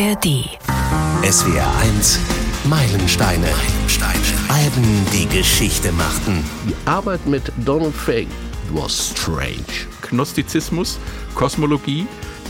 ARD. 0.00 0.48
SWR 1.30 1.70
1 1.82 2.20
Meilensteine. 2.64 3.46
Meilensteine. 3.46 4.18
Alben, 4.48 5.06
die 5.12 5.26
Geschichte 5.26 5.92
machten. 5.92 6.42
Die 6.66 6.74
Arbeit 6.86 7.26
mit 7.26 7.52
Donald 7.66 7.94
Fagen 7.94 8.30
was 8.72 9.10
strange. 9.10 9.66
Gnostizismus, 10.08 10.98
Kosmologie, 11.34 12.06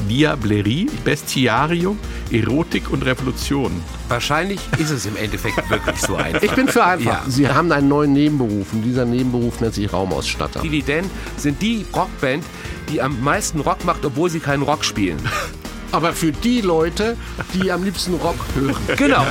Diablerie, 0.08 0.88
Bestiarium, 1.02 1.98
Erotik 2.30 2.88
und 2.92 3.04
Revolution. 3.04 3.72
Wahrscheinlich 4.08 4.60
ist 4.78 4.90
es 4.90 5.06
im 5.06 5.16
Endeffekt 5.16 5.68
wirklich 5.70 6.00
so 6.00 6.14
einfach. 6.14 6.42
Ich 6.42 6.52
bin 6.52 6.68
für 6.68 6.84
einfach. 6.84 7.24
Ja. 7.24 7.30
Sie 7.30 7.48
haben 7.48 7.72
einen 7.72 7.88
neuen 7.88 8.12
Nebenberuf 8.12 8.72
und 8.72 8.82
dieser 8.82 9.04
Nebenberuf 9.04 9.60
nennt 9.60 9.74
sich 9.74 9.92
Raumausstatter. 9.92 10.60
Die 10.60 10.82
Dan 10.84 11.10
sind 11.36 11.60
die 11.60 11.84
Rockband, 11.96 12.44
die 12.92 13.02
am 13.02 13.20
meisten 13.24 13.58
Rock 13.58 13.84
macht, 13.84 14.04
obwohl 14.04 14.30
sie 14.30 14.38
keinen 14.38 14.62
Rock 14.62 14.84
spielen. 14.84 15.18
Aber 15.92 16.12
für 16.12 16.32
die 16.32 16.60
Leute, 16.60 17.16
die 17.54 17.72
am 17.72 17.82
liebsten 17.82 18.14
Rock 18.14 18.36
hören. 18.54 18.76
Genau. 18.96 19.26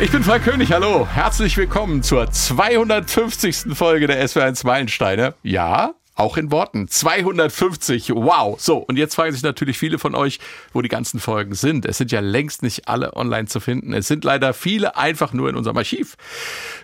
Ich 0.00 0.10
bin 0.10 0.22
Frank 0.22 0.44
König, 0.44 0.72
hallo. 0.72 1.06
Herzlich 1.10 1.56
willkommen 1.56 2.02
zur 2.02 2.30
250. 2.30 3.74
Folge 3.74 4.08
der 4.08 4.26
SW1 4.26 4.66
Meilensteine. 4.66 5.34
Ja, 5.42 5.94
auch 6.14 6.36
in 6.36 6.50
Worten. 6.50 6.86
250. 6.88 8.10
Wow. 8.14 8.60
So, 8.60 8.78
und 8.78 8.96
jetzt 8.96 9.14
fragen 9.14 9.32
sich 9.32 9.42
natürlich 9.42 9.78
viele 9.78 9.98
von 9.98 10.14
euch, 10.14 10.38
wo 10.72 10.80
die 10.80 10.88
ganzen 10.88 11.18
Folgen 11.18 11.54
sind. 11.54 11.86
Es 11.86 11.98
sind 11.98 12.12
ja 12.12 12.20
längst 12.20 12.62
nicht 12.62 12.88
alle 12.88 13.16
online 13.16 13.46
zu 13.46 13.60
finden. 13.60 13.92
Es 13.92 14.06
sind 14.06 14.24
leider 14.24 14.54
viele 14.54 14.96
einfach 14.96 15.32
nur 15.32 15.48
in 15.48 15.56
unserem 15.56 15.76
Archiv. 15.76 16.16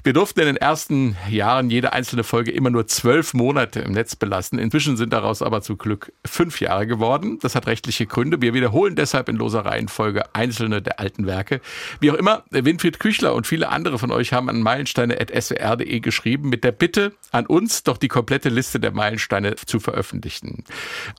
Wir 0.02 0.12
durften 0.12 0.41
in 0.41 0.47
den 0.47 0.57
ersten 0.57 1.16
Jahren 1.29 1.71
jede 1.71 1.93
einzelne 1.93 2.24
Folge 2.24 2.51
immer 2.51 2.71
nur 2.71 2.87
zwölf 2.88 3.33
Monate 3.35 3.80
im 3.80 3.93
Netz 3.93 4.16
belassen. 4.16 4.59
Inzwischen 4.59 4.97
sind 4.97 5.12
daraus 5.12 5.43
aber 5.43 5.62
zum 5.62 5.79
Glück 5.79 6.12
fünf 6.27 6.60
Jahre 6.60 6.87
geworden. 6.87 7.38
Das 7.41 7.55
hat 7.55 7.66
rechtliche 7.66 8.07
Gründe. 8.07 8.43
Wir 8.43 8.52
wiederholen 8.52 8.97
deshalb 8.97 9.29
in 9.29 9.37
loser 9.37 9.65
Reihenfolge 9.65 10.35
einzelne 10.35 10.82
der 10.82 10.99
alten 10.99 11.26
Werke. 11.26 11.60
Wie 12.01 12.10
auch 12.10 12.16
immer, 12.16 12.45
Winfried 12.51 12.99
Küchler 12.99 13.35
und 13.35 13.47
viele 13.47 13.69
andere 13.69 13.99
von 13.99 14.10
euch 14.10 14.32
haben 14.32 14.49
an 14.49 14.60
meilensteine.swr.de 14.60 16.01
geschrieben 16.01 16.49
mit 16.49 16.65
der 16.65 16.73
Bitte 16.73 17.13
an 17.30 17.47
uns, 17.47 17.85
doch 17.85 17.97
die 17.97 18.09
komplette 18.09 18.49
Liste 18.49 18.80
der 18.80 18.91
Meilensteine 18.91 19.20
zu 19.66 19.80
veröffentlichen. 19.80 20.65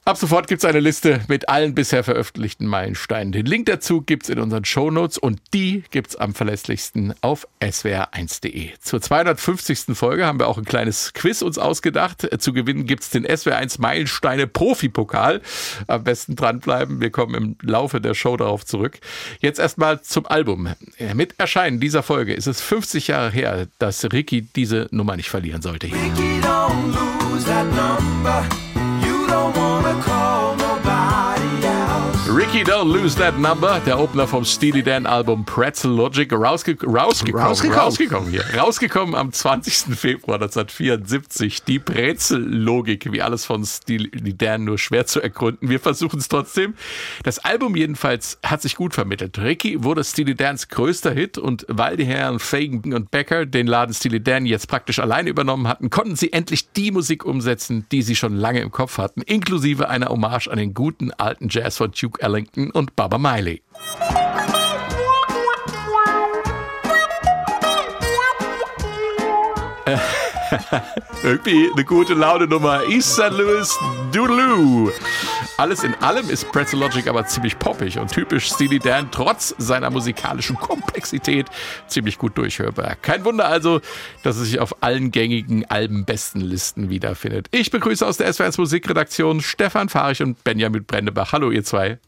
Ab 0.05 0.17
sofort 0.17 0.47
gibt 0.47 0.63
es 0.63 0.69
eine 0.69 0.79
Liste 0.79 1.21
mit 1.27 1.49
allen 1.49 1.75
bisher 1.75 2.03
veröffentlichten 2.03 2.67
Meilensteinen. 2.67 3.31
Den 3.31 3.45
Link 3.45 3.67
dazu 3.67 4.01
gibt 4.01 4.23
es 4.23 4.29
in 4.29 4.39
unseren 4.39 4.65
Shownotes 4.65 5.17
und 5.17 5.39
die 5.53 5.83
gibt 5.91 6.11
es 6.11 6.15
am 6.15 6.33
verlässlichsten 6.33 7.13
auf 7.21 7.47
swr1.de. 7.61 8.71
Zur 8.79 9.01
250. 9.01 9.95
Folge 9.95 10.25
haben 10.25 10.39
wir 10.39 10.47
auch 10.47 10.57
ein 10.57 10.65
kleines 10.65 11.13
Quiz 11.13 11.41
uns 11.41 11.57
ausgedacht. 11.57 12.27
Zu 12.39 12.53
gewinnen 12.53 12.85
gibt 12.85 13.03
es 13.03 13.09
den 13.09 13.25
SWR1 13.25 13.79
Meilensteine 13.79 14.47
Profi-Pokal. 14.47 15.41
Am 15.87 16.03
besten 16.03 16.35
dranbleiben. 16.35 17.01
Wir 17.01 17.11
kommen 17.11 17.35
im 17.35 17.55
Laufe 17.61 18.01
der 18.01 18.13
Show 18.13 18.37
darauf 18.37 18.65
zurück. 18.65 18.99
Jetzt 19.39 19.59
erstmal 19.59 20.01
zum 20.01 20.25
Album. 20.25 20.69
Mit 21.13 21.39
Erscheinen 21.39 21.79
dieser 21.79 22.03
Folge 22.03 22.33
ist 22.33 22.47
es 22.47 22.61
50 22.61 23.07
Jahre 23.07 23.31
her, 23.31 23.67
dass 23.79 24.03
Ricky 24.11 24.41
diese 24.41 24.87
Nummer 24.91 25.15
nicht 25.15 25.29
verlieren 25.29 25.61
sollte. 25.61 25.87
Ricky, 25.87 26.41
don't 26.41 26.93
lose 26.93 27.45
that 27.45 27.65
number. 27.65 27.90
You 29.05 29.27
don't 29.27 29.55
wanna 29.57 30.01
call 30.01 30.50
nobody 30.50 30.50
else. 30.50 30.50
Ricky 32.41 32.63
Don't 32.63 32.91
Lose 32.91 33.15
That 33.17 33.37
Number, 33.37 33.79
der 33.85 33.99
Opener 33.99 34.25
vom 34.25 34.43
Steely 34.43 34.81
Dan 34.81 35.05
Album 35.05 35.45
Pretzel 35.45 35.91
Logic, 35.91 36.33
rausge 36.33 36.75
rausgekommen, 36.83 37.45
Rausgekommen. 37.45 37.79
rausgekommen 37.79 38.29
hier, 38.31 38.43
rausgekommen 38.57 39.13
am 39.13 39.31
20. 39.31 39.95
Februar 39.95 40.41
1974. 40.41 41.63
Die 41.65 41.77
Brezel-Logik, 41.77 43.11
wie 43.11 43.21
alles 43.21 43.45
von 43.45 43.63
Steely 43.63 44.35
Dan 44.35 44.63
nur 44.63 44.79
schwer 44.79 45.05
zu 45.05 45.21
ergründen. 45.21 45.69
Wir 45.69 45.79
versuchen 45.79 46.17
es 46.17 46.29
trotzdem. 46.29 46.73
Das 47.21 47.37
Album 47.37 47.75
jedenfalls 47.75 48.39
hat 48.43 48.63
sich 48.63 48.75
gut 48.75 48.95
vermittelt. 48.95 49.37
Ricky 49.37 49.83
wurde 49.83 50.03
Steely 50.03 50.33
Dans 50.33 50.67
größter 50.67 51.11
Hit 51.11 51.37
und 51.37 51.67
weil 51.69 51.95
die 51.95 52.05
Herren 52.05 52.39
Fagan 52.39 52.95
und 52.95 53.11
Becker 53.11 53.45
den 53.45 53.67
Laden 53.67 53.93
Steely 53.93 54.19
Dan 54.19 54.47
jetzt 54.47 54.67
praktisch 54.67 54.97
alleine 54.97 55.29
übernommen 55.29 55.67
hatten, 55.67 55.91
konnten 55.91 56.15
sie 56.15 56.33
endlich 56.33 56.71
die 56.71 56.89
Musik 56.89 57.23
umsetzen, 57.23 57.85
die 57.91 58.01
sie 58.01 58.15
schon 58.15 58.35
lange 58.35 58.61
im 58.61 58.71
Kopf 58.71 58.97
hatten, 58.97 59.21
inklusive 59.21 59.89
einer 59.89 60.09
Hommage 60.09 60.47
an 60.47 60.57
den 60.57 60.73
guten 60.73 61.11
alten 61.11 61.47
Jazz 61.47 61.77
von 61.77 61.91
Duke 61.91 62.19
Ellington 62.19 62.30
und 62.71 62.95
Baba 62.95 63.17
Miley. 63.17 63.61
Irgendwie 71.23 71.71
eine 71.71 71.85
gute 71.85 72.13
Laune 72.13 72.47
Nummer. 72.47 72.83
East 72.87 73.13
St. 73.13 73.31
Louis 73.31 73.77
Doodaloo. 74.11 74.91
Alles 75.57 75.83
in 75.83 75.93
allem 75.95 76.29
ist 76.29 76.51
Pretzel 76.51 76.79
Logic 76.79 77.07
aber 77.07 77.25
ziemlich 77.27 77.59
poppig 77.59 77.99
und 77.99 78.11
typisch 78.11 78.49
Steely 78.49 78.79
Dan 78.79 79.11
trotz 79.11 79.53
seiner 79.57 79.91
musikalischen 79.91 80.55
Komplexität 80.57 81.45
ziemlich 81.87 82.17
gut 82.17 82.37
durchhörbar. 82.37 82.95
Kein 83.01 83.23
Wunder 83.25 83.47
also, 83.47 83.79
dass 84.23 84.37
es 84.37 84.47
sich 84.47 84.59
auf 84.59 84.81
allen 84.81 85.11
gängigen 85.11 85.69
Albenbestenlisten 85.69 86.89
wiederfindet. 86.89 87.47
Ich 87.51 87.69
begrüße 87.69 88.05
aus 88.05 88.17
der 88.17 88.33
SWR1 88.33 88.59
Musikredaktion 88.59 89.41
Stefan 89.41 89.89
Fahrich 89.89 90.23
und 90.23 90.43
Benjamin 90.43 90.83
Brennebach. 90.83 91.31
Hallo 91.31 91.51
ihr 91.51 91.63
zwei. 91.63 91.99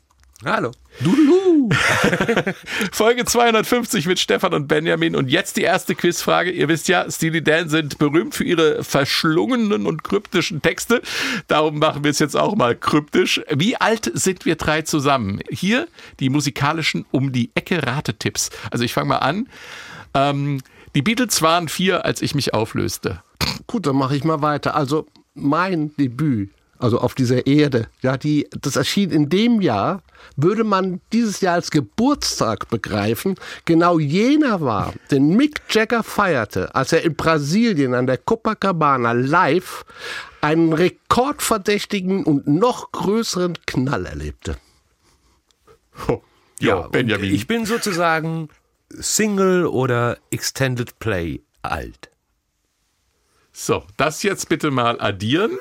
Hallo. 0.46 0.72
Folge 2.92 3.26
250 3.26 4.06
mit 4.08 4.20
Stefan 4.20 4.54
und 4.54 4.68
Benjamin. 4.68 5.16
Und 5.16 5.30
jetzt 5.30 5.58
die 5.58 5.62
erste 5.62 5.96
Quizfrage. 5.96 6.52
Ihr 6.52 6.68
wisst 6.68 6.88
ja, 6.88 7.10
Steely 7.10 7.44
Dan 7.44 7.70
sind 7.70 7.98
berühmt 7.98 8.36
für 8.36 8.44
ihre 8.44 8.84
verschlungenen 8.84 9.86
und 9.86 10.04
kryptischen 10.04 10.62
Texte. 10.62 11.02
Darum 11.48 11.80
machen 11.80 12.04
wir 12.04 12.12
es 12.12 12.20
jetzt 12.20 12.36
auch 12.36 12.56
mal 12.56 12.76
kryptisch. 12.76 13.42
Wie 13.50 13.78
alt 13.78 14.12
sind 14.14 14.46
wir 14.46 14.56
drei 14.56 14.82
zusammen? 14.82 15.40
Hier 15.50 15.88
die 16.20 16.30
musikalischen 16.30 17.06
um 17.12 17.32
die 17.32 17.52
Ecke 17.56 17.86
Ratetipps. 17.86 18.50
Also 18.72 18.84
ich 18.84 18.94
fange 18.94 19.10
mal 19.10 19.18
an. 19.18 19.48
Ähm, 20.14 20.62
die 20.96 21.02
Beatles 21.02 21.42
waren 21.42 21.70
vier, 21.70 22.06
als 22.06 22.22
ich 22.22 22.36
mich 22.36 22.54
auflöste. 22.54 23.24
Gut, 23.68 23.88
dann 23.88 23.96
mache 23.96 24.16
ich 24.16 24.24
mal 24.24 24.42
weiter. 24.42 24.76
Also 24.76 25.08
mein 25.34 25.96
Debüt, 25.96 26.52
also 26.80 27.00
auf 27.00 27.16
dieser 27.16 27.48
Erde, 27.48 27.88
ja, 28.02 28.18
die, 28.18 28.48
das 28.60 28.76
erschien 28.76 29.12
in 29.12 29.30
dem 29.30 29.62
Jahr, 29.62 30.02
würde 30.36 30.64
man 30.64 31.02
dieses 31.12 31.42
Jahr 31.42 31.56
als 31.56 31.72
Geburtstag 31.72 32.70
begreifen, 32.70 33.36
genau 33.66 34.00
jener 34.00 34.62
war, 34.62 34.94
den 35.12 35.36
Mick 35.36 35.62
Jagger 35.70 36.04
feierte, 36.04 36.74
als 36.76 36.92
er 36.94 37.04
in 37.04 37.16
Brasilien 37.16 37.94
an 37.94 38.08
der 38.08 38.18
Copacabana 38.18 39.12
live 39.12 39.86
einen 40.42 40.74
rekordverdächtigen 40.74 42.24
und 42.26 42.48
noch 42.48 42.92
größeren 42.92 43.58
Knall 43.66 44.06
erlebte. 44.06 44.58
Ja, 46.60 46.76
und 46.76 46.92
Benjamin. 46.92 47.34
Ich 47.34 47.48
bin 47.48 47.66
sozusagen 47.66 48.50
Single 48.90 49.66
oder 49.66 50.18
Extended 50.32 51.00
Play 51.00 51.42
alt. 51.62 52.10
So, 53.56 53.84
das 53.98 54.24
jetzt 54.24 54.50
bitte 54.50 54.72
mal 54.72 55.00
addieren. 55.00 55.52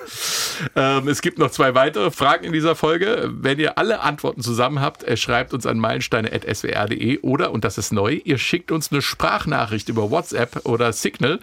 Ähm, 0.76 1.08
es 1.08 1.20
gibt 1.20 1.38
noch 1.38 1.50
zwei 1.50 1.74
weitere 1.74 2.10
Fragen 2.10 2.46
in 2.46 2.52
dieser 2.54 2.74
Folge. 2.74 3.30
Wenn 3.30 3.58
ihr 3.58 3.76
alle 3.76 4.00
Antworten 4.00 4.40
zusammen 4.40 4.80
habt, 4.80 5.04
äh, 5.04 5.18
schreibt 5.18 5.52
uns 5.52 5.66
an 5.66 5.78
meilensteine.swr.de 5.78 7.18
oder, 7.20 7.52
und 7.52 7.64
das 7.64 7.76
ist 7.76 7.92
neu, 7.92 8.18
ihr 8.24 8.38
schickt 8.38 8.72
uns 8.72 8.90
eine 8.90 9.02
Sprachnachricht 9.02 9.90
über 9.90 10.10
WhatsApp 10.10 10.64
oder 10.64 10.94
Signal. 10.94 11.38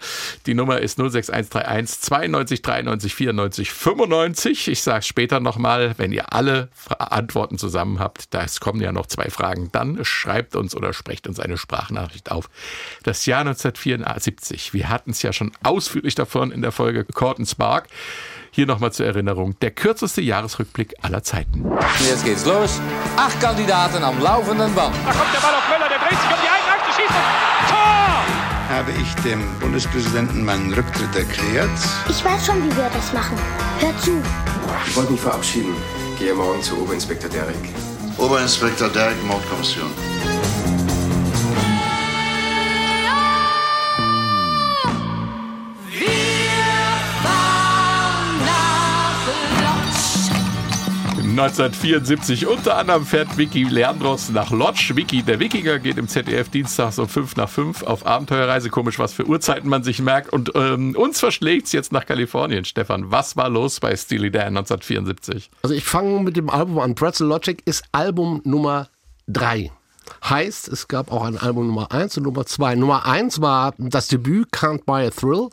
Die 0.46 0.54
Nummer 0.54 0.80
ist 0.80 0.96
06131 0.96 2.00
92 2.00 2.62
93 2.62 3.14
94 3.14 3.70
95. 3.72 4.68
Ich 4.68 4.82
sage 4.82 5.04
später 5.04 5.38
nochmal, 5.38 5.94
wenn 5.98 6.10
ihr 6.10 6.32
alle 6.32 6.68
Antworten 6.98 7.58
zusammen 7.58 8.00
habt, 8.00 8.34
da 8.34 8.42
es 8.42 8.58
kommen 8.58 8.80
ja 8.80 8.90
noch 8.90 9.06
zwei 9.06 9.30
Fragen, 9.30 9.68
dann 9.70 10.04
schreibt 10.04 10.56
uns 10.56 10.74
oder 10.74 10.92
sprecht 10.94 11.28
uns 11.28 11.38
eine 11.38 11.56
Sprachnachricht 11.56 12.32
auf. 12.32 12.50
Das 13.04 13.24
Jahr 13.24 13.42
1974, 13.42 14.74
wir 14.74 14.88
hatten 14.88 15.12
es 15.12 15.22
ja 15.22 15.32
schon 15.32 15.52
ausführlich 15.62 16.16
davon 16.16 16.39
in 16.44 16.62
der 16.62 16.72
Folge 16.72 17.04
Corton 17.04 17.44
Spark. 17.44 17.88
Hier 18.52 18.66
nochmal 18.66 18.92
zur 18.92 19.06
Erinnerung, 19.06 19.54
der 19.60 19.70
kürzeste 19.70 20.20
Jahresrückblick 20.22 20.94
aller 21.02 21.22
Zeiten. 21.22 21.64
Jetzt 22.08 22.24
geht's 22.24 22.44
los. 22.46 22.80
Acht 23.16 23.40
Kandidaten 23.40 24.02
am 24.02 24.20
laufenden 24.20 24.74
Band. 24.74 24.94
Da 25.04 25.12
kommt 25.12 25.34
der 25.34 25.40
Ball 25.40 25.54
auf 25.54 25.68
Möller, 25.68 25.88
der 25.88 25.98
dreht 25.98 26.18
sich 26.18 26.30
um 26.30 26.40
die 26.42 26.48
Achse, 26.48 26.92
schießt 26.96 27.10
und 27.10 27.70
Tor! 27.70 28.00
habe 28.70 28.92
ich 28.92 29.14
dem 29.22 29.42
Bundespräsidenten 29.58 30.44
meinen 30.44 30.72
Rücktritt 30.72 31.14
erklärt. 31.14 31.70
Ich 32.08 32.24
weiß 32.24 32.46
schon, 32.46 32.62
wie 32.64 32.76
wir 32.76 32.88
das 32.92 33.12
machen. 33.12 33.36
Hör 33.80 33.96
zu. 33.98 34.22
Ich 34.86 34.96
wollte 34.96 35.12
mich 35.12 35.20
verabschieden. 35.20 35.74
Gehe 36.18 36.34
morgen 36.34 36.62
zu 36.62 36.80
Oberinspektor 36.80 37.30
Derrick. 37.30 37.56
Oberinspektor 38.16 38.88
Derrick, 38.88 39.22
Mordkommission. 39.24 39.90
1974. 51.40 52.46
Unter 52.46 52.76
anderem 52.76 53.06
fährt 53.06 53.38
Vicky 53.38 53.64
Leandros 53.64 54.28
nach 54.28 54.50
Lodge. 54.50 54.92
Vicky, 54.94 55.22
der 55.22 55.40
Wikinger, 55.40 55.78
geht 55.78 55.96
im 55.96 56.06
ZDF 56.06 56.50
dienstags 56.50 56.98
um 56.98 57.08
5 57.08 57.36
nach 57.36 57.48
5 57.48 57.82
auf 57.82 58.04
Abenteuerreise. 58.04 58.68
Komisch, 58.68 58.98
was 58.98 59.14
für 59.14 59.26
Uhrzeiten 59.26 59.68
man 59.70 59.82
sich 59.82 60.00
merkt. 60.00 60.30
Und 60.34 60.52
ähm, 60.54 60.94
uns 60.94 61.18
verschlägt's 61.18 61.72
jetzt 61.72 61.92
nach 61.92 62.04
Kalifornien. 62.04 62.66
Stefan, 62.66 63.10
was 63.10 63.38
war 63.38 63.48
los 63.48 63.80
bei 63.80 63.96
Steely 63.96 64.30
Dan 64.30 64.48
1974? 64.58 65.50
Also 65.62 65.74
ich 65.74 65.84
fange 65.84 66.20
mit 66.20 66.36
dem 66.36 66.50
Album 66.50 66.78
an. 66.78 66.94
Pretzel 66.94 67.26
Logic 67.26 67.62
ist 67.64 67.84
Album 67.92 68.42
Nummer 68.44 68.88
3. 69.28 69.70
Heißt, 70.22 70.68
es 70.68 70.88
gab 70.88 71.10
auch 71.10 71.24
ein 71.24 71.38
Album 71.38 71.68
Nummer 71.68 71.90
1 71.90 72.18
und 72.18 72.24
Nummer 72.24 72.44
2. 72.44 72.74
Nummer 72.74 73.06
1 73.06 73.40
war 73.40 73.72
das 73.78 74.08
Debüt 74.08 74.50
Can't 74.52 74.84
Buy 74.84 75.06
a 75.06 75.10
Thrill. 75.10 75.48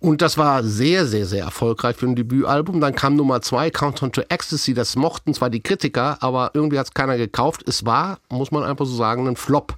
Und 0.00 0.22
das 0.22 0.38
war 0.38 0.64
sehr, 0.64 1.06
sehr, 1.06 1.26
sehr 1.26 1.44
erfolgreich 1.44 1.94
für 1.94 2.06
ein 2.06 2.16
Debütalbum. 2.16 2.80
Dann 2.80 2.94
kam 2.94 3.16
Nummer 3.16 3.42
2, 3.42 3.70
Countdown 3.70 4.12
to 4.12 4.22
Ecstasy. 4.30 4.72
Das 4.72 4.96
mochten 4.96 5.34
zwar 5.34 5.50
die 5.50 5.60
Kritiker, 5.60 6.16
aber 6.20 6.52
irgendwie 6.54 6.78
hat 6.78 6.86
es 6.86 6.94
keiner 6.94 7.18
gekauft. 7.18 7.62
Es 7.68 7.84
war, 7.84 8.18
muss 8.30 8.50
man 8.50 8.64
einfach 8.64 8.86
so 8.86 8.96
sagen, 8.96 9.28
ein 9.28 9.36
Flop. 9.36 9.76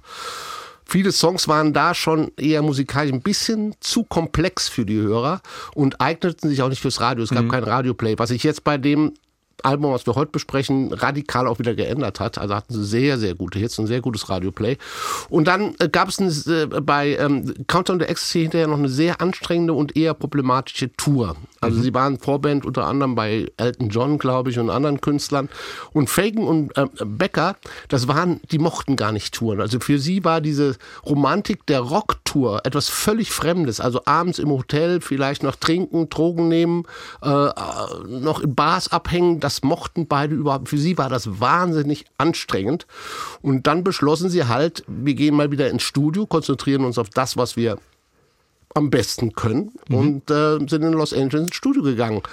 Viele 0.85 1.11
Songs 1.11 1.47
waren 1.49 1.73
da 1.73 1.93
schon 1.93 2.31
eher 2.37 2.61
musikalisch 2.61 3.11
ein 3.11 3.21
bisschen 3.21 3.75
zu 3.81 4.03
komplex 4.03 4.69
für 4.69 4.85
die 4.85 4.97
Hörer 4.97 5.41
und 5.75 5.99
eigneten 5.99 6.49
sich 6.49 6.61
auch 6.61 6.69
nicht 6.69 6.81
fürs 6.81 7.01
Radio. 7.01 7.23
Es 7.23 7.29
gab 7.29 7.49
kein 7.49 7.63
Radioplay. 7.63 8.15
Was 8.17 8.31
ich 8.31 8.43
jetzt 8.43 8.63
bei 8.63 8.77
dem 8.77 9.13
Album, 9.61 9.93
was 9.93 10.05
wir 10.05 10.15
heute 10.15 10.31
besprechen, 10.31 10.93
radikal 10.93 11.47
auch 11.47 11.59
wieder 11.59 11.75
geändert 11.75 12.19
hat. 12.19 12.37
Also 12.37 12.55
hatten 12.55 12.73
sie 12.73 12.83
sehr, 12.83 13.17
sehr 13.17 13.35
gute 13.35 13.59
Hits, 13.59 13.79
ein 13.79 13.87
sehr 13.87 14.01
gutes 14.01 14.29
Radioplay. 14.29 14.77
Und 15.29 15.47
dann 15.47 15.75
äh, 15.79 15.89
gab 15.89 16.09
es 16.09 16.47
äh, 16.47 16.67
bei 16.67 17.15
ähm, 17.17 17.53
Countdown 17.67 17.99
to 17.99 18.05
Ecstasy 18.05 18.41
hinterher 18.41 18.67
noch 18.67 18.77
eine 18.77 18.89
sehr 18.89 19.21
anstrengende 19.21 19.73
und 19.73 19.95
eher 19.95 20.13
problematische 20.13 20.91
Tour. 20.93 21.35
Also 21.61 21.81
sie 21.81 21.93
waren 21.93 22.19
Vorband 22.19 22.65
unter 22.65 22.85
anderem 22.85 23.15
bei 23.15 23.47
Elton 23.57 23.89
John, 23.89 24.17
glaube 24.17 24.49
ich, 24.49 24.59
und 24.59 24.69
anderen 24.69 24.99
Künstlern. 24.99 25.49
Und 25.93 26.09
Fagan 26.09 26.43
und 26.43 26.77
äh, 26.77 26.87
Becker, 27.05 27.55
das 27.87 28.07
waren, 28.07 28.41
die 28.51 28.59
mochten 28.59 28.95
gar 28.95 29.11
nicht 29.11 29.33
touren. 29.33 29.61
Also 29.61 29.79
für 29.79 29.99
sie 29.99 30.23
war 30.23 30.41
diese 30.41 30.75
Romantik 31.05 31.65
der 31.67 31.79
Rocktour 32.33 32.61
etwas 32.65 32.89
völlig 32.89 33.31
Fremdes. 33.31 33.79
Also 33.79 34.01
abends 34.05 34.39
im 34.39 34.49
Hotel 34.49 35.01
vielleicht 35.01 35.43
noch 35.43 35.55
trinken, 35.55 36.09
Drogen 36.09 36.47
nehmen, 36.47 36.85
äh, 37.21 37.29
äh, 37.29 37.51
noch 38.07 38.41
in 38.41 38.55
Bars 38.55 38.91
abhängen. 38.91 39.39
Das 39.39 39.63
mochten 39.63 40.07
beide 40.07 40.35
überhaupt. 40.35 40.69
Für 40.69 40.77
sie 40.77 40.97
war 40.97 41.09
das 41.09 41.39
wahnsinnig 41.39 42.05
anstrengend. 42.17 42.87
Und 43.41 43.67
dann 43.67 43.83
beschlossen 43.83 44.29
sie 44.29 44.45
halt, 44.45 44.83
wir 44.87 45.13
gehen 45.13 45.35
mal 45.35 45.51
wieder 45.51 45.69
ins 45.69 45.83
Studio, 45.83 46.25
konzentrieren 46.25 46.85
uns 46.85 46.97
auf 46.97 47.09
das, 47.09 47.37
was 47.37 47.55
wir 47.55 47.77
am 48.75 48.89
besten 48.89 49.33
können 49.33 49.71
und 49.87 50.31
äh, 50.31 50.57
sind 50.67 50.81
in 50.81 50.93
Los 50.93 51.13
Angeles 51.13 51.45
ins 51.45 51.55
Studio 51.55 51.83
gegangen. 51.83 52.23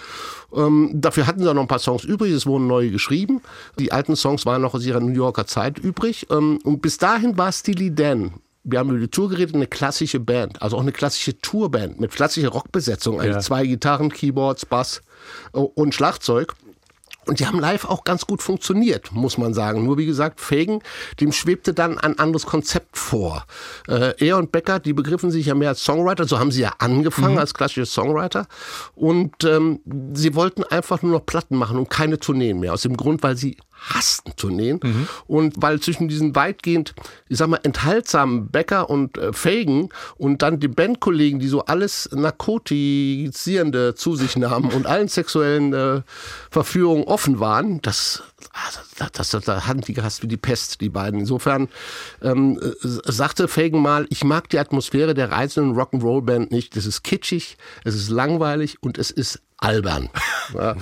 Ähm, 0.56 0.90
dafür 0.94 1.26
hatten 1.26 1.42
sie 1.42 1.50
auch 1.50 1.54
noch 1.54 1.60
ein 1.60 1.68
paar 1.68 1.78
Songs 1.78 2.02
übrig, 2.02 2.32
es 2.32 2.46
wurden 2.46 2.66
neue 2.66 2.90
geschrieben. 2.90 3.42
Die 3.78 3.92
alten 3.92 4.16
Songs 4.16 4.46
waren 4.46 4.62
noch 4.62 4.72
aus 4.72 4.86
ihrer 4.86 5.00
New 5.00 5.12
Yorker 5.12 5.46
Zeit 5.46 5.78
übrig. 5.78 6.28
Ähm, 6.30 6.58
und 6.64 6.80
bis 6.80 6.96
dahin 6.96 7.36
war 7.36 7.52
Steely 7.52 7.94
Dan. 7.94 8.32
Wir 8.62 8.78
haben 8.78 8.90
über 8.90 8.98
die 8.98 9.08
Tour 9.08 9.28
geredet, 9.30 9.54
eine 9.54 9.66
klassische 9.66 10.20
Band, 10.20 10.60
also 10.60 10.76
auch 10.76 10.82
eine 10.82 10.92
klassische 10.92 11.38
Tourband 11.38 11.98
mit 12.00 12.12
klassischer 12.12 12.48
Rockbesetzung, 12.50 13.18
also 13.20 13.32
Ja. 13.32 13.40
zwei 13.40 13.66
Gitarren, 13.66 14.10
Keyboards, 14.12 14.66
Bass 14.66 15.00
äh, 15.54 15.58
und 15.58 15.94
Schlagzeug. 15.94 16.54
Und 17.26 17.38
die 17.38 17.46
haben 17.46 17.60
live 17.60 17.84
auch 17.84 18.04
ganz 18.04 18.26
gut 18.26 18.42
funktioniert, 18.42 19.12
muss 19.12 19.36
man 19.38 19.52
sagen. 19.54 19.84
Nur 19.84 19.98
wie 19.98 20.06
gesagt, 20.06 20.40
Fagan, 20.40 20.80
dem 21.20 21.32
schwebte 21.32 21.74
dann 21.74 21.98
ein 21.98 22.18
anderes 22.18 22.46
Konzept 22.46 22.96
vor. 22.96 23.44
Äh, 23.88 24.14
er 24.26 24.38
und 24.38 24.52
Becker, 24.52 24.80
die 24.80 24.94
begriffen 24.94 25.30
sich 25.30 25.46
ja 25.46 25.54
mehr 25.54 25.68
als 25.68 25.84
Songwriter, 25.84 26.26
so 26.26 26.38
haben 26.38 26.50
sie 26.50 26.62
ja 26.62 26.72
angefangen 26.78 27.38
als 27.38 27.52
klassische 27.54 27.84
Songwriter. 27.86 28.46
Und 28.94 29.44
ähm, 29.44 29.80
sie 30.14 30.34
wollten 30.34 30.64
einfach 30.64 31.02
nur 31.02 31.12
noch 31.12 31.26
Platten 31.26 31.56
machen 31.56 31.78
und 31.78 31.90
keine 31.90 32.18
Tourneen 32.18 32.58
mehr. 32.58 32.72
Aus 32.72 32.82
dem 32.82 32.96
Grund, 32.96 33.22
weil 33.22 33.36
sie 33.36 33.58
hassten 33.80 34.34
Tourneen 34.36 34.80
und 35.26 35.54
weil 35.58 35.80
zwischen 35.80 36.08
diesen 36.08 36.34
weitgehend, 36.36 36.94
ich 37.28 37.38
sag 37.38 37.48
mal, 37.48 37.60
enthaltsamen 37.62 38.50
Becker 38.50 38.90
und 38.90 39.16
äh, 39.18 39.32
Fagan 39.32 39.88
und 40.16 40.42
dann 40.42 40.60
die 40.60 40.68
Bandkollegen, 40.68 41.40
die 41.40 41.48
so 41.48 41.64
alles 41.64 42.08
Narkotisierende 42.12 43.94
zu 43.94 44.16
sich 44.16 44.36
nahmen 44.36 44.70
und 44.70 44.86
allen 44.86 45.08
sexuellen 45.08 45.72
äh, 45.72 46.02
Verführungen 46.50 47.04
offen 47.04 47.40
waren, 47.40 47.80
das, 47.82 48.22
also, 48.52 48.80
das, 48.98 49.30
das, 49.30 49.44
das 49.44 49.66
hatten 49.66 49.80
die 49.80 49.94
gehasst 49.94 50.22
wie 50.22 50.28
die 50.28 50.36
Pest, 50.36 50.80
die 50.80 50.88
beiden. 50.88 51.20
Insofern 51.20 51.68
ähm, 52.22 52.60
äh, 52.60 52.72
sagte 52.82 53.48
Fagan 53.48 53.80
mal, 53.80 54.06
ich 54.10 54.24
mag 54.24 54.48
die 54.50 54.58
Atmosphäre 54.58 55.14
der 55.14 55.30
reizenden 55.30 55.76
Rock'n'Roll-Band 55.76 56.50
nicht. 56.50 56.76
Es 56.76 56.86
ist 56.86 57.02
kitschig, 57.02 57.56
es 57.84 57.94
ist 57.94 58.10
langweilig 58.10 58.82
und 58.82 58.98
es 58.98 59.10
ist 59.10 59.40
albern. 59.60 60.08
Ja. 60.54 60.76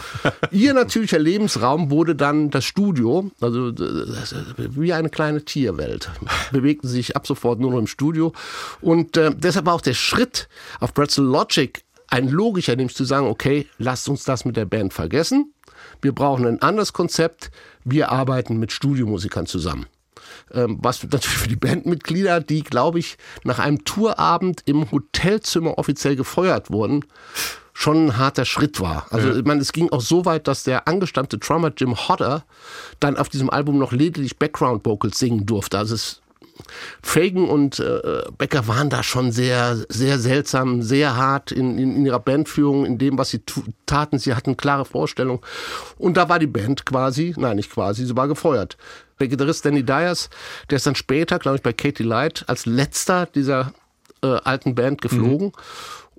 Ihr 0.50 0.72
natürlicher 0.74 1.18
Lebensraum 1.18 1.90
wurde 1.90 2.14
dann 2.14 2.50
das 2.50 2.64
Studio, 2.64 3.30
also 3.40 3.70
das- 3.72 4.34
wie 4.56 4.92
eine 4.92 5.10
kleine 5.10 5.44
Tierwelt. 5.44 6.10
Bewegten 6.52 6.88
sich 6.88 7.16
ab 7.16 7.26
sofort 7.26 7.60
nur 7.60 7.72
noch 7.72 7.78
im 7.78 7.86
Studio. 7.86 8.32
Und 8.80 9.16
äh, 9.16 9.32
deshalb 9.36 9.66
war 9.66 9.74
auch 9.74 9.80
der 9.80 9.94
Schritt 9.94 10.48
auf 10.80 10.94
Pretzel 10.94 11.24
Logic 11.24 11.82
ein 12.08 12.28
logischer, 12.28 12.74
nämlich 12.76 12.96
zu 12.96 13.04
sagen, 13.04 13.26
okay, 13.26 13.66
lasst 13.78 14.08
uns 14.08 14.24
das 14.24 14.44
mit 14.44 14.56
der 14.56 14.64
Band 14.64 14.94
vergessen. 14.94 15.52
Wir 16.00 16.12
brauchen 16.14 16.46
ein 16.46 16.62
anderes 16.62 16.92
Konzept. 16.92 17.50
Wir 17.84 18.10
arbeiten 18.10 18.58
mit 18.58 18.72
Studiomusikern 18.72 19.46
zusammen 19.46 19.86
ähm, 20.52 20.78
was 20.80 21.02
natürlich 21.02 21.26
für 21.28 21.48
die 21.48 21.56
Bandmitglieder, 21.56 22.40
die, 22.40 22.62
glaube 22.62 22.98
ich, 22.98 23.18
nach 23.44 23.58
einem 23.58 23.84
Tourabend 23.84 24.62
im 24.66 24.90
Hotelzimmer 24.90 25.78
offiziell 25.78 26.16
gefeuert 26.16 26.70
wurden, 26.70 27.04
schon 27.78 28.06
ein 28.06 28.16
harter 28.16 28.44
Schritt 28.44 28.80
war. 28.80 29.06
Also 29.10 29.32
ich 29.32 29.44
meine, 29.44 29.60
es 29.60 29.70
ging 29.70 29.88
auch 29.90 30.00
so 30.00 30.24
weit, 30.24 30.48
dass 30.48 30.64
der 30.64 30.88
angestammte 30.88 31.38
Drummer 31.38 31.70
Jim 31.76 31.94
Hodder 31.94 32.44
dann 32.98 33.16
auf 33.16 33.28
diesem 33.28 33.50
Album 33.50 33.78
noch 33.78 33.92
lediglich 33.92 34.36
Background 34.36 34.84
Vocals 34.84 35.20
singen 35.20 35.46
durfte. 35.46 35.78
Also 35.78 35.94
es 35.94 36.20
Fagan 37.02 37.48
und 37.48 37.78
äh, 37.78 38.22
Becker 38.36 38.66
waren 38.66 38.90
da 38.90 39.04
schon 39.04 39.30
sehr, 39.30 39.76
sehr 39.88 40.18
seltsam, 40.18 40.82
sehr 40.82 41.14
hart 41.16 41.52
in, 41.52 41.78
in, 41.78 41.94
in 41.94 42.06
ihrer 42.06 42.18
Bandführung, 42.18 42.84
in 42.84 42.98
dem, 42.98 43.16
was 43.16 43.30
sie 43.30 43.42
taten. 43.86 44.18
Sie 44.18 44.34
hatten 44.34 44.56
klare 44.56 44.84
Vorstellungen. 44.84 45.40
Und 45.98 46.16
da 46.16 46.28
war 46.28 46.40
die 46.40 46.48
Band 46.48 46.84
quasi, 46.84 47.32
nein, 47.36 47.54
nicht 47.54 47.70
quasi, 47.70 48.04
sie 48.04 48.16
war 48.16 48.26
gefeuert. 48.26 48.76
Der 49.20 49.28
Gitarrist 49.28 49.64
Danny 49.64 49.84
Dyers, 49.84 50.30
der 50.68 50.76
ist 50.78 50.86
dann 50.88 50.96
später, 50.96 51.38
glaube 51.38 51.58
ich, 51.58 51.62
bei 51.62 51.72
Katie 51.72 52.02
Light 52.02 52.42
als 52.48 52.66
letzter 52.66 53.26
dieser 53.26 53.72
äh, 54.24 54.26
alten 54.26 54.74
Band 54.74 55.00
geflogen. 55.00 55.52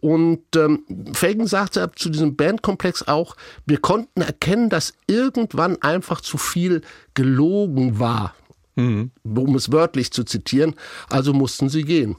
Und 0.02 0.44
ähm, 0.56 0.86
Fagan 1.14 1.48
sagte 1.48 1.92
zu 1.96 2.10
diesem 2.10 2.36
Bandkomplex 2.36 3.08
auch, 3.08 3.36
wir 3.66 3.80
konnten 3.80 4.22
erkennen, 4.22 4.70
dass 4.70 4.94
irgendwann 5.08 5.82
einfach 5.82 6.22
zu 6.22 6.38
viel 6.38 6.82
gelogen 7.14 8.00
war 8.00 8.34
um 8.80 9.56
es 9.56 9.72
wörtlich 9.72 10.12
zu 10.12 10.24
zitieren, 10.24 10.76
also 11.10 11.34
mussten 11.34 11.70
sie 11.70 11.84
gehen. 11.84 12.16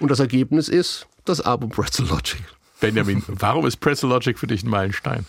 Und 0.00 0.10
das 0.10 0.20
Ergebnis 0.20 0.68
ist 0.68 1.06
das 1.24 1.40
Album 1.40 1.70
Pretzel 1.70 2.06
Logic. 2.06 2.42
Benjamin, 2.80 3.22
warum 3.26 3.66
ist 3.66 3.78
Pretzel 3.78 4.10
Logic 4.10 4.38
für 4.38 4.46
dich 4.46 4.62
ein 4.62 4.70
Meilenstein? 4.70 5.26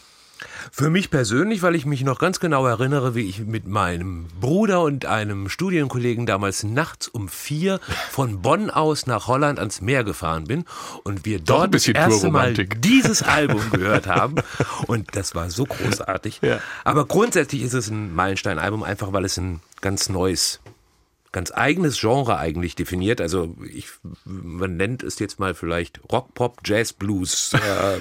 Für 0.71 0.89
mich 0.89 1.09
persönlich, 1.09 1.61
weil 1.61 1.75
ich 1.75 1.85
mich 1.85 2.03
noch 2.03 2.19
ganz 2.19 2.39
genau 2.39 2.65
erinnere, 2.65 3.15
wie 3.15 3.27
ich 3.27 3.39
mit 3.39 3.67
meinem 3.67 4.27
Bruder 4.39 4.81
und 4.81 5.05
einem 5.05 5.49
Studienkollegen 5.49 6.25
damals 6.25 6.63
nachts 6.63 7.07
um 7.07 7.27
vier 7.29 7.79
von 8.11 8.41
Bonn 8.41 8.69
aus 8.69 9.07
nach 9.07 9.27
Holland 9.27 9.59
ans 9.59 9.81
Meer 9.81 10.03
gefahren 10.03 10.45
bin 10.45 10.65
und 11.03 11.25
wir 11.25 11.39
dort 11.39 11.73
das 11.73 11.87
erste 11.87 12.29
Mal 12.29 12.53
dieses 12.53 13.21
Album 13.23 13.61
gehört 13.71 14.07
haben 14.07 14.35
und 14.87 15.15
das 15.15 15.35
war 15.35 15.49
so 15.49 15.65
großartig. 15.65 16.39
Ja. 16.41 16.59
Aber 16.83 17.05
grundsätzlich 17.05 17.61
ist 17.61 17.73
es 17.73 17.89
ein 17.89 18.13
Meilenstein-Album, 18.15 18.83
einfach 18.83 19.13
weil 19.13 19.25
es 19.25 19.37
ein 19.37 19.61
ganz 19.81 20.09
neues 20.09 20.59
ganz 21.31 21.51
eigenes 21.51 21.99
Genre 21.99 22.37
eigentlich 22.37 22.75
definiert. 22.75 23.21
Also 23.21 23.55
ich, 23.71 23.87
man 24.25 24.77
nennt 24.77 25.03
es 25.03 25.19
jetzt 25.19 25.39
mal 25.39 25.53
vielleicht 25.53 25.99
Rock, 26.11 26.33
Pop, 26.33 26.59
Jazz, 26.65 26.93
Blues. 26.93 27.51
Äh, 27.59 27.99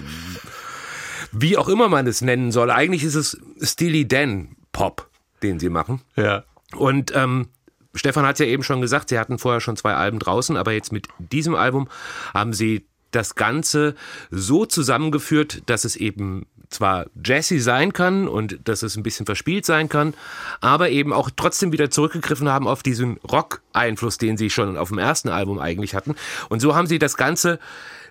wie 1.33 1.57
auch 1.57 1.69
immer 1.69 1.89
man 1.89 2.07
es 2.07 2.21
nennen 2.21 2.53
soll. 2.53 2.71
Eigentlich 2.71 3.05
ist 3.05 3.15
es 3.15 3.39
Steely 3.63 4.07
Dan 4.07 4.57
Pop, 4.73 5.09
den 5.43 5.59
sie 5.59 5.69
machen. 5.69 6.03
Ja. 6.17 6.45
Und 6.77 7.13
ähm, 7.15 7.49
Stefan 7.95 8.27
hat 8.27 8.35
es 8.35 8.41
ja 8.41 8.47
eben 8.47 8.63
schon 8.63 8.81
gesagt, 8.81 9.09
sie 9.09 9.19
hatten 9.19 9.39
vorher 9.39 9.61
schon 9.61 9.77
zwei 9.77 9.95
Alben 9.95 10.19
draußen, 10.19 10.57
aber 10.57 10.73
jetzt 10.73 10.93
mit 10.93 11.09
diesem 11.19 11.55
Album 11.55 11.89
haben 12.35 12.53
sie 12.53 12.87
das 13.11 13.35
Ganze 13.35 13.95
so 14.31 14.67
zusammengeführt, 14.67 15.63
dass 15.67 15.85
es 15.85 15.97
eben 15.97 16.47
zwar 16.69 17.07
jazzy 17.25 17.59
sein 17.61 17.95
kann 17.95 18.29
und 18.29 18.59
dass 18.65 18.83
es 18.83 18.97
ein 18.97 19.03
bisschen 19.03 19.25
verspielt 19.25 19.65
sein 19.65 19.89
kann, 19.89 20.13
aber 20.61 20.91
eben 20.91 21.15
auch 21.15 21.31
trotzdem 21.35 21.73
wieder 21.73 21.91
zurückgegriffen 21.91 22.51
haben 22.51 22.69
auf 22.69 22.83
diesen 22.83 23.17
Rock-Einfluss, 23.19 24.19
den 24.19 24.37
sie 24.37 24.51
schon 24.51 24.77
auf 24.77 24.89
dem 24.89 24.99
ersten 24.99 25.31
Album 25.31 25.59
eigentlich 25.59 25.95
hatten. 25.95 26.15
Und 26.51 26.61
so 26.61 26.75
haben 26.75 26.87
sie 26.87 26.99
das 26.99 27.17
Ganze 27.17 27.59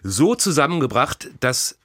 so 0.01 0.33
zusammengebracht, 0.33 1.29
dass 1.39 1.77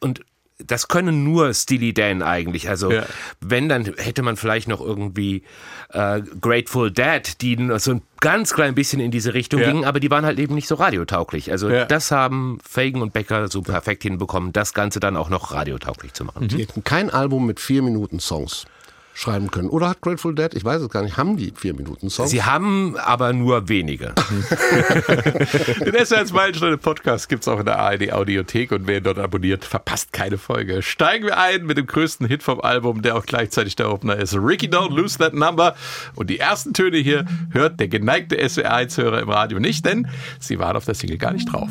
und 0.00 0.20
das 0.58 0.86
können 0.88 1.24
nur 1.24 1.52
Steely 1.52 1.92
Dan 1.92 2.22
eigentlich. 2.22 2.68
Also 2.68 2.92
Ja. 2.92 3.04
wenn, 3.40 3.68
dann 3.68 3.84
hätte 3.96 4.22
man 4.22 4.36
vielleicht 4.36 4.68
noch 4.68 4.80
irgendwie 4.80 5.42
äh, 5.90 6.20
Grateful 6.40 6.90
Dead, 6.92 7.40
die 7.40 7.58
so 7.78 7.92
ein 7.92 8.02
ganz 8.20 8.54
klein 8.54 8.74
bisschen 8.74 9.00
in 9.00 9.10
diese 9.10 9.34
Richtung 9.34 9.60
Ja. 9.60 9.70
gingen, 9.70 9.84
aber 9.84 9.98
die 10.00 10.10
waren 10.10 10.24
halt 10.24 10.38
eben 10.38 10.54
nicht 10.54 10.68
so 10.68 10.76
radiotauglich. 10.76 11.50
Also 11.50 11.68
Ja. 11.68 11.84
das 11.86 12.10
haben 12.12 12.58
Fagan 12.68 13.02
und 13.02 13.12
Becker 13.12 13.48
so 13.48 13.62
perfekt 13.62 14.04
hinbekommen, 14.04 14.52
das 14.52 14.74
Ganze 14.74 15.00
dann 15.00 15.16
auch 15.16 15.28
noch 15.28 15.52
radiotauglich 15.52 16.12
zu 16.12 16.24
machen. 16.24 16.46
Die 16.48 16.62
hatten 16.66 16.84
kein 16.84 17.10
Album 17.10 17.46
mit 17.46 17.58
vier 17.58 17.82
Minuten 17.82 18.20
Songs. 18.20 18.64
Schreiben 19.14 19.50
können. 19.50 19.68
Oder 19.68 19.88
hat 19.88 20.00
Grateful 20.00 20.34
Dead, 20.34 20.52
ich 20.54 20.64
weiß 20.64 20.82
es 20.82 20.90
gar 20.90 21.02
nicht, 21.02 21.16
haben 21.16 21.36
die 21.36 21.52
vier 21.56 21.72
Minuten 21.72 22.10
Songs? 22.10 22.30
Sie 22.30 22.42
haben 22.42 22.96
aber 22.98 23.32
nur 23.32 23.68
wenige. 23.68 24.12
Den 25.80 26.04
SWR 26.04 26.24
Meilensteine 26.34 26.76
Podcast 26.76 27.28
gibt's 27.28 27.46
auch 27.46 27.60
in 27.60 27.64
der 27.64 27.78
ARD 27.78 28.12
Audiothek 28.12 28.72
und 28.72 28.86
wer 28.86 28.98
ihn 28.98 29.04
dort 29.04 29.18
abonniert, 29.18 29.64
verpasst 29.64 30.12
keine 30.12 30.36
Folge. 30.36 30.82
Steigen 30.82 31.26
wir 31.26 31.38
ein 31.38 31.64
mit 31.64 31.78
dem 31.78 31.86
größten 31.86 32.26
Hit 32.26 32.42
vom 32.42 32.60
Album, 32.60 33.02
der 33.02 33.16
auch 33.16 33.24
gleichzeitig 33.24 33.76
der 33.76 33.90
Opener 33.90 34.16
ist. 34.16 34.34
Ricky 34.34 34.66
Don't 34.66 34.92
Lose 34.94 35.16
That 35.18 35.32
Number. 35.32 35.76
Und 36.16 36.28
die 36.28 36.40
ersten 36.40 36.74
Töne 36.74 36.98
hier 36.98 37.24
hört 37.50 37.78
der 37.78 37.88
geneigte 37.88 38.36
SWR 38.48 38.74
1-Hörer 38.74 39.20
im 39.20 39.30
Radio 39.30 39.60
nicht, 39.60 39.86
denn 39.86 40.08
sie 40.40 40.58
waren 40.58 40.76
auf 40.76 40.84
der 40.84 40.94
Single 40.94 41.18
gar 41.18 41.32
nicht 41.32 41.52
drauf. 41.52 41.70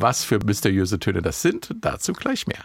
Was 0.00 0.24
für 0.24 0.38
mysteriöse 0.44 1.00
Töne 1.00 1.22
das 1.22 1.42
sind, 1.42 1.74
dazu 1.80 2.12
gleich 2.12 2.46
mehr. 2.46 2.64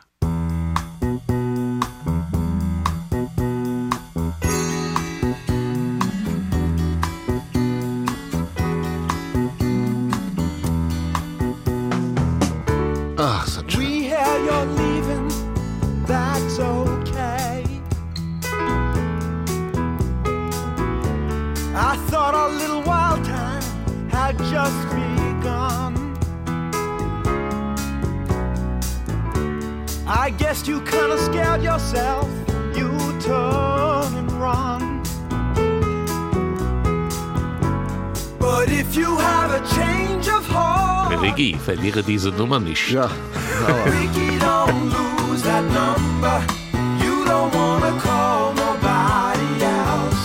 Regie, 41.23 41.57
verliere 41.57 42.03
diese 42.03 42.29
Nummer 42.29 42.59
nicht. 42.59 42.91
Ja, 42.91 43.07
sauer. 43.07 43.85
Ricky, 43.85 44.37
don't 44.39 44.91
lose 44.91 45.41
that 45.43 45.63
number. 45.63 46.41
You 47.03 47.25
don't 47.25 47.53
wanna 47.55 47.91
call 47.99 48.53
nobody 48.53 49.63
else. 49.63 50.21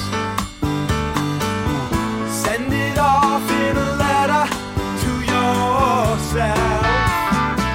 Send 2.43 2.73
it 2.73 2.99
off 2.99 3.43
in 3.51 3.77
a 3.77 3.97
letter 3.97 4.49
to 5.03 5.13
yourself. 5.33 6.59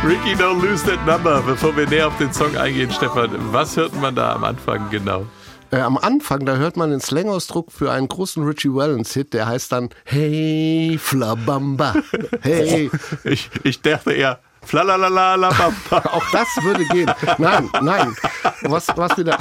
Ricky 0.05 0.36
Don't 0.36 0.62
Lose 0.62 0.84
That 0.84 1.05
Number. 1.05 1.41
Bevor 1.41 1.75
wir 1.75 1.88
näher 1.88 2.08
auf 2.08 2.17
den 2.17 2.34
Song 2.34 2.55
eingehen, 2.58 2.91
Stefan, 2.91 3.29
was 3.51 3.77
hört 3.77 3.96
man 4.00 4.15
da 4.15 4.34
am 4.34 4.43
Anfang 4.43 4.89
genau? 4.91 5.25
Äh, 5.73 5.79
am 5.79 5.97
Anfang, 5.97 6.45
da 6.45 6.55
hört 6.57 6.77
man 6.77 6.91
den 6.91 6.99
Slangausdruck 6.99 7.71
für 7.71 7.91
einen 7.91 8.07
großen 8.07 8.43
Richie 8.43 8.73
Wellens-Hit, 8.75 9.33
der 9.33 9.47
heißt 9.47 9.71
dann 9.71 9.89
Hey 10.05 10.99
Flabamba. 11.01 11.95
Hey. 12.41 12.91
Ich, 13.23 13.49
ich 13.63 13.81
dachte 13.81 14.13
eher, 14.13 14.39
flalalalalabamba. 14.63 15.73
Auch 16.11 16.25
das 16.31 16.47
würde 16.61 16.85
gehen. 16.85 17.09
Nein, 17.37 17.69
nein. 17.81 18.15
Was, 18.63 18.87
was 18.95 19.17
wieder. 19.17 19.37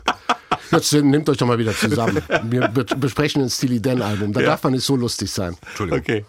Jetzt 0.70 0.92
nehmt 0.92 1.28
euch 1.28 1.36
doch 1.38 1.46
mal 1.46 1.58
wieder 1.58 1.72
zusammen. 1.74 2.20
Wir 2.44 2.68
be- 2.68 2.84
besprechen 2.84 3.42
ein 3.42 3.48
Steely 3.50 3.80
Dan-Album. 3.80 4.32
Da 4.32 4.40
Ja. 4.40 4.46
darf 4.48 4.62
man 4.64 4.72
nicht 4.72 4.84
so 4.84 4.96
lustig 4.96 5.30
sein. 5.32 5.56
Okay. 5.78 6.24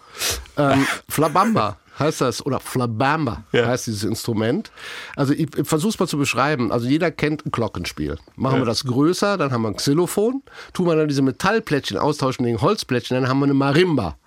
Ähm, 0.56 0.86
Flabamba 1.08 1.76
heißt 1.98 2.20
das, 2.20 2.44
oder 2.44 2.60
Flabamba 2.60 3.44
Ja. 3.52 3.66
heißt 3.66 3.86
dieses 3.86 4.04
Instrument. 4.04 4.70
Also 5.16 5.32
ich, 5.32 5.56
ich 5.56 5.66
versuche 5.66 5.90
es 5.90 5.98
mal 5.98 6.06
zu 6.06 6.18
beschreiben. 6.18 6.70
Also 6.70 6.86
jeder 6.86 7.10
kennt 7.10 7.46
ein 7.46 7.50
Glockenspiel. 7.50 8.18
Machen 8.36 8.60
wir 8.60 8.66
das 8.66 8.84
größer, 8.84 9.36
dann 9.38 9.50
haben 9.52 9.62
wir 9.62 9.68
ein 9.68 9.76
Xylophon. 9.76 10.42
Tun 10.74 10.86
wir 10.86 10.96
dann 10.96 11.08
diese 11.08 11.22
Metallplättchen 11.22 11.96
austauschen 11.96 12.44
gegen 12.44 12.60
Holzplättchen, 12.60 13.18
dann 13.20 13.28
haben 13.28 13.38
wir 13.40 13.44
eine 13.46 13.54
Marimba. 13.54 14.17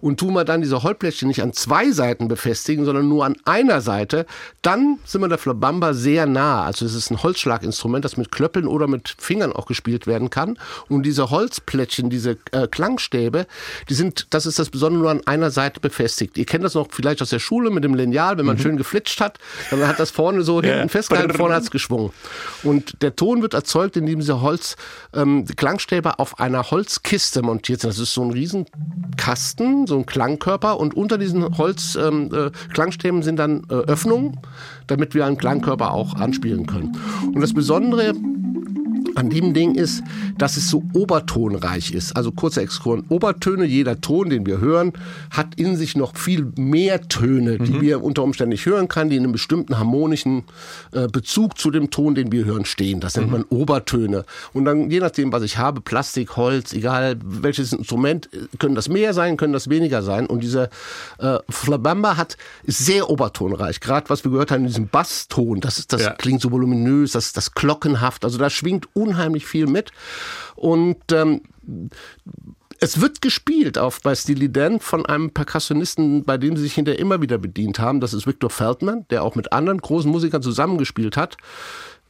Und 0.00 0.18
tun 0.18 0.34
wir 0.34 0.44
dann 0.44 0.60
diese 0.60 0.82
Holzplättchen 0.82 1.28
nicht 1.28 1.42
an 1.42 1.52
zwei 1.52 1.90
Seiten 1.90 2.28
befestigen, 2.28 2.84
sondern 2.84 3.08
nur 3.08 3.24
an 3.24 3.36
einer 3.44 3.80
Seite, 3.80 4.26
dann 4.62 4.98
sind 5.04 5.20
wir 5.20 5.28
der 5.28 5.38
Flabamba 5.38 5.94
sehr 5.94 6.26
nah. 6.26 6.64
Also 6.64 6.84
es 6.84 6.94
ist 6.94 7.10
ein 7.10 7.22
Holzschlaginstrument, 7.22 8.04
das 8.04 8.16
mit 8.16 8.32
Klöppeln 8.32 8.66
oder 8.66 8.86
mit 8.86 9.14
Fingern 9.18 9.52
auch 9.52 9.66
gespielt 9.66 10.06
werden 10.06 10.30
kann. 10.30 10.58
Und 10.88 11.04
diese 11.04 11.30
Holzplättchen, 11.30 12.10
diese 12.10 12.36
äh, 12.52 12.66
Klangstäbe, 12.66 13.46
die 13.88 13.94
sind, 13.94 14.26
das 14.30 14.46
ist 14.46 14.58
das 14.58 14.70
Besondere, 14.70 15.02
nur 15.02 15.10
an 15.10 15.26
einer 15.26 15.50
Seite 15.50 15.80
befestigt. 15.80 16.36
Ihr 16.36 16.46
kennt 16.46 16.64
das 16.64 16.74
noch 16.74 16.88
vielleicht 16.90 17.22
aus 17.22 17.30
der 17.30 17.38
Schule 17.38 17.70
mit 17.70 17.84
dem 17.84 17.94
Lineal, 17.94 18.38
wenn 18.38 18.46
man 18.46 18.58
schön 18.58 18.76
geflitscht 18.76 19.20
hat, 19.20 19.38
dann 19.70 19.86
hat 19.86 20.00
das 20.00 20.10
vorne 20.10 20.42
so 20.42 20.60
hinten 20.62 20.88
festgehalten, 20.88 21.34
vorne 21.34 21.54
hat 21.54 21.62
es 21.62 21.70
geschwungen. 21.70 22.10
Und 22.62 23.02
der 23.02 23.16
Ton 23.16 23.42
wird 23.42 23.54
erzeugt, 23.54 23.96
indem 23.96 24.20
diese 24.20 24.40
Holz, 24.40 24.76
ähm, 25.14 25.46
die 25.46 25.54
Klangstäbe 25.54 26.18
auf 26.18 26.40
einer 26.40 26.70
Holzkiste 26.70 27.42
montiert 27.42 27.80
sind. 27.80 27.90
Das 27.90 27.98
ist 27.98 28.14
so 28.14 28.22
ein 28.22 28.30
riesen 28.30 28.66
Kasten, 29.60 29.86
so 29.86 29.96
ein 29.98 30.06
Klangkörper 30.06 30.80
und 30.80 30.94
unter 30.94 31.18
diesen 31.18 31.58
Holzklangstäben 31.58 33.18
ähm, 33.18 33.20
äh, 33.20 33.24
sind 33.24 33.36
dann 33.36 33.62
äh, 33.68 33.74
Öffnungen, 33.74 34.38
damit 34.86 35.14
wir 35.14 35.26
einen 35.26 35.36
Klangkörper 35.36 35.92
auch 35.92 36.14
anspielen 36.14 36.66
können. 36.66 36.96
Und 37.26 37.40
das 37.40 37.52
Besondere 37.52 38.14
an 39.16 39.30
dem 39.30 39.54
Ding 39.54 39.74
ist, 39.74 40.02
dass 40.38 40.56
es 40.56 40.68
so 40.68 40.82
obertonreich 40.94 41.92
ist. 41.92 42.16
Also 42.16 42.32
kurzer 42.32 42.62
Exkurs. 42.62 43.02
Obertöne, 43.08 43.64
jeder 43.64 44.00
Ton, 44.00 44.30
den 44.30 44.46
wir 44.46 44.60
hören, 44.60 44.92
hat 45.30 45.54
in 45.56 45.76
sich 45.76 45.96
noch 45.96 46.16
viel 46.16 46.52
mehr 46.56 47.02
Töne, 47.08 47.58
die 47.58 47.80
wir 47.80 48.02
unter 48.02 48.22
Umständen 48.22 48.50
nicht 48.50 48.66
hören 48.66 48.88
können, 48.88 49.10
die 49.10 49.16
in 49.16 49.24
einem 49.24 49.32
bestimmten 49.32 49.78
harmonischen 49.78 50.44
äh, 50.92 51.06
Bezug 51.08 51.58
zu 51.58 51.70
dem 51.70 51.90
Ton, 51.90 52.14
den 52.14 52.32
wir 52.32 52.44
hören, 52.44 52.64
stehen. 52.64 53.00
Das 53.00 53.16
nennt 53.16 53.30
man 53.30 53.44
Obertöne. 53.44 54.24
Und 54.52 54.64
dann, 54.64 54.90
je 54.90 55.00
nachdem, 55.00 55.32
was 55.32 55.42
ich 55.42 55.58
habe, 55.58 55.80
Plastik, 55.80 56.36
Holz, 56.36 56.72
egal 56.72 57.16
welches 57.24 57.72
Instrument, 57.72 58.28
äh, 58.32 58.56
können 58.58 58.74
das 58.74 58.88
mehr 58.88 59.14
sein, 59.14 59.36
können 59.36 59.52
das 59.52 59.68
weniger 59.68 60.02
sein. 60.02 60.26
Und 60.26 60.42
dieser 60.42 60.68
äh, 61.18 61.38
Flabamba 61.48 62.16
hat, 62.16 62.36
ist 62.64 62.84
sehr 62.84 63.10
obertonreich. 63.10 63.80
Gerade 63.80 64.08
was 64.10 64.24
wir 64.24 64.30
gehört 64.30 64.50
haben, 64.50 64.62
in 64.62 64.68
diesem 64.68 64.88
Basston, 64.88 65.60
das, 65.60 65.78
ist, 65.78 65.92
das 65.92 66.02
Ja. 66.02 66.10
klingt 66.14 66.40
so 66.40 66.50
voluminös, 66.50 67.12
das, 67.12 67.32
das 67.32 67.54
glockenhaft. 67.54 68.24
Also 68.24 68.38
da 68.38 68.50
schwingt 68.50 68.86
unheimlich 69.00 69.46
viel 69.46 69.66
mit. 69.66 69.90
Und 70.56 71.12
ähm, 71.12 71.42
es 72.80 73.00
wird 73.00 73.20
gespielt 73.20 73.78
auf 73.78 74.00
bei 74.00 74.14
Steely 74.14 74.50
Dan 74.50 74.80
von 74.80 75.04
einem 75.04 75.30
Perkussionisten, 75.32 76.24
bei 76.24 76.38
dem 76.38 76.56
sie 76.56 76.62
sich 76.62 76.74
hinterher 76.74 76.98
immer 76.98 77.20
wieder 77.20 77.38
bedient 77.38 77.78
haben. 77.78 78.00
Das 78.00 78.14
ist 78.14 78.26
Victor 78.26 78.50
Feldman, 78.50 79.06
der 79.10 79.22
auch 79.22 79.34
mit 79.34 79.52
anderen 79.52 79.78
großen 79.78 80.10
Musikern 80.10 80.42
zusammengespielt 80.42 81.16
hat. 81.16 81.36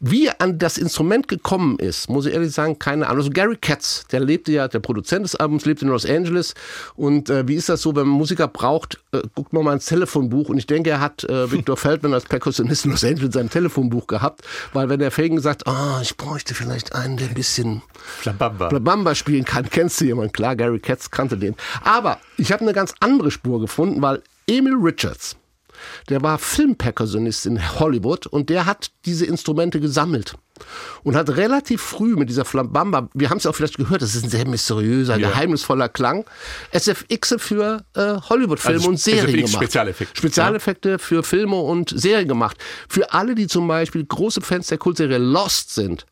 Wie 0.02 0.26
er 0.28 0.40
an 0.40 0.58
das 0.58 0.78
Instrument 0.78 1.28
gekommen 1.28 1.78
ist, 1.78 2.08
muss 2.08 2.24
ich 2.24 2.32
ehrlich 2.32 2.52
sagen, 2.52 2.78
keine 2.78 3.06
Ahnung. 3.06 3.18
Also 3.18 3.30
Gary 3.30 3.58
Katz, 3.60 4.06
der 4.10 4.20
lebte 4.20 4.50
ja, 4.50 4.66
der 4.66 4.78
Produzent 4.80 5.24
des 5.24 5.36
Albums, 5.36 5.66
lebte 5.66 5.84
in 5.84 5.90
Los 5.90 6.06
Angeles. 6.06 6.54
Und 6.94 7.28
äh, 7.28 7.46
wie 7.46 7.54
ist 7.54 7.68
das 7.68 7.82
so, 7.82 7.94
wenn 7.94 8.06
man 8.06 8.16
Musiker 8.16 8.48
braucht, 8.48 8.98
äh, 9.12 9.20
guckt 9.34 9.52
man 9.52 9.62
mal 9.62 9.74
ins 9.74 9.84
Telefonbuch. 9.84 10.48
Und 10.48 10.56
ich 10.56 10.66
denke, 10.66 10.88
er 10.88 11.00
hat 11.00 11.24
äh, 11.24 11.52
Victor 11.52 11.76
Feldman 11.76 12.14
als 12.14 12.24
Perkussionist 12.24 12.86
in 12.86 12.92
Los 12.92 13.04
Angeles 13.04 13.34
sein 13.34 13.50
Telefonbuch 13.50 14.06
gehabt. 14.06 14.40
Weil 14.72 14.88
wenn 14.88 15.00
der 15.00 15.10
Fagan 15.10 15.38
sagt, 15.38 15.66
ah, 15.66 15.98
ich 16.00 16.16
bräuchte 16.16 16.54
vielleicht 16.54 16.94
einen, 16.94 17.18
der 17.18 17.28
ein 17.28 17.34
bisschen 17.34 17.82
Flabamba. 17.92 18.68
Blabamba 18.68 19.14
spielen 19.14 19.44
kann, 19.44 19.68
kennst 19.70 20.00
du 20.00 20.06
jemanden? 20.06 20.32
Klar, 20.32 20.56
Gary 20.56 20.78
Katz 20.78 21.10
kannte 21.10 21.36
den. 21.36 21.54
Aber 21.82 22.18
ich 22.38 22.52
habe 22.52 22.62
eine 22.62 22.72
ganz 22.72 22.94
andere 23.00 23.30
Spur 23.30 23.60
gefunden, 23.60 24.00
weil 24.00 24.22
Emil 24.46 24.76
Richards, 24.80 25.36
der 26.08 26.22
war 26.22 26.38
Filmperkussionist 26.38 27.46
in 27.46 27.78
Hollywood 27.80 28.26
und 28.26 28.50
der 28.50 28.66
hat 28.66 28.90
diese 29.04 29.26
Instrumente 29.26 29.80
gesammelt. 29.80 30.34
Und 31.04 31.16
hat 31.16 31.30
relativ 31.30 31.80
früh 31.80 32.16
mit 32.16 32.28
dieser 32.28 32.44
Flambamba, 32.44 33.08
wir 33.14 33.30
haben 33.30 33.38
es 33.38 33.46
auch 33.46 33.54
vielleicht 33.54 33.78
gehört, 33.78 34.02
das 34.02 34.14
ist 34.14 34.24
ein 34.24 34.30
sehr 34.30 34.46
mysteriöser, 34.46 35.16
Ja. 35.16 35.30
geheimnisvoller 35.30 35.88
Klang, 35.88 36.26
SFX 36.72 37.36
für 37.38 37.82
äh, 37.94 38.16
Hollywood-Filme 38.28 38.76
Also 38.78 38.90
und 38.90 39.00
Serien 39.00 39.26
SFX, 39.28 39.36
gemacht. 39.52 39.64
Spezialeffekte. 39.64 40.16
Spezialeffekte 40.18 40.98
für 40.98 41.22
Filme 41.22 41.56
und 41.56 41.98
Serien 41.98 42.28
gemacht. 42.28 42.58
Für 42.90 43.12
alle, 43.14 43.34
die 43.34 43.46
zum 43.46 43.66
Beispiel 43.68 44.04
große 44.04 44.42
Fans 44.42 44.66
der 44.66 44.76
Kultserie 44.76 45.16
Lost 45.16 45.74
sind, 45.74 46.04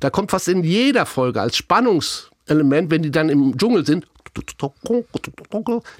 da 0.00 0.08
kommt 0.08 0.30
fast 0.30 0.48
in 0.48 0.64
jeder 0.64 1.04
Folge 1.04 1.40
als 1.42 1.56
Spannungselement, 1.58 2.90
wenn 2.90 3.02
die 3.02 3.10
dann 3.10 3.28
im 3.28 3.56
Dschungel 3.58 3.84
sind, 3.84 4.06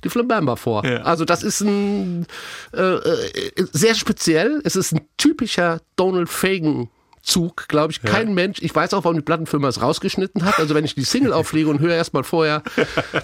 die 0.04 0.08
Flambamba 0.08 0.56
vor. 0.56 0.84
Ja. 0.84 1.02
Also 1.02 1.24
das 1.24 1.42
ist 1.42 1.60
ein 1.60 2.26
äh, 2.72 2.80
äh, 2.80 3.52
sehr 3.72 3.94
speziell. 3.94 4.60
Es 4.64 4.76
ist 4.76 4.92
ein 4.92 5.00
typischer 5.16 5.80
Donald 5.96 6.28
Fagan. 6.28 6.88
Zug, 7.22 7.68
glaube 7.68 7.92
ich. 7.92 8.02
Kein 8.02 8.34
Mensch, 8.34 8.60
ich 8.62 8.74
weiß 8.74 8.94
auch, 8.94 9.04
warum 9.04 9.16
die 9.16 9.22
Plattenfirma 9.22 9.68
es 9.68 9.80
rausgeschnitten 9.80 10.44
hat. 10.44 10.58
Also 10.58 10.74
wenn 10.74 10.84
ich 10.84 10.96
die 10.96 11.04
Single 11.04 11.32
auflege 11.32 11.70
und 11.70 11.78
höre 11.78 11.94
erstmal 11.94 12.24
vorher 12.24 12.62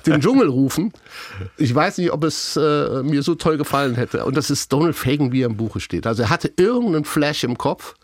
den 0.07 0.21
Dschungel 0.21 0.49
rufen, 0.49 0.93
ich 1.57 1.75
weiß 1.75 1.99
nicht, 1.99 2.13
ob 2.13 2.23
es 2.23 2.57
äh, 2.57 3.03
mir 3.03 3.23
so 3.23 3.35
toll 3.35 3.59
gefallen 3.59 3.97
hätte. 3.97 4.25
Und 4.25 4.37
das 4.37 4.51
ist 4.51 4.73
Donald 4.73 4.95
Fagan, 4.95 5.33
wie 5.33 5.43
er 5.43 5.47
im 5.47 5.57
Buche 5.57 5.81
steht. 5.81 6.07
Also 6.07 6.23
er 6.23 6.31
hatte 6.31 6.53
irgendeinen 6.57 7.05
Flash 7.05 7.43
im 7.43 7.59
Kopf 7.59 7.95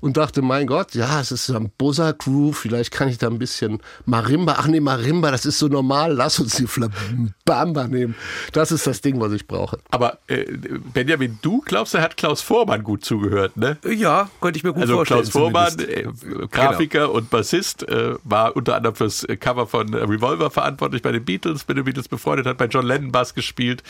und 0.00 0.16
dachte, 0.16 0.42
mein 0.42 0.66
Gott, 0.66 0.94
ja, 0.94 1.20
es 1.20 1.32
ist 1.32 1.46
so 1.46 1.56
ein 1.56 1.70
Bossa 1.78 2.12
Groove, 2.12 2.56
vielleicht 2.56 2.90
kann 2.90 3.08
ich 3.08 3.18
da 3.18 3.28
ein 3.28 3.38
bisschen 3.38 3.80
Marimba. 4.04 4.56
Ach 4.58 4.66
nee, 4.66 4.80
Marimba, 4.80 5.30
das 5.30 5.46
ist 5.46 5.58
so 5.58 5.68
normal, 5.68 6.12
lass 6.12 6.38
uns 6.38 6.56
die 6.56 6.66
Flabamba 6.66 7.88
nehmen. 7.88 8.14
Das 8.52 8.72
ist 8.72 8.86
das 8.86 9.00
Ding, 9.00 9.20
was 9.20 9.32
ich 9.32 9.46
brauche. 9.46 9.78
Aber 9.90 10.18
äh, 10.28 10.44
Benjamin, 10.92 11.38
du 11.42 11.60
glaubst, 11.62 11.94
er 11.94 12.02
hat 12.02 12.16
Klaus 12.16 12.42
Vormann 12.42 12.82
gut 12.82 13.04
zugehört, 13.04 13.56
ne? 13.56 13.78
Ja, 13.88 14.30
könnte 14.40 14.58
ich 14.58 14.64
mir 14.64 14.72
gut 14.72 14.82
Also 14.82 14.96
vorstellen. 14.96 15.20
Klaus 15.22 15.30
Vormann, 15.32 15.78
äh, 15.80 16.06
Grafiker 16.50 17.12
und 17.12 17.30
Bassist, 17.30 17.88
äh, 17.88 18.14
war 18.24 18.56
unter 18.56 18.76
anderem 18.76 18.94
fürs 18.96 19.26
Cover 19.40 19.66
von 19.66 19.92
äh, 19.92 19.98
Revolver 19.98 20.50
verantwortlich 20.50 21.02
bei 21.02 21.12
den 21.12 21.24
Beatles, 21.24 21.66
mit 21.68 21.76
den 21.76 21.84
Beatles 21.84 22.08
befreundet, 22.08 22.46
hat 22.46 22.58
bei 22.58 22.66
John 22.66 22.86
Lennon 22.86 23.12
Bass 23.12 23.34
gespielt 23.34 23.82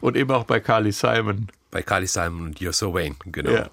und 0.00 0.16
eben 0.16 0.30
auch 0.30 0.44
bei 0.44 0.60
Carly 0.60 0.92
Simon. 0.92 1.48
Bei 1.70 1.82
Carly 1.82 2.06
Simon 2.06 2.46
und 2.46 2.58
You're 2.60 2.72
So 2.72 2.94
Wayne, 2.94 3.16
genau. 3.26 3.50
Ja. 3.50 3.70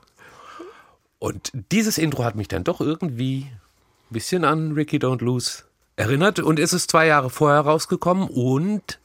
Und 1.21 1.51
dieses 1.71 1.99
Intro 1.99 2.23
hat 2.23 2.35
mich 2.35 2.47
dann 2.47 2.63
doch 2.63 2.81
irgendwie 2.81 3.41
ein 3.41 4.09
bisschen 4.09 4.43
an 4.43 4.71
Ricky 4.71 4.97
Don't 4.97 5.23
Lose 5.23 5.65
erinnert 5.95 6.39
und 6.39 6.57
es 6.57 6.73
ist 6.73 6.89
zwei 6.89 7.05
Jahre 7.05 7.29
vorher 7.29 7.61
rausgekommen 7.61 8.27
und 8.27 8.97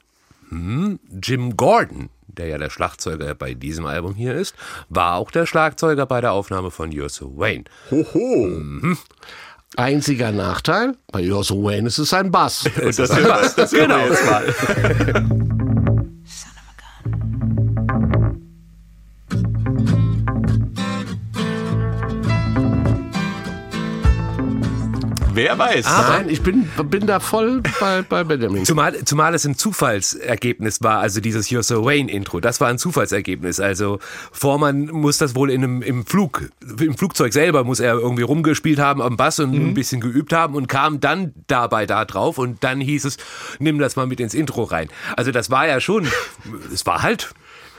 hm, 0.49 0.99
Jim 1.23 1.59
Gordon, 1.59 2.09
der 2.27 2.47
ja 2.47 2.57
der 2.57 2.71
Schlagzeuger 2.71 3.35
bei 3.35 3.53
diesem 3.53 3.85
Album 3.85 4.15
hier 4.15 4.33
ist, 4.33 4.55
war 4.89 5.17
auch 5.17 5.31
der 5.31 5.45
Schlagzeuger 5.45 6.07
bei 6.07 6.23
der 6.23 6.33
Aufnahme 6.33 6.71
von 6.71 6.91
You're 6.91 7.11
So 7.11 7.37
Wayne. 7.37 7.65
Einziger 9.77 10.33
Nachteil, 10.33 10.97
bei 11.13 11.21
You're 11.21 11.45
So 11.45 11.65
Wayne 11.65 11.87
ist 11.87 11.99
es 11.99 12.15
ein 12.15 12.31
Bass. 12.31 12.65
Und 12.65 12.99
das, 12.99 13.11
das 13.57 13.73
wir 13.73 13.89
jetzt 13.91 14.25
mal. 14.25 15.57
Wer 25.37 25.59
weiß. 25.59 25.85
Nein, 25.85 26.31
ich 26.31 26.43
bin, 26.43 26.67
bin 26.87 27.07
da 27.07 27.21
voll 27.21 27.63
bei, 27.79 28.01
bei 28.01 28.25
Benjamin. 28.25 28.65
Zumal, 28.65 29.05
zumal 29.05 29.35
es 29.35 29.45
ein 29.45 29.57
Zufallsergebnis 29.57 30.83
war, 30.83 31.01
also 31.01 31.21
dieses 31.21 31.49
You're 31.49 31.63
So 31.63 31.85
Wayne 31.85 32.11
Intro, 32.11 32.41
das 32.41 32.59
war 32.63 32.69
ein 32.69 32.79
Zufallsergebnis. 32.79 33.61
Also 33.61 33.99
Vormann 34.33 34.87
muss 34.87 35.19
das 35.19 35.35
wohl 35.35 35.51
in 35.51 35.63
einem, 35.63 35.83
im 35.83 36.07
Flug, 36.07 36.49
im 36.81 36.97
Flugzeug 36.97 37.35
selber 37.35 37.65
muss 37.65 37.81
er 37.81 37.95
irgendwie 37.95 38.23
rumgespielt 38.23 38.79
haben 38.79 39.03
am 39.03 39.19
Bass 39.19 39.39
und 39.39 39.53
ein 39.53 39.75
bisschen 39.75 40.01
geübt 40.01 40.33
haben 40.33 40.55
und 40.55 40.69
kam 40.69 41.01
dann 41.01 41.35
dabei 41.49 41.85
da 41.85 42.07
drauf 42.07 42.39
und 42.39 42.65
dann 42.65 42.81
hieß 42.81 43.05
es, 43.05 43.19
nimm 43.59 43.79
das 43.79 43.95
mal 43.95 44.07
mit 44.07 44.21
ins 44.21 44.33
Intro 44.33 44.63
rein. 44.63 44.89
Also 45.19 45.33
das 45.33 45.51
war 45.51 45.67
ja 45.69 45.81
schon, 45.81 46.09
es 46.73 46.87
war 46.87 47.03
halt 47.03 47.35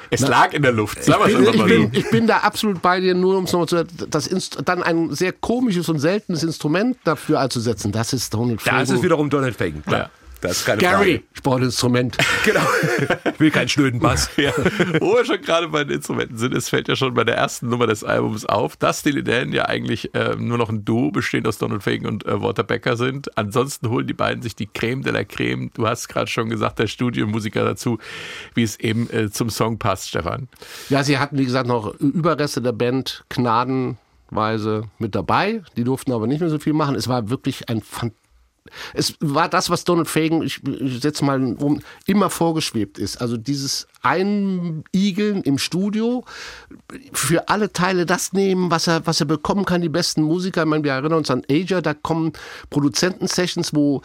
Es 0.09 0.21
lag 0.21 0.53
in 0.53 0.61
der 0.61 0.71
Luft. 0.71 0.99
Ich 0.99 1.05
bin, 1.05 1.53
ich, 1.53 1.63
bin, 1.63 1.89
ich 1.93 2.09
bin 2.09 2.27
da 2.27 2.37
absolut 2.37 2.81
bei 2.81 2.99
dir, 2.99 3.13
nur 3.13 3.37
um 3.37 3.43
es 3.45 3.51
nochmal 3.51 3.67
zu 3.67 3.83
das 4.09 4.27
Inst 4.27 4.57
dann 4.65 4.83
ein 4.83 5.13
sehr 5.13 5.33
komisches 5.33 5.89
und 5.89 5.99
seltenes 5.99 6.43
Instrument 6.43 6.97
dafür 7.03 7.39
einzusetzen. 7.39 7.91
Das 7.91 8.13
ist 8.13 8.33
Donald 8.33 8.61
Da 8.65 8.81
ist 8.81 8.89
es 8.89 8.95
Fagen. 8.95 9.03
wiederum 9.03 9.29
Donald 9.29 9.55
Fagen. 9.55 9.83
Klar. 9.85 10.09
Das 10.41 10.57
ist 10.57 10.65
keine 10.65 10.81
Gary. 10.81 11.17
Frage. 11.17 11.23
Genau. 12.45 12.61
Ich 13.33 13.39
will 13.39 13.51
keinen 13.51 13.69
schnöden 13.69 13.99
Bass. 13.99 14.29
Ja, 14.37 14.51
wo 14.99 15.15
wir 15.15 15.25
schon 15.25 15.41
gerade 15.41 15.67
bei 15.69 15.83
den 15.83 15.97
Instrumenten 15.97 16.37
sind, 16.37 16.53
es 16.53 16.69
fällt 16.69 16.87
ja 16.87 16.95
schon 16.95 17.13
bei 17.13 17.23
der 17.23 17.35
ersten 17.35 17.69
Nummer 17.69 17.87
des 17.87 18.03
Albums 18.03 18.45
auf, 18.45 18.75
dass 18.77 18.99
Steely 18.99 19.23
Dan 19.23 19.51
ja 19.51 19.65
eigentlich 19.65 20.13
äh, 20.15 20.35
nur 20.35 20.57
noch 20.57 20.69
ein 20.69 20.85
Duo 20.85 21.11
bestehend 21.11 21.47
aus 21.47 21.57
Donald 21.57 21.83
Fagen 21.83 22.05
und 22.05 22.25
äh, 22.25 22.41
Walter 22.41 22.63
Becker 22.63 22.95
sind. 22.97 23.35
Ansonsten 23.37 23.89
holen 23.89 24.07
die 24.07 24.13
beiden 24.13 24.41
sich 24.43 24.55
die 24.55 24.67
Creme 24.67 25.01
de 25.03 25.11
la 25.13 25.23
Creme. 25.23 25.71
Du 25.73 25.87
hast 25.87 26.07
gerade 26.07 26.27
schon 26.27 26.49
gesagt, 26.49 26.79
der 26.79 26.87
Studiomusiker 26.87 27.65
dazu, 27.65 27.97
wie 28.53 28.63
es 28.63 28.79
eben 28.79 29.09
äh, 29.09 29.29
zum 29.31 29.49
Song 29.49 29.77
passt, 29.79 30.09
Stefan. 30.09 30.47
Ja, 30.89 31.03
sie 31.03 31.17
hatten, 31.17 31.37
wie 31.37 31.45
gesagt, 31.45 31.67
noch 31.67 31.93
Überreste 31.99 32.61
der 32.61 32.73
Band 32.73 33.23
gnadenweise 33.29 34.83
mit 34.99 35.15
dabei. 35.15 35.63
Die 35.75 35.83
durften 35.83 36.11
aber 36.11 36.27
nicht 36.27 36.39
mehr 36.39 36.49
so 36.49 36.59
viel 36.59 36.73
machen. 36.73 36.95
Es 36.95 37.07
war 37.07 37.29
wirklich 37.29 37.69
ein 37.69 37.81
fan 37.81 38.11
es 38.93 39.15
war 39.19 39.49
das, 39.49 39.69
was 39.69 39.83
Donald 39.83 40.07
Fagen, 40.07 40.41
ich, 40.43 40.61
ich 40.63 41.01
setze 41.01 41.25
mal 41.25 41.55
um, 41.59 41.81
immer 42.05 42.29
vorgeschwebt 42.29 42.97
ist. 42.97 43.17
Also 43.17 43.37
dieses 43.37 43.87
Einigeln 44.01 45.41
im 45.43 45.57
Studio, 45.57 46.23
für 47.13 47.49
alle 47.49 47.73
Teile 47.73 48.05
das 48.05 48.33
nehmen, 48.33 48.71
was 48.71 48.87
er, 48.87 49.05
was 49.05 49.19
er 49.19 49.25
bekommen 49.25 49.65
kann, 49.65 49.81
die 49.81 49.89
besten 49.89 50.21
Musiker. 50.21 50.61
Ich 50.61 50.67
meine, 50.67 50.83
wir 50.83 50.91
erinnern 50.93 51.13
uns 51.13 51.31
an 51.31 51.43
Asia, 51.49 51.81
da 51.81 51.93
kommen 51.93 52.33
Produzenten-Sessions, 52.69 53.73
wo 53.73 54.01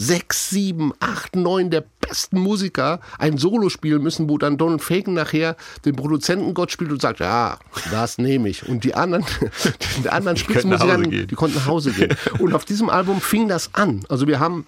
sechs, 0.00 0.48
sieben, 0.48 0.92
acht, 0.98 1.36
neun 1.36 1.70
der 1.70 1.84
besten 2.00 2.40
Musiker 2.40 3.00
ein 3.18 3.36
Solo 3.36 3.68
spielen 3.68 4.02
müssen, 4.02 4.30
wo 4.30 4.38
dann 4.38 4.56
Donald 4.56 4.82
Fagen 4.82 5.12
nachher 5.12 5.56
den 5.84 5.94
Produzentengott 5.94 6.72
spielt 6.72 6.90
und 6.90 7.02
sagt, 7.02 7.20
ja, 7.20 7.58
das 7.90 8.16
nehme 8.16 8.48
ich. 8.48 8.66
Und 8.66 8.82
die 8.84 8.94
anderen, 8.94 9.26
die 10.04 10.08
anderen 10.08 10.38
Spitzenmusiker, 10.38 10.96
die 10.96 11.34
konnten 11.34 11.58
nach 11.58 11.66
Hause 11.66 11.92
gehen. 11.92 12.16
Und 12.38 12.54
auf 12.54 12.64
diesem 12.64 12.88
Album 12.88 13.20
fing 13.20 13.46
das 13.46 13.74
an. 13.74 14.02
Also 14.08 14.26
wir 14.26 14.40
haben 14.40 14.66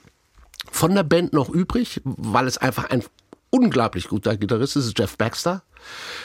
von 0.71 0.95
der 0.95 1.03
Band 1.03 1.33
noch 1.33 1.49
übrig, 1.49 2.03
weil 2.05 2.47
es 2.47 2.59
einfach 2.59 2.91
ein 2.91 3.03
unglaublich 3.49 4.09
guter 4.09 4.37
Gitarrist 4.37 4.77
ist, 4.77 4.87
ist 4.87 4.99
Jeff 4.99 5.17
Baxter, 5.17 5.63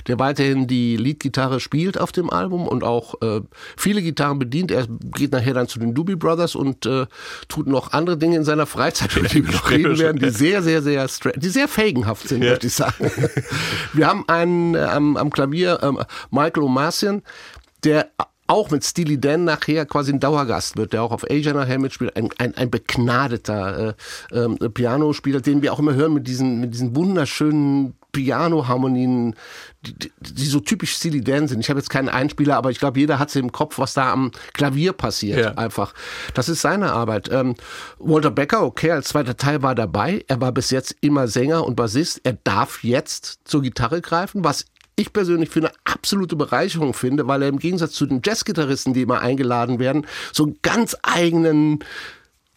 der 0.07 0.19
weiterhin 0.19 0.67
die 0.67 0.97
Leadgitarre 0.97 1.59
spielt 1.59 1.99
auf 1.99 2.11
dem 2.11 2.29
Album 2.29 2.67
und 2.67 2.83
auch 2.83 3.21
äh, 3.21 3.41
viele 3.75 4.01
Gitarren 4.01 4.39
bedient. 4.39 4.71
Er 4.71 4.87
geht 4.87 5.31
nachher 5.31 5.53
dann 5.53 5.67
zu 5.67 5.79
den 5.79 5.93
Doobie 5.93 6.15
Brothers 6.15 6.55
und 6.55 6.85
äh, 6.85 7.05
tut 7.47 7.67
noch 7.67 7.93
andere 7.93 8.17
Dinge 8.17 8.37
in 8.37 8.43
seiner 8.43 8.65
Freizeit, 8.65 9.15
über 9.15 9.27
die 9.27 9.43
reden 9.69 9.97
werden, 9.99 10.19
die 10.19 10.29
sehr, 10.29 10.61
sehr, 10.61 10.81
sehr, 10.81 11.07
die 11.35 11.49
sehr 11.49 11.67
fagenhaft 11.67 12.27
sind, 12.27 12.43
möchte 12.43 12.67
ich 12.67 12.73
sagen. 12.73 13.11
Wir 13.93 14.07
haben 14.07 14.23
einen 14.27 14.75
äh, 14.75 14.79
am, 14.79 15.17
am 15.17 15.29
Klavier 15.29 15.79
ähm, 15.81 15.99
Michael 16.31 16.63
O'Marcian, 16.63 17.21
der 17.83 18.09
auch 18.47 18.71
mit 18.71 18.83
Steely 18.83 19.19
Dan 19.19 19.43
nachher 19.43 19.85
quasi 19.85 20.13
ein 20.13 20.19
Dauergast 20.19 20.77
wird, 20.77 20.93
der 20.93 21.03
auch 21.03 21.11
auf 21.11 21.29
Asia 21.29 21.53
nachher 21.53 21.79
mitspielt, 21.79 22.15
ein, 22.15 22.29
ein, 22.37 22.55
ein 22.55 22.71
begnadeter 22.71 23.95
äh, 24.31 24.37
ähm, 24.37 24.57
Pianospieler, 24.57 25.41
den 25.41 25.61
wir 25.61 25.73
auch 25.73 25.79
immer 25.79 25.93
hören 25.93 26.13
mit 26.13 26.27
diesen, 26.27 26.61
mit 26.61 26.73
diesen 26.73 26.95
wunderschönen 26.95 27.95
Piano-Harmonien, 28.17 29.35
die, 29.81 30.11
die, 30.19 30.45
so 30.47 30.59
typisch 30.59 30.95
Steely 30.95 31.21
Dan 31.21 31.47
sind. 31.47 31.59
Ich 31.59 31.69
habe 31.69 31.79
jetzt 31.79 31.91
keinen 31.91 32.09
Einspieler, 32.09 32.57
aber 32.57 32.71
ich 32.71 32.79
glaube, 32.79 32.99
jeder 32.99 33.19
hat 33.19 33.29
sie 33.29 33.37
im 33.37 33.51
Kopf, 33.51 33.77
was 33.77 33.93
da 33.93 34.11
am 34.11 34.31
Klavier 34.53 34.93
passiert. 34.93 35.39
Ja. 35.39 35.51
Einfach. 35.51 35.93
Das 36.33 36.49
ist 36.49 36.61
seine 36.61 36.93
Arbeit. 36.93 37.29
Ähm, 37.31 37.53
Walter 37.99 38.31
Becker, 38.31 38.63
okay, 38.63 38.89
als 38.89 39.09
zweiter 39.09 39.37
Teil 39.37 39.61
war 39.61 39.75
dabei. 39.75 40.25
Er 40.27 40.41
war 40.41 40.51
bis 40.51 40.71
jetzt 40.71 40.95
immer 41.01 41.27
Sänger 41.27 41.63
und 41.63 41.75
Bassist. 41.75 42.21
Er 42.23 42.33
darf 42.43 42.83
jetzt 42.83 43.41
zur 43.45 43.61
Gitarre 43.61 44.01
greifen, 44.01 44.43
was 44.43 44.65
ich 44.95 45.13
persönlich 45.13 45.49
für 45.49 45.59
eine 45.59 45.71
absolute 45.83 46.35
Bereicherung 46.35 46.95
finde, 46.95 47.27
weil 47.27 47.43
er 47.43 47.49
im 47.49 47.59
Gegensatz 47.59 47.91
zu 47.91 48.07
den 48.07 48.21
Jazzgitarristen, 48.25 48.95
die 48.95 49.03
immer 49.03 49.21
eingeladen 49.21 49.77
werden, 49.77 50.07
so 50.33 50.45
einen 50.45 50.57
ganz 50.63 50.97
eigenen 51.03 51.83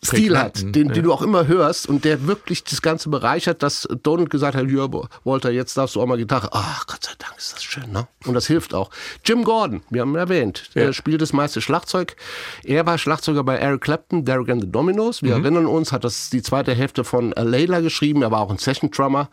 Stil 0.02 0.38
hat, 0.38 0.62
den, 0.74 0.88
den 0.88 1.02
du 1.02 1.12
auch 1.12 1.20
immer 1.20 1.46
hörst 1.46 1.86
und 1.86 2.06
der 2.06 2.26
wirklich 2.26 2.64
das 2.64 2.80
Ganze 2.80 3.10
bereichert, 3.10 3.62
dass 3.62 3.86
Donald 4.02 4.30
gesagt 4.30 4.56
hat, 4.56 4.66
ja, 4.70 4.88
Walter, 5.24 5.50
jetzt 5.50 5.76
darfst 5.76 5.94
du 5.94 6.00
auch 6.00 6.06
mal 6.06 6.16
Gitarre. 6.16 6.48
Ach, 6.52 6.86
Gott 6.86 7.04
sei 7.04 7.12
Dank 7.18 7.34
ist 7.36 7.52
das 7.54 7.62
schön, 7.62 7.92
ne? 7.92 8.08
Und 8.24 8.32
das 8.32 8.46
hilft 8.46 8.72
auch. 8.72 8.90
Jim 9.26 9.44
Gordon, 9.44 9.82
wir 9.90 10.00
haben 10.00 10.12
ihn 10.12 10.16
erwähnt, 10.16 10.70
der 10.74 10.86
Ja. 10.86 10.92
spielt 10.94 11.20
das 11.20 11.34
meiste 11.34 11.60
Schlagzeug. 11.60 12.16
Er 12.64 12.86
war 12.86 12.96
Schlagzeuger 12.96 13.44
bei 13.44 13.56
Eric 13.56 13.82
Clapton, 13.82 14.24
Derek 14.24 14.48
and 14.48 14.62
the 14.62 14.70
Dominoes. 14.72 15.22
Wir 15.22 15.34
erinnern 15.34 15.66
uns, 15.66 15.92
hat 15.92 16.02
das 16.04 16.30
die 16.30 16.40
zweite 16.42 16.74
Hälfte 16.74 17.04
von 17.04 17.32
Layla 17.32 17.80
geschrieben. 17.80 18.22
Er 18.22 18.30
war 18.30 18.40
auch 18.40 18.50
ein 18.50 18.56
Session-Drummer. 18.58 19.28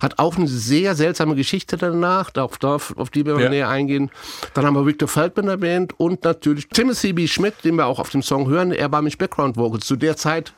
Hat 0.00 0.18
auch 0.18 0.36
eine 0.36 0.48
sehr 0.48 0.94
seltsame 0.94 1.34
Geschichte 1.34 1.76
danach, 1.76 2.34
auf, 2.36 2.62
auf, 2.64 2.94
auf 2.96 3.10
die 3.10 3.26
wir 3.26 3.38
Ja. 3.38 3.50
näher 3.50 3.68
eingehen. 3.68 4.10
Dann 4.54 4.64
haben 4.64 4.74
wir 4.76 4.86
Victor 4.86 5.08
Feldman 5.08 5.48
erwähnt 5.48 5.92
und 5.98 6.24
natürlich 6.24 6.68
Timothy 6.68 7.12
B. 7.12 7.26
Schmidt, 7.28 7.54
den 7.64 7.74
wir 7.76 7.84
auch 7.86 7.98
auf 7.98 8.08
dem 8.08 8.22
Song 8.22 8.48
hören. 8.48 8.72
Er 8.72 8.90
war 8.90 9.02
mit 9.02 9.18
Background 9.18 9.56
Vocals 9.58 9.84
zu 9.86 9.96
der 10.06 10.16
Zeit. 10.16 10.52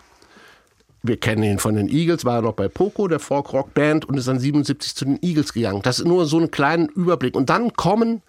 Wir 1.03 1.17
kennen 1.17 1.43
ihn 1.45 1.59
von 1.59 1.75
den 1.77 1.89
Eagles, 1.89 2.25
war 2.25 2.37
er 2.37 2.43
noch 2.43 2.55
bei 2.55 2.69
Poco, 2.69 3.07
der 3.09 3.21
Folk-Rock-Band, 3.21 4.05
und 4.07 4.19
ist 4.19 4.29
dann 4.29 4.41
77 4.41 4.95
zu 4.97 5.05
den 5.05 5.19
Eagles 5.23 5.53
gegangen. 5.53 5.81
Das 5.83 6.01
ist 6.01 6.07
nur 6.07 6.27
so 6.27 6.39
einen 6.39 6.51
kleinen 6.51 6.89
Überblick. 6.89 7.37
Und 7.37 7.51
dann 7.51 7.73
kommen, 7.75 8.21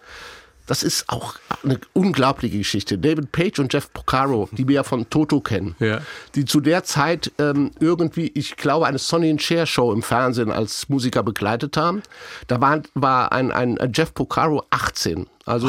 das 0.66 0.84
ist 0.84 1.08
auch 1.08 1.34
eine 1.64 1.80
unglaubliche 1.94 2.58
Geschichte, 2.58 2.96
David 2.96 3.32
Page 3.32 3.58
und 3.58 3.72
Jeff 3.72 3.92
Porcaro, 3.92 4.48
die 4.52 4.68
wir 4.68 4.76
ja 4.76 4.82
von 4.84 5.10
Toto 5.10 5.40
kennen, 5.40 5.74
Ja. 5.80 6.00
die 6.36 6.44
zu 6.44 6.60
der 6.60 6.84
Zeit 6.84 7.32
ähm, 7.38 7.72
irgendwie, 7.80 8.30
ich 8.34 8.56
glaube, 8.56 8.86
eine 8.86 8.98
Sonny 8.98 9.30
and 9.30 9.42
Cher 9.42 9.66
Show 9.66 9.92
im 9.92 10.02
Fernsehen 10.02 10.52
als 10.52 10.88
Musiker 10.88 11.24
begleitet 11.24 11.76
haben. 11.76 12.02
Da 12.46 12.60
war, 12.60 12.80
war 12.94 13.32
ein, 13.32 13.50
ein, 13.50 13.78
Jeff 13.92 14.14
Porcaro 14.14 14.62
18. 14.70 15.26
Also 15.44 15.68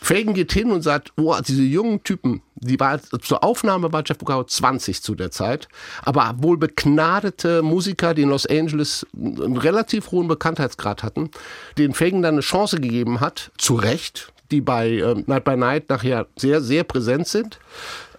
Fagan 0.00 0.32
geht 0.34 0.52
hin 0.52 0.70
und 0.70 0.80
sagt, 0.82 1.12
oh, 1.16 1.36
diese 1.46 1.62
jungen 1.62 2.02
Typen, 2.02 2.42
die 2.64 2.80
war 2.80 3.00
zur 3.20 3.44
Aufnahme 3.44 3.92
war 3.92 4.02
Jeff 4.04 4.18
Porcaro 4.18 4.44
20 4.44 5.02
zu 5.02 5.14
der 5.14 5.30
Zeit, 5.30 5.68
aber 6.02 6.34
wohl 6.38 6.56
begnadete 6.56 7.62
Musiker, 7.62 8.14
die 8.14 8.22
in 8.22 8.30
Los 8.30 8.46
Angeles 8.46 9.06
einen 9.14 9.56
relativ 9.56 10.10
hohen 10.10 10.28
Bekanntheitsgrad 10.28 11.02
hatten, 11.02 11.30
denen 11.78 11.94
Fagan 11.94 12.22
dann 12.22 12.34
eine 12.34 12.40
Chance 12.40 12.80
gegeben 12.80 13.20
hat, 13.20 13.50
zu 13.58 13.74
Recht, 13.74 14.32
die 14.50 14.60
bei 14.60 14.90
äh, 14.90 15.22
Night 15.26 15.44
by 15.44 15.56
Night 15.56 15.88
nachher 15.88 16.26
sehr, 16.36 16.60
sehr 16.60 16.84
präsent 16.84 17.28
sind. 17.28 17.58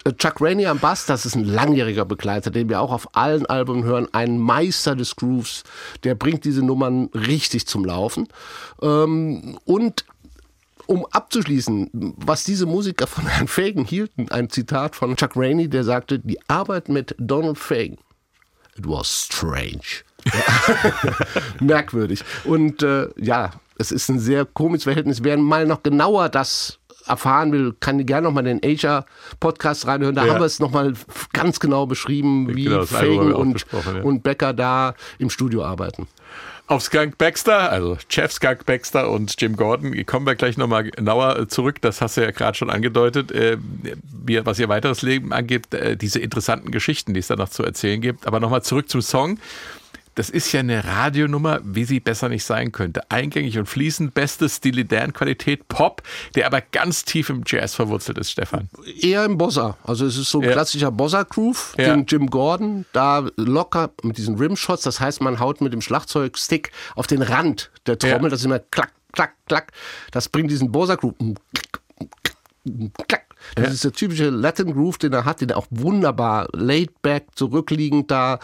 Äh, 0.04 0.14
Chuck 0.14 0.40
Rainey 0.40 0.66
am 0.68 0.80
Bass, 0.80 1.06
das 1.06 1.26
ist 1.26 1.36
ein 1.36 1.46
langjähriger 1.46 2.06
Begleiter, 2.06 2.52
den 2.52 2.70
wir 2.70 2.82
auch 2.82 2.92
auf 2.92 3.16
allen 3.16 3.46
Alben 3.46 3.84
hören, 3.84 4.08
ein 4.12 4.38
Meister 4.38 4.96
des 4.96 5.16
Grooves, 5.16 5.64
der 6.04 6.16
bringt 6.16 6.46
diese 6.46 6.64
Nummern 6.64 7.10
richtig 7.14 7.68
zum 7.68 7.86
Laufen. 7.86 8.28
Ähm, 8.82 9.58
und 9.66 10.06
um 10.88 11.06
abzuschließen, 11.12 11.90
was 12.18 12.44
diese 12.44 12.66
Musiker 12.66 13.08
von 13.08 13.26
Herrn 13.26 13.48
Fagan 13.48 13.86
hielten, 13.86 14.30
ein 14.32 14.50
Zitat 14.50 14.96
von 14.96 15.16
Chuck 15.16 15.36
Rainey, 15.36 15.68
der 15.70 15.84
sagte, 15.84 16.20
die 16.20 16.40
Arbeit 16.48 16.90
mit 16.90 17.16
Donald 17.18 17.58
Fagan, 17.58 17.98
it 18.78 18.88
was 18.88 19.28
strange. 19.32 20.04
Merkwürdig. 21.60 22.24
Und 22.44 22.84
äh, 22.84 23.08
ja, 23.18 23.52
es 23.78 23.92
ist 23.92 24.10
ein 24.10 24.20
sehr 24.20 24.46
komisches 24.46 24.84
Verhältnis. 24.86 25.24
Wer 25.24 25.38
mal 25.38 25.66
noch 25.66 25.84
genauer 25.84 26.30
das 26.30 26.80
erfahren 27.08 27.52
will, 27.52 27.76
kann 27.80 28.04
gerne 28.06 28.26
nochmal 28.28 28.44
den 28.46 28.62
Asia-Podcast 28.64 29.86
reinhören. 29.86 30.16
Da 30.16 30.26
Ja. 30.26 30.34
haben 30.34 30.42
wir 30.42 30.46
es 30.48 30.60
nochmal 30.60 30.94
ganz 31.34 31.60
genau 31.60 31.86
beschrieben, 31.86 32.56
wie 32.56 32.64
Genau, 32.64 32.80
Album 32.80 32.96
haben 32.96 33.18
Fagan 33.18 33.34
und, 33.34 33.66
ja. 33.72 34.02
und 34.02 34.24
Becker 34.24 34.54
da 34.54 34.96
im 35.20 35.30
Studio 35.30 35.64
arbeiten. 35.64 36.08
Auf 36.68 36.82
Skunk 36.82 37.20
Baxter, 37.20 37.72
also 37.72 37.96
Chef 38.10 38.32
Skunk 38.32 38.66
Baxter 38.66 39.12
und 39.12 39.40
Jim 39.40 39.56
Gordon, 39.56 40.04
kommen 40.08 40.26
wir 40.26 40.34
gleich 40.34 40.58
nochmal 40.58 40.86
genauer 40.86 41.48
zurück. 41.48 41.80
Das 41.82 42.02
hast 42.02 42.18
du 42.18 42.22
ja 42.22 42.32
gerade 42.32 42.58
schon 42.58 42.72
angedeutet, 42.72 43.32
äh, 43.32 43.58
was 44.44 44.58
ihr 44.58 44.68
weiteres 44.68 45.04
Leben 45.04 45.32
angeht, 45.32 45.72
äh, 45.76 45.96
diese 45.96 46.20
interessanten 46.20 46.72
Geschichten, 46.72 47.14
die 47.14 47.20
es 47.20 47.28
da 47.28 47.36
noch 47.36 47.50
zu 47.50 47.64
erzählen 47.64 48.02
gibt. 48.02 48.26
Aber 48.26 48.40
nochmal 48.40 48.64
zurück 48.64 48.90
zum 48.90 49.04
Song. 49.04 49.38
Das 50.16 50.30
ist 50.30 50.52
ja 50.54 50.62
eine 50.62 50.84
Radionummer, 50.86 51.60
wie 51.64 51.84
sie 51.84 52.00
besser 52.00 52.30
nicht 52.30 52.44
sein 52.46 52.72
könnte. 52.72 53.02
Eingängig 53.12 53.58
und 53.60 53.68
fließend, 53.68 54.14
beste 54.14 54.48
Steely 54.50 54.86
Dan 54.86 55.12
Qualität, 55.14 55.68
Pop, 55.68 56.02
der 56.36 56.48
aber 56.48 56.62
ganz 56.62 57.04
tief 57.04 57.30
im 57.30 57.44
Jazz 57.46 57.76
verwurzelt 57.76 58.18
ist, 58.18 58.32
Stefan. 58.32 58.70
Eher 59.02 59.26
im 59.26 59.38
Bossa. 59.38 59.78
Also 59.84 60.06
es 60.06 60.18
ist 60.18 60.32
so 60.32 60.40
ein 60.40 60.46
Ja. 60.46 60.52
klassischer 60.54 60.92
Bossa-Groove, 60.92 61.76
Ja. 61.78 61.94
den 61.94 62.06
Jim 62.06 62.28
Gordon 62.30 62.86
da 62.94 63.28
locker 63.36 63.92
mit 64.04 64.18
diesen 64.18 64.36
Rimshots, 64.38 64.84
das 64.84 65.00
heißt, 65.00 65.22
man 65.22 65.40
haut 65.40 65.60
mit 65.62 65.74
dem 65.74 65.82
Schlagzeugstick 65.82 66.72
auf 66.96 67.08
den 67.08 67.22
Rand 67.22 67.70
der 67.86 68.00
Trommel, 68.00 68.24
Ja. 68.24 68.30
das 68.30 68.40
ist 68.40 68.46
immer 68.46 68.60
klack, 68.60 68.94
klack, 69.12 69.34
klack. 69.48 69.72
Das 70.12 70.30
bringt 70.30 70.50
diesen 70.50 70.72
Bossa-Groove. 70.72 71.14
Klack. 73.08 73.26
Das 73.56 73.74
ist 73.74 73.84
der 73.84 73.92
typische 73.92 74.30
Latin 74.30 74.74
Groove, 74.74 74.98
den 74.98 75.14
er 75.14 75.26
hat, 75.26 75.42
den 75.42 75.50
er 75.50 75.58
auch 75.58 75.68
wunderbar 75.70 76.48
laid 76.54 77.02
back, 77.02 77.28
zurückliegend 77.36 78.10
da 78.10 78.40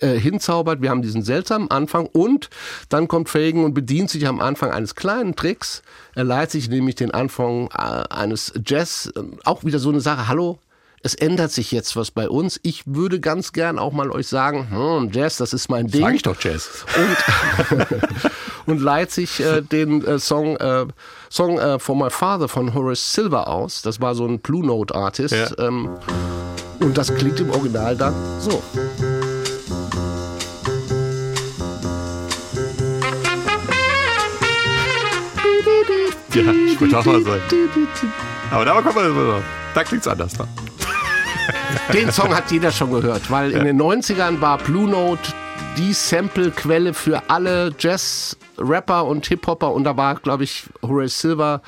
äh, 0.00 0.14
hinzaubert. 0.14 0.80
Wir 0.80 0.90
haben 0.90 1.02
diesen 1.02 1.22
seltsamen 1.22 1.70
Anfang 1.70 2.06
und 2.06 2.50
dann 2.88 3.08
kommt 3.08 3.28
Fagan 3.28 3.64
und 3.64 3.74
bedient 3.74 4.10
sich 4.10 4.26
am 4.26 4.40
Anfang 4.40 4.70
eines 4.70 4.94
kleinen 4.94 5.34
Tricks. 5.34 5.82
Er 6.14 6.24
leiht 6.24 6.50
sich 6.50 6.68
nämlich 6.68 6.94
den 6.94 7.10
Anfang 7.10 7.68
äh, 7.68 8.04
eines 8.10 8.52
Jazz, 8.64 9.12
äh, 9.16 9.22
auch 9.44 9.64
wieder 9.64 9.78
so 9.78 9.90
eine 9.90 10.00
Sache, 10.00 10.28
hallo, 10.28 10.58
es 11.04 11.14
ändert 11.14 11.52
sich 11.52 11.70
jetzt 11.70 11.96
was 11.96 12.10
bei 12.10 12.30
uns. 12.30 12.58
Ich 12.62 12.82
würde 12.86 13.20
ganz 13.20 13.52
gern 13.52 13.78
auch 13.78 13.92
mal 13.92 14.10
euch 14.10 14.26
sagen, 14.26 14.70
hm, 14.70 15.10
Jazz, 15.12 15.36
das 15.36 15.52
ist 15.52 15.68
mein 15.68 15.86
Ding. 15.88 16.00
Sag 16.00 16.14
ich 16.14 16.22
doch 16.22 16.40
Jazz. 16.40 16.86
und 18.66 18.80
leiht 18.80 19.10
sich 19.10 19.38
äh, 19.40 19.60
den 19.60 20.02
äh, 20.02 20.18
Song, 20.18 20.56
äh, 20.56 20.86
Song 21.34 21.58
äh, 21.58 21.80
For 21.80 21.96
My 21.96 22.10
Father 22.10 22.46
von 22.46 22.72
Horace 22.74 23.12
Silver 23.12 23.48
aus. 23.48 23.82
Das 23.82 24.00
war 24.00 24.14
so 24.14 24.24
ein 24.24 24.38
Blue 24.38 24.64
Note 24.64 24.94
Artist. 24.94 25.34
Ja. 25.34 25.66
Ähm, 25.66 25.88
und 26.78 26.96
das 26.96 27.12
klingt 27.12 27.40
im 27.40 27.50
Original 27.50 27.96
dann 27.96 28.14
so. 28.38 28.62
Ja, 36.34 36.52
ich 36.52 36.80
wollte 36.80 36.98
auch 37.00 37.04
mal 37.04 37.22
sagen. 37.24 37.42
Aber 38.52 38.64
da 38.64 38.80
kommen 38.80 39.16
wir, 39.16 39.42
da 39.74 39.82
klingt's 39.82 40.06
anders. 40.06 40.38
Ne? 40.38 40.46
Den 41.92 42.12
Song 42.12 42.32
hat 42.32 42.48
jeder 42.52 42.70
schon 42.70 42.92
gehört, 42.92 43.28
weil 43.28 43.50
in 43.50 43.64
den 43.64 43.82
90ern 43.82 44.40
war 44.40 44.58
Blue 44.58 44.88
Note 44.88 45.32
die 45.76 45.92
Sample-Quelle 45.92 46.94
für 46.94 47.22
alle 47.28 47.74
Jazz-Rapper 47.78 49.04
und 49.06 49.26
Hip-Hopper 49.26 49.72
und 49.72 49.84
da 49.84 49.96
war, 49.96 50.14
glaube 50.16 50.44
ich, 50.44 50.64
Horace 50.82 51.20
Silver 51.20 51.62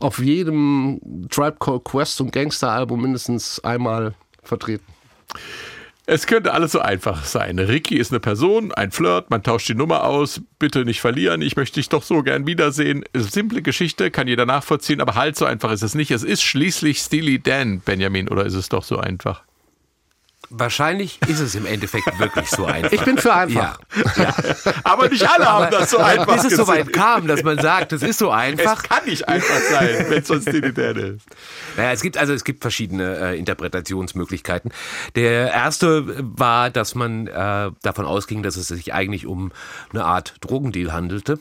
auf 0.00 0.18
jedem 0.18 1.00
Tribe 1.30 1.56
Called 1.58 1.84
Quest 1.84 2.20
und 2.20 2.32
Gangster-Album 2.32 3.00
mindestens 3.00 3.62
einmal 3.64 4.14
vertreten. 4.42 4.84
Es 6.04 6.26
könnte 6.26 6.52
alles 6.52 6.72
so 6.72 6.80
einfach 6.80 7.24
sein. 7.24 7.58
Ricky 7.58 7.96
ist 7.96 8.10
eine 8.10 8.18
Person, 8.18 8.72
ein 8.72 8.90
Flirt, 8.90 9.30
man 9.30 9.42
tauscht 9.42 9.68
die 9.68 9.74
Nummer 9.74 10.04
aus, 10.04 10.40
bitte 10.58 10.84
nicht 10.84 11.00
verlieren, 11.00 11.40
ich 11.42 11.56
möchte 11.56 11.76
dich 11.76 11.88
doch 11.88 12.02
so 12.02 12.22
gern 12.22 12.46
wiedersehen. 12.46 13.04
Simple 13.14 13.62
Geschichte, 13.62 14.10
kann 14.10 14.26
jeder 14.26 14.44
nachvollziehen, 14.44 15.00
aber 15.00 15.14
halt 15.14 15.36
so 15.36 15.44
einfach 15.44 15.70
ist 15.70 15.82
es 15.82 15.94
nicht. 15.94 16.10
Es 16.10 16.24
ist 16.24 16.42
schließlich 16.42 16.98
Steely 16.98 17.38
Dan, 17.38 17.80
Benjamin, 17.80 18.28
oder 18.28 18.44
ist 18.44 18.54
es 18.54 18.68
doch 18.68 18.82
so 18.82 18.98
einfach? 18.98 19.42
Wahrscheinlich 20.54 21.18
ist 21.28 21.40
es 21.40 21.54
im 21.54 21.66
Endeffekt 21.66 22.18
wirklich 22.18 22.48
so 22.50 22.66
einfach. 22.66 22.92
Ich 22.92 23.02
bin 23.02 23.18
für 23.18 23.32
einfach. 23.32 23.78
Ja. 24.16 24.34
Aber 24.84 25.08
nicht 25.08 25.28
alle 25.28 25.46
haben 25.46 25.70
das 25.70 25.90
so 25.90 25.98
einfach 25.98 26.34
Bis 26.34 26.44
es 26.44 26.56
so 26.56 26.68
weit 26.68 26.92
kam, 26.92 27.26
dass 27.26 27.42
man 27.42 27.58
sagt, 27.58 27.92
das 27.92 28.02
ist 28.02 28.18
so 28.18 28.30
einfach. 28.30 28.82
Es 28.82 28.88
kann 28.88 29.04
nicht 29.06 29.28
einfach 29.28 29.60
sein, 29.70 30.06
wenn 30.08 30.20
es 30.20 30.28
so 30.28 30.34
ein 30.34 30.42
Steely 30.42 30.72
Dan 30.72 30.96
ist. 30.96 31.26
Naja, 31.76 31.92
es 31.92 32.02
gibt 32.02 32.18
also 32.18 32.32
es 32.32 32.44
gibt 32.44 32.62
verschiedene 32.62 33.16
äh, 33.16 33.38
Interpretationsmöglichkeiten. 33.38 34.72
Der 35.14 35.50
erste 35.52 36.04
war, 36.18 36.70
dass 36.70 36.94
man 36.94 37.26
äh, 37.26 37.70
davon 37.82 38.04
ausging, 38.04 38.42
dass 38.42 38.56
es 38.56 38.68
sich 38.68 38.92
eigentlich 38.92 39.26
um 39.26 39.52
eine 39.92 40.04
Art 40.04 40.34
Drogendeal 40.40 40.92
handelte. 40.92 41.38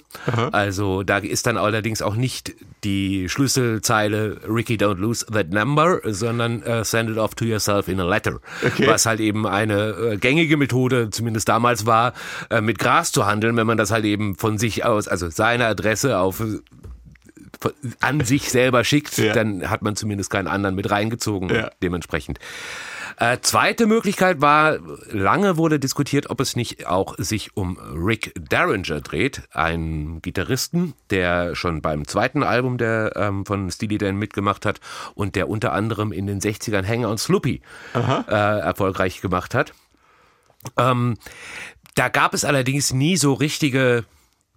Also 0.52 1.04
da 1.04 1.18
ist 1.18 1.48
dann 1.48 1.58
allerdings 1.58 2.02
auch 2.02 2.16
nicht 2.16 2.54
die 2.84 3.30
Schlüsselzeile 3.30 4.42
Ricky 4.48 4.76
don't 4.76 4.98
lose 4.98 5.26
that 5.28 5.50
number, 5.50 6.00
sondern 6.06 6.64
äh, 6.64 6.84
send 6.84 7.10
it 7.10 7.18
off 7.18 7.36
to 7.36 7.46
yourself 7.46 7.88
in 7.88 8.00
a 8.00 8.04
letter. 8.04 8.40
Okay. 8.66 8.88
Was 8.88 9.01
halt 9.06 9.20
eben 9.20 9.46
eine 9.48 9.90
äh, 10.14 10.18
gängige 10.18 10.58
Methode, 10.58 11.10
zumindest 11.10 11.50
damals 11.50 11.86
war, 11.86 12.14
äh, 12.50 12.62
mit 12.62 12.80
Gras 12.80 13.12
zu 13.12 13.26
handeln, 13.26 13.56
wenn 13.58 13.68
man 13.68 13.78
das 13.78 13.92
halt 13.92 14.06
eben 14.06 14.36
von 14.36 14.58
sich 14.58 14.86
aus, 14.86 15.08
also 15.08 15.30
seine 15.30 15.66
Adresse 15.68 16.20
auf 16.20 16.40
äh, 16.42 16.60
an 18.00 18.22
sich 18.26 18.50
selber 18.50 18.84
schickt, 18.84 19.18
Ja. 19.18 19.34
dann 19.34 19.70
hat 19.70 19.82
man 19.84 19.96
zumindest 19.96 20.30
keinen 20.32 20.48
anderen 20.48 20.76
mit 20.76 20.90
reingezogen 20.90 21.50
Ja. 21.50 21.70
dementsprechend. 21.84 22.40
Äh, 23.22 23.40
zweite 23.42 23.86
Möglichkeit 23.86 24.42
war, 24.42 24.80
lange 25.12 25.56
wurde 25.56 25.80
diskutiert, 25.80 26.32
ob 26.32 26.40
es 26.40 26.56
nicht 26.56 26.88
auch 26.88 27.14
sich 27.20 27.56
um 27.56 27.78
Rick 27.78 28.34
Derringer 28.36 29.00
dreht, 29.00 29.44
einen 29.52 30.24
Gitarristen, 30.24 30.96
der 31.12 31.54
schon 31.54 31.84
beim 31.84 32.08
zweiten 32.08 32.42
Album 32.42 32.80
der 32.80 33.14
ähm, 33.16 33.46
von 33.46 33.70
Steely 33.70 34.00
Dan 34.00 34.16
mitgemacht 34.16 34.66
hat 34.66 34.80
und 35.14 35.36
der 35.36 35.50
unter 35.50 35.72
anderem 35.72 36.12
in 36.12 36.26
den 36.26 36.42
60ern 36.42 36.84
Hanger 36.84 37.12
und 37.12 37.20
Sloopy 37.20 37.62
äh, 37.94 38.32
erfolgreich 38.32 39.22
gemacht 39.22 39.54
hat. 39.54 39.74
Ähm, 40.78 41.16
da 41.94 42.10
gab 42.10 42.34
es 42.34 42.44
allerdings 42.44 42.92
nie 42.92 43.18
so 43.18 43.34
richtige 43.34 44.04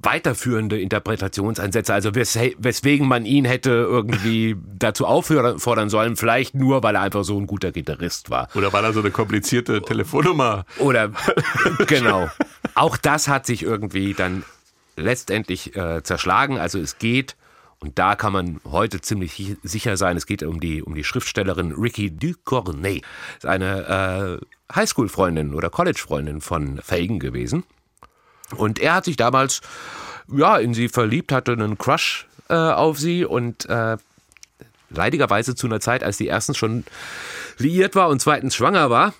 weiterführende 0.04 0.80
Interpretationsansätze, 0.80 1.94
also 1.94 2.14
wes 2.14 2.38
weswegen 2.58 3.08
man 3.08 3.26
ihn 3.26 3.44
hätte 3.44 3.70
irgendwie 3.70 4.56
dazu 4.78 5.06
auffordern 5.06 5.88
sollen, 5.88 6.16
vielleicht 6.16 6.54
nur, 6.54 6.82
weil 6.82 6.96
er 6.96 7.02
einfach 7.02 7.24
so 7.24 7.38
ein 7.38 7.46
guter 7.46 7.72
Gitarrist 7.72 8.30
war. 8.30 8.48
Oder 8.54 8.72
weil 8.72 8.84
er 8.84 8.92
so 8.92 9.00
eine 9.00 9.10
komplizierte 9.10 9.82
Telefonnummer 9.82 10.66
Oder 10.78 11.10
genau. 11.86 12.30
Auch 12.74 12.96
das 12.96 13.28
hat 13.28 13.46
sich 13.46 13.62
irgendwie 13.62 14.14
dann 14.14 14.44
letztendlich 14.96 15.76
äh, 15.76 16.02
zerschlagen. 16.02 16.58
Also 16.58 16.78
es 16.78 16.98
geht, 16.98 17.36
und 17.78 17.98
da 17.98 18.16
kann 18.16 18.32
man 18.32 18.60
heute 18.64 19.00
ziemlich 19.00 19.56
sicher 19.62 19.96
sein, 19.96 20.16
es 20.16 20.26
geht 20.26 20.42
um 20.42 20.60
die, 20.60 20.82
um 20.82 20.94
die 20.94 21.04
Schriftstellerin 21.04 21.72
Ricky 21.72 22.10
Ducornet. 22.10 23.02
Ist 23.36 23.46
eine 23.46 24.40
äh, 24.40 24.74
Highschool-Freundin 24.74 25.54
oder 25.54 25.70
College-Freundin 25.70 26.40
von 26.40 26.80
Fagan 26.82 27.18
gewesen. 27.18 27.64
Und 28.56 28.78
er 28.78 28.94
hat 28.94 29.04
sich 29.04 29.16
damals 29.16 29.60
ja, 30.32 30.56
in 30.56 30.74
sie 30.74 30.88
verliebt, 30.88 31.32
hatte 31.32 31.52
einen 31.52 31.78
Crush 31.78 32.26
äh, 32.48 32.54
auf 32.54 32.98
sie 32.98 33.24
und 33.24 33.66
äh, 33.68 33.96
leidigerweise 34.90 35.54
zu 35.54 35.66
einer 35.66 35.80
Zeit, 35.80 36.02
als 36.02 36.18
sie 36.18 36.26
erstens 36.26 36.56
schon 36.56 36.84
liiert 37.58 37.94
war 37.94 38.08
und 38.08 38.20
zweitens 38.20 38.54
schwanger 38.54 38.90
war. 38.90 39.14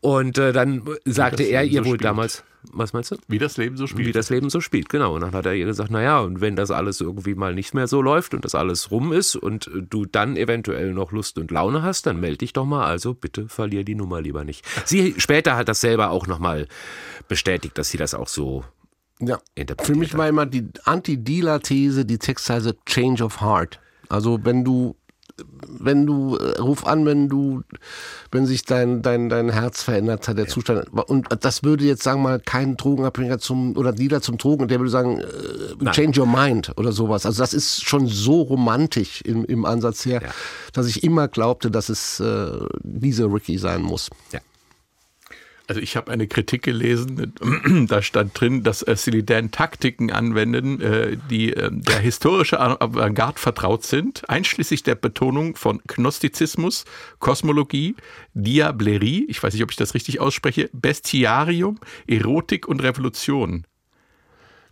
Und 0.00 0.38
äh, 0.38 0.52
dann 0.52 0.82
sagte 1.04 1.42
er 1.42 1.64
ihr 1.64 1.82
so 1.82 1.90
wohl 1.90 1.96
spielt. 1.96 2.04
damals, 2.04 2.42
was 2.72 2.92
meinst 2.92 3.10
du? 3.10 3.16
Wie 3.28 3.38
das 3.38 3.56
Leben 3.56 3.76
so 3.76 3.86
spielt. 3.86 4.06
Wie 4.08 4.12
das 4.12 4.30
Leben 4.30 4.50
so 4.50 4.60
spielt, 4.60 4.88
genau. 4.88 5.14
Und 5.14 5.22
dann 5.22 5.32
hat 5.32 5.46
er 5.46 5.54
ihr 5.54 5.64
gesagt, 5.64 5.90
naja, 5.90 6.20
und 6.20 6.40
wenn 6.40 6.56
das 6.56 6.70
alles 6.70 7.00
irgendwie 7.00 7.34
mal 7.34 7.54
nicht 7.54 7.74
mehr 7.74 7.86
so 7.86 8.02
läuft 8.02 8.34
und 8.34 8.44
das 8.44 8.54
alles 8.54 8.90
rum 8.90 9.12
ist 9.12 9.36
und 9.36 9.66
äh, 9.68 9.82
du 9.82 10.04
dann 10.04 10.36
eventuell 10.36 10.92
noch 10.92 11.12
Lust 11.12 11.38
und 11.38 11.50
Laune 11.50 11.82
hast, 11.82 12.06
dann 12.06 12.20
melde 12.20 12.38
dich 12.38 12.52
doch 12.52 12.66
mal. 12.66 12.84
Also 12.84 13.14
bitte 13.14 13.48
verlier 13.48 13.84
die 13.84 13.94
Nummer 13.94 14.20
lieber 14.20 14.44
nicht. 14.44 14.64
Sie 14.84 15.14
später 15.18 15.56
hat 15.56 15.68
das 15.68 15.80
selber 15.80 16.10
auch 16.10 16.26
nochmal 16.26 16.66
bestätigt, 17.28 17.78
dass 17.78 17.90
sie 17.90 17.98
das 17.98 18.14
auch 18.14 18.28
so 18.28 18.64
Ja. 19.20 19.38
interpretiert 19.54 19.94
Für 19.94 19.98
mich 19.98 20.16
war 20.16 20.28
immer 20.28 20.46
die 20.46 20.68
Anti-Dealer-These, 20.84 22.04
die 22.04 22.18
Textzeile 22.18 22.76
Change 22.86 23.24
of 23.24 23.40
Heart. 23.40 23.80
Also 24.08 24.40
wenn 24.44 24.64
du, 24.64 24.96
wenn 25.68 26.06
du, 26.06 26.36
äh, 26.36 26.58
ruf 26.58 26.86
an, 26.86 27.06
wenn 27.06 27.28
du, 27.28 27.62
wenn 28.30 28.46
sich 28.46 28.64
dein, 28.64 29.02
dein, 29.02 29.28
dein 29.28 29.50
Herz 29.50 29.82
verändert 29.82 30.28
hat, 30.28 30.38
der 30.38 30.46
Zustand. 30.48 30.86
Und 30.92 31.28
das 31.40 31.62
würde 31.62 31.84
jetzt, 31.84 32.02
sagen 32.02 32.20
wir 32.22 32.28
mal, 32.30 32.40
kein 32.40 32.76
Drogenabhängiger 32.76 33.38
zum, 33.38 33.76
oder 33.76 33.92
Dealer 33.92 34.20
zum 34.20 34.38
Drogen, 34.38 34.68
der 34.68 34.78
würde 34.78 34.90
sagen, 34.90 35.20
äh, 35.20 35.90
change 35.92 36.20
your 36.20 36.26
mind 36.26 36.72
oder 36.76 36.92
sowas. 36.92 37.26
Also 37.26 37.42
das 37.42 37.54
ist 37.54 37.82
schon 37.84 38.06
so 38.06 38.42
romantisch 38.42 39.22
im, 39.22 39.44
im 39.44 39.64
Ansatz 39.64 40.04
her, 40.04 40.20
Ja. 40.22 40.30
dass 40.72 40.86
ich 40.86 41.02
immer 41.02 41.28
glaubte, 41.28 41.70
dass 41.70 41.88
es 41.88 42.20
äh, 42.20 42.46
diese 42.82 43.24
Ricky 43.24 43.58
sein 43.58 43.82
muss. 43.82 44.10
Ja. 44.32 44.40
Also 45.70 45.80
ich 45.82 45.94
habe 45.96 46.10
eine 46.10 46.26
Kritik 46.26 46.62
gelesen, 46.62 47.32
da 47.88 48.02
stand 48.02 48.40
drin, 48.40 48.64
dass 48.64 48.82
äh, 48.82 48.96
Silly 48.96 49.24
Dan 49.24 49.52
Taktiken 49.52 50.10
anwenden, 50.10 50.80
äh, 50.80 51.16
die 51.30 51.52
äh, 51.52 51.70
der 51.70 52.00
historische 52.00 52.58
Avantgarde 52.58 53.38
vertraut 53.38 53.84
sind, 53.84 54.28
einschließlich 54.28 54.82
der 54.82 54.96
Betonung 54.96 55.54
von 55.54 55.80
Gnostizismus, 55.86 56.86
Kosmologie, 57.20 57.94
Diablerie, 58.34 59.26
ich 59.28 59.40
weiß 59.40 59.54
nicht, 59.54 59.62
ob 59.62 59.70
ich 59.70 59.76
das 59.76 59.94
richtig 59.94 60.18
ausspreche, 60.18 60.68
Bestiarium, 60.72 61.78
Erotik 62.08 62.66
und 62.66 62.82
Revolution. 62.82 63.64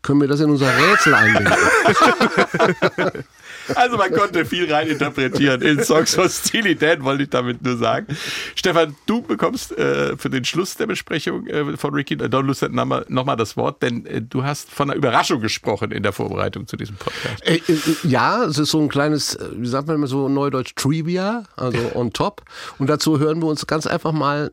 Können 0.03 0.21
wir 0.21 0.27
das 0.27 0.41
in 0.41 0.51
unser 0.51 0.77
Rätsel 0.77 1.15
einbinden? 1.15 1.55
Also 3.75 3.97
man 3.97 4.13
konnte 4.13 4.45
viel 4.45 4.73
reininterpretieren 4.73 5.63
in 5.63 5.83
Songs 5.83 6.17
Dan, 6.17 7.05
wollte 7.05 7.25
ich 7.25 7.31
damit 7.31 7.63
nur 7.63 7.77
sagen. 7.77 8.07
Stefan, 8.55 8.95
du 9.07 9.23
bekommst 9.23 9.77
äh, 9.77 10.17
für 10.17 10.31
den 10.31 10.45
Schluss 10.45 10.77
der 10.77 10.87
Besprechung 10.87 11.47
äh, 11.47 11.77
von 11.77 11.95
Ricky 11.95 12.15
äh, 12.15 12.29
Don't 12.29 12.43
Lose 12.43 12.61
That 12.61 12.73
Number 12.73 13.05
nochmal 13.09 13.37
das 13.37 13.57
Wort, 13.57 13.83
denn 13.83 14.07
äh, 14.07 14.23
du 14.23 14.45
hast 14.45 14.71
von 14.71 14.91
einer 14.91 14.97
Überraschung 14.97 15.41
gesprochen 15.41 15.91
in 15.91 16.03
der 16.03 16.13
Vorbereitung 16.13 16.67
zu 16.67 16.77
diesem 16.77 16.97
Podcast. 16.97 17.47
Äh, 17.47 17.57
äh, 17.69 17.79
ja, 18.05 18.45
es 18.45 18.59
ist 18.59 18.71
so 18.71 18.81
ein 18.81 18.89
kleines, 18.89 19.35
äh, 19.35 19.49
wie 19.53 19.67
sagt 19.67 19.87
man 19.87 19.97
immer 19.97 20.07
so 20.07 20.29
neudeutsch, 20.29 20.75
Trivia, 20.77 21.45
also 21.57 21.79
on 21.95 22.13
top. 22.13 22.43
Und 22.79 22.89
dazu 22.89 23.19
hören 23.19 23.41
wir 23.41 23.47
uns 23.47 23.67
ganz 23.67 23.87
einfach 23.87 24.13
mal 24.13 24.53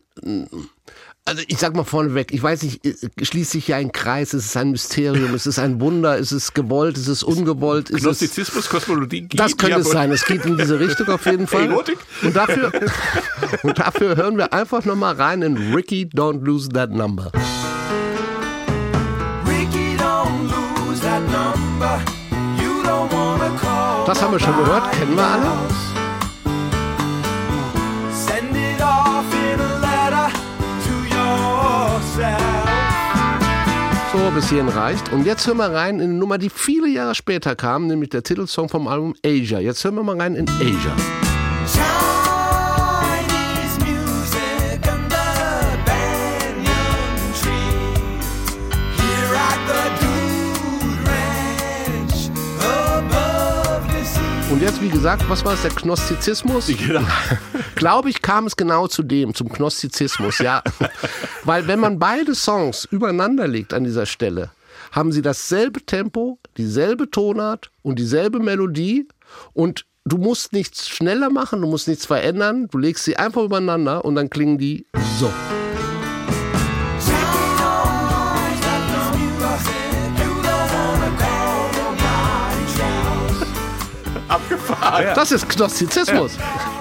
also 1.28 1.42
ich 1.48 1.58
sag 1.58 1.76
mal 1.76 1.84
vorneweg, 1.84 2.32
ich 2.32 2.42
weiß 2.42 2.62
nicht, 2.62 2.86
äh, 2.86 2.94
schließt 3.20 3.52
sich 3.52 3.66
hier 3.66 3.78
ein 3.78 3.92
Kreis, 3.92 4.34
es 4.34 4.46
ist 4.46 4.58
ein 4.58 4.70
Mysterium, 4.72 5.34
es 5.34 5.48
ist 5.48 5.58
ein 5.58 5.82
Wunder, 5.82 6.20
es 6.20 6.32
ist 6.32 6.54
gewollt, 6.54 6.98
es 6.98 7.08
ist 7.08 7.24
ungewollt. 7.24 7.90
Es 7.90 8.04
Gnostizismus, 8.04 8.70
Kosmologie, 8.70 9.28
Das 9.34 9.58
könnte 9.58 9.80
es 9.80 9.90
sein, 9.90 10.12
es 10.12 10.24
geht 10.24 10.46
in 10.46 10.56
diese 10.56 10.80
Richtung 10.80 11.08
auf 11.10 11.26
jeden 11.26 11.48
Fall. 11.56 11.64
Erotik. 11.72 11.98
Und 12.22 12.36
dafür, 12.36 12.72
und 13.64 13.80
dafür 13.80 14.16
hören 14.16 14.38
wir 14.38 14.54
einfach 14.54 14.86
nochmal 14.86 15.16
rein 15.16 15.42
in 15.42 15.74
Ricky, 15.74 16.06
don't 16.14 16.44
lose 16.46 16.70
that 16.70 16.92
number. 16.92 17.32
Ricky, 19.48 19.98
don't 19.98 20.44
lose 20.44 21.02
that 21.02 21.22
number. 21.24 22.02
You 22.62 22.84
don't 22.84 23.12
wanna 23.12 23.50
call 23.60 24.06
Das 24.06 24.22
haben 24.22 24.32
wir 24.32 24.40
schon 24.40 24.56
gehört, 24.58 24.92
kennen 24.92 25.16
wir 25.16 25.26
alle. 25.26 25.95
So, 34.12 34.32
bis 34.34 34.50
hierhin 34.50 34.70
reicht. 34.70 35.12
Und 35.12 35.26
jetzt 35.26 35.46
hören 35.46 35.58
wir 35.58 35.72
rein 35.72 36.00
in 36.00 36.10
eine 36.10 36.14
Nummer, 36.14 36.38
die 36.38 36.50
viele 36.50 36.88
Jahre 36.88 37.16
später 37.16 37.56
kam, 37.56 37.88
nämlich 37.88 38.10
der 38.12 38.24
Titelsong 38.24 38.70
vom 38.70 38.88
Album 38.88 39.14
Asia. 39.26 39.60
Jetzt 39.60 39.84
hören 39.84 39.96
wir 39.96 40.04
mal 40.04 40.20
rein 40.20 40.36
in 40.36 40.48
Asia. 40.50 41.25
Und 54.56 54.62
jetzt, 54.62 54.82
wie 54.82 54.88
gesagt, 54.88 55.30
was 55.30 55.44
war 55.44 55.54
es, 55.54 55.64
der 55.64 55.72
Gnostizismus? 55.72 56.68
Genau. 56.88 57.02
Glaube 57.76 58.10
ich, 58.10 58.22
kam 58.22 58.48
es 58.48 58.56
genau 58.56 58.88
zu 58.88 59.04
dem, 59.04 59.34
zum 59.34 59.50
Gnostizismus, 59.50 60.40
ja. 60.40 60.64
Weil 61.44 61.68
wenn 61.68 61.82
man 61.82 62.00
beide 62.00 62.34
Songs 62.36 62.86
übereinander 62.86 63.50
legt 63.50 63.74
an 63.74 63.84
dieser 63.84 64.06
Stelle, 64.06 64.52
haben 64.94 65.12
sie 65.12 65.22
dasselbe 65.22 65.86
Tempo, 65.86 66.40
dieselbe 66.56 67.12
Tonart 67.12 67.70
und 67.82 68.00
dieselbe 68.00 68.40
Melodie 68.40 69.10
und 69.52 69.86
du 70.06 70.18
musst 70.18 70.54
nichts 70.54 70.88
schneller 70.88 71.30
machen, 71.30 71.60
du 71.60 71.68
musst 71.68 71.90
nichts 71.90 72.06
verändern, 72.06 72.70
du 72.72 72.78
legst 72.78 73.04
sie 73.04 73.18
einfach 73.18 73.44
übereinander 73.44 74.06
und 74.06 74.16
dann 74.16 74.30
klingen 74.30 74.58
die 74.58 74.86
so. 75.20 75.30
Abgefahren. 84.52 85.06
Das 85.16 85.32
ist 85.32 85.50
Gnostizismus. 85.50 86.38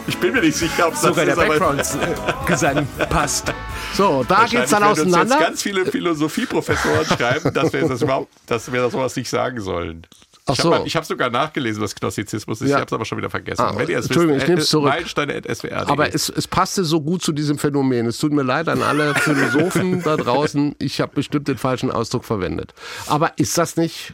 Ich 0.07 0.19
bin 0.19 0.33
mir 0.35 0.41
nicht 0.43 0.57
sicher, 0.57 0.87
ob 0.89 0.93
das 0.95 1.03
Sogar 1.03 1.25
der 1.25 1.35
ist, 1.35 1.41
aber 1.41 1.49
Background-Gesang 1.59 2.87
passt. 3.09 3.53
So, 3.95 4.25
da 4.27 4.45
geht's 4.47 4.71
dann 4.71 4.83
wahrscheinlich 4.83 4.83
werden 4.83 4.89
uns 4.89 4.99
auseinander. 5.01 5.35
Jetzt 5.37 5.45
ganz 5.47 5.63
viele 5.63 5.87
Philosophieprofessoren 5.87 7.07
schreiben, 7.07 7.55
dass 7.55 7.73
wir 7.73 7.89
das 7.89 8.03
überhaupt, 8.03 8.29
dass 8.47 8.71
wir 8.73 8.83
das 8.83 8.93
sowas 8.93 9.17
nicht 9.17 9.29
sagen 9.31 9.61
sollen. 9.61 10.07
Ach 10.47 10.53
Ich 10.53 10.61
so. 10.61 10.75
habe 10.75 10.87
hab 10.87 11.05
sogar 11.07 11.31
nachgelesen, 11.31 11.83
was 11.83 11.95
Gnostizismus 11.95 12.61
ist. 12.61 12.69
Ja. 12.69 12.77
Ich 12.77 12.81
habe 12.81 12.87
es 12.87 12.93
aber 12.93 13.05
schon 13.07 13.17
wieder 13.17 13.31
vergessen. 13.31 13.63
Ah, 13.63 13.73
Wenn 13.77 13.89
ihr 13.89 13.99
es 13.99 14.07
Entschuldigung, 14.07 14.37
wisst, 14.37 14.49
ich 14.49 14.55
nehm's 14.55 14.69
zurück. 14.69 14.91
meilensteine.swr.de. 14.91 15.73
Aber 15.73 16.15
es, 16.15 16.29
es 16.29 16.47
passte 16.47 16.85
so 16.85 17.01
gut 17.01 17.23
zu 17.23 17.33
diesem 17.33 17.57
Phänomen. 17.57 18.07
Es 18.07 18.19
tut 18.19 18.33
mir 18.33 18.43
leid 18.43 18.69
an 18.69 18.83
alle 18.83 19.15
Philosophen 19.15 20.03
da 20.03 20.19
draußen. 20.19 20.75
Ich 20.81 21.01
habe 21.01 21.13
bestimmt 21.15 21.49
den 21.49 21.57
falschen 21.57 21.91
Ausdruck 21.91 22.27
verwendet. 22.27 22.75
Aber 23.07 23.33
ist 23.39 23.57
das 23.57 23.77
nicht 23.77 24.13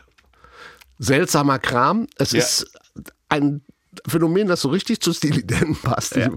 seltsamer 1.00 1.58
Kram? 1.58 2.06
Es 2.16 2.30
Ja. 2.30 2.38
ist 2.38 2.72
ein 3.30 3.62
Phänomen, 4.06 4.46
das 4.46 4.60
so 4.60 4.68
richtig 4.68 5.00
zu 5.00 5.12
Steely 5.12 5.44
Dan 5.44 5.74
passt. 5.74 6.16
Ist 6.16 6.30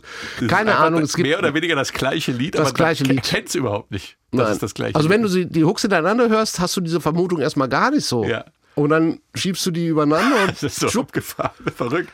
Keine 0.48 0.76
Ahnung, 0.76 1.02
es 1.04 1.14
gibt 1.14 1.28
mehr 1.28 1.38
oder 1.38 1.54
weniger 1.54 1.76
das 1.76 1.94
gleiche 1.94 2.32
Lied, 2.32 2.56
Das 2.56 2.70
aber 2.70 2.74
gleiche 2.74 3.04
man 3.06 3.18
Lied. 3.18 3.26
kennt 3.26 3.50
es 3.50 3.56
überhaupt 3.56 3.92
nicht. 3.92 4.18
Das 4.32 4.42
Nein. 4.46 4.52
ist 4.54 4.64
das 4.64 4.74
gleiche. 4.74 4.96
Also 4.96 5.10
wenn 5.10 5.22
du 5.22 5.28
sie, 5.28 5.46
die 5.46 5.64
Hooks 5.64 5.84
hintereinander 5.84 6.30
hörst, 6.30 6.60
hast 6.60 6.76
du 6.78 6.82
diese 6.82 7.00
Vermutung 7.00 7.40
erstmal 7.42 7.70
gar 7.70 7.92
nicht 7.92 8.06
so. 8.06 8.24
Ja. 8.24 8.46
Und 8.76 8.90
dann 8.90 9.20
schiebst 9.36 9.64
du 9.68 9.72
die 9.72 9.86
übereinander 9.88 10.42
und 10.48 10.50
das 10.50 10.64
ist 10.64 10.80
so 10.92 11.02
abgefahren, 11.02 11.52
verrückt. 11.76 12.10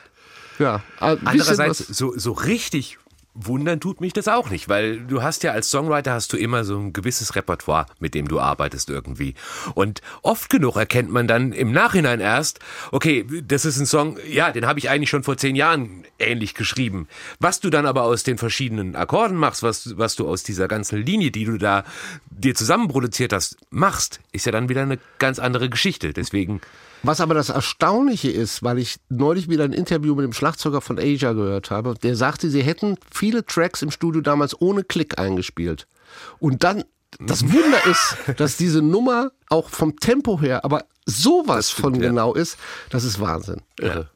ja. 0.60 0.84
Andererseits, 1.00 1.80
so, 1.88 2.14
so 2.18 2.34
richtig 2.34 2.98
wundern 3.34 3.80
tut 3.80 4.02
mich 4.02 4.14
das 4.14 4.28
auch 4.28 4.50
nicht, 4.50 4.70
weil 4.70 5.00
du 5.00 5.22
hast 5.22 5.44
ja 5.44 5.52
als 5.52 5.70
Songwriter 5.70 6.14
hast 6.14 6.34
du 6.34 6.38
immer 6.38 6.64
so 6.64 6.78
ein 6.78 6.94
gewisses 6.94 7.36
Repertoire, 7.36 7.86
mit 8.00 8.14
dem 8.14 8.28
du 8.28 8.40
arbeitest 8.40 8.90
irgendwie. 8.90 9.36
Und 9.76 10.02
oft 10.22 10.50
genug 10.50 10.76
erkennt 10.76 11.12
man 11.12 11.28
dann 11.28 11.54
im 11.54 11.72
Nachhinein 11.72 12.20
erst, 12.20 12.60
okay, 12.92 13.26
das 13.44 13.66
ist 13.66 13.80
ein 13.80 13.86
Song, 13.86 14.18
ja, 14.30 14.52
den 14.52 14.66
habe 14.66 14.80
ich 14.80 14.90
eigentlich 14.90 15.10
schon 15.10 15.24
vor 15.24 15.38
zehn 15.38 15.56
Jahren 15.56 16.04
ähnlich 16.18 16.54
geschrieben. 16.54 17.08
Was 17.40 17.60
du 17.60 17.70
dann 17.70 17.86
aber 17.86 18.04
aus 18.04 18.24
den 18.24 18.38
verschiedenen 18.38 18.96
Akkorden 18.96 19.38
machst, 19.38 19.64
was, 19.64 19.98
was 19.98 20.16
du 20.16 20.28
aus 20.28 20.44
dieser 20.44 20.68
ganzen 20.68 21.02
Linie, 21.02 21.32
die 21.32 21.46
du 21.46 21.58
da 21.58 21.84
dir 22.30 22.56
zusammenproduziert 22.56 23.32
hast, 23.32 23.58
machst, 23.70 24.20
ist 24.32 24.46
ja 24.46 24.52
dann 24.52 24.70
wieder 24.70 24.82
eine 24.82 25.00
ganz 25.20 25.40
andere 25.40 25.70
Geschichte. 25.70 26.14
Deswegen 26.14 26.62
Was 27.04 27.22
aber 27.22 27.34
das 27.34 27.50
Erstaunliche 27.50 28.30
ist, 28.30 28.64
weil 28.64 28.78
ich 28.78 28.98
neulich 29.10 29.50
wieder 29.50 29.64
ein 29.64 29.74
Interview 29.74 30.16
mit 30.16 30.26
dem 30.26 30.34
Schlagzeuger 30.34 30.82
von 30.82 31.00
Asia 31.00 31.34
gehört 31.34 31.72
habe, 31.72 31.96
der 32.02 32.16
sagte, 32.16 32.50
sie 32.50 32.62
hätten 32.62 32.98
viele 33.12 33.46
Tracks 33.46 33.82
im 33.82 33.92
Studio 33.92 34.22
damals 34.22 34.60
ohne 34.62 34.84
Klick 34.84 35.18
eingespielt. 35.20 35.88
Und 36.40 36.64
dann, 36.64 36.84
das 37.20 37.44
Wunder 37.44 37.86
ist, 37.86 38.18
dass 38.38 38.58
diese 38.58 38.82
Nummer 38.82 39.32
auch 39.50 39.70
vom 39.70 39.98
Tempo 39.98 40.42
her, 40.42 40.66
aber 40.66 40.86
sowas 41.06 41.70
von 41.70 42.00
genau 42.00 42.34
ist, 42.34 42.58
das 42.90 43.04
ist 43.04 43.20
Wahnsinn. 43.20 43.62
Irre. 43.80 44.10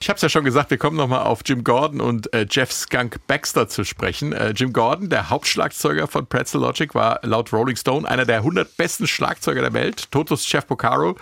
Ich 0.00 0.08
habe 0.08 0.16
es 0.16 0.22
ja 0.22 0.28
schon 0.28 0.44
gesagt, 0.44 0.70
wir 0.70 0.78
kommen 0.78 0.96
nochmal 0.96 1.22
auf 1.22 1.40
Jim 1.44 1.64
Gordon 1.64 2.00
und 2.00 2.32
äh, 2.34 2.46
Jeff 2.48 2.70
Skunk 2.70 3.26
Baxter 3.26 3.68
zu 3.68 3.82
sprechen. 3.84 4.32
Äh, 4.32 4.50
Jim 4.50 4.72
Gordon, 4.72 5.08
der 5.08 5.30
Hauptschlagzeuger 5.30 6.06
von 6.06 6.26
Pretzel 6.26 6.60
Logic, 6.60 6.94
war 6.94 7.20
laut 7.22 7.52
Rolling 7.52 7.76
Stone 7.76 8.08
einer 8.08 8.24
der 8.24 8.38
100 8.38 8.76
besten 8.76 9.06
Schlagzeuger 9.06 9.62
der 9.62 9.72
Welt. 9.72 10.10
Totos 10.10 10.50
Jeff 10.50 10.66
Porcaro, 10.66 11.16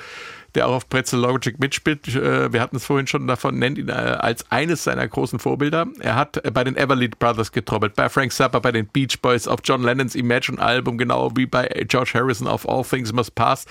der 0.54 0.68
auch 0.68 0.74
auf 0.74 0.88
Pretzel 0.88 1.20
Logic 1.20 1.58
mitspielt, 1.58 2.08
äh, 2.08 2.52
wir 2.52 2.60
hatten 2.60 2.76
es 2.76 2.84
vorhin 2.84 3.06
schon 3.06 3.26
davon, 3.26 3.58
nennt 3.58 3.78
ihn 3.78 3.88
äh, 3.88 3.92
als 3.92 4.50
eines 4.50 4.84
seiner 4.84 5.06
großen 5.06 5.38
Vorbilder. 5.38 5.86
Er 6.00 6.16
hat 6.16 6.44
äh, 6.44 6.50
bei 6.50 6.64
den 6.64 6.76
Everlead 6.76 7.18
Brothers 7.18 7.52
getrommelt, 7.52 7.94
bei 7.94 8.08
Frank 8.08 8.32
Zappa, 8.32 8.58
bei 8.58 8.72
den 8.72 8.86
Beach 8.86 9.20
Boys, 9.20 9.48
auf 9.48 9.60
John 9.64 9.82
Lennons 9.82 10.14
Imagine-Album, 10.14 10.98
genau 10.98 11.36
wie 11.36 11.46
bei 11.46 11.66
George 11.88 12.12
Harrison 12.14 12.46
auf 12.46 12.68
All 12.68 12.84
Things 12.84 13.12
Must 13.12 13.34
Pass. 13.34 13.66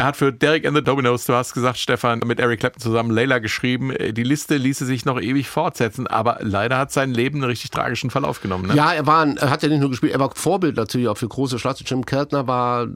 Er 0.00 0.04
hat 0.04 0.16
für 0.16 0.32
Derek 0.32 0.64
and 0.64 0.76
the 0.76 0.82
Dominos, 0.82 1.24
du 1.24 1.34
hast 1.34 1.54
gesagt, 1.54 1.76
Stefan, 1.76 2.20
mit 2.24 2.38
Eric 2.38 2.60
Clapton 2.60 2.80
zusammen 2.80 3.10
Layla 3.10 3.40
geschrieben. 3.40 3.92
Die 4.12 4.22
Liste 4.22 4.56
ließe 4.56 4.86
sich 4.86 5.04
noch 5.04 5.20
ewig 5.20 5.48
fortsetzen, 5.48 6.06
aber 6.06 6.38
leider 6.40 6.78
hat 6.78 6.92
sein 6.92 7.10
Leben 7.12 7.38
einen 7.38 7.50
richtig 7.50 7.72
tragischen 7.72 8.10
Verlauf 8.10 8.40
genommen. 8.40 8.68
Ne? 8.68 8.76
Ja, 8.76 8.92
er 8.92 9.08
war, 9.08 9.26
er 9.26 9.50
hat 9.50 9.64
ja 9.64 9.68
nicht 9.68 9.80
nur 9.80 9.90
gespielt, 9.90 10.12
er 10.12 10.20
war 10.20 10.30
Vorbild 10.32 10.76
natürlich 10.76 11.08
auch 11.08 11.18
für 11.18 11.26
große 11.26 11.58
Schlagzeuger. 11.58 11.90
Jim 11.90 12.06
Keltner 12.06 12.46
war 12.46 12.86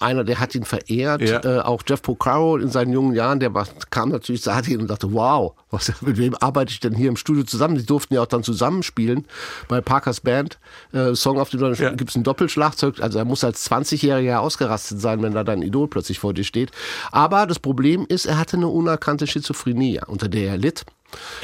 einer, 0.00 0.24
der 0.24 0.40
hat 0.40 0.54
ihn 0.54 0.64
verehrt. 0.64 1.20
Ja. 1.20 1.44
Äh, 1.44 1.60
auch 1.60 1.82
Jeff 1.86 2.00
Porcaro 2.00 2.56
in 2.56 2.70
seinen 2.70 2.94
jungen 2.94 3.14
Jahren, 3.14 3.38
der 3.38 3.52
war, 3.52 3.68
kam 3.90 4.08
natürlich, 4.08 4.40
sah 4.40 4.58
ihn 4.60 4.80
und 4.80 4.88
dachte, 4.88 5.12
wow, 5.12 5.52
was, 5.70 5.92
mit 6.00 6.16
wem 6.16 6.34
arbeite 6.36 6.72
ich 6.72 6.80
denn 6.80 6.94
hier 6.94 7.10
im 7.10 7.16
Studio 7.16 7.42
zusammen? 7.42 7.76
Die 7.76 7.84
durften 7.84 8.14
ja 8.14 8.22
auch 8.22 8.26
dann 8.26 8.42
zusammenspielen 8.42 9.26
bei 9.68 9.82
Parkers 9.82 10.22
Band. 10.22 10.58
Äh, 10.92 11.14
Song 11.14 11.38
auf 11.38 11.50
dem 11.50 11.60
Ja. 11.74 11.90
gibt 11.90 12.08
es 12.08 12.16
ein 12.16 12.22
Doppelschlagzeug. 12.22 13.00
Also 13.00 13.18
er 13.18 13.26
muss 13.26 13.44
als 13.44 13.70
20-Jähriger 13.70 14.38
ausgerastet 14.38 15.02
sein, 15.02 15.20
wenn 15.22 15.34
da 15.34 15.44
dein 15.44 15.60
Idol 15.60 15.88
plötzlich 15.88 16.13
vor 16.18 16.34
dir 16.34 16.44
steht. 16.44 16.70
Aber 17.12 17.46
das 17.46 17.58
Problem 17.58 18.06
ist, 18.08 18.26
er 18.26 18.38
hatte 18.38 18.56
eine 18.56 18.68
unerkannte 18.68 19.26
Schizophrenie, 19.26 20.00
unter 20.06 20.28
der 20.28 20.50
er 20.50 20.56
litt. 20.56 20.84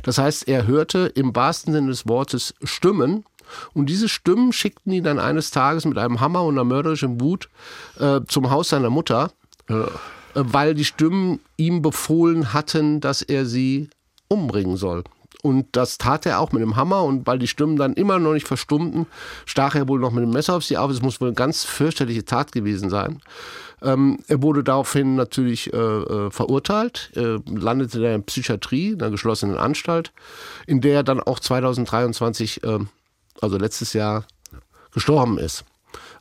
Das 0.02 0.18
heißt, 0.18 0.48
er 0.48 0.66
hörte 0.66 1.12
im 1.14 1.34
wahrsten 1.34 1.72
Sinne 1.72 1.88
des 1.88 2.08
Wortes 2.08 2.54
Stimmen. 2.62 3.24
Und 3.74 3.86
diese 3.86 4.08
Stimmen 4.08 4.52
schickten 4.52 4.92
ihn 4.92 5.04
dann 5.04 5.18
eines 5.18 5.50
Tages 5.50 5.84
mit 5.84 5.98
einem 5.98 6.20
Hammer 6.20 6.44
und 6.44 6.54
einer 6.54 6.64
mörderischen 6.64 7.20
Wut 7.20 7.48
äh, 7.98 8.20
zum 8.28 8.50
Haus 8.50 8.68
seiner 8.68 8.90
Mutter, 8.90 9.32
äh, 9.68 9.74
weil 10.34 10.74
die 10.74 10.84
Stimmen 10.84 11.40
ihm 11.56 11.82
befohlen 11.82 12.52
hatten, 12.52 13.00
dass 13.00 13.22
er 13.22 13.46
sie 13.46 13.90
umbringen 14.28 14.76
soll. 14.76 15.02
und 15.42 15.66
das 15.72 15.98
tat 15.98 16.26
er 16.26 16.40
auch 16.40 16.52
mit 16.52 16.62
dem 16.62 16.76
Hammer 16.76 17.02
und 17.04 17.26
weil 17.26 17.38
die 17.38 17.46
Stimmen 17.46 17.76
dann 17.76 17.94
immer 17.94 18.18
noch 18.18 18.32
nicht 18.32 18.46
verstummten, 18.46 19.06
stach 19.46 19.74
er 19.74 19.88
wohl 19.88 19.98
noch 19.98 20.12
mit 20.12 20.22
dem 20.22 20.30
Messer 20.30 20.54
auf 20.54 20.64
sie 20.64 20.76
auf. 20.76 20.90
Es 20.90 21.02
muss 21.02 21.20
wohl 21.20 21.28
eine 21.28 21.34
ganz 21.34 21.64
fürchterliche 21.64 22.24
Tat 22.24 22.52
gewesen 22.52 22.90
sein. 22.90 23.20
Ähm, 23.82 24.18
er 24.28 24.42
wurde 24.42 24.62
daraufhin 24.62 25.16
natürlich 25.16 25.72
äh, 25.72 25.76
äh, 25.76 26.30
verurteilt, 26.30 27.10
äh, 27.16 27.38
landete 27.46 27.98
in 27.98 28.04
der 28.04 28.18
Psychiatrie, 28.18 28.90
in 28.90 29.00
einer 29.00 29.10
geschlossenen 29.10 29.56
Anstalt, 29.56 30.12
in 30.66 30.80
der 30.80 30.96
er 30.96 31.02
dann 31.02 31.20
auch 31.20 31.40
2023, 31.40 32.62
äh, 32.64 32.78
also 33.40 33.56
letztes 33.56 33.92
Jahr, 33.92 34.24
gestorben 34.92 35.38
ist. 35.38 35.64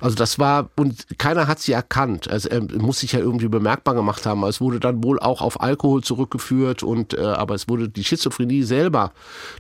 Also 0.02 0.16
das 0.16 0.40
war, 0.40 0.70
und 0.76 1.18
keiner 1.18 1.48
hat 1.48 1.60
sie 1.60 1.74
erkannt. 1.74 2.30
Also 2.30 2.50
er 2.50 2.62
muss 2.62 3.00
sich 3.00 3.12
ja 3.14 3.20
irgendwie 3.20 3.50
bemerkbar 3.50 3.96
gemacht 3.96 4.26
haben. 4.26 4.44
Es 4.44 4.62
wurde 4.62 4.80
dann 4.80 5.04
wohl 5.04 5.20
auch 5.20 5.42
auf 5.42 5.62
Alkohol 5.62 6.04
zurückgeführt 6.04 6.84
und 6.84 7.14
äh, 7.14 7.22
aber 7.22 7.56
es 7.56 7.68
wurde 7.68 7.90
die 7.90 8.04
Schizophrenie 8.04 8.64
selber, 8.64 9.12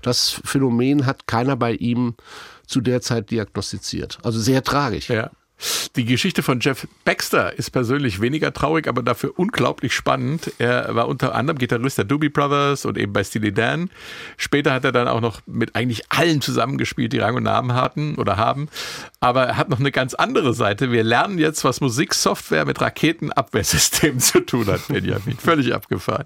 das 0.01 0.39
Phänomen 0.43 1.05
hat 1.05 1.27
keiner 1.27 1.55
bei 1.55 1.73
ihm 1.73 2.15
zu 2.65 2.81
der 2.81 3.01
Zeit 3.01 3.31
diagnostiziert. 3.31 4.19
Also 4.23 4.39
sehr 4.39 4.63
tragisch. 4.63 5.09
Ja. 5.09 5.31
Die 5.95 6.05
Geschichte 6.05 6.43
von 6.43 6.59
Jeff 6.59 6.87
Baxter 7.03 7.57
ist 7.57 7.71
persönlich 7.71 8.21
weniger 8.21 8.53
traurig, 8.53 8.87
aber 8.87 9.03
dafür 9.03 9.33
unglaublich 9.37 9.93
spannend. 9.93 10.53
Er 10.57 10.95
war 10.95 11.07
unter 11.07 11.35
anderem 11.35 11.57
Gitarrist 11.57 11.97
der 11.97 12.05
Doobie 12.05 12.29
Brothers 12.29 12.85
und 12.85 12.97
eben 12.97 13.11
bei 13.11 13.23
Steely 13.23 13.51
Dan. 13.51 13.89
Später 14.37 14.73
hat 14.73 14.85
er 14.85 14.91
dann 14.91 15.07
auch 15.07 15.21
noch 15.21 15.41
mit 15.45 15.75
eigentlich 15.75 16.03
allen 16.09 16.41
zusammengespielt, 16.41 17.11
die 17.11 17.19
Rang 17.19 17.35
und 17.35 17.43
Namen 17.43 17.73
hatten 17.73 18.15
oder 18.15 18.37
haben. 18.37 18.69
Aber 19.19 19.43
er 19.47 19.57
hat 19.57 19.69
noch 19.69 19.79
eine 19.79 19.91
ganz 19.91 20.13
andere 20.13 20.53
Seite. 20.53 20.91
Wir 20.91 21.03
lernen 21.03 21.39
jetzt, 21.39 21.63
was 21.63 21.81
Musiksoftware 21.81 22.65
mit 22.65 22.79
Raketenabwehrsystemen 22.79 24.19
zu 24.19 24.39
tun 24.39 24.67
hat, 24.67 24.87
Benjamin. 24.87 25.37
Völlig 25.37 25.73
abgefahren. 25.73 26.25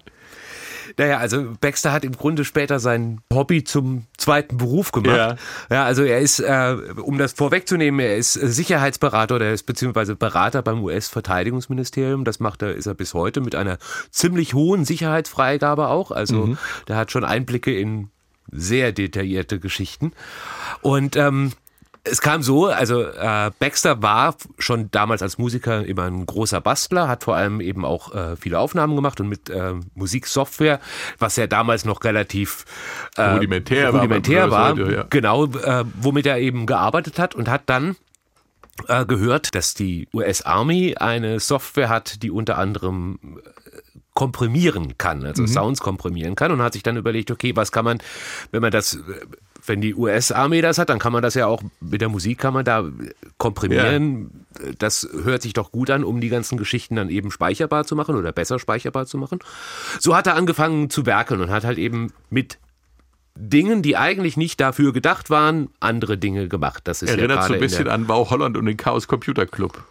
Naja, 0.96 1.18
also 1.18 1.52
Baxter 1.60 1.92
hat 1.92 2.04
im 2.04 2.12
Grunde 2.12 2.44
später 2.44 2.78
sein 2.78 3.20
Hobby 3.32 3.64
zum 3.64 4.06
zweiten 4.16 4.56
Beruf 4.56 4.92
gemacht. 4.92 5.16
Ja, 5.16 5.36
ja 5.70 5.84
also 5.84 6.02
er 6.02 6.20
ist, 6.20 6.40
äh, 6.40 6.76
um 7.02 7.18
das 7.18 7.32
vorwegzunehmen, 7.32 8.00
er 8.00 8.16
ist 8.16 8.34
Sicherheitsberater 8.34 9.36
oder 9.36 9.46
er 9.46 9.54
ist 9.54 9.64
beziehungsweise 9.64 10.16
Berater 10.16 10.62
beim 10.62 10.82
US-Verteidigungsministerium. 10.82 12.24
Das 12.24 12.40
macht 12.40 12.62
er, 12.62 12.74
ist 12.74 12.86
er 12.86 12.94
bis 12.94 13.14
heute 13.14 13.40
mit 13.40 13.54
einer 13.54 13.78
ziemlich 14.10 14.54
hohen 14.54 14.84
Sicherheitsfreigabe 14.84 15.88
auch. 15.88 16.10
Also 16.10 16.46
mhm. 16.46 16.58
der 16.88 16.96
hat 16.96 17.10
schon 17.10 17.24
Einblicke 17.24 17.76
in 17.76 18.10
sehr 18.50 18.92
detaillierte 18.92 19.58
Geschichten. 19.58 20.12
Und 20.82 21.16
ähm, 21.16 21.52
es 22.04 22.20
kam 22.20 22.42
so, 22.42 22.66
also 22.66 23.02
äh, 23.02 23.50
Baxter 23.58 24.02
war 24.02 24.36
schon 24.58 24.90
damals 24.90 25.22
als 25.22 25.38
Musiker 25.38 25.84
immer 25.84 26.04
ein 26.04 26.26
großer 26.26 26.60
Bastler, 26.60 27.08
hat 27.08 27.24
vor 27.24 27.34
allem 27.34 27.60
eben 27.60 27.84
auch 27.84 28.14
äh, 28.14 28.36
viele 28.36 28.58
Aufnahmen 28.58 28.94
gemacht 28.94 29.20
und 29.20 29.28
mit 29.28 29.48
äh, 29.48 29.72
Musiksoftware, 29.94 30.80
was 31.18 31.36
ja 31.36 31.46
damals 31.46 31.86
noch 31.86 32.04
relativ 32.04 32.66
äh, 33.16 33.22
rudimentär, 33.22 33.90
rudimentär 33.90 34.50
war, 34.50 34.76
war 34.76 34.90
ja. 34.90 35.04
genau, 35.08 35.46
äh, 35.46 35.84
womit 35.94 36.26
er 36.26 36.38
eben 36.38 36.66
gearbeitet 36.66 37.18
hat 37.18 37.34
und 37.34 37.48
hat 37.48 37.62
dann 37.66 37.96
äh, 38.88 39.06
gehört, 39.06 39.54
dass 39.54 39.72
die 39.72 40.08
US 40.12 40.42
Army 40.42 40.96
eine 40.96 41.40
Software 41.40 41.88
hat, 41.88 42.22
die 42.22 42.30
unter 42.30 42.58
anderem 42.58 43.18
äh, 43.22 43.48
komprimieren 44.12 44.98
kann, 44.98 45.24
also 45.24 45.42
mhm. 45.42 45.48
Sounds 45.48 45.80
komprimieren 45.80 46.34
kann 46.34 46.52
und 46.52 46.60
hat 46.60 46.74
sich 46.74 46.82
dann 46.82 46.98
überlegt, 46.98 47.30
okay, 47.30 47.56
was 47.56 47.72
kann 47.72 47.84
man, 47.84 47.98
wenn 48.52 48.60
man 48.60 48.70
das 48.70 48.98
wenn 49.66 49.80
die 49.80 49.94
US-Armee 49.94 50.60
das 50.60 50.78
hat, 50.78 50.88
dann 50.88 50.98
kann 50.98 51.12
man 51.12 51.22
das 51.22 51.34
ja 51.34 51.46
auch 51.46 51.62
mit 51.80 52.00
der 52.00 52.08
Musik 52.08 52.38
kann 52.38 52.54
man 52.54 52.64
da 52.64 52.84
komprimieren. 53.38 54.44
Ja. 54.62 54.72
Das 54.78 55.08
hört 55.24 55.42
sich 55.42 55.52
doch 55.52 55.72
gut 55.72 55.90
an, 55.90 56.04
um 56.04 56.20
die 56.20 56.28
ganzen 56.28 56.58
Geschichten 56.58 56.96
dann 56.96 57.08
eben 57.08 57.30
speicherbar 57.30 57.84
zu 57.84 57.96
machen 57.96 58.14
oder 58.16 58.32
besser 58.32 58.58
speicherbar 58.58 59.06
zu 59.06 59.18
machen. 59.18 59.38
So 59.98 60.14
hat 60.14 60.26
er 60.26 60.36
angefangen 60.36 60.90
zu 60.90 61.06
werkeln 61.06 61.40
und 61.40 61.50
hat 61.50 61.64
halt 61.64 61.78
eben 61.78 62.12
mit 62.30 62.58
Dingen, 63.36 63.82
die 63.82 63.96
eigentlich 63.96 64.36
nicht 64.36 64.60
dafür 64.60 64.92
gedacht 64.92 65.28
waren, 65.28 65.70
andere 65.80 66.16
Dinge 66.18 66.48
gemacht. 66.48 66.82
Das 66.84 67.02
ist 67.02 67.10
Erinnert 67.10 67.38
ja 67.38 67.46
so 67.48 67.54
ein 67.54 67.60
bisschen 67.60 67.88
an 67.88 68.06
Bau 68.06 68.30
Holland 68.30 68.56
und 68.56 68.66
den 68.66 68.76
Chaos 68.76 69.08
Computer 69.08 69.46
Club. 69.46 69.82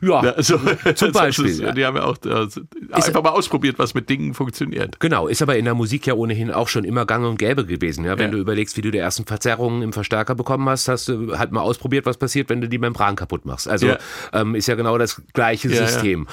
Ja, 0.00 0.20
also, 0.20 0.58
zum 0.94 1.12
Beispiel. 1.12 1.46
Ist, 1.46 1.76
die 1.76 1.84
haben 1.84 1.96
ja 1.96 2.04
auch 2.04 2.16
also, 2.24 2.60
einfach 2.90 3.22
mal 3.22 3.30
ausprobiert, 3.30 3.78
was 3.78 3.94
mit 3.94 4.08
Dingen 4.08 4.34
funktioniert. 4.34 5.00
Genau, 5.00 5.28
ist 5.28 5.42
aber 5.42 5.56
in 5.56 5.64
der 5.64 5.74
Musik 5.74 6.06
ja 6.06 6.14
ohnehin 6.14 6.50
auch 6.50 6.68
schon 6.68 6.84
immer 6.84 7.06
gang 7.06 7.24
und 7.24 7.38
gäbe 7.38 7.64
gewesen. 7.64 8.04
Ja? 8.04 8.18
Wenn 8.18 8.26
ja. 8.26 8.32
du 8.32 8.38
überlegst, 8.38 8.76
wie 8.76 8.82
du 8.82 8.90
die 8.90 8.98
ersten 8.98 9.24
Verzerrungen 9.24 9.82
im 9.82 9.92
Verstärker 9.92 10.34
bekommen 10.34 10.68
hast, 10.68 10.88
hast 10.88 11.08
du 11.08 11.38
halt 11.38 11.52
mal 11.52 11.60
ausprobiert, 11.60 12.06
was 12.06 12.16
passiert, 12.16 12.48
wenn 12.48 12.60
du 12.60 12.68
die 12.68 12.78
Membran 12.78 13.16
kaputt 13.16 13.44
machst. 13.46 13.68
Also 13.68 13.86
ja. 13.88 13.98
Ähm, 14.32 14.54
ist 14.54 14.66
ja 14.66 14.74
genau 14.74 14.98
das 14.98 15.22
gleiche 15.32 15.68
ja, 15.68 15.86
System. 15.86 16.26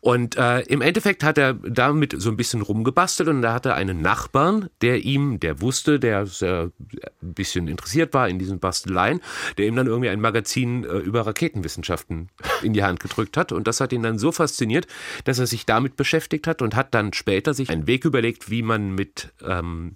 Und 0.00 0.36
äh, 0.36 0.60
im 0.62 0.80
Endeffekt 0.80 1.24
hat 1.24 1.38
er 1.38 1.54
damit 1.54 2.14
so 2.16 2.30
ein 2.30 2.36
bisschen 2.36 2.62
rumgebastelt 2.62 3.28
und 3.28 3.42
da 3.42 3.54
hatte 3.54 3.70
er 3.70 3.74
einen 3.74 4.00
Nachbarn, 4.00 4.68
der 4.82 5.04
ihm, 5.04 5.40
der 5.40 5.60
wusste, 5.60 5.98
der 5.98 6.26
ein 6.40 6.72
bisschen 7.20 7.68
interessiert 7.68 8.14
war 8.14 8.28
in 8.28 8.38
diesen 8.38 8.58
Basteleien, 8.58 9.20
der 9.58 9.66
ihm 9.66 9.76
dann 9.76 9.86
irgendwie 9.86 10.08
ein 10.08 10.20
Magazin 10.20 10.84
äh, 10.84 10.98
über 10.98 11.26
Raketenwissenschaften 11.26 12.28
in 12.62 12.72
die 12.72 12.82
Hand 12.82 12.99
gedrückt 13.00 13.36
hat. 13.36 13.52
Und 13.52 13.66
das 13.66 13.80
hat 13.80 13.92
ihn 13.92 14.02
dann 14.02 14.18
so 14.18 14.32
fasziniert, 14.32 14.86
dass 15.24 15.38
er 15.38 15.46
sich 15.46 15.66
damit 15.66 15.96
beschäftigt 15.96 16.46
hat 16.46 16.62
und 16.62 16.76
hat 16.76 16.94
dann 16.94 17.12
später 17.12 17.54
sich 17.54 17.70
einen 17.70 17.86
Weg 17.86 18.04
überlegt, 18.04 18.50
wie 18.50 18.62
man 18.62 18.94
mit 18.94 19.32
ähm, 19.44 19.94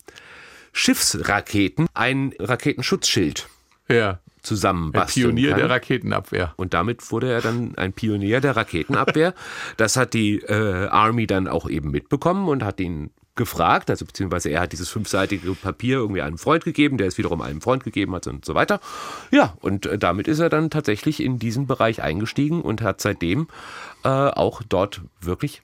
Schiffsraketen 0.72 1.86
ein 1.94 2.34
Raketenschutzschild 2.38 3.48
ja. 3.88 4.18
zusammenbasteln 4.42 5.26
Ein 5.26 5.34
Pionier 5.34 5.50
kann. 5.50 5.58
der 5.60 5.70
Raketenabwehr. 5.70 6.54
Und 6.56 6.74
damit 6.74 7.10
wurde 7.12 7.32
er 7.32 7.40
dann 7.40 7.76
ein 7.76 7.92
Pionier 7.92 8.40
der 8.40 8.56
Raketenabwehr. 8.56 9.34
das 9.76 9.96
hat 9.96 10.14
die 10.14 10.40
äh, 10.40 10.88
Army 10.88 11.26
dann 11.26 11.46
auch 11.46 11.70
eben 11.70 11.90
mitbekommen 11.90 12.48
und 12.48 12.64
hat 12.64 12.80
ihn 12.80 13.10
gefragt, 13.36 13.90
also 13.90 14.04
beziehungsweise 14.04 14.50
er 14.50 14.60
hat 14.60 14.72
dieses 14.72 14.88
fünfseitige 14.88 15.52
Papier 15.54 15.96
irgendwie 15.96 16.22
einem 16.22 16.38
Freund 16.38 16.64
gegeben, 16.64 16.98
der 16.98 17.08
es 17.08 17.18
wiederum 17.18 17.40
einem 17.40 17.60
Freund 17.60 17.84
gegeben 17.84 18.14
hat 18.14 18.26
und 18.26 18.44
so 18.44 18.54
weiter. 18.54 18.80
Ja, 19.30 19.54
und 19.60 19.86
äh, 19.86 19.98
damit 19.98 20.28
ist 20.28 20.38
er 20.38 20.48
dann 20.48 20.70
tatsächlich 20.70 21.20
in 21.20 21.38
diesen 21.38 21.66
Bereich 21.66 22.02
eingestiegen 22.02 22.62
und 22.62 22.82
hat 22.82 23.00
seitdem 23.00 23.48
äh, 24.04 24.08
auch 24.08 24.62
dort 24.68 25.00
wirklich 25.20 25.62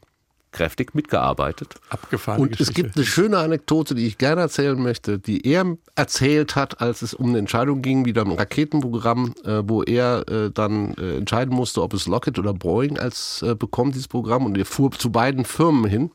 kräftig 0.52 0.94
mitgearbeitet. 0.94 1.76
Abgefahren. 1.90 2.40
Und 2.40 2.60
es 2.60 2.74
gibt 2.74 2.96
eine 2.96 3.04
schöne 3.04 3.38
Anekdote, 3.38 3.94
die 3.94 4.06
ich 4.06 4.18
gerne 4.18 4.40
erzählen 4.40 4.80
möchte, 4.80 5.18
die 5.18 5.46
er 5.46 5.76
erzählt 5.94 6.56
hat, 6.56 6.80
als 6.80 7.02
es 7.02 7.14
um 7.14 7.28
eine 7.28 7.38
Entscheidung 7.38 7.82
ging, 7.82 8.04
wieder 8.04 8.22
im 8.22 8.32
Raketenprogramm, 8.32 9.34
äh, 9.44 9.62
wo 9.64 9.82
er 9.82 10.28
äh, 10.28 10.50
dann 10.50 10.94
äh, 10.94 11.18
entscheiden 11.18 11.54
musste, 11.54 11.82
ob 11.82 11.94
es 11.94 12.06
Lockheed 12.06 12.38
oder 12.38 12.52
Boeing 12.52 12.98
als 12.98 13.42
äh, 13.42 13.54
bekommt, 13.54 13.94
dieses 13.94 14.08
Programm. 14.08 14.44
Und 14.44 14.58
er 14.58 14.66
fuhr 14.66 14.90
zu 14.90 15.12
beiden 15.12 15.44
Firmen 15.44 15.88
hin. 15.88 16.10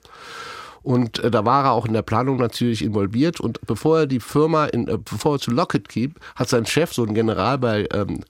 Und 0.86 1.19
äh, 1.19 1.32
da 1.32 1.45
war 1.45 1.65
er 1.65 1.71
auch 1.71 1.88
in 1.88 1.93
der 1.93 2.04
Planung 2.04 2.38
natürlich 2.38 2.84
involviert. 2.84 3.39
Und 3.39 3.60
bevor 3.65 4.02
er 4.02 4.06
die 4.06 4.19
Firma, 4.19 4.65
in, 4.65 4.88
äh, 4.88 5.00
bevor 5.00 5.36
er 5.36 5.39
zu 5.39 5.50
Lockheed 5.50 5.89
ging, 5.89 6.13
hat 6.36 6.48
sein 6.48 6.67
Chef, 6.67 6.93
so 6.93 7.04
ein 7.04 7.15
General 7.15 7.58
bei 7.58 7.88
ähm, 7.91 8.21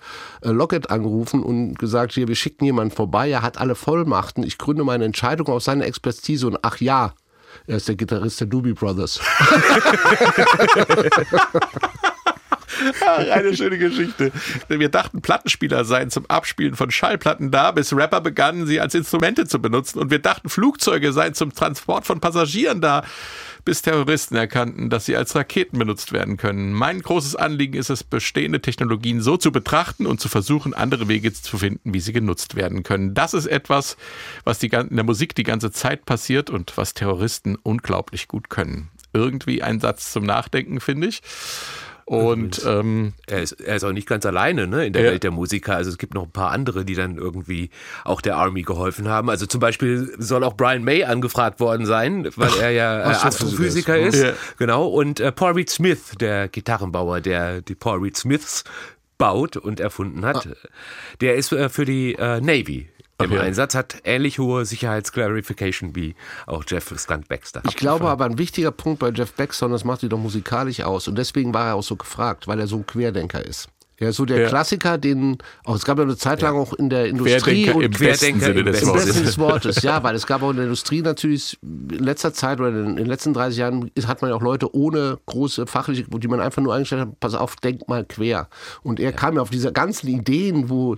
äh, 0.42 0.52
Lockheed 0.52 0.90
angerufen 0.90 1.44
und 1.44 1.78
gesagt, 1.78 2.14
hier, 2.14 2.30
wir 2.30 2.36
schicken 2.36 2.64
jemanden 2.64 2.96
vorbei, 2.96 3.30
er 3.30 3.42
hat 3.42 3.58
alle 3.58 3.76
Vollmachten, 3.76 4.44
ich 4.44 4.58
gründe 4.58 4.86
meine 4.86 5.04
Entscheidung 5.04 5.48
auf 5.48 5.64
seine 5.64 5.84
Expertise 5.84 6.48
und 6.48 6.58
ach 6.62 6.80
ja, 6.80 7.14
er 7.68 7.76
ist 7.76 7.90
der 7.90 7.96
Gitarrist 7.96 8.40
der 8.40 8.48
Doobie 8.48 8.74
Brothers. 8.74 9.20
Eine 13.32 13.56
schöne 13.56 13.78
Geschichte. 13.78 14.32
Wir 14.68 14.90
dachten, 14.90 15.22
Plattenspieler 15.22 15.86
seien 15.86 16.10
zum 16.10 16.26
Abspielen 16.28 16.76
von 16.76 16.92
Schallplatten 16.92 17.52
da, 17.52 17.72
bis 17.72 17.94
Rapper 17.94 18.22
begannen, 18.22 18.68
sie 18.68 18.80
als 18.80 18.96
Instrumente 18.96 19.46
zu 19.46 19.60
benutzen. 19.60 20.00
Und 20.00 20.12
wir 20.12 20.20
dachten, 20.20 20.50
Flugzeuge 20.50 21.14
seien 21.14 21.34
zum 21.34 21.54
Transport 21.54 22.06
von 22.06 22.20
Passagieren 22.20 22.82
da, 22.82 23.04
bis 23.66 23.82
Terroristen 23.82 24.36
erkannten, 24.36 24.90
dass 24.90 25.06
sie 25.06 25.18
als 25.18 25.36
Raketen 25.36 25.80
benutzt 25.80 26.14
werden 26.14 26.38
können. 26.38 26.72
Mein 26.72 27.02
großes 27.02 27.36
Anliegen 27.36 27.78
ist 27.78 27.90
es, 27.90 28.04
bestehende 28.04 28.62
Technologien 28.62 29.22
so 29.22 29.38
zu 29.38 29.52
betrachten 29.52 30.06
und 30.06 30.22
zu 30.22 30.30
versuchen, 30.30 30.74
andere 30.76 31.08
Wege 31.08 31.34
zu 31.34 31.58
finden, 31.58 31.94
wie 31.94 32.00
sie 32.00 32.14
genutzt 32.14 32.56
werden 32.56 32.84
können. 32.84 33.16
Das 33.16 33.34
ist 33.34 33.48
etwas, 33.48 33.98
was 34.44 34.60
die, 34.60 34.68
in 34.68 34.96
der 34.96 35.04
Musik 35.04 35.34
die 35.34 35.44
ganze 35.44 35.72
Zeit 35.72 36.06
passiert 36.06 36.52
und 36.52 36.78
was 36.78 36.94
Terroristen 36.94 37.56
unglaublich 37.56 38.28
gut 38.28 38.50
können. 38.50 38.90
Irgendwie 39.14 39.64
ein 39.64 39.80
Satz 39.80 40.12
zum 40.12 40.26
Nachdenken, 40.26 40.80
finde 40.80 41.08
ich. 41.08 41.22
Und 42.08 42.64
ähm, 42.68 43.14
er, 43.26 43.42
ist, 43.42 43.54
er 43.54 43.78
ist 43.78 43.84
auch 43.84 43.92
nicht 43.92 44.08
ganz 44.08 44.28
alleine 44.28 44.68
ne, 44.68 44.86
in 44.86 44.94
der 44.94 45.04
Ja. 45.04 45.12
Welt 45.12 45.24
der 45.24 45.32
Musiker. 45.32 45.76
Also 45.76 45.90
es 45.90 45.98
gibt 45.98 46.14
noch 46.14 46.24
ein 46.26 46.32
paar 46.32 46.52
andere, 46.52 46.86
die 46.86 46.94
dann 46.94 47.18
irgendwie 47.18 47.72
auch 48.04 48.22
der 48.22 48.38
Army 48.38 48.62
geholfen 48.62 49.08
haben. 49.08 49.28
Also 49.28 49.48
zum 49.48 49.60
Beispiel 49.60 50.14
soll 50.20 50.44
auch 50.44 50.54
Brian 50.56 50.84
May 50.84 51.04
angefragt 51.04 51.60
worden 51.60 51.88
sein, 51.88 52.30
weil 52.36 52.52
er 52.62 52.70
ja 52.70 53.00
äh, 53.00 53.16
Astrophysiker 53.16 53.98
ist. 53.98 54.22
Ja. 54.22 54.34
Genau. 54.60 54.86
Und 54.88 55.20
äh, 55.20 55.32
Paul 55.32 55.54
Reed 55.54 55.70
Smith, 55.72 56.12
der 56.20 56.48
Gitarrenbauer, 56.48 57.22
der 57.22 57.62
die 57.62 57.74
Paul 57.76 58.00
Reed 58.00 58.18
Smiths 58.18 58.64
baut 59.18 59.58
und 59.58 59.80
erfunden 59.80 60.26
hat, 60.26 60.48
der 61.22 61.36
ist 61.36 61.54
äh, 61.54 61.70
für 61.70 61.86
die 61.86 62.14
äh, 62.16 62.40
Navy 62.40 62.88
im 63.20 63.32
Okay. 63.32 63.40
Einsatz, 63.40 63.76
hat 63.76 63.98
ähnlich 64.04 64.40
hohe 64.40 64.66
Sicherheitsclarification 64.66 65.96
wie 65.96 66.16
auch 66.48 66.64
Jeff 66.68 66.94
Skunk 66.98 67.28
Baxter. 67.28 67.62
Ich 67.68 67.76
glaube 67.76 68.10
aber, 68.10 68.26
ein 68.26 68.38
wichtiger 68.38 68.72
Punkt 68.72 69.00
bei 69.00 69.10
Jeff 69.10 69.34
Beckson, 69.34 69.72
das 69.72 69.84
macht 69.86 70.04
ihn 70.04 70.10
doch 70.10 70.18
musikalisch 70.20 70.82
aus. 70.82 71.08
Und 71.08 71.18
deswegen 71.18 71.54
war 71.54 71.68
er 71.68 71.76
auch 71.76 71.84
so 71.84 71.96
gefragt, 71.96 72.48
weil 72.48 72.60
er 72.60 72.68
so 72.68 72.78
ein 72.78 72.86
Querdenker 72.86 73.44
ist. 73.46 73.70
Ja, 73.98 74.12
so 74.12 74.26
der 74.26 74.42
Ja. 74.42 74.50
Klassiker, 74.50 74.98
den, 74.98 75.38
oh, 75.66 75.74
es 75.74 75.86
gab 75.86 75.98
ja 75.98 76.04
eine 76.04 76.18
Zeit 76.18 76.42
lang 76.42 76.58
auch 76.58 76.74
in 76.74 76.90
der 76.90 77.06
Industrie 77.08 77.64
Querdenker 77.64 77.76
und 77.78 77.84
im 77.84 77.92
besten 77.92 78.06
Querdenker 78.40 78.46
Sinne 78.48 78.60
im 78.60 78.66
besten 78.66 78.84
Im 78.84 78.90
Wortes. 78.90 79.06
besten 79.06 79.24
des 79.24 79.38
Wortes, 79.38 79.82
ja, 79.84 80.04
weil 80.04 80.16
es 80.16 80.28
gab 80.28 80.42
auch 80.44 80.50
in 80.50 80.58
der 80.58 80.66
Industrie 80.66 81.02
natürlich 81.02 81.58
in 81.64 82.04
letzter 82.04 82.34
Zeit 82.34 82.60
oder 82.60 82.70
in 82.72 82.98
den 82.98 83.06
letzten 83.06 83.34
30 83.34 83.58
Jahren 83.58 83.92
hat 84.06 84.22
man 84.22 84.32
ja 84.32 84.36
auch 84.36 84.42
Leute 84.42 84.76
ohne 84.76 85.18
große 85.28 85.66
fachliche, 85.66 86.04
die 86.10 86.28
man 86.28 86.42
einfach 86.42 86.62
nur 86.62 86.74
eingestellt 86.74 87.04
hat, 87.04 87.20
pass 87.22 87.36
auf, 87.36 87.56
denk 87.56 87.88
mal 87.88 88.04
quer. 88.04 88.50
Und 88.84 89.00
er 89.00 89.14
kam 89.14 89.36
ja 89.38 89.42
auf 89.42 89.50
diese 89.50 89.72
ganzen 89.72 90.10
Ideen, 90.10 90.70
wo 90.70 90.98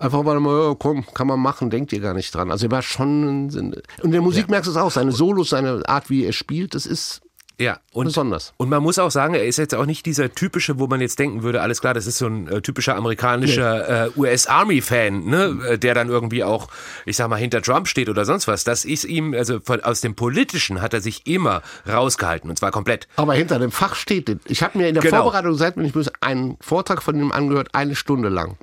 einfach 0.00 0.22
mal, 0.22 0.40
ja, 0.68 0.74
komm, 0.78 1.04
kann 1.14 1.26
man 1.26 1.38
machen, 1.40 1.70
denkt 1.70 1.92
ihr 1.92 2.00
gar 2.00 2.14
nicht 2.14 2.34
dran. 2.34 2.50
Also 2.50 2.66
er 2.66 2.70
war 2.72 2.82
schon, 2.82 3.50
und 3.56 3.74
in 4.02 4.10
der 4.10 4.22
Musik 4.22 4.48
merkst 4.48 4.66
du 4.66 4.72
es 4.72 4.76
auch, 4.76 4.90
seine 4.90 5.12
Solos, 5.12 5.50
seine 5.50 5.82
Art, 5.86 6.10
wie 6.10 6.24
er 6.24 6.32
spielt, 6.32 6.74
das 6.74 6.86
ist 6.86 7.20
Ja, 7.58 7.78
und, 7.92 8.06
besonders. 8.06 8.54
und 8.56 8.70
man 8.70 8.82
muss 8.82 8.98
auch 8.98 9.10
sagen, 9.10 9.34
er 9.34 9.44
ist 9.44 9.58
jetzt 9.58 9.74
auch 9.74 9.84
nicht 9.84 10.06
dieser 10.06 10.32
typische, 10.32 10.78
wo 10.78 10.86
man 10.86 11.02
jetzt 11.02 11.18
denken 11.18 11.42
würde, 11.42 11.60
alles 11.60 11.82
klar, 11.82 11.92
das 11.92 12.06
ist 12.06 12.16
so 12.16 12.26
ein 12.26 12.48
äh, 12.48 12.62
typischer 12.62 12.96
amerikanischer 12.96 14.06
äh, 14.06 14.10
US-Army-Fan, 14.16 15.24
ne, 15.26 15.58
äh, 15.68 15.78
der 15.78 15.92
dann 15.94 16.08
irgendwie 16.08 16.42
auch, 16.42 16.68
ich 17.04 17.16
sag 17.18 17.28
mal, 17.28 17.36
hinter 17.36 17.60
Trump 17.60 17.86
steht 17.86 18.08
oder 18.08 18.24
sonst 18.24 18.48
was. 18.48 18.64
Das 18.64 18.86
ist 18.86 19.04
ihm, 19.04 19.34
also 19.34 19.60
von, 19.60 19.80
aus 19.84 20.00
dem 20.00 20.14
Politischen 20.14 20.80
hat 20.80 20.94
er 20.94 21.02
sich 21.02 21.26
immer 21.26 21.60
rausgehalten 21.86 22.48
und 22.48 22.56
zwar 22.58 22.70
komplett. 22.70 23.08
Aber 23.16 23.34
hinter 23.34 23.58
dem 23.58 23.70
Fach 23.70 23.94
steht, 23.94 24.38
ich 24.46 24.62
habe 24.62 24.78
mir 24.78 24.88
in 24.88 24.94
der 24.94 25.02
Genau. 25.02 25.22
Vorbereitung, 25.24 25.54
seit 25.56 25.76
wenn 25.76 25.84
ich 25.84 25.92
böse, 25.92 26.12
einen 26.22 26.56
Vortrag 26.62 27.02
von 27.02 27.14
ihm 27.18 27.30
angehört, 27.32 27.68
eine 27.74 27.94
Stunde 27.94 28.30
lang. 28.30 28.56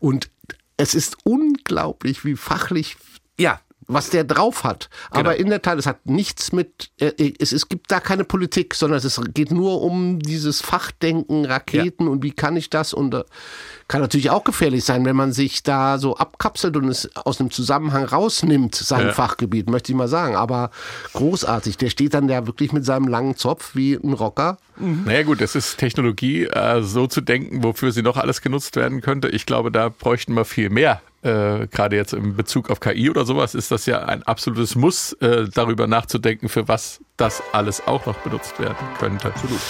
Und 0.00 0.30
es 0.76 0.94
ist 0.94 1.18
unglaublich, 1.24 2.24
wie 2.24 2.34
fachlich 2.34 2.96
Ja, 3.38 3.60
was 3.92 4.10
der 4.10 4.24
drauf 4.24 4.64
hat. 4.64 4.88
Aber 5.10 5.36
in 5.36 5.50
der 5.50 5.62
Tat, 5.62 5.78
es 5.78 5.86
hat 5.86 6.06
nichts 6.06 6.52
mit, 6.52 6.90
äh, 7.00 7.32
es, 7.38 7.52
es 7.52 7.68
gibt 7.68 7.90
da 7.90 8.00
keine 8.00 8.24
Politik, 8.24 8.74
sondern 8.74 8.98
es 8.98 9.20
geht 9.34 9.50
nur 9.50 9.82
um 9.82 10.18
dieses 10.20 10.60
Fachdenken, 10.60 11.44
Raketen 11.44 12.08
und 12.08 12.22
wie 12.22 12.30
kann 12.30 12.56
ich 12.56 12.70
das 12.70 12.92
und 12.94 13.14
äh, 13.14 13.24
kann 13.88 14.00
natürlich 14.00 14.30
auch 14.30 14.44
gefährlich 14.44 14.84
sein, 14.84 15.04
wenn 15.04 15.16
man 15.16 15.32
sich 15.32 15.64
da 15.64 15.98
so 15.98 16.16
abkapselt 16.16 16.76
und 16.76 16.88
es 16.88 17.14
aus 17.16 17.38
dem 17.38 17.50
Zusammenhang 17.50 18.04
rausnimmt, 18.04 18.74
sein 18.74 19.08
Ja. 19.08 19.12
Fachgebiet, 19.12 19.68
möchte 19.68 19.90
ich 19.90 19.98
mal 19.98 20.08
sagen. 20.08 20.36
Aber 20.36 20.70
großartig, 21.12 21.76
der 21.76 21.90
steht 21.90 22.14
dann 22.14 22.28
da 22.28 22.46
wirklich 22.46 22.72
mit 22.72 22.84
seinem 22.84 23.08
langen 23.08 23.36
Zopf 23.36 23.74
wie 23.74 23.94
ein 23.94 24.12
Rocker. 24.12 24.58
Naja 24.78 25.24
gut, 25.24 25.40
es 25.40 25.54
ist 25.56 25.76
Technologie, 25.76 26.44
äh, 26.44 26.82
so 26.82 27.06
zu 27.06 27.20
denken, 27.20 27.62
wofür 27.64 27.92
sie 27.92 28.02
noch 28.02 28.16
alles 28.16 28.40
genutzt 28.40 28.76
werden 28.76 29.00
könnte. 29.00 29.28
Ich 29.28 29.44
glaube, 29.44 29.70
da 29.70 29.88
bräuchten 29.88 30.34
wir 30.34 30.44
viel 30.44 30.70
mehr. 30.70 31.02
Äh, 31.22 31.66
Gerade 31.66 31.96
jetzt 31.96 32.12
in 32.14 32.34
Bezug 32.36 32.70
auf 32.70 32.80
KI 32.80 33.10
oder 33.10 33.24
sowas 33.24 33.54
ist 33.54 33.70
das 33.70 33.86
ja 33.86 34.00
ein 34.00 34.22
absolutes 34.22 34.74
Muss, 34.74 35.12
äh, 35.14 35.48
darüber 35.52 35.86
nachzudenken, 35.86 36.48
für 36.48 36.66
was 36.68 37.00
das 37.16 37.42
alles 37.52 37.86
auch 37.86 38.06
noch 38.06 38.16
benutzt 38.18 38.58
werden 38.58 38.76
könnte. 38.98 39.28
Absolut. 39.28 39.60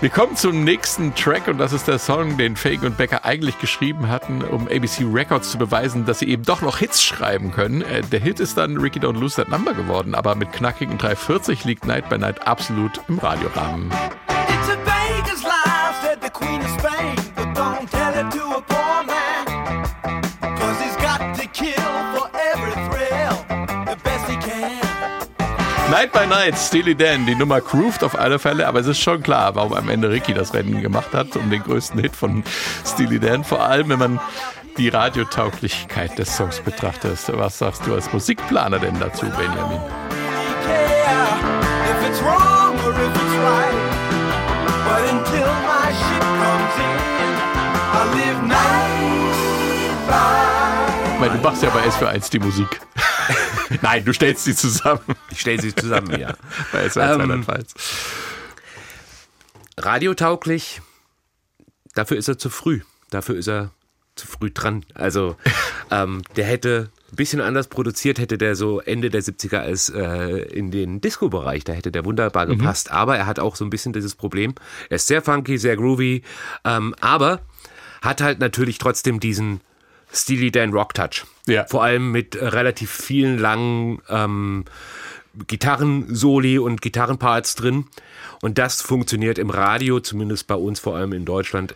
Wir 0.00 0.10
kommen 0.10 0.36
zum 0.36 0.64
nächsten 0.64 1.14
Track 1.14 1.48
und 1.48 1.56
das 1.58 1.72
ist 1.72 1.88
der 1.88 1.98
Song, 1.98 2.36
den 2.36 2.56
Fake 2.56 2.82
und 2.82 2.98
Becker 2.98 3.24
eigentlich 3.24 3.58
geschrieben 3.58 4.08
hatten, 4.08 4.42
um 4.42 4.66
ABC 4.66 5.04
Records 5.10 5.50
zu 5.52 5.56
beweisen, 5.56 6.04
dass 6.04 6.18
sie 6.18 6.28
eben 6.28 6.42
doch 6.42 6.60
noch 6.60 6.78
Hits 6.78 7.02
schreiben 7.02 7.52
können. 7.52 7.80
Äh, 7.82 8.02
Der 8.02 8.20
Hit 8.20 8.38
ist 8.38 8.58
dann 8.58 8.76
Ricky 8.76 8.98
Don't 9.00 9.18
Lose 9.18 9.36
That 9.36 9.48
Number 9.48 9.72
geworden, 9.72 10.14
aber 10.14 10.34
mit 10.34 10.52
knackigen 10.52 10.98
340 10.98 11.64
liegt 11.64 11.86
Night 11.86 12.08
by 12.08 12.18
Night 12.18 12.46
absolut 12.46 13.00
im 13.08 13.18
Radiorahmen. 13.18 13.90
Night 25.94 26.10
by 26.10 26.26
Night, 26.26 26.58
Steely 26.58 26.96
Dan, 26.96 27.24
die 27.24 27.36
Nummer 27.36 27.60
grooved 27.60 28.02
auf 28.02 28.18
alle 28.18 28.40
Fälle, 28.40 28.66
aber 28.66 28.80
es 28.80 28.88
ist 28.88 28.98
schon 28.98 29.22
klar, 29.22 29.54
warum 29.54 29.74
am 29.74 29.88
Ende 29.88 30.10
Ricky 30.10 30.34
das 30.34 30.52
Rennen 30.52 30.82
gemacht 30.82 31.14
hat, 31.14 31.36
um 31.36 31.48
den 31.50 31.62
größten 31.62 32.00
Hit 32.00 32.16
von 32.16 32.42
Steely 32.84 33.20
Dan. 33.20 33.44
Vor 33.44 33.62
allem, 33.62 33.90
wenn 33.90 34.00
man 34.00 34.20
die 34.76 34.88
Radiotauglichkeit 34.88 36.18
des 36.18 36.36
Songs 36.36 36.58
betrachtet. 36.58 37.20
Was 37.28 37.58
sagst 37.58 37.86
du 37.86 37.94
als 37.94 38.12
Musikplaner 38.12 38.80
denn 38.80 38.98
dazu, 38.98 39.26
Benjamin? 39.26 39.80
du 51.20 51.38
machst 51.38 51.62
ja 51.62 51.70
bei 51.70 51.86
S41 51.86 52.30
die 52.32 52.38
Musik. 52.40 52.80
Nein, 53.82 54.04
du 54.04 54.12
stellst 54.12 54.44
sie 54.44 54.54
zusammen. 54.54 55.00
ich 55.30 55.40
stelle 55.40 55.60
sie 55.60 55.74
zusammen, 55.74 56.18
ja. 56.18 56.34
Bei 56.72 56.86
S41 56.86 57.20
Ähm, 57.20 57.44
radiotauglich, 59.78 60.80
dafür 61.94 62.16
ist 62.16 62.28
er 62.28 62.38
zu 62.38 62.50
früh. 62.50 62.80
Dafür 63.10 63.36
ist 63.36 63.48
er 63.48 63.70
zu 64.16 64.26
früh 64.26 64.50
dran. 64.52 64.84
Also 64.94 65.36
ähm, 65.90 66.22
der 66.36 66.44
hätte 66.44 66.90
ein 67.12 67.16
bisschen 67.16 67.40
anders 67.40 67.68
produziert, 67.68 68.18
hätte 68.18 68.38
der 68.38 68.56
so 68.56 68.80
Ende 68.80 69.10
der 69.10 69.22
70er 69.22 69.58
als 69.58 69.88
äh, 69.88 70.38
in 70.52 70.70
den 70.70 71.00
Disco-Bereich, 71.00 71.64
da 71.64 71.72
hätte 71.72 71.92
der 71.92 72.04
wunderbar 72.04 72.46
gepasst. 72.46 72.90
Aber 72.90 73.16
er 73.16 73.26
hat 73.26 73.38
auch 73.38 73.56
so 73.56 73.64
ein 73.64 73.70
bisschen 73.70 73.92
dieses 73.92 74.14
Problem. 74.16 74.54
Er 74.88 74.96
ist 74.96 75.06
sehr 75.06 75.22
funky, 75.22 75.58
sehr 75.58 75.76
groovy, 75.76 76.22
ähm, 76.64 76.94
aber 77.00 77.40
hat 78.02 78.20
halt 78.20 78.40
natürlich 78.40 78.78
trotzdem 78.78 79.20
diesen 79.20 79.60
Steely 80.14 80.50
Dan 80.50 80.72
Rock 80.72 80.94
Touch. 80.94 81.24
Ja. 81.46 81.66
Vor 81.66 81.82
allem 81.82 82.12
mit 82.12 82.36
relativ 82.40 82.90
vielen 82.90 83.38
langen 83.38 84.00
ähm, 84.08 84.64
Gitarrensoli 85.46 86.58
und 86.58 86.80
Gitarrenparts 86.80 87.56
drin. 87.56 87.86
Und 88.40 88.58
das 88.58 88.80
funktioniert 88.80 89.38
im 89.38 89.50
Radio, 89.50 90.00
zumindest 90.00 90.46
bei 90.46 90.54
uns, 90.54 90.80
vor 90.80 90.96
allem 90.96 91.12
in 91.12 91.24
Deutschland, 91.24 91.74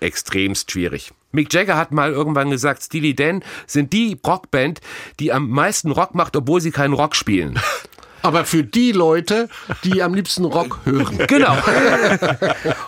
extremst 0.00 0.70
schwierig. 0.70 1.12
Mick 1.32 1.52
Jagger 1.52 1.76
hat 1.76 1.92
mal 1.92 2.10
irgendwann 2.10 2.50
gesagt, 2.50 2.82
Steely 2.82 3.14
Dan 3.14 3.42
sind 3.66 3.92
die 3.92 4.18
Rockband, 4.26 4.80
die 5.18 5.32
am 5.32 5.48
meisten 5.48 5.90
Rock 5.90 6.14
macht, 6.14 6.36
obwohl 6.36 6.60
sie 6.60 6.70
keinen 6.70 6.94
Rock 6.94 7.14
spielen. 7.14 7.58
Aber 8.22 8.44
für 8.44 8.64
die 8.64 8.92
Leute, 8.92 9.48
die 9.82 10.02
am 10.02 10.12
liebsten 10.12 10.44
Rock 10.44 10.80
hören. 10.84 11.18
Genau. 11.26 11.56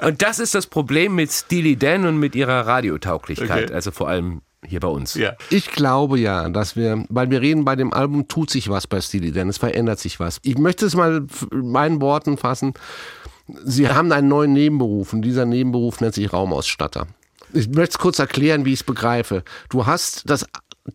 und 0.02 0.20
das 0.20 0.38
ist 0.38 0.54
das 0.54 0.66
Problem 0.66 1.14
mit 1.14 1.32
Steely 1.32 1.76
Dan 1.76 2.04
und 2.04 2.18
mit 2.18 2.34
ihrer 2.34 2.66
Radiotauglichkeit. 2.66 3.64
Okay. 3.64 3.74
Also 3.74 3.92
vor 3.92 4.08
allem 4.08 4.42
hier 4.66 4.80
bei 4.80 4.88
uns. 4.88 5.14
Ja. 5.14 5.34
Ich 5.50 5.70
glaube 5.70 6.18
ja, 6.18 6.48
dass 6.48 6.76
wir, 6.76 7.04
weil 7.08 7.30
wir 7.30 7.40
reden 7.40 7.64
bei 7.64 7.76
dem 7.76 7.92
Album, 7.92 8.28
tut 8.28 8.50
sich 8.50 8.68
was 8.68 8.86
bei 8.86 9.00
Steely 9.00 9.32
Dan, 9.32 9.48
es 9.48 9.58
verändert 9.58 9.98
sich 9.98 10.20
was. 10.20 10.38
Ich 10.42 10.58
möchte 10.58 10.86
es 10.86 10.94
mal 10.94 11.26
in 11.50 11.70
meinen 11.70 12.00
Worten 12.00 12.36
fassen. 12.36 12.74
Sie 13.64 13.88
haben 13.88 14.12
einen 14.12 14.28
neuen 14.28 14.52
Nebenberuf 14.52 15.12
und 15.12 15.22
dieser 15.22 15.44
Nebenberuf 15.44 16.00
nennt 16.00 16.14
sich 16.14 16.32
Raumausstatter. 16.32 17.06
Ich 17.52 17.68
möchte 17.68 17.92
es 17.94 17.98
kurz 17.98 18.18
erklären, 18.18 18.64
wie 18.64 18.72
ich 18.72 18.80
es 18.80 18.84
begreife. 18.84 19.42
Du 19.68 19.84
hast 19.84 20.22
das, 20.30 20.46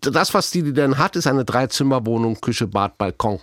das, 0.02 0.34
was 0.34 0.48
Steely 0.50 0.74
Dan 0.74 0.98
hat, 0.98 1.16
ist 1.16 1.28
eine 1.28 1.46
Dreizimmerwohnung, 1.46 2.40
Küche, 2.42 2.68
Bad, 2.68 2.98
Balkon. 2.98 3.40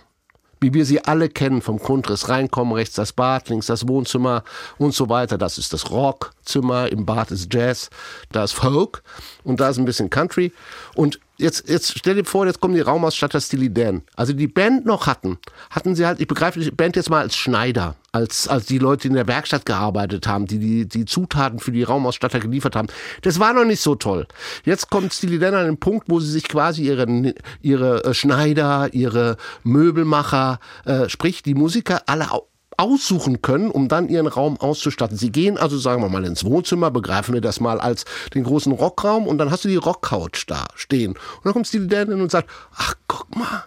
Wie 0.59 0.73
wir 0.73 0.85
sie 0.85 1.03
alle 1.03 1.29
kennen 1.29 1.61
vom 1.61 1.79
Grundriss. 1.79 2.29
Reinkommen, 2.29 2.73
rechts 2.73 2.95
das 2.95 3.13
Bad, 3.13 3.49
links 3.49 3.67
das 3.67 3.87
Wohnzimmer 3.87 4.43
und 4.77 4.93
so 4.93 5.09
weiter. 5.09 5.37
Das 5.37 5.57
ist 5.57 5.73
das 5.73 5.91
Rockzimmer, 5.91 6.91
im 6.91 7.05
Bad 7.05 7.31
ist 7.31 7.53
Jazz, 7.53 7.89
da 8.31 8.43
ist 8.43 8.53
Folk 8.53 9.03
und 9.43 9.59
da 9.59 9.69
ist 9.69 9.77
ein 9.77 9.85
bisschen 9.85 10.09
Country. 10.09 10.51
Und 10.95 11.19
jetzt, 11.37 11.69
jetzt 11.69 11.97
stell 11.97 12.15
dir 12.15 12.25
vor, 12.25 12.45
jetzt 12.45 12.59
kommen 12.59 12.75
die 12.75 12.81
Raumausstatter 12.81 13.39
Steely 13.39 13.73
Dan. 13.73 14.03
Also 14.15 14.33
die 14.33 14.47
Band 14.47 14.85
noch 14.85 15.07
hatten, 15.07 15.37
hatten 15.69 15.95
sie 15.95 16.05
halt, 16.05 16.19
ich 16.19 16.27
begreife 16.27 16.59
die 16.59 16.71
Band 16.71 16.95
jetzt 16.95 17.09
mal 17.09 17.21
als 17.21 17.35
Schneider, 17.35 17.95
als, 18.11 18.47
als 18.47 18.65
die 18.65 18.77
Leute, 18.77 19.03
die 19.03 19.07
in 19.09 19.13
der 19.15 19.27
Werkstatt 19.27 19.65
gearbeitet 19.65 20.27
haben, 20.27 20.45
die, 20.45 20.59
die 20.59 20.87
die 20.87 21.05
Zutaten 21.05 21.59
für 21.59 21.71
die 21.71 21.83
Raumausstatter 21.83 22.39
geliefert 22.39 22.75
haben. 22.75 22.87
Das 23.21 23.39
war 23.39 23.53
noch 23.53 23.65
nicht 23.65 23.81
so 23.81 23.95
toll. 23.95 24.27
Jetzt 24.63 24.89
kommt 24.89 25.13
Steely 25.13 25.39
Dan 25.39 25.53
an 25.53 25.65
den 25.65 25.77
Punkt, 25.77 26.09
wo 26.09 26.19
sie 26.19 26.31
sich 26.31 26.47
quasi 26.47 26.83
ihre, 26.83 27.33
ihre 27.61 28.03
äh, 28.03 28.13
Schneider, 28.13 28.89
ihre 28.93 29.37
Möbelmacher, 29.63 30.59
äh, 30.85 31.09
sprich 31.09 31.43
die 31.43 31.55
Musiker 31.55 32.03
alle 32.07 32.31
aussuchen 32.77 33.41
können, 33.41 33.71
um 33.71 33.87
dann 33.87 34.09
ihren 34.09 34.27
Raum 34.27 34.59
auszustatten. 34.59 35.17
Sie 35.17 35.31
gehen 35.31 35.57
also, 35.57 35.77
sagen 35.77 36.01
wir 36.01 36.09
mal, 36.09 36.25
ins 36.25 36.45
Wohnzimmer, 36.45 36.91
begreifen 36.91 37.33
wir 37.33 37.41
das 37.41 37.59
mal 37.59 37.79
als 37.79 38.05
den 38.33 38.43
großen 38.43 38.71
Rockraum 38.71 39.27
und 39.27 39.37
dann 39.37 39.51
hast 39.51 39.63
du 39.65 39.69
die 39.69 39.75
Rockcouch 39.75 40.45
da 40.47 40.65
stehen. 40.75 41.13
Und 41.13 41.45
dann 41.45 41.53
kommt 41.53 41.73
Dan 41.73 42.09
hin 42.09 42.21
und 42.21 42.31
sagt, 42.31 42.49
ach, 42.75 42.95
guck 43.07 43.35
mal, 43.35 43.65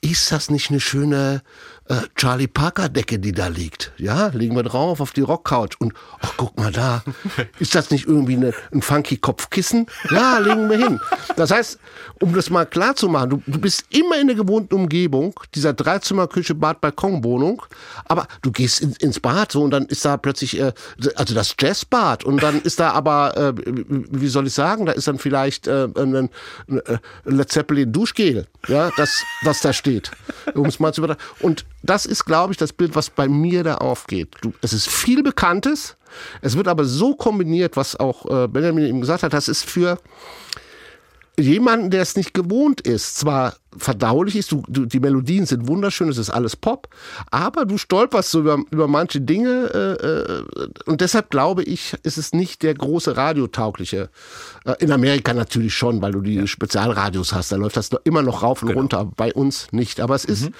ist 0.00 0.32
das 0.32 0.50
nicht 0.50 0.70
eine 0.70 0.80
schöne 0.80 1.42
äh, 1.88 2.02
Charlie 2.16 2.46
Parker 2.46 2.88
Decke, 2.88 3.18
die 3.18 3.32
da 3.32 3.48
liegt? 3.48 3.92
Ja, 3.96 4.28
legen 4.28 4.56
wir 4.56 4.62
drauf 4.62 5.00
auf 5.00 5.12
die 5.12 5.20
Rockcouch 5.20 5.78
und 5.78 5.92
ach 6.20 6.32
guck 6.36 6.56
mal 6.58 6.72
da, 6.72 7.02
ist 7.58 7.74
das 7.74 7.90
nicht 7.90 8.06
irgendwie 8.06 8.36
eine, 8.36 8.52
ein 8.72 8.82
funky 8.82 9.16
Kopfkissen? 9.16 9.86
Ja, 10.10 10.38
legen 10.38 10.68
wir 10.68 10.78
hin. 10.78 11.00
Das 11.36 11.50
heißt, 11.50 11.78
um 12.20 12.34
das 12.34 12.50
mal 12.50 12.66
klar 12.66 12.96
zu 12.96 13.08
machen, 13.08 13.30
du, 13.30 13.42
du 13.46 13.58
bist 13.58 13.84
immer 13.90 14.18
in 14.20 14.26
der 14.26 14.36
gewohnten 14.36 14.74
Umgebung 14.74 15.38
dieser 15.54 15.72
Dreizimmerküche 15.72 16.54
Bad 16.54 16.80
Balkon 16.80 17.22
Wohnung, 17.24 17.62
aber 18.06 18.26
du 18.42 18.50
gehst 18.50 18.80
in, 18.80 18.92
ins 18.94 19.20
Bad 19.20 19.52
so 19.52 19.62
und 19.62 19.70
dann 19.70 19.86
ist 19.86 20.04
da 20.04 20.16
plötzlich 20.16 20.58
äh, 20.58 20.72
also 21.14 21.34
das 21.34 21.54
Jazzbad 21.58 22.24
und 22.24 22.42
dann 22.42 22.60
ist 22.62 22.80
da 22.80 22.90
aber 22.90 23.36
äh, 23.36 23.52
wie 23.56 24.28
soll 24.28 24.46
ich 24.46 24.54
sagen, 24.54 24.86
da 24.86 24.92
ist 24.92 25.08
dann 25.08 25.18
vielleicht 25.18 25.66
äh, 25.66 25.88
ein, 25.96 26.16
ein, 26.16 26.30
ein 26.68 27.00
Led 27.24 27.50
Zeppelin 27.50 27.92
Duschgel, 27.92 28.46
ja, 28.68 28.90
das 28.96 29.22
was 29.42 29.60
da 29.60 29.72
steht, 29.72 30.10
um 30.54 30.66
es 30.66 30.80
mal 30.80 30.92
zu 30.92 31.00
übertragen. 31.00 31.20
Und 31.40 31.64
das 31.86 32.06
ist, 32.06 32.24
glaube 32.24 32.52
ich, 32.52 32.56
das 32.58 32.72
Bild, 32.72 32.94
was 32.94 33.10
bei 33.10 33.28
mir 33.28 33.62
da 33.64 33.76
aufgeht. 33.76 34.28
Du, 34.42 34.52
es 34.62 34.72
ist 34.72 34.88
viel 34.88 35.22
Bekanntes, 35.22 35.96
Es 36.40 36.56
wird 36.56 36.68
aber 36.68 36.84
so 36.84 37.14
kombiniert, 37.14 37.76
was 37.76 37.96
auch 37.96 38.24
äh, 38.30 38.48
Benjamin 38.48 38.86
eben 38.86 39.00
gesagt 39.00 39.22
hat, 39.22 39.32
das 39.32 39.48
ist 39.48 39.64
für 39.64 39.98
jemanden, 41.38 41.90
der 41.90 42.00
es 42.00 42.16
nicht 42.16 42.32
gewohnt 42.32 42.80
ist, 42.80 43.18
zwar 43.18 43.56
verdaulich 43.76 44.36
ist, 44.36 44.50
du, 44.52 44.62
du, 44.68 44.86
die 44.86 45.00
Melodien 45.00 45.44
sind 45.44 45.68
wunderschön, 45.68 46.08
es 46.08 46.16
ist 46.16 46.30
alles 46.30 46.56
Pop, 46.56 46.88
aber 47.30 47.66
du 47.66 47.76
stolperst 47.76 48.30
so 48.30 48.40
über, 48.40 48.58
über 48.70 48.88
manche 48.88 49.20
Dinge 49.20 49.68
äh, 49.74 50.06
äh, 50.06 50.44
und 50.86 51.02
deshalb 51.02 51.28
glaube 51.28 51.62
ich, 51.62 51.94
ist 52.04 52.16
es 52.16 52.32
nicht 52.32 52.62
der 52.62 52.72
große 52.72 53.18
radiotaugliche. 53.18 54.08
Äh, 54.64 54.76
in 54.78 54.90
Amerika 54.92 55.34
natürlich 55.34 55.74
schon, 55.74 56.00
weil 56.00 56.12
du 56.12 56.22
die 56.22 56.48
Spezialradios 56.48 57.34
hast, 57.34 57.52
da 57.52 57.56
läuft 57.56 57.76
das 57.76 57.90
noch- 57.92 58.00
immer 58.04 58.22
noch 58.22 58.42
rauf 58.42 58.62
und 58.62 58.70
runter, 58.70 59.04
bei 59.14 59.34
uns 59.34 59.70
nicht, 59.72 60.00
aber 60.00 60.14
es 60.14 60.24
ist 60.24 60.50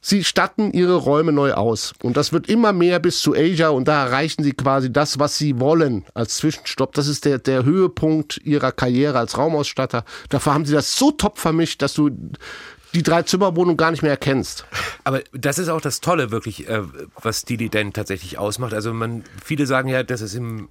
Sie 0.00 0.22
statten 0.22 0.72
ihre 0.72 0.94
Räume 0.94 1.32
neu 1.32 1.52
aus. 1.54 1.92
Und 2.02 2.16
das 2.16 2.32
wird 2.32 2.48
immer 2.48 2.72
mehr 2.72 3.00
bis 3.00 3.20
zu 3.20 3.34
Asia 3.34 3.70
und 3.70 3.88
da 3.88 4.04
erreichen 4.04 4.42
sie 4.42 4.52
quasi 4.52 4.92
das, 4.92 5.18
was 5.18 5.36
sie 5.36 5.58
wollen 5.58 6.04
als 6.14 6.36
Zwischenstopp. 6.36 6.94
Das 6.94 7.08
ist 7.08 7.24
der, 7.24 7.38
der 7.38 7.64
Höhepunkt 7.64 8.40
ihrer 8.44 8.72
Karriere 8.72 9.18
als 9.18 9.36
Raumausstatter. 9.36 10.04
Dafür 10.28 10.54
haben 10.54 10.66
sie 10.66 10.74
das 10.74 10.96
so 10.96 11.10
top 11.10 11.38
vermischt, 11.38 11.82
dass 11.82 11.94
du 11.94 12.10
die 12.94 13.02
Drei-Zimmer-Wohnung 13.02 13.76
gar 13.76 13.90
nicht 13.90 14.02
mehr 14.02 14.12
erkennst. 14.12 14.64
Aber 15.04 15.22
das 15.32 15.58
ist 15.58 15.68
auch 15.68 15.80
das 15.80 16.00
Tolle 16.00 16.30
wirklich, 16.30 16.68
äh, 16.68 16.82
was 17.20 17.40
Steely 17.40 17.68
Dan 17.68 17.92
tatsächlich 17.92 18.38
ausmacht. 18.38 18.72
Also 18.72 18.94
man, 18.94 19.24
viele 19.44 19.66
sagen 19.66 19.88
ja, 19.88 20.02
dass 20.02 20.20
es 20.20 20.34
im 20.34 20.68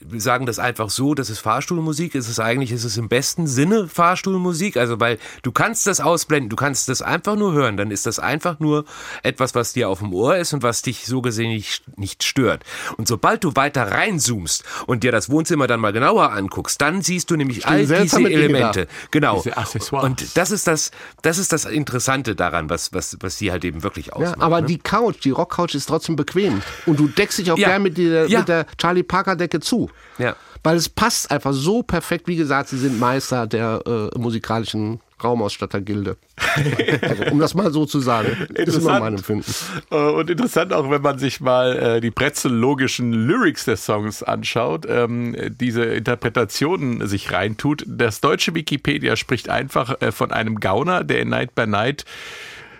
wir 0.00 0.20
sagen 0.20 0.44
das 0.44 0.58
einfach 0.58 0.90
so, 0.90 1.14
das 1.14 1.30
ist 1.30 1.38
Fahrstuhlmusik. 1.38 2.14
Es 2.14 2.28
ist 2.28 2.38
eigentlich, 2.38 2.70
es 2.70 2.84
ist 2.84 2.98
im 2.98 3.08
besten 3.08 3.46
Sinne 3.46 3.88
Fahrstuhlmusik. 3.88 4.76
Also, 4.76 5.00
weil 5.00 5.18
du 5.42 5.52
kannst 5.52 5.86
das 5.86 6.00
ausblenden, 6.00 6.50
du 6.50 6.56
kannst 6.56 6.88
das 6.90 7.00
einfach 7.00 7.34
nur 7.34 7.52
hören. 7.54 7.76
Dann 7.78 7.90
ist 7.90 8.04
das 8.04 8.18
einfach 8.18 8.60
nur 8.60 8.84
etwas, 9.22 9.54
was 9.54 9.72
dir 9.72 9.88
auf 9.88 10.00
dem 10.00 10.12
Ohr 10.12 10.36
ist 10.36 10.52
und 10.52 10.62
was 10.62 10.82
dich 10.82 11.06
so 11.06 11.22
gesehen 11.22 11.48
nicht, 11.50 11.82
nicht 11.98 12.24
stört. 12.24 12.62
Und 12.98 13.08
sobald 13.08 13.42
du 13.42 13.56
weiter 13.56 13.90
reinzoomst 13.90 14.64
und 14.86 15.02
dir 15.02 15.12
das 15.12 15.30
Wohnzimmer 15.30 15.66
dann 15.66 15.80
mal 15.80 15.92
genauer 15.94 16.30
anguckst, 16.32 16.80
dann 16.82 17.00
siehst 17.00 17.30
du 17.30 17.36
nämlich 17.36 17.66
all 17.66 17.86
diese 17.86 18.18
Elemente. 18.18 18.88
Genau. 19.10 19.42
Diese. 19.42 19.96
Und 19.96 20.36
das 20.36 20.50
ist 20.50 20.66
das, 20.66 20.90
das 21.22 21.38
ist 21.38 21.52
das 21.52 21.64
Interessante 21.64 22.34
daran, 22.36 22.68
was, 22.68 22.92
was, 22.92 23.16
was 23.20 23.38
sie 23.38 23.50
halt 23.50 23.64
eben 23.64 23.82
wirklich 23.82 24.06
Ja, 24.06 24.12
ausmacht. 24.12 24.40
aber 24.42 24.60
ne? 24.60 24.66
die 24.66 24.78
Couch, 24.78 25.16
die 25.24 25.30
Rockcouch 25.30 25.74
ist 25.74 25.86
trotzdem 25.86 26.16
bequem. 26.16 26.60
Und 26.84 27.00
du 27.00 27.08
deckst 27.08 27.38
dich 27.38 27.50
auch 27.50 27.58
Ja. 27.58 27.68
gern 27.68 27.82
mit 27.82 27.96
der, 27.96 28.26
Ja. 28.28 28.40
mit 28.40 28.48
der 28.48 28.66
Charlie 28.76 29.02
Parker 29.02 29.36
Decke 29.36 29.60
zu. 29.60 29.85
Ja. 30.18 30.36
Weil 30.62 30.76
es 30.76 30.88
passt 30.88 31.30
einfach 31.30 31.52
so 31.52 31.82
perfekt. 31.82 32.26
Wie 32.26 32.36
gesagt, 32.36 32.68
sie 32.68 32.78
sind 32.78 32.98
Meister 32.98 33.46
der 33.46 33.82
äh, 33.86 34.18
musikalischen 34.18 35.00
Raumausstattergilde. 35.22 36.16
also, 37.00 37.24
um 37.30 37.38
das 37.38 37.54
mal 37.54 37.72
so 37.72 37.86
zu 37.86 38.00
sagen. 38.00 38.46
Ist 38.54 38.76
immer 38.76 39.00
mein 39.00 39.14
Empfinden. 39.14 39.50
Äh, 39.90 39.96
Und 39.96 40.28
interessant 40.28 40.72
auch, 40.72 40.90
wenn 40.90 41.00
man 41.00 41.18
sich 41.18 41.40
mal 41.40 41.76
äh, 41.76 42.00
die 42.00 42.10
bretzellogischen 42.10 43.12
Lyrics 43.12 43.64
des 43.64 43.84
Songs 43.84 44.22
anschaut, 44.22 44.86
ähm, 44.88 45.34
diese 45.58 45.84
Interpretationen 45.84 47.06
sich 47.06 47.32
reintut. 47.32 47.84
Das 47.86 48.20
deutsche 48.20 48.54
Wikipedia 48.54 49.16
spricht 49.16 49.48
einfach 49.48 50.00
äh, 50.02 50.12
von 50.12 50.32
einem 50.32 50.60
Gauner, 50.60 51.02
der 51.02 51.20
in 51.20 51.30
Night 51.30 51.54
by 51.54 51.66
Night 51.66 52.04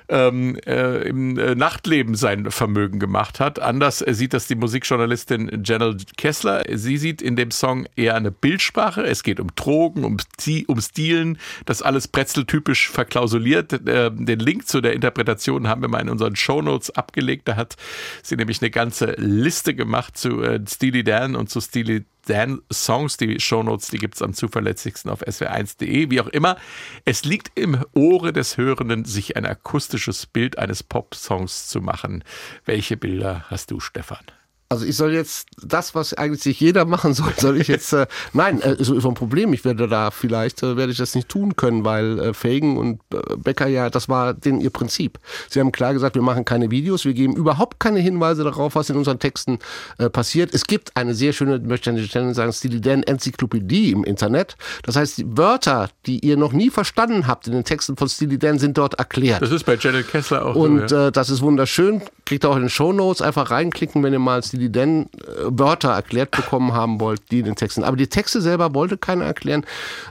ähm, 0.08 0.56
äh, 0.66 1.08
im 1.08 1.38
äh, 1.38 1.54
Nachtleben 1.54 2.14
sein 2.14 2.50
Vermögen 2.50 2.98
gemacht 2.98 3.40
hat. 3.40 3.58
Anders 3.58 4.02
äh, 4.02 4.14
sieht 4.14 4.32
das 4.32 4.46
die 4.46 4.54
Musikjournalistin 4.54 5.62
Janelle 5.64 5.96
Kessler. 6.16 6.64
Sie 6.72 6.96
sieht 6.96 7.22
in 7.22 7.36
dem 7.36 7.50
Song 7.50 7.86
eher 7.96 8.14
eine 8.14 8.30
Bildsprache. 8.30 9.02
Es 9.02 9.22
geht 9.22 9.40
um 9.40 9.48
Drogen, 9.56 10.04
um, 10.04 10.18
um 10.66 10.80
Stilen, 10.80 11.38
das 11.64 11.82
alles 11.82 12.08
Brezel-typisch 12.08 12.90
verklausuliert. 12.90 13.72
Äh, 13.72 14.10
den 14.12 14.38
Link 14.38 14.68
zu 14.68 14.80
der 14.80 14.92
Interpretation 14.92 15.68
haben 15.68 15.82
wir 15.82 15.88
mal 15.88 16.00
in 16.00 16.08
unseren 16.08 16.36
Shownotes 16.36 16.90
abgelegt. 16.90 17.48
Da 17.48 17.56
hat 17.56 17.76
sie 18.22 18.36
nämlich 18.36 18.62
eine 18.62 18.70
ganze 18.70 19.12
Liste 19.18 19.74
gemacht 19.74 20.16
zu 20.16 20.42
äh, 20.42 20.60
Steely 20.68 21.04
Dan 21.04 21.36
und 21.36 21.50
zu 21.50 21.60
Steely 21.60 22.04
Dan 22.26 22.60
Songs. 22.72 23.16
Die 23.16 23.40
Shownotes, 23.40 23.88
die 23.88 23.98
gibt's 23.98 24.22
am 24.22 24.34
zuverlässigsten 24.34 25.10
auf 25.10 25.22
swr1.de. 25.22 26.10
Wie 26.10 26.20
auch 26.20 26.28
immer, 26.28 26.56
es 27.04 27.24
liegt 27.24 27.58
im 27.58 27.84
Ohre 27.94 28.32
des 28.32 28.56
Hörenden, 28.56 29.04
sich 29.04 29.36
ein 29.36 29.46
akustisches 29.46 30.26
Bild 30.26 30.58
eines 30.58 30.82
Pop-Songs 30.82 31.68
zu 31.68 31.80
machen. 31.80 32.22
Welche 32.64 32.96
Bilder 32.96 33.46
hast 33.48 33.70
du, 33.70 33.80
Stefan? 33.80 34.24
Also 34.68 34.84
ich 34.84 34.96
soll 34.96 35.12
jetzt 35.12 35.46
das, 35.62 35.94
was 35.94 36.12
eigentlich 36.14 36.58
jeder 36.60 36.84
machen 36.84 37.14
soll, 37.14 37.32
soll 37.36 37.60
ich 37.60 37.68
jetzt, 37.68 37.92
äh, 37.92 38.06
nein, 38.32 38.60
äh, 38.60 38.76
so 38.78 38.94
ist 38.94 39.06
ein 39.06 39.14
Problem. 39.14 39.52
Ich 39.52 39.64
werde 39.64 39.86
da 39.86 40.10
vielleicht, 40.10 40.62
äh, 40.62 40.76
werde 40.76 40.92
ich 40.92 40.98
das 40.98 41.14
nicht 41.14 41.28
tun 41.28 41.54
können, 41.56 41.84
weil 41.84 42.18
äh, 42.18 42.34
Fagan 42.34 42.76
und 42.76 43.00
äh, 43.12 43.36
Becker 43.36 43.68
ja, 43.68 43.90
das 43.90 44.08
war 44.08 44.34
denen 44.34 44.60
ihr 44.60 44.70
Prinzip. 44.70 45.18
Sie 45.48 45.60
haben 45.60 45.70
klar 45.70 45.92
gesagt, 45.92 46.16
wir 46.16 46.22
machen 46.22 46.44
keine 46.44 46.70
Videos, 46.70 47.04
wir 47.04 47.14
geben 47.14 47.36
überhaupt 47.36 47.78
keine 47.78 48.00
Hinweise 48.00 48.42
darauf, 48.42 48.74
was 48.74 48.90
in 48.90 48.96
unseren 48.96 49.18
Texten 49.18 49.58
äh, 49.98 50.10
passiert. 50.10 50.52
Es 50.52 50.66
gibt 50.66 50.96
eine 50.96 51.14
sehr 51.14 51.32
schöne, 51.32 51.60
möchte 51.60 51.90
ich 51.90 51.98
an 51.98 52.04
Stelle 52.04 52.34
sagen, 52.34 52.52
Steely 52.52 52.80
Dan 52.80 53.02
Enzyklopädie 53.02 53.92
im 53.92 54.02
Internet. 54.04 54.56
Das 54.82 54.96
heißt, 54.96 55.18
die 55.18 55.36
Wörter, 55.36 55.90
die 56.06 56.18
ihr 56.18 56.36
noch 56.36 56.52
nie 56.52 56.70
verstanden 56.70 57.26
habt 57.26 57.46
in 57.46 57.52
den 57.52 57.64
Texten 57.64 57.96
von 57.96 58.08
Steely 58.08 58.38
Dan, 58.38 58.58
sind 58.58 58.76
dort 58.78 58.94
erklärt. 58.94 59.42
Das 59.42 59.52
ist 59.52 59.64
bei 59.64 59.76
Janelle 59.76 60.02
Kessler 60.04 60.44
auch 60.44 60.56
Und 60.56 60.88
so. 60.88 60.96
Ja. 60.96 61.06
äh, 61.08 61.12
das 61.12 61.30
ist 61.30 61.40
wunderschön. 61.42 62.02
Kriegt 62.24 62.44
ihr 62.44 62.50
auch 62.50 62.56
in 62.56 62.62
den 62.62 62.70
Shownotes 62.70 63.22
einfach 63.22 63.50
reinklicken, 63.50 64.02
wenn 64.02 64.12
ihr 64.12 64.18
mal 64.18 64.42
Steely 64.42 64.55
Dan 64.70 65.02
äh, 65.02 65.06
Wörter 65.44 65.90
erklärt 65.90 66.30
bekommen 66.30 66.72
haben 66.72 67.00
wollt, 67.00 67.30
die 67.30 67.40
in 67.40 67.44
den 67.44 67.56
Texten. 67.56 67.84
Aber 67.84 67.96
die 67.96 68.08
Texte 68.08 68.40
selber 68.40 68.74
wollte 68.74 68.96
keiner 68.96 69.24
erklären. 69.24 69.64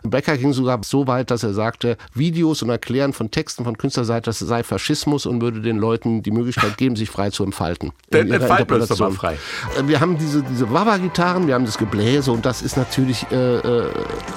Becker 0.04 0.38
ging 0.38 0.54
sogar 0.54 0.80
so 0.84 1.08
weit, 1.08 1.32
dass 1.32 1.44
er 1.44 1.54
sagte, 1.54 1.98
Videos 2.14 2.62
und 2.62 2.70
Erklären 2.70 3.14
von 3.14 3.32
Texten 3.32 3.64
von 3.64 3.78
Künstlerseite, 3.78 4.26
das 4.26 4.40
sei 4.40 4.64
Faschismus 4.64 5.26
und 5.26 5.42
würde 5.42 5.62
den 5.62 5.78
Leuten 5.78 6.24
die 6.24 6.32
Möglichkeit 6.32 6.78
geben, 6.78 6.96
sich 6.96 7.10
frei 7.10 7.30
zu 7.30 7.44
entfalten. 7.44 7.92
Dann 8.10 8.32
entfalten 8.32 8.70
wir 8.70 8.82
uns 8.82 8.90
doch 8.90 9.00
mal 9.00 9.12
frei. 9.12 9.38
Äh, 9.78 9.88
Wir 9.88 10.00
haben 10.00 10.18
diese, 10.18 10.44
diese 10.44 10.72
Wawa-Gitarren, 10.72 11.48
wir 11.48 11.54
haben 11.56 11.66
das 11.66 11.78
Gebläse 11.78 12.32
und 12.32 12.46
das 12.46 12.62
ist 12.62 12.78
natürlich, 12.78 13.26
äh, 13.32 13.58
äh, 13.58 13.90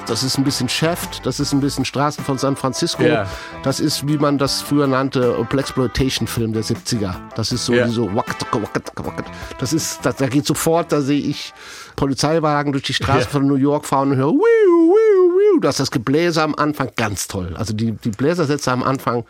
das 0.06 0.22
ist 0.22 0.38
ein 0.38 0.44
bisschen 0.44 0.68
Shaft, 0.68 1.24
das 1.26 1.40
ist 1.40 1.52
ein 1.52 1.60
bisschen 1.60 1.84
Straßen 1.84 2.24
von 2.24 2.38
San 2.38 2.56
Francisco. 2.56 3.02
Ja. 3.02 3.26
Das 3.62 3.80
ist, 3.80 4.06
wie 4.08 4.18
man 4.18 4.38
das 4.38 4.62
früher 4.62 4.86
nannte, 4.86 5.46
Blaxploitation-Film 5.48 6.52
der 6.52 6.64
70er. 6.64 7.14
Das 7.34 7.52
ist 7.52 7.66
so 7.66 7.72
wie 7.72 7.90
so. 7.90 8.10
Das 9.58 9.72
ist, 9.72 9.97
das, 10.02 10.16
da 10.16 10.26
geht 10.26 10.46
sofort, 10.46 10.92
da 10.92 11.00
sehe 11.00 11.20
ich 11.20 11.52
Polizeiwagen 11.98 12.70
durch 12.70 12.84
die 12.84 12.94
Straße 12.94 13.22
Ja. 13.24 13.26
von 13.26 13.48
New 13.48 13.56
York 13.56 13.84
fahren 13.84 14.12
und 14.12 14.16
höre, 14.18 14.28
wiu, 14.32 14.38
wiu, 14.38 15.54
wiu. 15.54 15.60
Das 15.60 15.74
ist 15.74 15.80
das 15.80 15.90
Gebläse 15.90 16.40
am 16.44 16.54
Anfang 16.54 16.90
ganz 16.94 17.26
toll. 17.26 17.54
Also 17.56 17.72
die, 17.74 17.90
die 17.92 18.10
Bläsersätze 18.10 18.70
am 18.70 18.84
Anfang, 18.84 19.24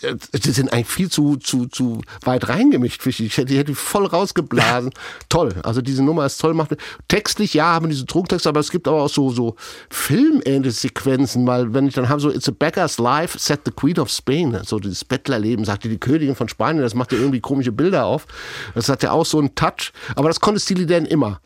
äh, 0.00 0.14
die 0.32 0.50
sind 0.52 0.72
eigentlich 0.72 0.86
viel 0.86 1.10
zu, 1.10 1.36
zu, 1.36 1.66
zu 1.66 2.00
weit 2.24 2.48
reingemischt. 2.48 3.06
Ich 3.06 3.20
Ich 3.20 3.36
hätte 3.36 3.48
die 3.48 3.58
hätte 3.58 3.72
ich 3.72 3.78
voll 3.78 4.06
rausgeblasen. 4.06 4.90
toll. 5.28 5.54
Also 5.64 5.82
diese 5.82 6.02
Nummer 6.02 6.24
ist 6.24 6.38
toll. 6.38 6.54
Macht, 6.54 6.74
textlich, 7.08 7.52
ja, 7.52 7.66
haben 7.74 7.84
wir 7.86 7.90
diese 7.90 8.06
Drucktexte, 8.06 8.48
aber 8.48 8.60
es 8.60 8.70
gibt 8.70 8.88
aber 8.88 9.02
auch 9.02 9.10
so, 9.10 9.28
so 9.30 9.56
filmähnliche 9.90 10.70
Sequenzen, 10.74 11.46
weil 11.46 11.74
wenn 11.74 11.86
ich 11.86 11.94
dann 11.94 12.08
habe 12.08 12.20
so 12.22 12.30
It's 12.30 12.48
a 12.48 12.52
Beggar's 12.58 12.96
Life, 12.98 13.38
set 13.38 13.60
the 13.66 13.70
Queen 13.70 13.98
of 13.98 14.08
Spain, 14.08 14.58
so 14.64 14.78
dieses 14.78 15.04
Bettlerleben, 15.04 15.66
sagte 15.66 15.90
die 15.90 15.98
Königin 15.98 16.36
von 16.36 16.48
Spanien, 16.48 16.82
das 16.82 16.94
macht 16.94 17.12
ja 17.12 17.18
irgendwie 17.18 17.40
komische 17.40 17.72
Bilder 17.72 18.06
auf. 18.06 18.26
Das 18.74 18.88
hat 18.88 19.02
ja 19.02 19.10
auch 19.10 19.26
so 19.26 19.38
einen 19.38 19.54
Touch. 19.54 19.92
Aber 20.14 20.28
das 20.28 20.40
konnte 20.40 20.58
Steely 20.60 20.86
Dan 20.86 21.04
immer. 21.04 21.40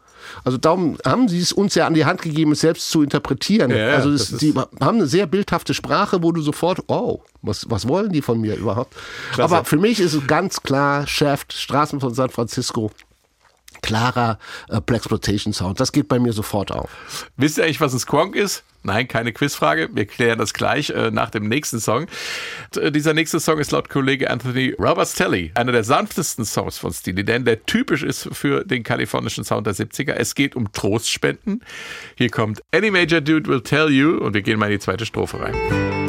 Also 0.44 0.58
darum 0.58 0.96
haben 1.04 1.28
sie 1.28 1.40
es 1.40 1.52
uns 1.52 1.74
ja 1.74 1.86
an 1.86 1.94
die 1.94 2.04
Hand 2.04 2.22
gegeben, 2.22 2.52
es 2.52 2.60
selbst 2.60 2.90
zu 2.90 3.02
interpretieren. 3.02 3.70
Ja, 3.70 3.88
also 3.94 4.10
ist- 4.10 4.40
die 4.40 4.54
haben 4.54 4.96
eine 4.98 5.06
sehr 5.06 5.26
bildhafte 5.26 5.74
Sprache, 5.74 6.22
wo 6.22 6.32
du 6.32 6.40
sofort, 6.42 6.80
oh, 6.88 7.20
was, 7.42 7.68
was 7.70 7.88
wollen 7.88 8.12
die 8.12 8.22
von 8.22 8.40
mir 8.40 8.56
überhaupt? 8.56 8.94
Aber 9.44 9.64
für 9.64 9.76
mich 9.78 10.00
ist 10.00 10.14
es 10.14 10.26
ganz 10.26 10.62
klar 10.62 11.06
Shaft, 11.06 11.52
Straßen 11.52 12.00
von 12.00 12.14
San 12.14 12.30
Francisco. 12.30 12.90
Klarer 13.82 14.38
äh, 14.68 14.80
Blaxploitation 14.80 15.52
Sound. 15.52 15.80
Das 15.80 15.92
geht 15.92 16.08
bei 16.08 16.18
mir 16.18 16.32
sofort 16.32 16.72
auf. 16.72 16.90
Wisst 17.36 17.58
ihr 17.58 17.64
eigentlich, 17.64 17.80
was 17.80 17.92
ein 17.92 17.98
Squonk 17.98 18.36
ist? 18.36 18.64
Nein, 18.82 19.08
keine 19.08 19.32
Quizfrage. 19.32 19.90
Wir 19.92 20.06
klären 20.06 20.38
das 20.38 20.54
gleich 20.54 20.90
äh, 20.90 21.10
nach 21.10 21.30
dem 21.30 21.48
nächsten 21.48 21.80
Song. 21.80 22.06
Äh, 22.76 22.90
dieser 22.90 23.12
nächste 23.12 23.38
Song 23.38 23.58
ist 23.58 23.72
laut 23.72 23.90
Kollege 23.90 24.30
Anthony 24.30 24.74
Robertstelli 24.78 25.52
einer 25.54 25.72
der 25.72 25.84
sanftesten 25.84 26.46
Songs 26.46 26.78
von 26.78 26.92
Steely 26.92 27.24
Dan, 27.24 27.44
der 27.44 27.64
typisch 27.66 28.02
ist 28.02 28.28
für 28.32 28.64
den 28.64 28.82
kalifornischen 28.82 29.44
Sound 29.44 29.66
der 29.66 29.74
70er. 29.74 30.12
Es 30.12 30.34
geht 30.34 30.56
um 30.56 30.72
Trostspenden. 30.72 31.62
Hier 32.16 32.30
kommt 32.30 32.62
Any 32.72 32.90
Major 32.90 33.20
Dude 33.20 33.50
Will 33.50 33.60
Tell 33.60 33.90
You 33.90 34.16
und 34.16 34.32
wir 34.32 34.42
gehen 34.42 34.58
mal 34.58 34.66
in 34.66 34.72
die 34.72 34.78
zweite 34.78 35.04
Strophe 35.04 35.40
rein. 35.40 35.99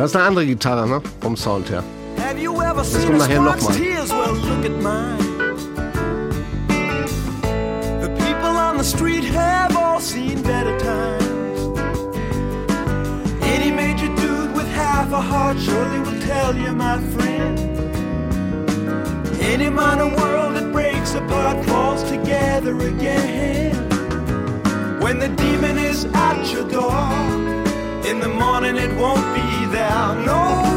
Das 0.00 0.12
ist 0.12 0.16
eine 0.16 0.24
andere 0.24 0.46
Gitarre, 0.46 0.88
ne? 0.88 1.02
Vom 1.20 1.36
Sound 1.36 1.70
her. 1.70 1.84
Have 2.16 2.40
you 2.40 2.54
ever 2.62 2.82
kommt 2.82 3.20
a 3.20 3.26
nachher 3.26 3.42
noch 3.42 3.58
squawk's 3.58 3.68
mal. 3.68 3.76
tears? 3.76 4.10
Well, 4.10 4.32
look 4.32 4.64
at 4.64 4.82
mine. 4.82 5.18
The 8.00 8.08
people 8.08 8.56
on 8.56 8.78
the 8.78 8.82
street 8.82 9.24
have 9.24 9.76
all 9.76 10.00
seen 10.00 10.40
better 10.40 10.74
times. 10.78 11.78
Any 13.42 13.70
major 13.70 14.08
dude 14.16 14.54
with 14.56 14.66
half 14.68 15.12
a 15.12 15.20
heart 15.20 15.58
surely 15.60 15.98
will 15.98 16.18
tell 16.22 16.56
you, 16.56 16.72
my 16.72 16.98
friend. 17.12 17.58
Any 19.42 19.68
minor 19.68 20.08
world 20.16 20.56
that 20.56 20.72
breaks 20.72 21.12
apart 21.14 21.62
falls 21.66 22.04
together 22.04 22.74
again. 22.88 23.74
When 25.02 25.18
the 25.18 25.28
demon 25.28 25.76
is 25.76 26.06
at 26.14 26.50
your 26.50 26.66
door, 26.70 27.29
In 28.10 28.18
the 28.18 28.28
morning 28.28 28.76
it 28.76 28.92
won't 28.96 29.24
be 29.36 29.66
there. 29.66 30.14
No 30.26 30.69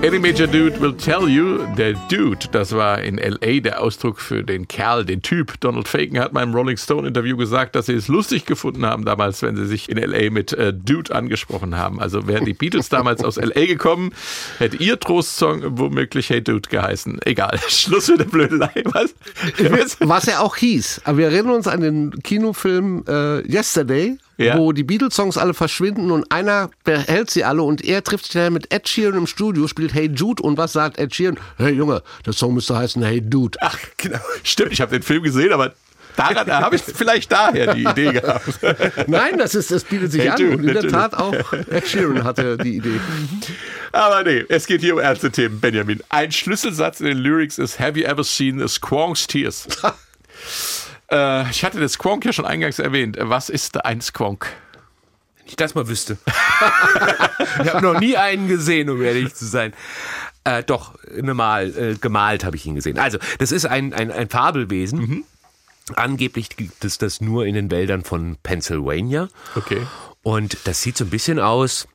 Any 0.00 0.20
Major 0.20 0.46
Dude 0.46 0.80
will 0.80 0.96
tell 0.96 1.28
you, 1.28 1.66
der 1.76 1.94
Dude, 2.08 2.46
das 2.52 2.72
war 2.72 3.02
in 3.02 3.18
L.A. 3.18 3.58
der 3.58 3.82
Ausdruck 3.82 4.20
für 4.20 4.44
den 4.44 4.68
Kerl, 4.68 5.04
den 5.04 5.22
Typ. 5.22 5.58
Donald 5.58 5.88
Fagan 5.88 6.20
hat 6.20 6.40
im 6.40 6.54
Rolling 6.54 6.76
Stone 6.76 7.08
Interview 7.08 7.36
gesagt, 7.36 7.74
dass 7.74 7.86
sie 7.86 7.94
es 7.94 8.06
lustig 8.06 8.46
gefunden 8.46 8.86
haben 8.86 9.04
damals, 9.04 9.42
wenn 9.42 9.56
sie 9.56 9.66
sich 9.66 9.88
in 9.88 9.98
L.A. 9.98 10.30
mit 10.30 10.52
äh, 10.52 10.72
Dude 10.72 11.12
angesprochen 11.12 11.76
haben. 11.76 12.00
Also 12.00 12.28
wären 12.28 12.44
die 12.44 12.54
Beatles 12.54 12.88
damals 12.88 13.24
aus 13.24 13.38
L.A. 13.38 13.66
gekommen, 13.66 14.12
hätte 14.58 14.76
ihr 14.76 15.00
Trostsong 15.00 15.78
womöglich 15.78 16.30
Hey 16.30 16.44
Dude 16.44 16.68
geheißen. 16.68 17.18
Egal, 17.24 17.58
Schluss 17.68 18.06
mit 18.08 18.20
der 18.20 18.26
Blödelei. 18.26 18.70
Was? 18.84 19.14
Was 19.98 20.28
er 20.28 20.42
auch 20.42 20.54
hieß. 20.54 21.02
Aber 21.06 21.18
wir 21.18 21.26
erinnern 21.26 21.56
uns 21.56 21.66
an 21.66 21.80
den 21.80 22.22
Kinofilm 22.22 23.02
äh, 23.08 23.40
Yesterday, 23.52 24.16
Ja. 24.38 24.56
wo 24.56 24.70
die 24.70 24.84
Beatles-Songs 24.84 25.36
alle 25.36 25.52
verschwinden 25.52 26.12
und 26.12 26.30
einer 26.30 26.70
behält 26.84 27.28
sie 27.28 27.42
alle 27.42 27.62
und 27.62 27.84
er 27.84 28.04
trifft 28.04 28.26
sich 28.26 28.34
dann 28.34 28.52
mit 28.52 28.72
Ed 28.72 28.88
Sheeran 28.88 29.18
im 29.18 29.26
Studio, 29.26 29.66
spielt 29.66 29.92
Hey 29.94 30.08
Jude 30.14 30.42
und 30.44 30.56
was 30.56 30.72
sagt 30.72 30.96
Ed 30.96 31.12
Sheeran? 31.12 31.38
Hey 31.56 31.72
Junge, 31.72 32.02
der 32.24 32.32
Song 32.32 32.54
müsste 32.54 32.76
heißen 32.76 33.02
Hey 33.02 33.20
Dude. 33.20 33.58
Ach, 33.60 33.76
genau. 33.96 34.20
Stimmt, 34.44 34.72
ich 34.72 34.80
habe 34.80 34.92
den 34.92 35.02
Film 35.02 35.24
gesehen, 35.24 35.52
aber 35.52 35.74
daran 36.14 36.46
da 36.46 36.60
habe 36.60 36.76
ich 36.76 36.82
vielleicht 36.82 37.32
daher 37.32 37.74
die 37.74 37.82
Idee 37.82 38.12
gehabt. 38.12 38.60
Nein, 39.08 39.38
das 39.38 39.56
ist, 39.56 39.72
das 39.72 39.82
bietet 39.82 40.12
sich 40.12 40.22
Hey 40.22 40.30
an 40.30 40.52
und 40.52 40.64
in 40.64 40.72
der. 40.72 40.88
Tat 40.88 41.14
auch 41.14 41.34
Ed 41.52 41.88
Sheeran 41.88 42.22
hatte 42.22 42.56
die 42.58 42.76
Idee. 42.76 43.00
Aber 43.90 44.22
nee, 44.22 44.44
es 44.48 44.66
geht 44.66 44.82
hier 44.82 44.94
um 44.94 45.00
ernste 45.00 45.32
Themen, 45.32 45.58
Benjamin. 45.58 46.00
Ein 46.10 46.30
Schlüsselsatz 46.30 47.00
in 47.00 47.06
den 47.06 47.18
Lyrics 47.18 47.58
ist 47.58 47.80
Have 47.80 47.98
you 47.98 48.04
ever 48.04 48.22
seen 48.22 48.60
the 48.60 48.68
Squonk's 48.68 49.26
Tears? 49.26 49.66
äh, 51.10 51.50
ich 51.50 51.64
hatte 51.64 51.80
das 51.80 51.92
Squonk 51.92 52.24
ja 52.24 52.32
schon 52.32 52.46
eingangs 52.46 52.78
erwähnt. 52.78 53.16
Was 53.20 53.48
ist 53.48 53.84
ein 53.84 54.00
Squonk? 54.00 54.46
ich 55.48 55.56
das 55.56 55.74
mal 55.74 55.88
wüsste. 55.88 56.18
ich 57.62 57.72
habe 57.72 57.82
noch 57.82 57.98
nie 57.98 58.16
einen 58.16 58.48
gesehen, 58.48 58.90
um 58.90 59.02
ehrlich 59.02 59.34
zu 59.34 59.46
sein. 59.46 59.72
Äh, 60.44 60.62
doch, 60.62 60.94
Mal, 61.22 61.76
äh, 61.76 61.94
gemalt 61.94 62.44
habe 62.44 62.56
ich 62.56 62.66
ihn 62.66 62.74
gesehen. 62.74 62.98
Also, 62.98 63.18
das 63.38 63.52
ist 63.52 63.66
ein, 63.66 63.92
ein, 63.92 64.10
ein 64.10 64.28
Fabelwesen. 64.28 65.24
Angeblich 65.96 66.50
gibt 66.50 66.84
es 66.84 66.98
das 66.98 67.20
nur 67.20 67.46
in 67.46 67.54
den 67.54 67.70
Wäldern 67.70 68.04
von 68.04 68.36
Pennsylvania. 68.42 69.28
Okay. 69.54 69.86
Und 70.22 70.58
das 70.64 70.82
sieht 70.82 70.96
so 70.96 71.04
ein 71.04 71.10
bisschen 71.10 71.38
aus 71.38 71.88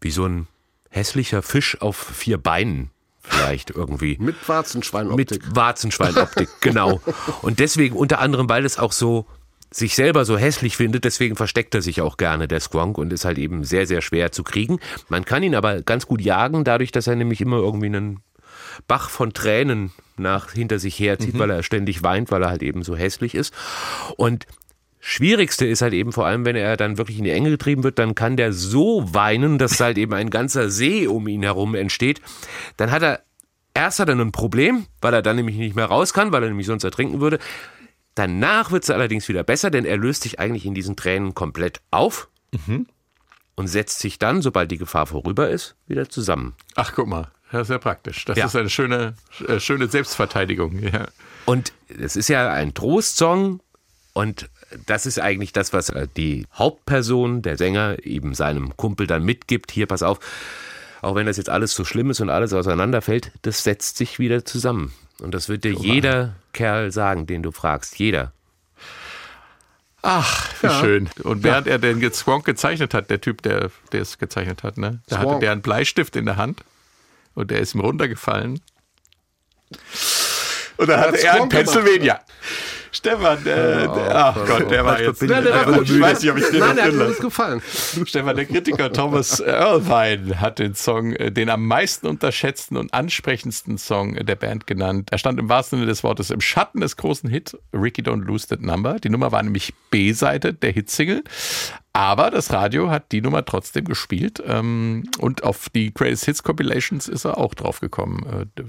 wie 0.00 0.10
so 0.10 0.26
ein 0.26 0.46
hässlicher 0.90 1.42
Fisch 1.42 1.80
auf 1.80 1.96
vier 1.96 2.38
Beinen. 2.38 2.90
Vielleicht 3.24 3.70
irgendwie. 3.70 4.16
Mit 4.20 4.36
Warzenschweinoptik. 4.46 5.44
Mit 5.46 5.56
Warzenschweinoptik, 5.56 6.48
genau. 6.60 7.00
Und 7.42 7.58
deswegen, 7.58 7.96
unter 7.96 8.20
anderem, 8.20 8.48
weil 8.48 8.64
es 8.64 8.78
auch 8.78 8.92
so 8.92 9.26
sich 9.70 9.96
selber 9.96 10.24
so 10.24 10.38
hässlich 10.38 10.76
findet, 10.76 11.04
deswegen 11.04 11.34
versteckt 11.34 11.74
er 11.74 11.82
sich 11.82 12.00
auch 12.00 12.16
gerne, 12.16 12.46
der 12.46 12.60
Squonk, 12.60 12.96
und 12.96 13.12
ist 13.12 13.24
halt 13.24 13.38
eben 13.38 13.64
sehr, 13.64 13.86
sehr 13.86 14.02
schwer 14.02 14.30
zu 14.30 14.44
kriegen. 14.44 14.78
Man 15.08 15.24
kann 15.24 15.42
ihn 15.42 15.56
aber 15.56 15.82
ganz 15.82 16.06
gut 16.06 16.20
jagen, 16.20 16.62
dadurch, 16.62 16.92
dass 16.92 17.08
er 17.08 17.16
nämlich 17.16 17.40
immer 17.40 17.56
irgendwie 17.56 17.86
einen 17.86 18.20
Bach 18.86 19.10
von 19.10 19.32
Tränen 19.32 19.92
nach 20.16 20.52
hinter 20.52 20.78
sich 20.78 20.98
herzieht, 20.98 21.38
weil 21.38 21.50
er 21.50 21.62
ständig 21.62 22.02
weint, 22.02 22.30
weil 22.30 22.42
er 22.42 22.50
halt 22.50 22.62
eben 22.62 22.82
so 22.82 22.94
hässlich 22.94 23.34
ist. 23.34 23.52
Und 24.16 24.46
Schwierigste 25.06 25.66
ist 25.66 25.82
halt 25.82 25.92
eben 25.92 26.12
vor 26.12 26.24
allem, 26.24 26.46
wenn 26.46 26.56
er 26.56 26.78
dann 26.78 26.96
wirklich 26.96 27.18
in 27.18 27.24
die 27.24 27.30
Enge 27.30 27.50
getrieben 27.50 27.84
wird, 27.84 27.98
dann 27.98 28.14
kann 28.14 28.38
der 28.38 28.54
so 28.54 29.12
weinen, 29.12 29.58
dass 29.58 29.78
halt 29.78 29.98
eben 29.98 30.14
ein 30.14 30.30
ganzer 30.30 30.70
See 30.70 31.06
um 31.06 31.28
ihn 31.28 31.42
herum 31.42 31.74
entsteht. 31.74 32.22
Dann 32.78 32.90
hat 32.90 33.02
er, 33.02 33.20
erst 33.74 33.98
hat 34.00 34.08
er 34.08 34.14
ein 34.18 34.32
Problem, 34.32 34.86
weil 35.02 35.12
er 35.12 35.20
dann 35.20 35.36
nämlich 35.36 35.56
nicht 35.56 35.76
mehr 35.76 35.84
raus 35.84 36.14
kann, 36.14 36.32
weil 36.32 36.42
er 36.42 36.48
nämlich 36.48 36.66
sonst 36.66 36.84
ertrinken 36.84 37.20
würde. 37.20 37.38
Danach 38.14 38.70
wird 38.70 38.84
es 38.84 38.90
allerdings 38.90 39.28
wieder 39.28 39.42
besser, 39.44 39.70
denn 39.70 39.84
er 39.84 39.98
löst 39.98 40.22
sich 40.22 40.40
eigentlich 40.40 40.64
in 40.64 40.74
diesen 40.74 40.96
Tränen 40.96 41.34
komplett 41.34 41.82
auf 41.90 42.28
und 43.56 43.66
setzt 43.66 43.98
sich 43.98 44.18
dann, 44.18 44.40
sobald 44.40 44.70
die 44.70 44.78
Gefahr 44.78 45.06
vorüber 45.06 45.50
ist, 45.50 45.74
wieder 45.86 46.08
zusammen. 46.08 46.54
Ach, 46.76 46.92
guck 46.94 47.08
mal. 47.08 47.28
Das 47.52 47.62
ist 47.68 47.70
ja 47.70 47.78
praktisch. 47.78 48.24
Das 48.24 48.38
Ja. 48.38 48.46
ist 48.46 48.56
eine 48.56 48.70
schöne, 48.70 49.14
äh, 49.46 49.60
schöne 49.60 49.86
Selbstverteidigung. 49.88 50.78
Ja. 50.82 51.08
Und 51.44 51.72
es 51.88 52.16
ist 52.16 52.28
ja 52.28 52.50
ein 52.52 52.72
Trostsong 52.74 53.60
und 54.12 54.48
das 54.86 55.06
ist 55.06 55.20
eigentlich 55.20 55.52
das, 55.52 55.72
was 55.72 55.90
äh, 55.90 56.08
die 56.16 56.46
Hauptperson, 56.54 57.42
der 57.42 57.56
Sänger, 57.56 57.96
eben 58.04 58.34
seinem 58.34 58.76
Kumpel 58.76 59.06
dann 59.06 59.24
mitgibt. 59.24 59.70
Hier, 59.70 59.86
pass 59.86 60.02
auf, 60.02 60.20
auch 61.02 61.14
wenn 61.14 61.26
das 61.26 61.36
jetzt 61.36 61.50
alles 61.50 61.74
so 61.74 61.84
schlimm 61.84 62.10
ist 62.10 62.20
und 62.20 62.30
alles 62.30 62.52
auseinanderfällt, 62.52 63.30
das 63.42 63.62
setzt 63.62 63.96
sich 63.96 64.18
wieder 64.18 64.44
zusammen. 64.44 64.92
Und 65.20 65.34
das 65.34 65.48
wird 65.48 65.64
dir 65.64 65.72
jeder 65.72 66.34
Kerl 66.52 66.90
sagen, 66.90 67.26
den 67.26 67.42
du 67.42 67.52
fragst. 67.52 67.98
Jeder. 67.98 68.32
Ach, 70.02 70.50
wie 70.62 70.68
schön. 70.68 71.10
Und 71.22 71.44
während 71.44 71.66
er 71.66 71.78
den 71.78 72.12
Squonk 72.12 72.44
gezeichnet 72.44 72.92
hat, 72.92 73.08
der 73.08 73.20
Typ, 73.20 73.40
der, 73.42 73.70
der 73.92 74.02
es 74.02 74.18
gezeichnet 74.18 74.62
hat, 74.62 74.76
ne? 74.76 75.00
Da 75.08 75.18
hatte 75.18 75.38
der 75.40 75.52
einen 75.52 75.62
Bleistift 75.62 76.16
in 76.16 76.26
der 76.26 76.36
Hand 76.36 76.62
und 77.34 77.50
der 77.50 77.60
ist 77.60 77.74
ihm 77.74 77.80
runtergefallen. 77.80 78.60
Und 80.76 80.88
dann 80.88 81.00
hatte 81.00 81.22
er 81.22 81.34
einen 81.34 81.50
Squonk 81.50 81.52
gemacht. 82.00 82.20
Stefan, 82.94 83.38
äh, 83.40 83.42
der, 83.44 84.10
ach 84.14 84.46
Gott, 84.46 84.70
der 84.70 84.84
war 84.84 85.00
jetzt. 85.00 85.20
Nein, 85.22 85.42
der 85.42 85.54
war 85.54 85.78
gut. 85.78 85.90
Ich 85.90 86.00
weiß 86.00 86.22
nicht, 86.22 86.30
ob 86.30 86.38
ich 86.38 86.48
den 86.48 86.60
Nein, 86.60 86.76
der 86.76 86.84
hat 86.86 86.94
das 86.94 87.18
gefallen. 87.18 87.60
Stefan, 88.04 88.36
der 88.36 88.46
Kritiker 88.46 88.92
Thomas 88.92 89.40
Erlewine 89.40 90.40
hat 90.40 90.60
den 90.60 90.74
Song 90.74 91.12
äh, 91.12 91.32
den 91.32 91.50
am 91.50 91.66
meisten 91.66 92.06
unterschätzten 92.06 92.76
und 92.76 92.94
ansprechendsten 92.94 93.78
Song 93.78 94.14
der 94.14 94.36
Band 94.36 94.66
genannt. 94.68 95.08
Er 95.10 95.18
stand 95.18 95.40
im 95.40 95.48
wahrsten 95.48 95.80
Sinne 95.80 95.88
des 95.90 96.04
Wortes 96.04 96.30
im 96.30 96.40
Schatten 96.40 96.80
des 96.80 96.96
großen 96.96 97.28
Hit 97.28 97.58
Ricky 97.72 98.02
Don't 98.02 98.24
Lose 98.24 98.46
That 98.46 98.62
Number. 98.62 99.00
Die 99.00 99.10
Nummer 99.10 99.32
war 99.32 99.42
nämlich 99.42 99.74
B-Seite 99.90 100.54
der 100.54 100.70
Hitsingle. 100.70 101.24
Aber 101.92 102.30
das 102.30 102.52
Radio 102.52 102.90
hat 102.90 103.12
die 103.12 103.20
Nummer 103.20 103.44
trotzdem 103.44 103.84
gespielt. 103.84 104.42
Ähm, 104.46 105.04
und 105.18 105.44
auf 105.44 105.68
die 105.68 105.92
Greatest 105.92 106.24
Hits 106.24 106.42
Compilations 106.42 107.08
ist 107.08 107.24
er 107.24 107.38
auch 107.38 107.54
drauf 107.54 107.80
gekommen. 107.80 108.48
Äh, 108.56 108.62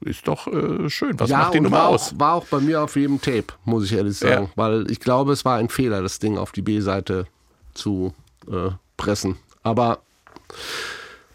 ist 0.00 0.26
doch 0.26 0.46
äh, 0.46 0.88
schön. 0.88 1.18
Was 1.18 1.30
macht 1.30 1.54
die 1.54 1.60
Nummer 1.60 1.76
war 1.76 1.88
aus? 1.88 2.12
Auch, 2.12 2.18
war 2.20 2.34
auch 2.34 2.46
bei 2.46 2.60
mir 2.60 2.82
auf 2.82 2.96
jedem 2.96 3.20
Tape, 3.20 3.46
muss 3.64 3.84
ich 3.84 3.92
ehrlich 3.92 4.16
sagen. 4.16 4.46
Ja. 4.46 4.50
Weil 4.56 4.90
ich 4.90 5.00
glaube, 5.00 5.32
es 5.32 5.44
war 5.44 5.56
ein 5.56 5.68
Fehler, 5.68 6.02
das 6.02 6.18
Ding 6.18 6.38
auf 6.38 6.52
die 6.52 6.62
B-Seite 6.62 7.26
zu 7.74 8.14
äh, 8.50 8.70
pressen. 8.96 9.36
Aber 9.62 10.00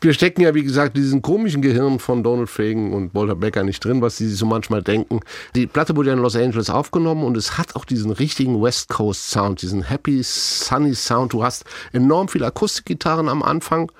wir 0.01 0.13
stecken 0.13 0.41
ja, 0.41 0.53
wie 0.53 0.63
gesagt, 0.63 0.97
diesen 0.97 1.21
komischen 1.21 1.61
Gehirn 1.61 1.99
von 1.99 2.21
Donald 2.21 2.49
Fagen 2.49 2.93
und 2.93 3.15
Walter 3.15 3.35
Becker 3.35 3.63
nicht 3.63 3.83
drin, 3.83 4.01
was 4.01 4.17
sie 4.17 4.27
sich 4.27 4.37
so 4.37 4.45
manchmal 4.45 4.83
denken. 4.83 5.21
Die 5.55 5.67
Platte 5.67 5.95
wurde 5.95 6.09
ja 6.09 6.13
in 6.13 6.21
Los 6.21 6.35
Angeles 6.35 6.69
aufgenommen 6.69 7.23
und 7.23 7.35
es 7.35 7.57
hat 7.57 7.75
auch 7.75 7.85
diesen 7.85 8.11
richtigen 8.11 8.61
West 8.61 8.89
Coast 8.89 9.31
Sound, 9.31 9.61
diesen 9.61 9.83
happy, 9.83 10.21
sunny 10.21 10.93
Sound. 10.93 11.33
Du 11.33 11.43
hast 11.43 11.65
enorm 11.91 12.27
viele 12.27 12.45
Akustikgitarren 12.45 13.29
am 13.29 13.41
Anfang. 13.41 13.91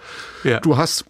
Ja. 0.43 0.59
Du 0.59 0.77
hast 0.77 1.05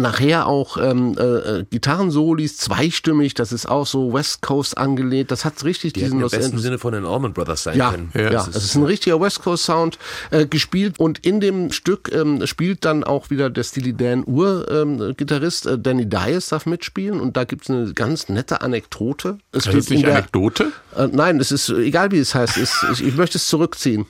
nachher 0.00 0.46
auch 0.46 0.76
ähm, 0.76 1.16
äh, 1.18 1.22
äh, 1.22 1.64
Gitarrensolis, 1.70 2.56
zweistimmig, 2.56 3.34
das 3.34 3.52
ist 3.52 3.66
auch 3.68 3.86
so 3.86 4.12
West 4.12 4.42
Coast 4.42 4.76
angelehnt. 4.78 5.30
Das 5.30 5.44
hat 5.44 5.62
richtig 5.64 5.92
Die 5.92 6.00
diesen 6.00 6.14
im 6.16 6.20
Los 6.22 6.30
besten 6.32 6.44
Angeles. 6.46 6.62
Sinne 6.64 6.78
von 6.78 6.92
den 6.92 7.04
Allman 7.04 7.32
Brothers 7.32 7.62
sein 7.64 7.76
Ja, 7.78 7.90
können. 7.90 8.10
ja, 8.14 8.30
das 8.30 8.48
es 8.48 8.64
ist 8.64 8.74
ein 8.76 8.84
richtiger 8.84 9.20
West 9.20 9.42
Coast 9.42 9.64
Sound 9.64 9.98
äh, 10.30 10.46
gespielt 10.46 10.98
und 10.98 11.24
in 11.24 11.40
dem 11.40 11.72
Stück 11.72 12.10
ähm, 12.12 12.46
spielt 12.46 12.84
dann 12.84 13.04
auch 13.04 13.30
wieder 13.30 13.50
der 13.50 13.62
Steely 13.64 13.92
Dan 13.94 14.24
Ur-Gitarrist 14.26 15.66
äh, 15.66 15.78
Danny 15.78 16.06
Dias 16.08 16.48
darf 16.48 16.66
mitspielen 16.66 17.20
und 17.20 17.36
da 17.36 17.44
gibt 17.44 17.64
es 17.64 17.70
eine 17.70 17.92
ganz 17.94 18.28
nette 18.28 18.60
Anekdote. 18.62 19.38
Es 19.52 19.64
Das 19.64 19.74
ist 19.74 19.90
nicht 19.90 20.06
der, 20.06 20.16
Anekdote? 20.16 20.72
äh, 20.96 21.08
nein, 21.10 21.38
es 21.40 21.52
ist 21.52 21.68
egal 21.70 22.10
wie 22.12 22.18
es 22.18 22.34
heißt. 22.34 22.56
Es, 22.56 22.84
ich, 22.92 23.06
ich 23.06 23.16
möchte 23.16 23.38
es 23.38 23.46
zurückziehen. 23.46 24.06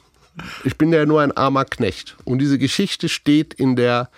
Ich 0.64 0.78
bin 0.78 0.93
ja 0.93 1.05
nur 1.07 1.20
ein 1.20 1.32
armer 1.36 1.64
Knecht. 1.64 2.16
Und 2.24 2.38
diese 2.38 2.57
Geschichte 2.59 3.09
steht 3.09 3.53
in 3.55 3.76
der 3.76 4.09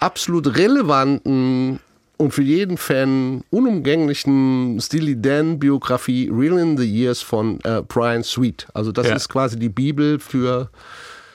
absolut 0.00 0.56
relevanten 0.56 1.80
und 2.16 2.32
für 2.32 2.42
jeden 2.42 2.76
Fan 2.76 3.42
unumgänglichen 3.50 4.78
Steely 4.80 5.20
Dan 5.20 5.58
Biografie 5.58 6.30
Real 6.32 6.58
in 6.58 6.76
the 6.76 6.84
Years 6.84 7.20
von 7.20 7.58
äh, 7.64 7.82
Brian 7.86 8.22
Sweet. 8.22 8.66
Also 8.74 8.92
das 8.92 9.08
Ja. 9.08 9.14
ist 9.16 9.28
quasi 9.28 9.58
die 9.58 9.68
Bibel 9.68 10.18
für 10.18 10.70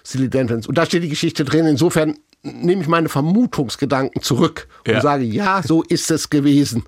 Steely 0.05 0.29
Dan 0.29 0.47
Fans. 0.47 0.67
Und 0.67 0.77
da 0.77 0.85
steht 0.85 1.03
die 1.03 1.09
Geschichte 1.09 1.43
drin. 1.43 1.65
Insofern 1.65 2.15
nehme 2.41 2.81
ich 2.81 2.87
meine 2.87 3.09
Vermutungsgedanken 3.09 4.21
zurück 4.21 4.67
und 4.87 4.93
Ja. 4.93 5.01
sage, 5.01 5.25
ja, 5.25 5.61
so 5.61 5.83
ist 5.83 6.09
es 6.09 6.29
gewesen. 6.29 6.83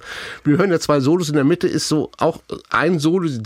Wir 0.46 0.58
hören 0.58 0.72
ja 0.72 0.80
zwei 0.80 1.02
Solos, 1.02 1.28
in 1.28 1.36
der 1.36 1.44
Mitte 1.44 1.68
ist 1.68 1.90
so 1.90 2.10
auch 2.18 2.42
ein 2.70 3.00
Solo, 3.00 3.28
es 3.28 3.38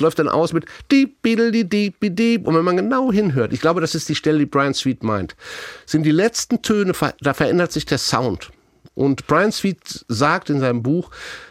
läuft 0.00 0.18
dann 0.18 0.28
aus 0.28 0.52
mit 0.52 0.66
und 2.44 2.54
wenn 2.54 2.64
man 2.64 2.76
genau 2.76 3.10
hinhört, 3.12 3.52
ich 3.54 3.60
glaube, 3.60 3.80
das 3.80 3.94
ist 3.94 4.08
die 4.08 4.14
Stelle, 4.14 4.38
die 4.38 4.46
Brian 4.46 4.74
Sweet 4.74 5.02
meint, 5.02 5.34
sind 5.86 6.02
die 6.04 6.10
letzten 6.10 6.60
Töne, 6.60 6.92
da 7.20 7.34
verändert 7.34 7.72
sich 7.72 7.86
der 7.86 7.98
Sound. 7.98 8.50
Und 8.94 9.28
Brian 9.28 9.52
Sweet 9.52 10.04
sagt 10.08 10.50
in 10.50 10.58
seinem 10.58 10.82
Buch, 10.82 11.10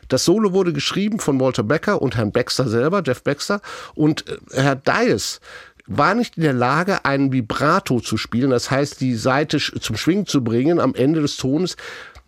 das 0.10 0.26
Solo 0.26 0.52
wurde 0.52 0.74
geschrieben 0.74 1.20
von 1.20 1.40
Walter 1.40 1.64
Becker 1.64 2.02
und 2.02 2.18
Herrn 2.18 2.34
Baxter 2.34 2.68
selber, 2.68 3.02
Jeff 3.06 3.24
Baxter, 3.24 3.62
und 3.96 4.26
äh, 4.28 4.38
Herr 4.62 4.76
Dias 4.76 5.40
war 5.88 6.14
nicht 6.14 6.38
in 6.38 6.44
der 6.44 6.54
Lage, 6.54 7.06
einen 7.06 7.32
Vibrato 7.32 8.00
zu 8.00 8.18
spielen, 8.18 8.50
das 8.50 8.70
heißt, 8.70 9.02
die 9.02 9.16
Seite 9.16 9.58
zum 9.58 9.98
Schwingen 9.98 10.26
zu 10.26 10.44
bringen 10.44 10.80
am 10.80 10.94
Ende 10.94 11.22
des 11.22 11.38
Tones. 11.38 11.78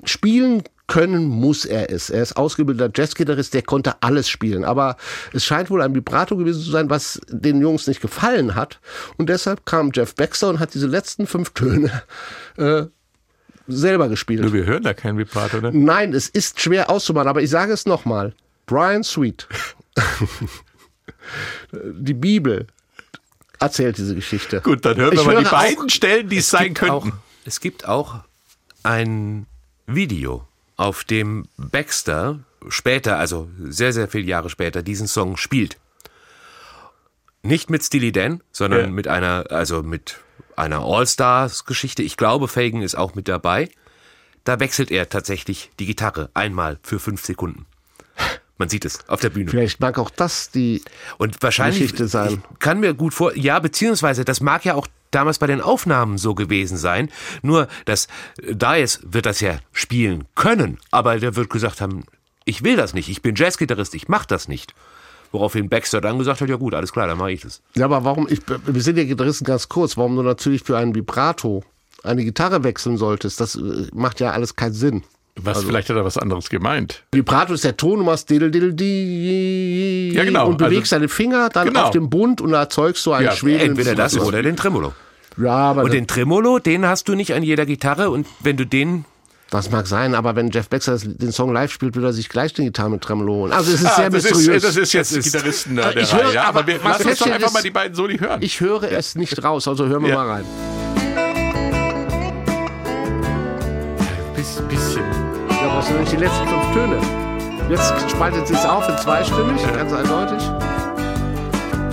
Spielen 0.05 0.63
können 0.87 1.25
muss 1.25 1.65
er 1.65 1.91
es. 1.91 2.09
Er 2.09 2.23
ist 2.23 2.35
ausgebildeter 2.35 2.91
Jazzgitarrist, 2.93 3.53
der 3.53 3.61
konnte 3.61 4.01
alles 4.01 4.27
spielen. 4.27 4.65
Aber 4.65 4.97
es 5.33 5.45
scheint 5.45 5.69
wohl 5.69 5.81
ein 5.81 5.93
Vibrato 5.93 6.35
gewesen 6.35 6.61
zu 6.61 6.71
sein, 6.71 6.89
was 6.89 7.21
den 7.29 7.61
Jungs 7.61 7.87
nicht 7.87 8.01
gefallen 8.01 8.55
hat. 8.55 8.79
Und 9.17 9.29
deshalb 9.29 9.65
kam 9.65 9.91
Jeff 9.93 10.15
Baxter 10.15 10.49
und 10.49 10.59
hat 10.59 10.73
diese 10.73 10.87
letzten 10.87 11.27
fünf 11.27 11.51
Töne 11.51 12.01
äh, 12.57 12.83
selber 13.67 14.09
gespielt. 14.09 14.41
Nur 14.41 14.53
wir 14.53 14.65
hören 14.65 14.83
da 14.83 14.93
kein 14.93 15.17
Vibrato, 15.17 15.61
ne? 15.61 15.71
Nein, 15.73 16.13
es 16.13 16.27
ist 16.27 16.59
schwer 16.59 16.89
auszumachen, 16.89 17.27
aber 17.27 17.41
ich 17.41 17.49
sage 17.49 17.71
es 17.71 17.85
nochmal. 17.85 18.33
Brian 18.65 19.03
Sweet, 19.03 19.47
die 21.71 22.13
Bibel, 22.13 22.67
erzählt 23.59 23.97
diese 23.97 24.15
Geschichte. 24.15 24.61
Gut, 24.61 24.85
dann 24.85 24.97
hören 24.97 25.11
wir 25.11 25.19
Ich 25.19 25.25
mal 25.25 25.35
die 25.37 25.43
höre 25.43 25.51
beiden 25.51 25.85
auch- 25.85 25.89
Stellen, 25.89 26.29
die 26.29 26.37
es 26.37 26.49
sein 26.49 26.73
gibt 26.73 26.89
auch, 26.89 27.03
könnten. 27.03 27.19
es 27.45 27.59
gibt 27.59 27.87
auch 27.87 28.15
ein 28.83 29.45
Video, 29.87 30.45
auf 30.77 31.03
dem 31.03 31.47
Baxter 31.57 32.39
später, 32.69 33.17
also 33.17 33.49
sehr, 33.59 33.91
sehr 33.93 34.07
viele 34.07 34.25
Jahre 34.25 34.49
später, 34.49 34.81
diesen 34.81 35.07
Song 35.07 35.35
spielt. 35.37 35.77
Nicht 37.41 37.69
mit 37.69 37.83
Steely 37.83 38.11
Dan, 38.11 38.41
sondern 38.51 38.81
Ja. 38.81 38.87
mit 38.87 39.07
einer, 39.07 39.45
also 39.49 39.81
mit 39.83 40.17
einer 40.55 40.79
All-Stars-Geschichte. 40.79 42.03
Ich 42.03 42.17
glaube, 42.17 42.47
Fagan 42.47 42.81
ist 42.81 42.95
auch 42.95 43.15
mit 43.15 43.27
dabei. 43.27 43.69
Da 44.43 44.59
wechselt 44.59 44.91
er 44.91 45.07
tatsächlich 45.09 45.69
die 45.79 45.85
Gitarre 45.85 46.29
einmal 46.33 46.79
für 46.83 46.99
fünf 46.99 47.23
Sekunden. 47.25 47.65
Man 48.59 48.67
sieht 48.69 48.83
es 48.85 49.07
auf 49.07 49.21
der 49.21 49.29
Bühne. 49.29 49.49
Vielleicht 49.49 49.79
mag 49.79 49.97
auch 49.97 50.09
das 50.09 50.51
die 50.51 50.83
Und 51.17 51.41
wahrscheinlich 51.41 51.79
Geschichte 51.79 52.07
sein. 52.07 52.43
Ich 52.53 52.59
kann 52.59 52.81
mir 52.81 52.93
gut 52.93 53.13
vor, 53.13 53.35
ja, 53.35 53.57
beziehungsweise 53.59 54.25
das 54.25 54.41
mag 54.41 54.65
ja 54.65 54.75
auch 54.75 54.87
damals 55.11 55.39
bei 55.39 55.47
den 55.47 55.61
Aufnahmen 55.61 56.17
so 56.17 56.35
gewesen 56.35 56.77
sein. 56.77 57.09
Nur, 57.41 57.69
dass 57.85 58.09
Dias 58.37 58.99
wird 59.03 59.25
das 59.25 59.39
ja 59.39 59.59
spielen 59.71 60.25
können, 60.35 60.77
aber 60.91 61.17
der 61.19 61.37
wird 61.37 61.49
gesagt 61.49 61.79
haben, 61.79 62.03
ich 62.43 62.63
will 62.63 62.75
das 62.75 62.93
nicht, 62.93 63.09
ich 63.09 63.21
bin 63.21 63.35
Jazzgitarrist, 63.35 63.95
ich 63.95 64.09
mach 64.09 64.25
das 64.25 64.47
nicht. 64.49 64.75
Woraufhin 65.31 65.69
Baxter 65.69 66.01
dann 66.01 66.17
gesagt 66.17 66.41
hat, 66.41 66.49
ja 66.49 66.55
gut, 66.57 66.73
alles 66.73 66.91
klar, 66.91 67.07
dann 67.07 67.17
mache 67.17 67.31
ich 67.31 67.41
das. 67.41 67.61
Ja, 67.75 67.85
aber 67.85 68.03
warum, 68.03 68.27
ich, 68.29 68.41
wir 68.47 68.81
sind 68.81 68.97
ja 68.97 69.05
Gitarristen 69.05 69.45
ganz 69.45 69.69
kurz, 69.69 69.95
warum 69.95 70.15
du 70.15 70.23
natürlich 70.23 70.63
für 70.63 70.77
ein 70.77 70.95
Vibrato 70.95 71.63
eine 72.03 72.23
Gitarre 72.23 72.63
wechseln 72.63 72.97
solltest, 72.97 73.39
das 73.39 73.55
äh, 73.55 73.87
macht 73.93 74.19
ja 74.19 74.31
alles 74.31 74.55
keinen 74.55 74.73
Sinn. 74.73 75.03
Was, 75.43 75.63
vielleicht 75.63 75.89
hat 75.89 75.95
er 75.95 76.05
was 76.05 76.17
anderes 76.17 76.49
gemeint. 76.49 77.03
Vibrato 77.11 77.53
ist 77.53 77.63
der 77.63 77.77
Ton, 77.77 77.99
du 77.99 78.05
machst 78.05 78.29
diddle, 78.29 78.49
diddle, 78.51 78.73
di, 78.73 80.11
Ja, 80.13 80.23
genau. 80.23 80.47
und 80.47 80.57
bewegst 80.57 80.91
Also- 80.93 80.95
deine 80.97 81.09
Finger 81.09 81.49
dann 81.49 81.67
Genau. 81.69 81.83
auf 81.85 81.91
dem 81.91 82.09
Bund 82.09 82.41
und 82.41 82.53
erzeugst 82.53 83.03
so 83.03 83.13
einen 83.13 83.25
Ja, 83.27 83.31
schwebenden 83.35 83.69
Entweder 83.71 83.95
das 83.95 84.17
oder 84.19 84.41
den 84.43 84.55
Tremolo. 84.55 84.93
Ja, 85.37 85.55
aber 85.55 85.83
Und 85.83 85.93
den 85.93 86.07
Tremolo, 86.07 86.59
den 86.59 86.85
hast 86.85 87.07
du 87.07 87.15
nicht 87.15 87.33
an 87.33 87.43
jeder 87.43 87.65
Gitarre 87.65 88.09
und 88.09 88.27
wenn 88.41 88.57
du 88.57 88.65
den 88.65 89.05
das 89.51 89.71
mag 89.71 89.87
sein, 89.87 90.13
aber 90.13 90.35
wenn 90.35 90.51
Jeff 90.51 90.69
Baxter 90.69 90.91
das- 90.91 91.05
den 91.07 91.31
Song 91.31 91.51
live 91.53 91.71
spielt, 91.71 91.95
will 91.95 92.03
er 92.03 92.13
sich 92.13 92.29
gleich 92.29 92.53
den 92.53 92.65
Gitarre 92.65 92.91
mit 92.91 93.01
Tremolo 93.01 93.33
holen. 93.33 93.51
Also 93.51 93.71
es 93.73 93.81
ist 93.81 93.87
Ah, 93.87 93.95
sehr 93.95 94.09
das, 94.11 94.23
mysteriös. 94.25 94.57
ist, 94.57 94.63
das 94.65 94.75
ist 94.77 94.93
jetzt 94.93 95.15
die 95.15 95.21
Gitarristen 95.21 95.75
der 95.75 95.97
Ich 95.97 96.13
Reihe, 96.13 96.23
höre- 96.23 96.33
ja, 96.33 96.43
aber 96.43 96.59
aber 96.59 96.67
wir 96.67 96.77
lassen 96.83 97.07
uns 97.09 97.17
doch 97.19 97.25
einfach 97.31 97.47
ist- 97.47 97.53
mal 97.53 97.63
die 97.63 97.71
beiden 97.71 97.95
Soli 97.95 98.17
hören. 98.19 98.41
Ich 98.43 98.59
höre 98.59 98.83
es 98.91 99.15
nicht 99.15 99.43
raus, 99.43 99.67
also 99.67 99.87
hören 99.87 100.03
wir 100.03 100.09
Ja. 100.09 100.15
mal 100.17 100.27
rein. 100.29 100.45
Biss- 104.35 104.61
bisschen. 104.69 105.28
Ja, 105.61 105.75
was 105.75 105.87
sind 105.87 106.11
die 106.11 106.15
letzten 106.15 106.47
fünf 106.47 106.73
Töne? 106.73 106.97
Jetzt 107.69 108.09
spaltet 108.09 108.47
sie 108.47 108.53
es 108.53 108.65
auf 108.65 108.87
in 108.87 108.97
zweistimmig, 108.97 109.61
ganz 109.73 109.91
eindeutig. 109.91 110.41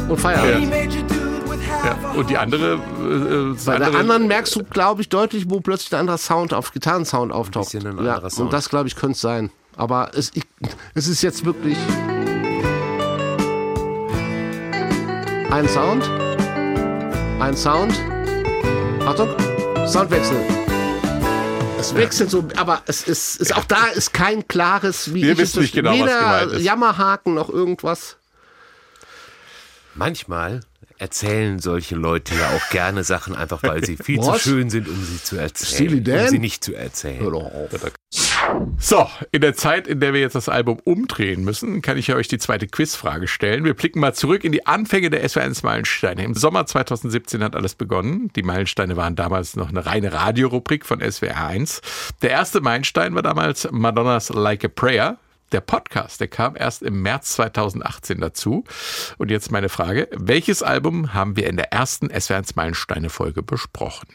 Und 0.08 0.20
Feierabend. 0.20 0.72
Ja. 1.84 2.10
Und 2.14 2.30
die 2.30 2.38
andere, 2.38 2.74
äh, 2.74 3.54
das 3.54 3.64
Bei 3.64 3.78
der 3.78 3.86
andere 3.88 4.00
anderen 4.00 4.26
merkst 4.28 4.54
du, 4.54 4.62
glaube 4.62 5.02
ich, 5.02 5.08
deutlich, 5.08 5.50
wo 5.50 5.60
plötzlich 5.60 5.92
ein 5.92 6.00
anderer 6.00 6.18
Sound 6.18 6.54
auf 6.54 6.72
Gitarrensound 6.72 7.32
auftaucht. 7.32 7.72
bisschen 7.72 7.98
ein 7.98 8.04
ja, 8.04 8.20
Sound. 8.30 8.38
Und 8.46 8.52
das, 8.52 8.68
glaube 8.68 8.88
ich, 8.88 8.94
könnte 8.94 9.12
es 9.12 9.20
sein. 9.20 9.50
Aber 9.76 10.10
es, 10.14 10.30
ich, 10.34 10.44
es 10.94 11.08
ist 11.08 11.22
jetzt 11.22 11.44
wirklich 11.44 11.76
ein 15.50 15.68
Sound, 15.68 16.08
ein 17.40 17.56
Sound. 17.56 17.94
Achtung, 19.04 19.28
Soundwechsel. 19.86 20.65
Es 21.86 21.94
wechselt 21.94 22.30
so, 22.30 22.48
aber 22.56 22.82
es 22.86 23.06
ist, 23.06 23.36
ist 23.36 23.54
auch 23.54 23.64
da 23.64 23.86
ist 23.86 24.12
kein 24.12 24.48
klares, 24.48 25.14
wie 25.14 25.22
Wir 25.22 25.32
ich 25.32 25.38
wissen 25.38 25.58
es 25.60 25.62
nicht 25.62 25.74
genau, 25.74 25.92
was 25.92 25.98
weder 26.00 26.18
gemeint 26.18 26.52
ist. 26.52 26.62
Jammerhaken 26.62 27.34
noch 27.34 27.48
irgendwas. 27.48 28.16
manchmal 29.94 30.62
erzählen 30.98 31.58
solche 31.58 31.94
Leute 31.94 32.34
ja 32.34 32.48
auch 32.50 32.70
gerne 32.70 33.04
Sachen 33.04 33.34
einfach, 33.34 33.62
weil 33.62 33.84
sie 33.84 33.96
viel 33.96 34.18
Was? 34.18 34.42
zu 34.42 34.50
schön 34.50 34.70
sind, 34.70 34.88
um 34.88 35.04
sie 35.04 35.22
zu 35.22 35.36
erzählen. 35.36 35.90
Steely? 36.02 36.22
Um 36.22 36.28
sie 36.28 36.38
nicht 36.38 36.64
zu 36.64 36.74
erzählen. 36.74 37.20
Hör 37.20 37.30
doch 37.30 37.44
auf. 37.44 37.70
So, 38.78 39.08
in 39.32 39.40
der 39.40 39.54
Zeit, 39.54 39.86
in 39.86 40.00
der 40.00 40.12
wir 40.12 40.20
jetzt 40.20 40.34
das 40.34 40.48
Album 40.48 40.78
umdrehen 40.84 41.44
müssen, 41.44 41.82
kann 41.82 41.96
ich 41.98 42.06
ja 42.06 42.16
euch 42.16 42.28
die 42.28 42.38
zweite 42.38 42.66
Quizfrage 42.66 43.26
stellen. 43.26 43.64
Wir 43.64 43.74
blicken 43.74 44.00
mal 44.00 44.14
zurück 44.14 44.44
in 44.44 44.52
die 44.52 44.66
Anfänge 44.66 45.10
der 45.10 45.26
SW1 45.26 45.64
Meilensteine. 45.64 46.24
Im 46.24 46.34
Sommer 46.34 46.66
2017 46.66 47.42
hat 47.42 47.56
alles 47.56 47.74
begonnen. 47.74 48.30
Die 48.36 48.42
Meilensteine 48.42 48.96
waren 48.96 49.16
damals 49.16 49.56
noch 49.56 49.68
eine 49.68 49.86
reine 49.86 50.12
Radiorubrik 50.12 50.86
von 50.86 51.00
SWR 51.00 51.46
1. 51.46 51.80
Der 52.22 52.30
erste 52.30 52.60
Meilenstein 52.60 53.14
war 53.14 53.22
damals 53.22 53.68
Madonnas 53.70 54.28
Like 54.30 54.64
a 54.64 54.68
Prayer. 54.68 55.18
Der 55.52 55.60
Podcast, 55.60 56.20
der 56.20 56.28
kam 56.28 56.56
erst 56.56 56.82
im 56.82 57.02
März 57.02 57.34
2018 57.34 58.20
dazu. 58.20 58.64
Und 59.16 59.30
jetzt 59.30 59.52
meine 59.52 59.68
Frage, 59.68 60.08
welches 60.12 60.62
Album 60.62 61.14
haben 61.14 61.36
wir 61.36 61.46
in 61.46 61.56
der 61.56 61.72
ersten 61.72 62.08
SWR1 62.08 62.52
Meilensteine 62.56 63.10
Folge 63.10 63.42
besprochen? 63.42 64.08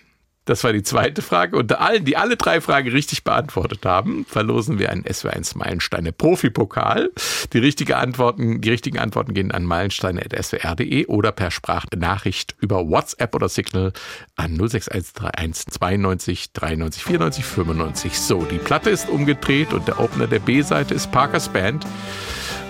Das 0.52 0.66
war 0.66 0.74
die 0.74 0.84
zweite 0.84 1.22
Frage. 1.22 1.56
Unter 1.56 1.80
allen, 1.80 2.04
die 2.04 2.18
alle 2.18 2.36
drei 2.36 2.60
Fragen 2.60 2.90
richtig 2.90 3.24
beantwortet 3.24 3.86
haben, 3.86 4.26
verlosen 4.26 4.80
wir 4.80 4.90
einen 4.90 5.06
SW1 5.06 5.58
Meilensteine 5.58 6.12
Profi-Pokal. 6.12 7.10
Die, 7.54 7.58
richtige 7.58 7.96
Antworten, 7.96 8.60
die 8.60 8.70
richtigen 8.70 9.00
Antworten 9.00 9.34
gehen 9.34 9.54
an 9.54 9.64
meilensteine.swr.de 9.64 11.06
oder 11.06 11.32
per 11.32 11.52
Sprachnachricht 11.52 12.58
über 12.60 12.86
WhatsApp 12.86 13.34
oder 13.34 13.48
Signal 13.48 13.94
an 14.36 14.58
06131 14.58 15.72
92 15.72 16.52
93 16.52 17.02
94 17.06 17.46
95. 17.46 18.20
So, 18.20 18.44
die 18.44 18.58
Platte 18.58 18.90
ist 18.90 19.08
umgedreht 19.08 19.72
und 19.72 19.88
der 19.88 20.02
Opener 20.02 20.28
der 20.28 20.40
B-Seite 20.40 20.94
ist 20.94 21.14
Parkers 21.14 21.48
Band. 21.48 21.86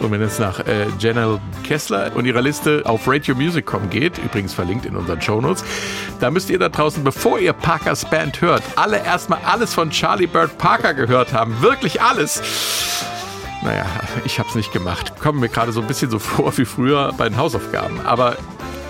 Und 0.02 0.12
wenn 0.12 0.22
es 0.22 0.40
nach 0.40 0.60
äh, 0.62 0.88
Janelle 0.98 1.40
Kessler 1.64 2.12
und 2.16 2.26
ihrer 2.26 2.42
Liste 2.42 2.82
auf 2.86 3.08
radiomusic.com 3.08 3.90
geht, 3.92 4.18
übrigens 4.18 4.54
verlinkt 4.54 4.86
in 4.88 4.96
unseren 4.96 5.22
Shownotes, 5.22 5.64
da 6.20 6.32
müsst 6.32 6.50
ihr 6.50 6.58
da 6.58 6.70
draußen, 6.70 7.04
bevor 7.04 7.40
ihr 7.40 7.54
Parkers 7.54 8.10
Band 8.10 8.42
hört, 8.42 8.64
alle 8.76 8.98
erstmal 8.98 9.40
alles 9.46 9.74
von 9.76 9.92
Charlie 9.92 10.26
Bird 10.26 10.58
Parker 10.58 10.96
gehört 10.96 11.34
haben. 11.34 11.62
Wirklich 11.62 12.02
alles. 12.02 12.42
Naja, 13.64 13.86
ich 14.26 14.40
hab's 14.40 14.56
nicht 14.56 14.74
gemacht. 14.74 15.20
Kommen 15.20 15.40
mir 15.40 15.50
gerade 15.50 15.72
so 15.72 15.82
ein 15.82 15.88
bisschen 15.88 16.10
so 16.10 16.18
vor 16.20 16.58
wie 16.58 16.66
früher 16.66 17.14
bei 17.16 17.30
den 17.30 17.38
Hausaufgaben. 17.38 18.02
Aber 18.02 18.38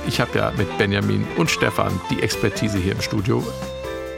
ich 0.07 0.21
habe 0.21 0.37
ja 0.37 0.53
mit 0.57 0.77
Benjamin 0.77 1.27
und 1.35 1.51
Stefan 1.51 1.99
die 2.09 2.23
Expertise 2.23 2.77
hier 2.77 2.93
im 2.93 3.01
Studio. 3.01 3.43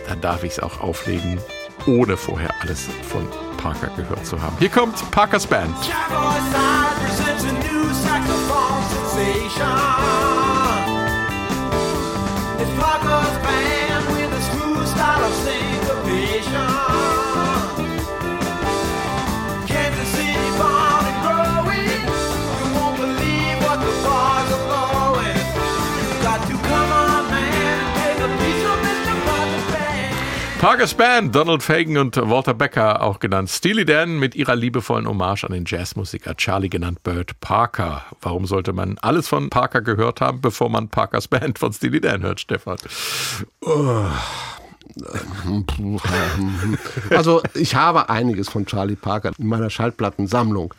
Dann 0.07 0.21
darf 0.21 0.43
ich 0.43 0.51
es 0.53 0.59
auch 0.59 0.79
auflegen, 0.79 1.39
ohne 1.87 2.17
vorher 2.17 2.51
alles 2.61 2.87
von 3.09 3.27
Parker 3.63 3.87
gehört 3.95 4.25
zu 4.25 4.41
haben. 4.41 4.57
Hier 4.59 4.69
kommt 4.69 5.09
Parkers 5.11 5.47
Band. 5.47 5.73
Parkers 30.63 30.93
Band, 30.93 31.35
Donald 31.35 31.61
Fagen 31.61 31.97
und 31.97 32.15
Walter 32.15 32.53
Becker, 32.53 33.01
auch 33.01 33.19
genannt 33.19 33.49
Steely 33.49 33.83
Dan, 33.83 34.17
mit 34.17 34.33
ihrer 34.33 34.55
liebevollen 34.55 35.09
Hommage 35.09 35.43
an 35.43 35.51
den 35.51 35.65
Jazzmusiker 35.67 36.37
Charlie 36.37 36.69
genannt 36.69 37.03
Burt 37.03 37.37
Parker. 37.41 38.05
Warum 38.21 38.45
sollte 38.45 38.71
man 38.71 38.97
alles 39.01 39.27
von 39.27 39.49
Parker 39.49 39.81
gehört 39.81 40.21
haben, 40.21 40.39
bevor 40.39 40.69
man 40.69 40.87
Parkers 40.87 41.27
Band 41.27 41.59
von 41.59 41.73
Steely 41.73 41.99
Dan 41.99 42.21
hört, 42.21 42.39
Stefan? 42.39 42.77
Also 47.09 47.41
ich 47.53 47.75
habe 47.75 48.09
einiges 48.09 48.49
von 48.49 48.65
Charlie 48.65 48.95
Parker 48.95 49.31
in 49.37 49.47
meiner 49.47 49.69
Schallplattensammlung. 49.69 50.73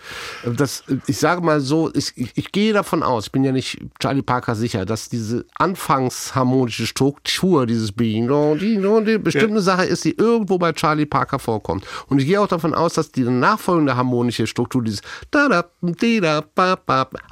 Das, 0.45 0.85
ich 1.07 1.19
sage 1.19 1.41
mal 1.41 1.61
so, 1.61 1.91
ich, 1.95 2.13
ich, 2.17 2.33
ich 2.35 2.53
gehe 2.53 2.73
davon 2.73 3.03
aus, 3.03 3.27
ich 3.27 3.33
bin 3.33 3.45
ja 3.45 3.53
nicht 3.53 3.81
Charlie 3.99 4.23
Parker 4.23 4.55
sicher, 4.55 4.85
dass 4.85 5.09
diese 5.09 5.45
anfangsharmonische 5.57 6.87
Struktur, 6.87 7.67
dieses 7.67 7.93
Bing, 7.93 8.29
die 8.59 9.19
bestimmte 9.19 9.61
Sache 9.61 9.85
ist, 9.85 10.05
die 10.05 10.17
irgendwo 10.17 10.59
bei 10.59 10.73
Charlie 10.73 11.07
Parker 11.07 11.39
vorkommt. 11.39 11.85
Und 12.09 12.21
ich 12.21 12.27
gehe 12.27 12.41
auch 12.41 12.49
davon 12.49 12.75
aus, 12.75 12.95
dass 12.95 13.11
die 13.13 13.23
nachfolgende 13.23 13.97
harmonische 13.97 14.47
Struktur, 14.47 14.83
dieses 14.83 15.03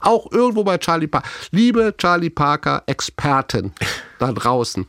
auch 0.00 0.32
irgendwo 0.32 0.64
bei 0.64 0.78
Charlie 0.78 1.06
Parker. 1.06 1.28
Liebe 1.50 1.94
Charlie 1.96 2.30
Parker 2.30 2.82
Experten 2.86 3.72
da 4.18 4.32
draußen, 4.32 4.86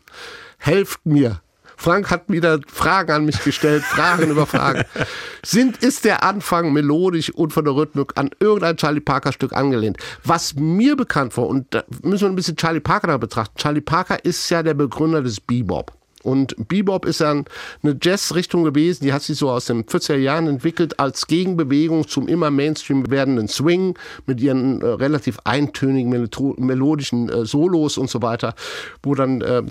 helft 0.57 1.05
mir 1.05 1.41
Frank 1.77 2.09
hat 2.09 2.23
wieder 2.27 2.59
Fragen 2.67 3.11
an 3.11 3.25
mich 3.25 3.43
gestellt, 3.43 3.83
Fragen 3.83 4.29
über 4.29 4.45
Fragen. 4.45 4.83
Sind, 5.45 5.77
ist 5.77 6.05
der 6.05 6.23
Anfang 6.23 6.73
melodisch 6.73 7.29
und 7.31 7.53
von 7.53 7.65
der 7.65 7.75
Rhythmik 7.75 8.13
an 8.15 8.29
irgendein 8.39 8.77
Charlie 8.77 9.01
Parker 9.01 9.33
Stück 9.33 9.53
angelehnt? 9.53 9.97
Was 10.23 10.55
mir 10.55 10.95
bekannt 10.95 11.35
war, 11.37 11.47
und 11.47 11.73
da 11.73 11.83
müssen 12.01 12.25
wir 12.25 12.29
ein 12.29 12.35
bisschen 12.35 12.57
Charlie 12.57 12.79
Parker 12.79 13.07
da 13.07 13.17
betrachten. 13.17 13.57
Charlie 13.57 13.81
Parker 13.81 14.23
ist 14.23 14.49
ja 14.49 14.63
der 14.63 14.73
Begründer 14.73 15.21
des 15.21 15.39
Bebop. 15.39 15.91
Und 16.23 16.55
Bebop 16.67 17.05
ist 17.05 17.19
ja 17.19 17.31
eine 17.31 17.97
Jazzrichtung 18.01 18.63
gewesen, 18.63 19.03
die 19.03 19.13
hat 19.13 19.21
sich 19.21 19.37
so 19.37 19.49
aus 19.51 19.65
den 19.65 19.83
40er 19.83 20.15
Jahren 20.15 20.47
entwickelt 20.47 20.99
als 20.99 21.27
Gegenbewegung 21.27 22.07
zum 22.07 22.27
immer 22.27 22.49
Mainstream 22.49 23.09
werdenden 23.11 23.47
Swing 23.47 23.95
mit 24.25 24.41
ihren 24.41 24.81
äh, 24.81 24.85
relativ 24.85 25.37
eintönigen 25.43 26.09
melodischen 26.57 27.29
äh, 27.29 27.45
Solos 27.45 27.97
und 27.97 28.09
so 28.09 28.21
weiter, 28.21 28.55
wo 29.03 29.15
dann 29.15 29.41
äh, 29.41 29.63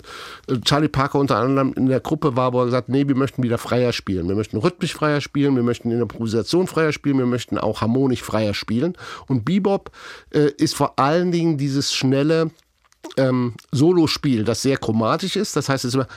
Charlie 0.63 0.87
Parker 0.87 1.19
unter 1.19 1.37
anderem 1.37 1.73
in 1.73 1.87
der 1.87 1.99
Gruppe 1.99 2.35
war, 2.35 2.53
wo 2.53 2.59
er 2.59 2.65
gesagt 2.65 2.89
nee, 2.89 3.07
wir 3.07 3.15
möchten 3.15 3.43
wieder 3.43 3.57
freier 3.57 3.91
spielen. 3.91 4.27
Wir 4.27 4.35
möchten 4.35 4.57
rhythmisch 4.57 4.93
freier 4.93 5.21
spielen, 5.21 5.55
wir 5.55 5.63
möchten 5.63 5.89
in 5.89 5.97
der 5.97 6.03
Improvisation 6.03 6.67
freier 6.67 6.91
spielen, 6.91 7.17
wir 7.17 7.25
möchten 7.25 7.57
auch 7.57 7.81
harmonisch 7.81 8.21
freier 8.21 8.53
spielen. 8.53 8.95
Und 9.27 9.43
Bebop 9.43 9.91
äh, 10.31 10.51
ist 10.57 10.75
vor 10.75 10.99
allen 10.99 11.31
Dingen 11.31 11.57
dieses 11.57 11.93
schnelle, 11.93 12.51
ähm, 13.17 13.53
Solospiel, 13.71 14.43
das 14.43 14.61
sehr 14.61 14.77
chromatisch 14.77 15.35
ist. 15.35 15.55
Das 15.55 15.69
heißt, 15.69 15.85
es 15.85 15.89
ist 15.89 15.95
immer 15.95 16.07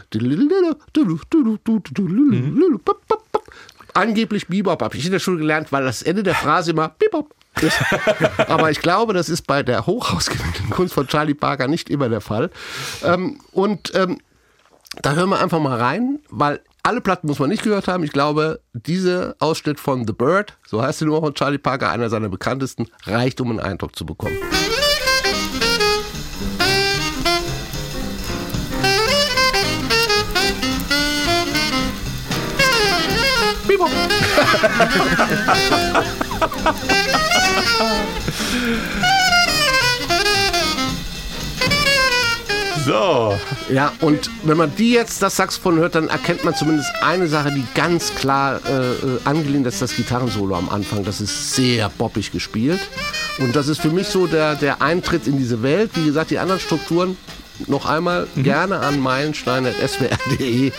angeblich 3.96 4.46
Bebop. 4.46 4.82
Habe 4.82 4.96
ich 4.96 5.06
in 5.06 5.12
der 5.12 5.18
Schule 5.18 5.38
gelernt, 5.38 5.72
weil 5.72 5.84
das 5.84 6.02
Ende 6.02 6.22
der 6.22 6.34
Phrase 6.34 6.72
immer 6.72 6.88
Bebop 6.88 7.34
ist. 7.60 7.78
Aber 8.48 8.70
ich 8.70 8.80
glaube, 8.80 9.14
das 9.14 9.28
ist 9.28 9.46
bei 9.46 9.62
der 9.62 9.86
hochausgebildeten 9.86 10.70
Kunst 10.70 10.94
von 10.94 11.06
Charlie 11.06 11.34
Parker 11.34 11.68
nicht 11.68 11.90
immer 11.90 12.08
der 12.08 12.20
Fall. 12.20 12.50
Ähm, 13.02 13.40
und 13.52 13.92
ähm, 13.94 14.18
da 15.02 15.14
hören 15.14 15.30
wir 15.30 15.40
einfach 15.40 15.60
mal 15.60 15.78
rein, 15.78 16.20
weil 16.30 16.60
alle 16.82 17.00
Platten 17.00 17.26
muss 17.26 17.38
man 17.38 17.50
nicht 17.50 17.64
gehört 17.64 17.88
haben. 17.88 18.04
Ich 18.04 18.12
glaube, 18.12 18.60
dieser 18.72 19.34
Ausschnitt 19.40 19.80
von 19.80 20.06
The 20.06 20.12
Bird, 20.12 20.56
so 20.66 20.80
heißt 20.80 21.00
die 21.00 21.06
Nummer 21.06 21.20
von 21.20 21.34
Charlie 21.34 21.58
Parker, 21.58 21.90
einer 21.90 22.08
seiner 22.08 22.28
bekanntesten, 22.28 22.86
reicht, 23.04 23.40
um 23.40 23.50
einen 23.50 23.60
Eindruck 23.60 23.96
zu 23.96 24.06
bekommen. 24.06 24.36
Bebop. 33.76 33.90
So. 42.86 43.36
Ja, 43.68 43.92
und 44.00 44.30
wenn 44.44 44.56
man 44.56 44.72
die 44.76 44.92
jetzt 44.92 45.20
das 45.20 45.34
Saxophon 45.36 45.76
hört, 45.78 45.96
dann 45.96 46.08
erkennt 46.08 46.44
man 46.44 46.54
zumindest 46.54 46.88
eine 47.02 47.26
Sache, 47.26 47.50
die 47.50 47.64
ganz 47.74 48.14
klar 48.14 48.60
äh, 48.64 48.70
äh, 48.70 49.18
angelehnt 49.24 49.66
ist, 49.66 49.82
das 49.82 49.96
Gitarrensolo 49.96 50.54
am 50.54 50.68
Anfang. 50.68 51.04
Das 51.04 51.20
ist 51.20 51.54
sehr 51.54 51.88
boppig 51.88 52.30
gespielt. 52.30 52.78
Und 53.38 53.56
das 53.56 53.66
ist 53.66 53.80
für 53.80 53.90
mich 53.90 54.06
so 54.06 54.28
der, 54.28 54.54
der 54.54 54.82
Eintritt 54.82 55.26
in 55.26 55.36
diese 55.36 55.64
Welt. 55.64 55.90
Wie 55.94 56.04
gesagt, 56.04 56.30
die 56.30 56.38
anderen 56.38 56.60
Strukturen 56.60 57.16
noch 57.66 57.86
einmal 57.86 58.28
gerne 58.36 58.78
an 58.78 59.00
meilenstein.swr.de. 59.00 60.70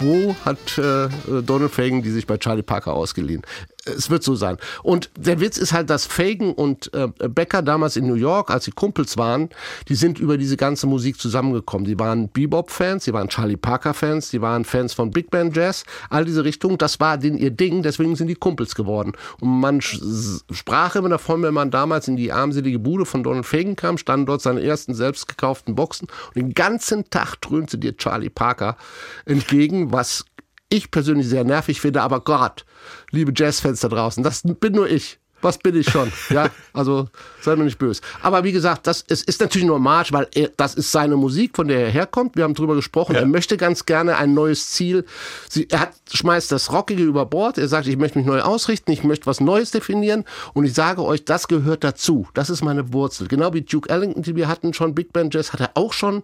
Wo 0.00 0.34
hat 0.44 0.78
äh, 0.78 1.08
Donald 1.42 1.70
Fagan 1.70 2.02
die 2.02 2.10
sich 2.10 2.26
bei 2.26 2.38
Charlie 2.38 2.62
Parker 2.62 2.94
ausgeliehen? 2.94 3.42
Es 3.84 4.10
wird 4.10 4.22
so 4.22 4.34
sein. 4.34 4.58
Und 4.82 5.10
der 5.16 5.40
Witz 5.40 5.56
ist 5.56 5.72
halt, 5.72 5.88
dass 5.88 6.04
Fagan 6.04 6.52
und 6.52 6.92
äh, 6.92 7.08
Becker 7.28 7.62
damals 7.62 7.96
in 7.96 8.06
New 8.06 8.14
York, 8.14 8.50
als 8.50 8.64
sie 8.64 8.72
Kumpels 8.72 9.16
waren, 9.16 9.48
die 9.88 9.94
sind 9.94 10.18
über 10.18 10.36
diese 10.36 10.56
ganze 10.56 10.86
Musik 10.86 11.18
zusammengekommen. 11.18 11.86
Die 11.86 11.98
waren 11.98 12.28
Bebop-Fans, 12.28 13.04
die 13.04 13.12
waren 13.12 13.28
Charlie 13.28 13.56
Parker-Fans, 13.56 14.30
die 14.30 14.42
waren 14.42 14.64
Fans 14.64 14.92
von 14.92 15.10
Big 15.10 15.30
Band 15.30 15.56
Jazz, 15.56 15.84
all 16.10 16.24
diese 16.24 16.44
Richtungen. 16.44 16.76
Das 16.76 17.00
war 17.00 17.16
denen 17.16 17.38
ihr 17.38 17.50
Ding, 17.50 17.82
deswegen 17.82 18.16
sind 18.16 18.28
die 18.28 18.34
Kumpels 18.34 18.74
geworden. 18.74 19.12
Und 19.40 19.60
man 19.60 19.80
sprach 19.80 20.94
immer 20.96 21.08
davon, 21.08 21.42
wenn 21.42 21.54
man 21.54 21.70
damals 21.70 22.06
in 22.06 22.16
die 22.16 22.32
armselige 22.32 22.78
Bude 22.78 23.06
von 23.06 23.22
Donald 23.22 23.46
Fagan 23.46 23.76
kam, 23.76 23.96
standen 23.96 24.26
dort 24.26 24.42
seine 24.42 24.62
ersten 24.62 24.94
selbst 24.94 25.26
gekauften 25.26 25.74
Boxen 25.74 26.08
und 26.28 26.36
den 26.36 26.54
ganzen 26.54 27.08
Tag 27.10 27.36
dröhnte 27.40 27.78
dir 27.78 27.96
Charlie 27.96 28.30
Parker 28.30 28.76
entgegen, 29.24 29.92
was 29.92 30.24
ich 30.70 30.90
persönlich 30.90 31.28
sehr 31.28 31.44
nervig 31.44 31.80
finde, 31.80 32.00
aber 32.00 32.20
Gott, 32.20 32.64
liebe 33.10 33.32
Jazzfans 33.34 33.80
da 33.80 33.88
draußen, 33.88 34.22
das 34.22 34.42
bin 34.42 34.72
nur 34.72 34.88
ich. 34.88 35.18
Was 35.42 35.58
bin 35.58 35.76
ich 35.76 35.90
schon? 35.90 36.12
Ja, 36.30 36.48
also 36.72 37.08
seid 37.40 37.58
mir 37.58 37.64
nicht 37.64 37.78
böse. 37.78 38.02
Aber 38.22 38.44
wie 38.44 38.52
gesagt, 38.52 38.86
das 38.86 39.04
es 39.08 39.22
ist 39.22 39.40
natürlich 39.40 39.66
nur 39.66 39.80
Marsch, 39.80 40.12
weil 40.12 40.28
er, 40.32 40.50
das 40.56 40.74
ist 40.74 40.92
seine 40.92 41.16
Musik, 41.16 41.56
von 41.56 41.66
der 41.66 41.86
er 41.86 41.90
herkommt. 41.90 42.36
Wir 42.36 42.44
haben 42.44 42.54
drüber 42.54 42.76
gesprochen. 42.76 43.16
Er 43.16 43.26
möchte 43.26 43.56
ganz 43.56 43.84
gerne 43.84 44.16
ein 44.16 44.32
neues 44.32 44.70
Ziel. 44.70 45.04
Sie, 45.48 45.66
er 45.70 45.80
hat, 45.80 45.94
schmeißt 46.12 46.52
das 46.52 46.72
Rockige 46.72 47.02
über 47.02 47.26
Bord. 47.26 47.58
Er 47.58 47.66
sagt, 47.66 47.88
ich 47.88 47.96
möchte 47.96 48.18
mich 48.18 48.26
neu 48.26 48.40
ausrichten, 48.42 48.92
ich 48.92 49.02
möchte 49.02 49.26
was 49.26 49.40
Neues 49.40 49.72
definieren. 49.72 50.24
Und 50.54 50.66
ich 50.66 50.74
sage 50.74 51.02
euch, 51.04 51.24
das 51.24 51.48
gehört 51.48 51.82
dazu. 51.82 52.28
Das 52.34 52.48
ist 52.48 52.62
meine 52.62 52.92
Wurzel. 52.92 53.26
Genau 53.26 53.52
wie 53.52 53.62
Duke 53.62 53.88
Ellington, 53.88 54.22
die 54.22 54.36
wir 54.36 54.46
hatten 54.46 54.72
schon, 54.72 54.94
Big 54.94 55.12
Band 55.12 55.34
Jazz, 55.34 55.52
hat 55.52 55.60
er 55.60 55.70
auch 55.74 55.92
schon 55.92 56.22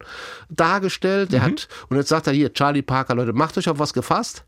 dargestellt. 0.50 1.32
Er 1.32 1.42
hat, 1.42 1.68
und 1.88 1.96
jetzt 1.96 2.10
sagt 2.10 2.28
er 2.28 2.32
hier, 2.32 2.52
Charlie 2.52 2.82
Parker, 2.82 3.16
Leute, 3.16 3.32
macht 3.32 3.58
euch 3.58 3.68
auf 3.68 3.80
was 3.80 3.92
gefasst. 3.92 4.44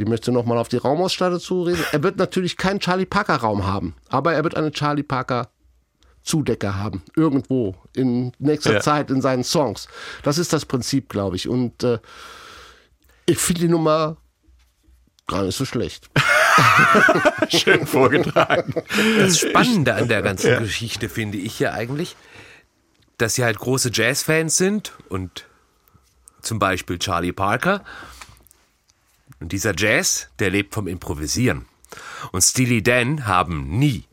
Ich 0.00 0.08
möchte 0.08 0.32
nochmal 0.32 0.56
auf 0.56 0.68
die 0.68 0.78
Raumausstattung 0.78 1.40
zureden. 1.40 1.84
Er 1.92 2.02
wird 2.02 2.16
natürlich 2.16 2.56
keinen 2.56 2.80
Charlie 2.80 3.04
Parker 3.04 3.36
Raum 3.36 3.66
haben, 3.66 3.94
aber 4.08 4.32
er 4.32 4.42
wird 4.44 4.56
eine 4.56 4.72
Charlie 4.72 5.02
Parker 5.02 5.50
Zudecker 6.22 6.76
haben. 6.76 7.02
Irgendwo 7.16 7.74
in 7.94 8.32
nächster 8.38 8.74
Ja. 8.74 8.80
Zeit 8.80 9.10
in 9.10 9.20
seinen 9.20 9.44
Songs. 9.44 9.88
Das 10.22 10.38
ist 10.38 10.52
das 10.52 10.64
Prinzip, 10.64 11.08
glaube 11.10 11.36
ich. 11.36 11.48
Und 11.48 11.82
äh, 11.82 11.98
ich 13.26 13.38
finde 13.38 13.60
die 13.62 13.68
Nummer 13.68 14.16
gar 15.26 15.42
nicht 15.42 15.56
so 15.56 15.64
schlecht. 15.66 16.08
Schön 17.48 17.86
vorgetragen. 17.86 18.74
Das 19.18 19.38
Spannende 19.38 19.94
an 19.94 20.08
der 20.08 20.22
ganzen 20.22 20.58
Geschichte 20.60 21.08
finde 21.08 21.38
ich 21.38 21.58
ja 21.60 21.72
eigentlich, 21.72 22.16
dass 23.18 23.34
sie 23.34 23.44
halt 23.44 23.58
große 23.58 23.90
Jazzfans 23.92 24.56
sind 24.56 24.92
und 25.08 25.46
zum 26.40 26.58
Beispiel 26.58 26.98
Charlie 26.98 27.32
Parker. 27.32 27.84
Und 29.40 29.52
dieser 29.52 29.74
Jazz, 29.76 30.28
der 30.38 30.50
lebt 30.50 30.74
vom 30.74 30.86
Improvisieren. 30.86 31.66
Und 32.32 32.42
Steely 32.42 32.82
Dan 32.82 33.26
haben 33.26 33.78
nie, 33.78 34.04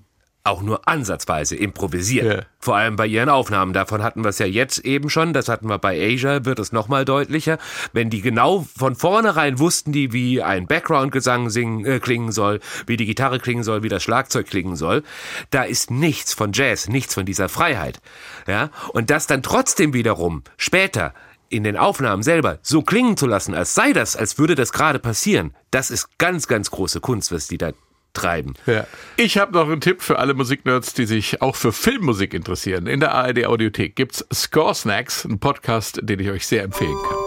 auch 0.47 0.61
nur 0.61 0.87
ansatzweise 0.87 1.55
improvisiert. 1.55 2.25
Ja. 2.25 2.45
Vor 2.59 2.75
allem 2.75 2.95
bei 2.95 3.05
ihren 3.05 3.29
Aufnahmen. 3.29 3.73
Davon 3.73 4.01
hatten 4.01 4.23
wir 4.23 4.29
es 4.29 4.39
ja 4.39 4.45
jetzt 4.45 4.79
eben 4.79 5.09
schon. 5.09 5.33
Das 5.33 5.49
hatten 5.49 5.67
wir 5.67 5.77
bei 5.77 5.99
Asia, 6.01 6.45
wird 6.45 6.59
es 6.59 6.71
nochmal 6.71 7.05
deutlicher. 7.05 7.57
Wenn 7.93 8.09
die 8.09 8.21
genau 8.21 8.65
von 8.77 8.95
vornherein 8.95 9.59
wussten, 9.59 9.91
die 9.91 10.13
wie 10.13 10.41
ein 10.41 10.65
Background-Gesang 10.65 11.85
äh, 11.85 11.99
klingen 11.99 12.31
soll, 12.31 12.59
wie 12.87 12.97
die 12.97 13.05
Gitarre 13.05 13.39
klingen 13.39 13.63
soll, 13.63 13.83
wie 13.83 13.89
das 13.89 14.03
Schlagzeug 14.03 14.47
klingen 14.47 14.75
soll, 14.75 15.03
da 15.51 15.63
ist 15.63 15.91
nichts 15.91 16.33
von 16.33 16.53
Jazz, 16.53 16.87
nichts 16.87 17.13
von 17.13 17.25
dieser 17.25 17.49
Freiheit. 17.49 17.99
Ja? 18.47 18.69
Und 18.93 19.09
das 19.09 19.27
dann 19.27 19.43
trotzdem 19.43 19.93
wiederum 19.93 20.43
später 20.57 21.13
in 21.49 21.63
den 21.63 21.77
Aufnahmen 21.77 22.23
selber 22.23 22.59
so 22.61 22.81
klingen 22.81 23.17
zu 23.17 23.27
lassen, 23.27 23.53
als 23.53 23.73
sei 23.73 23.93
das, 23.93 24.15
als 24.15 24.37
würde 24.37 24.55
das 24.55 24.71
gerade 24.71 24.99
passieren, 24.99 25.53
das 25.71 25.91
ist 25.91 26.17
ganz, 26.17 26.47
ganz 26.47 26.71
große 26.71 26.99
Kunst, 26.99 27.31
was 27.31 27.47
die 27.47 27.57
da 27.57 27.71
treiben. 28.13 28.55
Ja. 28.65 28.85
Ich 29.15 29.37
habe 29.37 29.53
noch 29.53 29.67
einen 29.67 29.81
Tipp 29.81 30.01
für 30.01 30.19
alle 30.19 30.33
Musiknerds, 30.33 30.93
die 30.93 31.05
sich 31.05 31.41
auch 31.41 31.55
für 31.55 31.71
Filmmusik 31.71 32.33
interessieren. 32.33 32.87
In 32.87 32.99
der 32.99 33.13
ARD 33.13 33.45
Audiothek 33.45 33.95
gibt's 33.95 34.25
Score 34.33 34.73
Snacks, 34.73 35.25
einen 35.25 35.39
Podcast, 35.39 35.99
den 36.01 36.19
ich 36.19 36.29
euch 36.29 36.47
sehr 36.47 36.63
empfehlen 36.63 36.97
kann. 37.07 37.17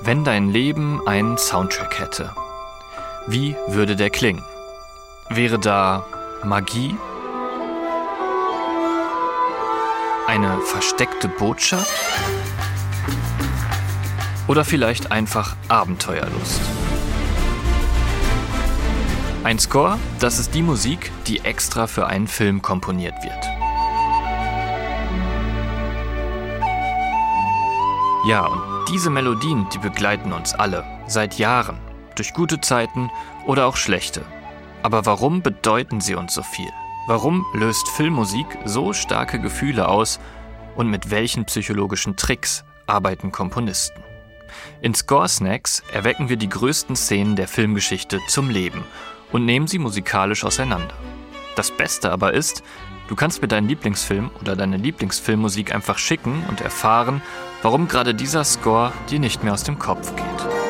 Wenn 0.00 0.24
dein 0.24 0.50
Leben 0.50 1.06
einen 1.06 1.38
Soundtrack 1.38 2.00
hätte, 2.00 2.34
wie 3.26 3.54
würde 3.68 3.94
der 3.94 4.10
klingen? 4.10 4.42
Wäre 5.28 5.58
da 5.58 6.06
Magie? 6.44 6.96
Eine 10.28 10.60
versteckte 10.60 11.26
Botschaft? 11.26 11.88
Oder 14.46 14.62
vielleicht 14.62 15.10
einfach 15.10 15.56
Abenteuerlust? 15.68 16.60
Ein 19.42 19.58
Score, 19.58 19.98
das 20.20 20.38
ist 20.38 20.54
die 20.54 20.60
Musik, 20.60 21.10
die 21.26 21.38
extra 21.46 21.86
für 21.86 22.08
einen 22.08 22.28
Film 22.28 22.60
komponiert 22.60 23.14
wird. 23.22 23.42
Ja, 28.26 28.44
und 28.44 28.84
diese 28.90 29.08
Melodien, 29.08 29.66
die 29.72 29.78
begleiten 29.78 30.34
uns 30.34 30.52
alle, 30.52 30.84
seit 31.06 31.38
Jahren, 31.38 31.78
durch 32.16 32.34
gute 32.34 32.60
Zeiten 32.60 33.10
oder 33.46 33.64
auch 33.64 33.76
schlechte. 33.76 34.26
Aber 34.82 35.06
warum 35.06 35.40
bedeuten 35.40 36.02
sie 36.02 36.16
uns 36.16 36.34
so 36.34 36.42
viel? 36.42 36.70
Warum 37.08 37.46
löst 37.54 37.88
Filmmusik 37.88 38.46
so 38.66 38.92
starke 38.92 39.40
Gefühle 39.40 39.88
aus 39.88 40.20
und 40.76 40.90
mit 40.90 41.10
welchen 41.10 41.46
psychologischen 41.46 42.16
Tricks 42.16 42.66
arbeiten 42.86 43.32
Komponisten? 43.32 44.04
In 44.82 44.92
Score 44.92 45.26
Snacks 45.26 45.82
erwecken 45.90 46.28
wir 46.28 46.36
die 46.36 46.50
größten 46.50 46.96
Szenen 46.96 47.34
der 47.34 47.48
Filmgeschichte 47.48 48.20
zum 48.28 48.50
Leben 48.50 48.84
und 49.32 49.46
nehmen 49.46 49.66
sie 49.66 49.78
musikalisch 49.78 50.44
auseinander. 50.44 50.94
Das 51.56 51.70
Beste 51.70 52.12
aber 52.12 52.34
ist, 52.34 52.62
du 53.08 53.16
kannst 53.16 53.40
mir 53.40 53.48
deinen 53.48 53.68
Lieblingsfilm 53.68 54.30
oder 54.42 54.54
deine 54.54 54.76
Lieblingsfilmmusik 54.76 55.74
einfach 55.74 55.96
schicken 55.96 56.44
und 56.50 56.60
erfahren, 56.60 57.22
warum 57.62 57.88
gerade 57.88 58.14
dieser 58.14 58.44
Score 58.44 58.92
dir 59.08 59.18
nicht 59.18 59.42
mehr 59.42 59.54
aus 59.54 59.64
dem 59.64 59.78
Kopf 59.78 60.14
geht. 60.14 60.67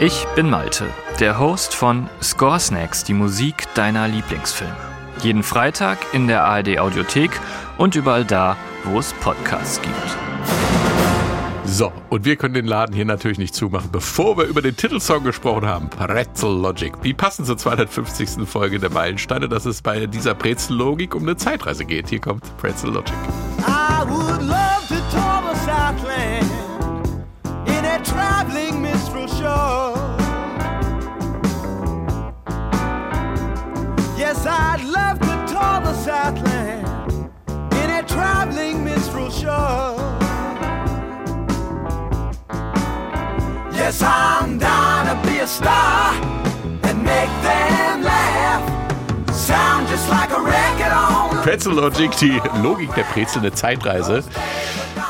Ich 0.00 0.26
bin 0.34 0.50
Malte, 0.50 0.86
der 1.20 1.38
Host 1.38 1.72
von 1.72 2.08
Score 2.20 2.58
Snacks, 2.58 3.04
die 3.04 3.14
Musik 3.14 3.72
deiner 3.74 4.08
Lieblingsfilme. 4.08 4.74
Jeden 5.22 5.44
Freitag 5.44 5.98
in 6.12 6.26
der 6.26 6.42
ARD 6.42 6.80
Audiothek 6.80 7.30
und 7.78 7.94
überall 7.94 8.24
da, 8.24 8.56
wo 8.82 8.98
es 8.98 9.12
Podcasts 9.12 9.80
gibt. 9.80 9.94
So, 11.64 11.92
und 12.10 12.24
wir 12.24 12.34
können 12.34 12.54
den 12.54 12.66
Laden 12.66 12.92
hier 12.92 13.04
natürlich 13.04 13.38
nicht 13.38 13.54
zumachen, 13.54 13.90
bevor 13.92 14.36
wir 14.36 14.46
über 14.46 14.62
den 14.62 14.76
Titelsong 14.76 15.22
gesprochen 15.22 15.64
haben. 15.64 15.88
Pretzel 15.88 16.50
Logic. 16.50 16.92
Wie 17.02 17.14
passend 17.14 17.46
zur 17.46 17.56
250. 17.56 18.48
Folge 18.48 18.80
der 18.80 18.90
Meilensteine, 18.90 19.48
dass 19.48 19.64
es 19.64 19.80
bei 19.80 20.06
dieser 20.06 20.34
Pretzel-Logik 20.34 21.14
um 21.14 21.22
eine 21.22 21.36
Zeitreise 21.36 21.84
geht. 21.84 22.08
Hier 22.08 22.20
kommt 22.20 22.44
Pretzel 22.56 22.90
Logic. 22.90 23.14
I 23.60 24.04
would 24.08 24.42
love 24.42 24.93
To 34.44 34.50
tour 35.48 35.80
the 35.80 35.94
Southland 35.94 36.86
in 37.72 37.90
a 37.90 38.02
traveling 38.06 38.84
minstrel 38.84 39.30
show. 39.30 39.96
Yes, 43.72 44.02
I'm 44.02 44.58
down 44.58 45.06
to 45.06 45.26
be 45.26 45.38
a 45.38 45.46
star 45.46 46.12
and 46.82 47.02
make 47.02 47.32
them 47.42 48.02
laugh. 48.02 49.34
Sound 49.34 49.88
just 49.88 50.10
like 50.10 50.30
a 50.30 50.42
record 50.42 50.92
on 50.92 51.42
Pretzel 51.42 51.72
Logic, 51.72 52.10
die 52.10 52.42
Logik 52.62 52.94
der 52.94 53.06
eine 53.14 53.50
Zeitreise. 53.54 54.24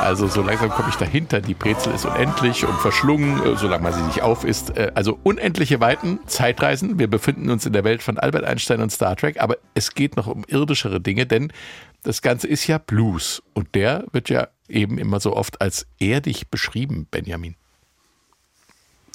Also 0.05 0.28
so 0.28 0.42
langsam 0.42 0.68
komme 0.68 0.90
ich 0.90 0.96
dahinter. 0.96 1.40
Die 1.40 1.55
Brezel 1.55 1.94
ist 1.94 2.05
unendlich 2.05 2.66
und 2.66 2.78
verschlungen, 2.78 3.42
äh, 3.42 3.57
solange 3.57 3.84
man 3.84 3.94
sie 3.94 4.02
nicht 4.02 4.20
auf 4.20 4.44
ist. 4.44 4.76
Äh, 4.76 4.92
Also 4.94 5.18
unendliche 5.22 5.80
Weiten, 5.80 6.18
Zeitreisen. 6.26 6.98
Wir 6.98 7.09
befinden 7.09 7.48
uns 7.48 7.64
in 7.64 7.72
der 7.72 7.84
Welt 7.84 8.02
von 8.02 8.18
Albert 8.18 8.44
Einstein 8.44 8.82
und 8.82 8.90
Star 8.90 9.16
Trek, 9.16 9.40
aber 9.40 9.57
es 9.72 9.94
geht 9.94 10.16
noch 10.16 10.26
um 10.26 10.44
irdischere 10.46 11.00
Dinge, 11.00 11.24
denn 11.24 11.55
das 12.02 12.20
Ganze 12.20 12.48
ist 12.48 12.66
ja 12.66 12.76
Blues. 12.76 13.42
Und 13.55 13.74
der 13.74 14.05
wird 14.12 14.28
ja 14.28 14.48
eben 14.68 14.98
immer 14.98 15.20
so 15.20 15.34
oft 15.34 15.62
als 15.62 15.86
erdig 15.98 16.48
beschrieben, 16.48 17.07
Benjamin. 17.11 17.57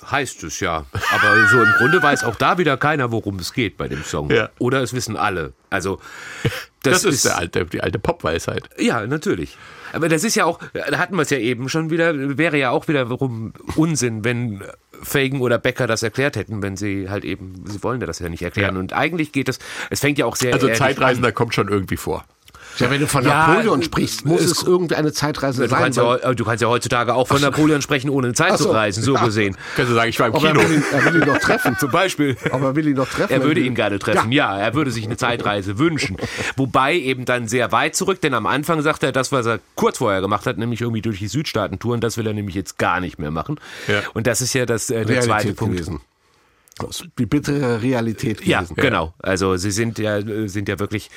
Heißt 0.10 0.44
es 0.44 0.60
ja. 0.60 0.86
Aber 1.12 1.48
so 1.50 1.62
im 1.62 1.72
Grunde 1.74 2.02
weiß 2.02 2.24
auch 2.24 2.36
da 2.36 2.58
wieder 2.58 2.78
keiner, 2.78 3.12
worum 3.12 3.38
es 3.38 3.54
geht 3.54 3.78
bei 3.78 3.88
dem 3.88 4.04
Song. 4.04 4.32
Ja. 4.32 4.50
Oder 4.58 4.82
es 4.82 4.94
wissen 4.94 5.18
alle. 5.18 5.54
Also, 5.70 6.00
Das, 6.84 7.02
das, 7.02 7.14
ist, 7.14 7.26
der 7.26 7.38
alte, 7.38 7.66
die 7.66 7.82
alte 7.82 8.00
Popweisheit. 8.00 8.70
Ja, 8.78 9.06
natürlich. 9.06 9.58
Aber 9.92 10.08
das 10.08 10.24
ist 10.24 10.36
ja 10.36 10.46
auch, 10.46 10.60
da 10.74 10.98
hatten 10.98 11.16
wir 11.16 11.24
es 11.24 11.30
ja 11.30 11.38
eben 11.38 11.68
schon 11.68 11.90
wieder, 11.90 12.38
wäre 12.38 12.58
ja 12.58 12.70
auch 12.70 12.88
wiederum 12.88 13.54
Unsinn, 13.76 14.24
wenn 14.24 14.64
Fagan 15.02 15.42
oder 15.42 15.58
Becker 15.58 15.88
das 15.88 16.04
erklärt 16.04 16.36
hätten, 16.36 16.62
wenn 16.62 16.78
sie 16.78 17.10
halt 17.10 17.26
eben, 17.26 17.64
sie 17.66 17.84
wollen 17.84 18.00
ja 18.02 18.08
das 18.08 18.20
ja 18.20 18.30
nicht 18.30 18.44
erklären. 18.44 18.76
Ja. 18.76 18.80
Und 18.80 18.94
eigentlich 18.94 19.32
geht 19.32 19.50
es, 19.50 19.60
es 19.90 20.00
fängt 20.00 20.18
ja 20.18 20.26
auch 20.26 20.36
sehr 20.36 20.54
Also 20.54 20.70
Zeitreisender 20.70 21.32
kommt 21.32 21.54
schon 21.54 21.70
irgendwie 21.70 21.98
vor. 21.98 22.26
Ja, 22.80 22.90
wenn 22.92 23.02
du 23.02 23.08
von 23.08 23.24
Ja, 23.26 23.48
Napoleon 23.48 23.84
sprichst, 23.84 24.26
muss 24.26 24.42
es- 24.42 24.52
es 24.52 24.64
irgendeine 24.64 25.12
Zeitreise 25.14 25.64
Du 25.64 25.70
sein. 25.70 25.80
kannst, 25.84 25.98
ja, 25.98 26.06
weil- 26.06 26.22
heu- 26.24 26.36
du 26.36 26.46
kannst 26.46 26.62
ja 26.62 26.68
heutzutage 26.68 27.14
auch 27.14 27.28
von 27.28 27.42
Napoleon 27.42 27.82
sprechen, 27.82 28.10
ohne 28.10 28.30
in 28.30 28.36
Zeit 28.36 28.52
Ach 28.54 28.58
zu 28.58 28.64
so, 28.64 28.72
reisen, 28.72 29.04
so 29.04 29.16
ja. 29.16 29.24
gesehen. 29.26 29.56
Kannst 29.76 29.92
du 29.92 29.96
sagen, 29.96 30.10
ich 30.10 30.20
war 30.20 30.28
im 30.28 30.36
aber 30.36 30.48
er 30.48 30.54
Kino. 30.54 30.70
will, 30.70 30.76
ihn, 30.78 30.84
er 30.92 31.06
will 31.14 31.22
ihn 31.22 31.28
doch 31.28 31.38
treffen. 31.40 31.76
Zum 31.80 31.92
Beispiel. 31.92 32.38
Aber 32.52 32.68
er 32.68 32.76
will 32.76 32.88
ihn 32.88 32.96
doch 32.96 33.08
treffen. 33.10 33.32
Er 33.34 33.44
würde 33.44 33.60
ihn 33.62 33.76
gerne 33.76 34.00
treffen, 34.00 34.32
ja. 34.32 34.58
Er 34.58 34.74
würde 34.74 34.92
sich 34.92 35.06
eine 35.06 35.18
Zeitreise 35.18 35.78
wünschen. 35.80 36.18
Wobei 36.56 36.96
eben 36.96 37.26
dann 37.26 37.48
sehr 37.48 37.72
weit 37.72 37.96
zurück, 37.96 38.22
denn 38.22 38.34
am 38.34 38.46
Anfang 38.46 38.82
sagt 38.82 39.04
er 39.04 39.12
das, 39.12 39.32
was 39.32 39.46
er 39.46 39.60
kurz 39.76 39.98
vorher 40.00 40.22
gemacht 40.22 40.46
hat, 40.46 40.58
nämlich 40.58 40.82
irgendwie 40.82 41.02
durch 41.02 41.20
die 41.20 41.28
Südstaaten-Touren, 41.28 42.00
das 42.02 42.18
will 42.18 42.28
er 42.28 42.34
nämlich 42.34 42.56
jetzt 42.56 42.78
gar 42.78 43.00
nicht 43.00 43.20
mehr 43.20 43.32
machen. 43.32 43.60
Ja. 43.88 44.02
Und 44.14 44.28
das 44.28 44.42
ist 44.42 44.54
ja 44.54 44.66
das, 44.66 44.90
äh, 44.90 45.06
der 45.06 45.08
Realität 45.08 45.26
zweite 45.26 45.54
Punkt. 45.54 45.74
gewesen. 45.76 46.02
Die 47.18 47.26
bittere 47.26 47.82
Realität 47.82 48.46
Ja, 48.46 48.60
gewesen. 48.60 48.76
genau. 48.76 49.14
Also 49.20 49.58
sie 49.58 49.72
sind 49.72 50.00
ja 50.00 50.22
sind 50.48 50.70
ja 50.70 50.80
wirklich 50.80 51.10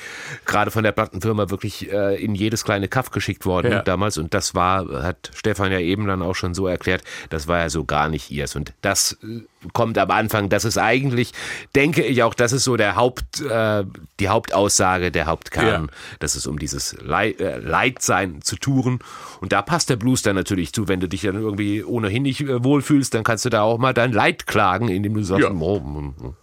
gerade 0.45 0.71
von 0.71 0.83
der 0.83 0.91
Plattenfirma 0.91 1.49
wirklich 1.49 1.91
äh, 1.91 2.21
in 2.23 2.35
jedes 2.35 2.63
kleine 2.63 2.87
Kaff 2.87 3.11
geschickt 3.11 3.45
worden 3.45 3.71
Ja. 3.71 3.81
damals 3.81 4.17
und 4.17 4.33
das 4.33 4.55
war 4.55 5.03
hat 5.03 5.31
Stefan 5.33 5.71
ja 5.71 5.79
eben 5.79 6.07
dann 6.07 6.21
auch 6.21 6.35
schon 6.35 6.53
so 6.53 6.67
erklärt, 6.67 7.03
das 7.29 7.47
war 7.47 7.59
ja 7.59 7.69
so 7.69 7.83
gar 7.85 8.09
nicht 8.09 8.31
ihrs 8.31 8.55
und 8.55 8.73
das 8.81 9.17
äh, 9.23 9.41
kommt 9.71 9.97
am 9.97 10.11
Anfang, 10.11 10.49
das 10.49 10.65
ist 10.65 10.77
eigentlich 10.77 11.31
denke 11.75 12.03
ich 12.03 12.21
auch, 12.23 12.33
das 12.33 12.51
ist 12.51 12.63
so 12.65 12.75
der 12.75 12.95
Haupt 12.95 13.39
äh, 13.41 13.83
die 14.19 14.29
Hauptaussage, 14.29 15.11
der 15.11 15.25
Hauptkern, 15.27 15.85
Ja. 15.85 15.93
dass 16.19 16.35
es 16.35 16.45
um 16.47 16.59
dieses 16.59 16.95
Leid, 17.01 17.39
äh, 17.39 17.57
Leidsein 17.59 18.41
zu 18.41 18.57
touren 18.57 18.99
und 19.41 19.51
da 19.53 19.61
passt 19.61 19.89
der 19.89 19.95
Blues 19.95 20.21
dann 20.21 20.35
natürlich 20.35 20.73
zu, 20.73 20.87
wenn 20.87 20.99
du 20.99 21.07
dich 21.07 21.21
dann 21.21 21.35
irgendwie 21.35 21.83
ohnehin 21.83 22.23
nicht 22.23 22.41
äh, 22.41 22.63
wohlfühlst, 22.63 23.13
dann 23.13 23.23
kannst 23.23 23.45
du 23.45 23.49
da 23.49 23.61
auch 23.61 23.77
mal 23.77 23.93
dein 23.93 24.11
Leid 24.11 24.47
klagen, 24.47 24.87
indem 24.89 25.13
du 25.13 25.23
sagst, 25.23 25.43
Ja. 25.43 25.51
oh, 25.51 25.79
mm, 25.79 26.07
mm. 26.07 26.35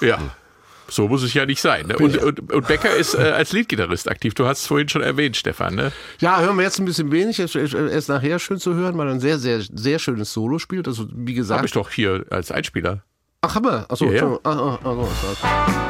Ja. 0.06 0.18
So 0.90 1.08
muss 1.08 1.22
es 1.22 1.34
ja 1.34 1.44
nicht 1.46 1.60
sein. 1.60 1.86
Ne? 1.86 1.96
Und, 1.98 2.16
und, 2.18 2.52
und 2.52 2.66
Becker 2.66 2.94
ist 2.96 3.14
äh, 3.14 3.18
als 3.18 3.52
Leadgitarrist 3.52 4.10
aktiv. 4.10 4.34
Du 4.34 4.46
hast 4.46 4.60
es 4.62 4.66
vorhin 4.66 4.88
schon 4.88 5.02
erwähnt, 5.02 5.36
Stefan. 5.36 5.74
Ne? 5.74 5.92
Ja, 6.20 6.40
hören 6.40 6.56
wir 6.56 6.62
jetzt 6.64 6.78
ein 6.78 6.84
bisschen 6.86 7.12
wenig. 7.12 7.38
Er 7.38 7.44
ist- 7.44 7.74
er 7.74 8.14
nachher 8.14 8.38
schön 8.38 8.58
zu 8.58 8.74
hören, 8.74 8.96
weil 8.96 9.06
er 9.08 9.14
ein 9.14 9.20
sehr, 9.20 9.38
sehr, 9.38 9.60
sehr 9.60 9.98
schönes 9.98 10.32
Solo 10.32 10.58
spielt. 10.58 10.88
Also, 10.88 11.06
wie 11.12 11.34
gesagt. 11.34 11.58
Habe 11.58 11.66
ich 11.66 11.72
doch 11.72 11.90
hier 11.90 12.24
als 12.30 12.50
Einspieler. 12.50 13.02
Ach, 13.42 13.54
haben 13.54 13.66
wir? 13.66 13.86
Achso, 13.90 14.06
Ja, 14.06 14.12
ja. 14.12 14.16
Entschuldigung. 14.22 14.40
Ah, 14.44 14.78
ah, 14.82 14.88
ah, 14.88 14.94
so, 14.94 15.87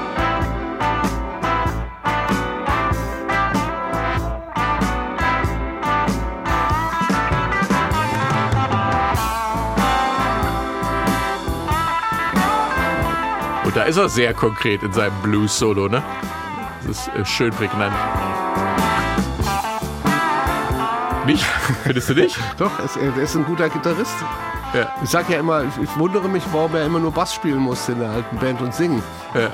da 13.78 13.84
ist 13.84 13.96
er 13.96 14.08
sehr 14.08 14.34
konkret 14.34 14.82
in 14.82 14.92
seinem 14.92 15.14
Blues-Solo, 15.22 15.86
ne? 15.86 16.02
Das 16.84 16.98
ist 16.98 17.08
äh, 17.14 17.24
schön 17.24 17.52
prägnant. 17.52 17.94
Nicht? 21.26 21.44
Findest 21.84 22.08
du 22.08 22.14
nicht? 22.14 22.36
Doch, 22.58 22.72
er 22.76 23.16
ist 23.22 23.36
ein 23.36 23.44
guter 23.44 23.68
Gitarrist. 23.68 24.16
Ja. 24.74 24.92
Ich 25.04 25.10
sag 25.10 25.30
ja 25.30 25.38
immer, 25.38 25.62
ich, 25.62 25.80
ich 25.80 25.96
wundere 25.96 26.28
mich, 26.28 26.42
warum 26.50 26.74
er 26.74 26.84
immer 26.86 26.98
nur 26.98 27.12
Bass 27.12 27.32
spielen 27.32 27.60
musste 27.60 27.92
in 27.92 28.00
der 28.00 28.10
alten 28.10 28.36
Band 28.38 28.60
und 28.60 28.74
singen. 28.74 29.00
Ja. 29.34 29.52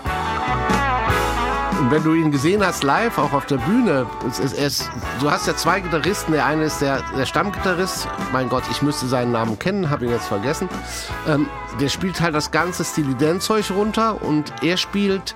Und 1.80 1.90
wenn 1.90 2.04
du 2.04 2.14
ihn 2.14 2.30
gesehen 2.30 2.64
hast 2.64 2.84
live, 2.84 3.18
auch 3.18 3.32
auf 3.32 3.46
der 3.46 3.56
Bühne, 3.56 4.06
es, 4.28 4.38
es, 4.38 4.52
ist, 4.52 4.90
du 5.20 5.30
hast 5.30 5.46
ja 5.46 5.56
zwei 5.56 5.80
Gitarristen. 5.80 6.32
Der 6.32 6.46
eine 6.46 6.64
ist 6.64 6.80
der, 6.80 7.02
der 7.16 7.26
Stammgitarrist. 7.26 8.08
Mein 8.32 8.48
Gott, 8.48 8.62
ich 8.70 8.80
müsste 8.80 9.06
seinen 9.06 9.32
Namen 9.32 9.58
kennen, 9.58 9.90
habe 9.90 10.04
ihn 10.04 10.12
jetzt 10.12 10.28
vergessen. 10.28 10.68
Ähm, 11.26 11.48
der 11.80 11.88
spielt 11.88 12.20
halt 12.20 12.34
das 12.34 12.50
ganze 12.50 12.84
Steely 12.84 13.14
Dan-Zeug 13.16 13.70
runter 13.72 14.22
und 14.22 14.52
er 14.62 14.76
spielt 14.76 15.34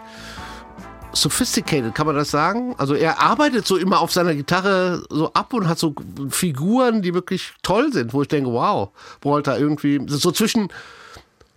sophisticated, 1.12 1.94
kann 1.94 2.06
man 2.06 2.14
das 2.14 2.30
sagen? 2.30 2.74
Also 2.78 2.94
er 2.94 3.20
arbeitet 3.20 3.66
so 3.66 3.76
immer 3.76 4.00
auf 4.00 4.12
seiner 4.12 4.34
Gitarre 4.34 5.02
so 5.10 5.32
ab 5.32 5.52
und 5.52 5.68
hat 5.68 5.78
so 5.78 5.94
Figuren, 6.30 7.02
die 7.02 7.14
wirklich 7.14 7.54
toll 7.62 7.92
sind, 7.92 8.12
wo 8.12 8.22
ich 8.22 8.28
denke, 8.28 8.52
wow, 8.52 8.90
wo 9.20 9.38
da 9.40 9.56
irgendwie 9.56 10.00
so 10.06 10.30
zwischen 10.30 10.68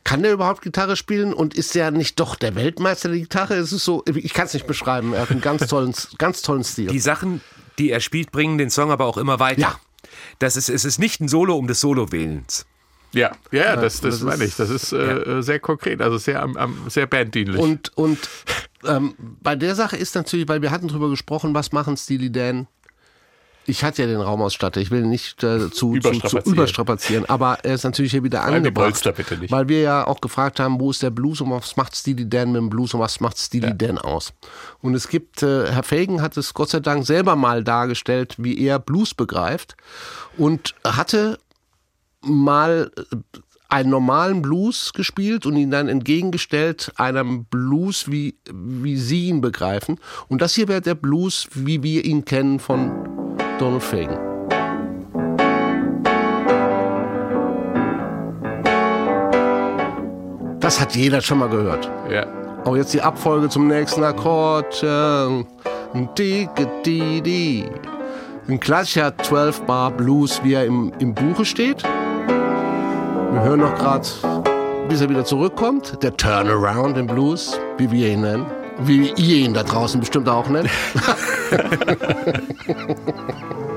kann 0.03 0.23
der 0.23 0.33
überhaupt 0.33 0.61
Gitarre 0.61 0.95
spielen 0.95 1.33
und 1.33 1.53
ist 1.53 1.75
der 1.75 1.91
nicht 1.91 2.19
doch 2.19 2.35
der 2.35 2.55
Weltmeister 2.55 3.09
der 3.09 3.19
Gitarre? 3.19 3.55
Es 3.55 3.71
ist 3.71 3.85
so, 3.85 4.03
ich 4.13 4.33
kann 4.33 4.45
es 4.47 4.53
nicht 4.53 4.67
beschreiben. 4.67 5.13
Er 5.13 5.21
hat 5.21 5.31
einen 5.31 5.41
ganz 5.41 5.67
tollen, 5.67 5.93
ganz 6.17 6.41
tollen 6.41 6.63
Stil. 6.63 6.87
Die 6.87 6.99
Sachen, 6.99 7.41
die 7.79 7.91
er 7.91 7.99
spielt, 7.99 8.31
bringen 8.31 8.57
den 8.57 8.69
Song 8.69 8.91
aber 8.91 9.05
auch 9.05 9.17
immer 9.17 9.39
weiter. 9.39 9.61
Ja. 9.61 9.79
Das 10.39 10.55
ist, 10.57 10.69
es 10.69 10.85
ist 10.85 10.97
nicht 10.99 11.21
ein 11.21 11.27
Solo 11.27 11.55
um 11.55 11.67
des 11.67 11.79
Solo-Willens. 11.79 12.65
Ja, 13.13 13.31
ja, 13.51 13.63
ja, 13.63 13.75
das, 13.75 13.99
das, 14.01 14.19
das 14.19 14.21
meine 14.23 14.43
ich. 14.45 14.51
ist- 14.51 14.59
Das 14.59 14.69
ist 14.69 14.93
äh, 14.93 15.41
sehr 15.41 15.59
konkret, 15.59 16.01
also 16.01 16.17
sehr, 16.17 16.41
am, 16.41 16.55
am, 16.57 16.89
sehr 16.89 17.07
banddienlich. 17.07 17.59
Und, 17.59 17.95
und 17.97 18.17
ähm, 18.85 19.15
bei 19.41 19.55
der 19.55 19.75
Sache 19.75 19.97
ist 19.97 20.15
natürlich, 20.15 20.47
weil 20.47 20.61
wir 20.61 20.71
hatten 20.71 20.87
drüber 20.87 21.09
gesprochen, 21.09 21.53
was 21.53 21.71
machen 21.73 21.97
Steely 21.97 22.31
Dan? 22.31 22.67
Ich 23.71 23.85
hatte 23.85 24.01
ja 24.01 24.07
den 24.09 24.19
Raumausstatter, 24.19 24.81
ich 24.81 24.91
will 24.91 25.03
nicht 25.03 25.43
äh, 25.43 25.59
zu, 25.59 25.69
zu, 25.69 25.71
zu 25.71 25.95
Überstrapazieren. 25.95 26.53
überstrapazieren, 26.53 27.25
aber 27.29 27.59
er 27.63 27.75
ist 27.75 27.85
natürlich 27.85 28.11
hier 28.11 28.21
wieder 28.21 28.41
die 28.45 28.53
angebracht. 28.53 29.01
Bitte 29.15 29.37
nicht. 29.37 29.49
Weil 29.49 29.69
wir 29.69 29.79
ja 29.79 30.05
auch 30.05 30.19
gefragt 30.19 30.59
haben, 30.59 30.77
wo 30.77 30.91
ist 30.91 31.01
der 31.01 31.09
Blues 31.09 31.39
und 31.39 31.51
was 31.51 31.77
macht 31.77 31.95
Steely 31.95 32.27
Dan 32.27 32.51
mit 32.51 32.59
dem 32.59 32.69
Blues 32.69 32.93
und 32.93 32.99
was 32.99 33.21
macht 33.21 33.37
Steely 33.37 33.71
Dan 33.77 33.97
aus? 33.97 34.33
Und 34.81 34.93
es 34.93 35.07
gibt, 35.07 35.41
äh, 35.41 35.71
Herr 35.71 35.83
Fagan 35.83 36.21
hat 36.21 36.35
es 36.35 36.53
Gott 36.53 36.67
sei 36.67 36.81
Dank 36.81 37.05
selber 37.05 37.37
mal 37.37 37.63
dargestellt, 37.63 38.35
wie 38.37 38.59
er 38.59 38.77
Blues 38.77 39.13
begreift 39.13 39.77
und 40.37 40.75
hatte 40.83 41.39
mal 42.19 42.91
äh, 42.97 43.15
einen 43.69 43.89
normalen 43.89 44.41
Blues 44.41 44.91
gespielt 44.91 45.45
und 45.45 45.55
ihn 45.55 45.71
dann 45.71 45.87
entgegengestellt 45.87 46.91
einem 46.97 47.45
Blues, 47.45 48.11
wie, 48.11 48.35
wie 48.51 48.97
Sie 48.97 49.29
ihn 49.29 49.39
begreifen. 49.39 49.97
Und 50.27 50.41
das 50.41 50.55
hier 50.55 50.67
wäre 50.67 50.81
der 50.81 50.95
Blues, 50.95 51.47
wie 51.53 51.81
wir 51.81 52.03
ihn 52.03 52.25
kennen 52.25 52.59
von 52.59 53.20
Donald. 53.61 53.83
Das 60.59 60.81
hat 60.81 60.95
jeder 60.95 61.21
schon 61.21 61.37
mal 61.37 61.49
gehört. 61.49 61.91
Ja. 62.09 62.25
Auch 62.65 62.75
jetzt 62.75 62.93
die 62.93 63.01
Abfolge 63.01 63.49
zum 63.49 63.67
nächsten 63.67 64.03
Akkord. 64.03 64.81
äh, 64.83 65.43
di. 67.21 67.65
Ein 68.47 68.59
klassischer 68.59 69.09
12-Bar 69.09 69.91
Blues, 69.91 70.41
wie 70.43 70.53
er 70.53 70.65
im, 70.65 70.91
im 70.97 71.13
Buche 71.13 71.45
steht. 71.45 71.83
Wir 71.83 73.43
hören 73.43 73.59
noch 73.59 73.75
gerade, 73.75 74.07
bis 74.89 75.01
er 75.01 75.09
wieder 75.09 75.23
zurückkommt. 75.23 76.01
Der 76.01 76.17
Turnaround 76.17 76.97
im 76.97 77.05
Blues, 77.05 77.59
wie 77.77 77.91
wir 77.91 78.09
ihn 78.09 78.21
nennen. 78.21 78.60
Wie 78.83 79.11
ihr 79.17 79.37
ihn 79.45 79.53
da 79.53 79.63
draußen 79.63 79.99
bestimmt 79.99 80.29
auch 80.29 80.47
nennt. 80.49 80.69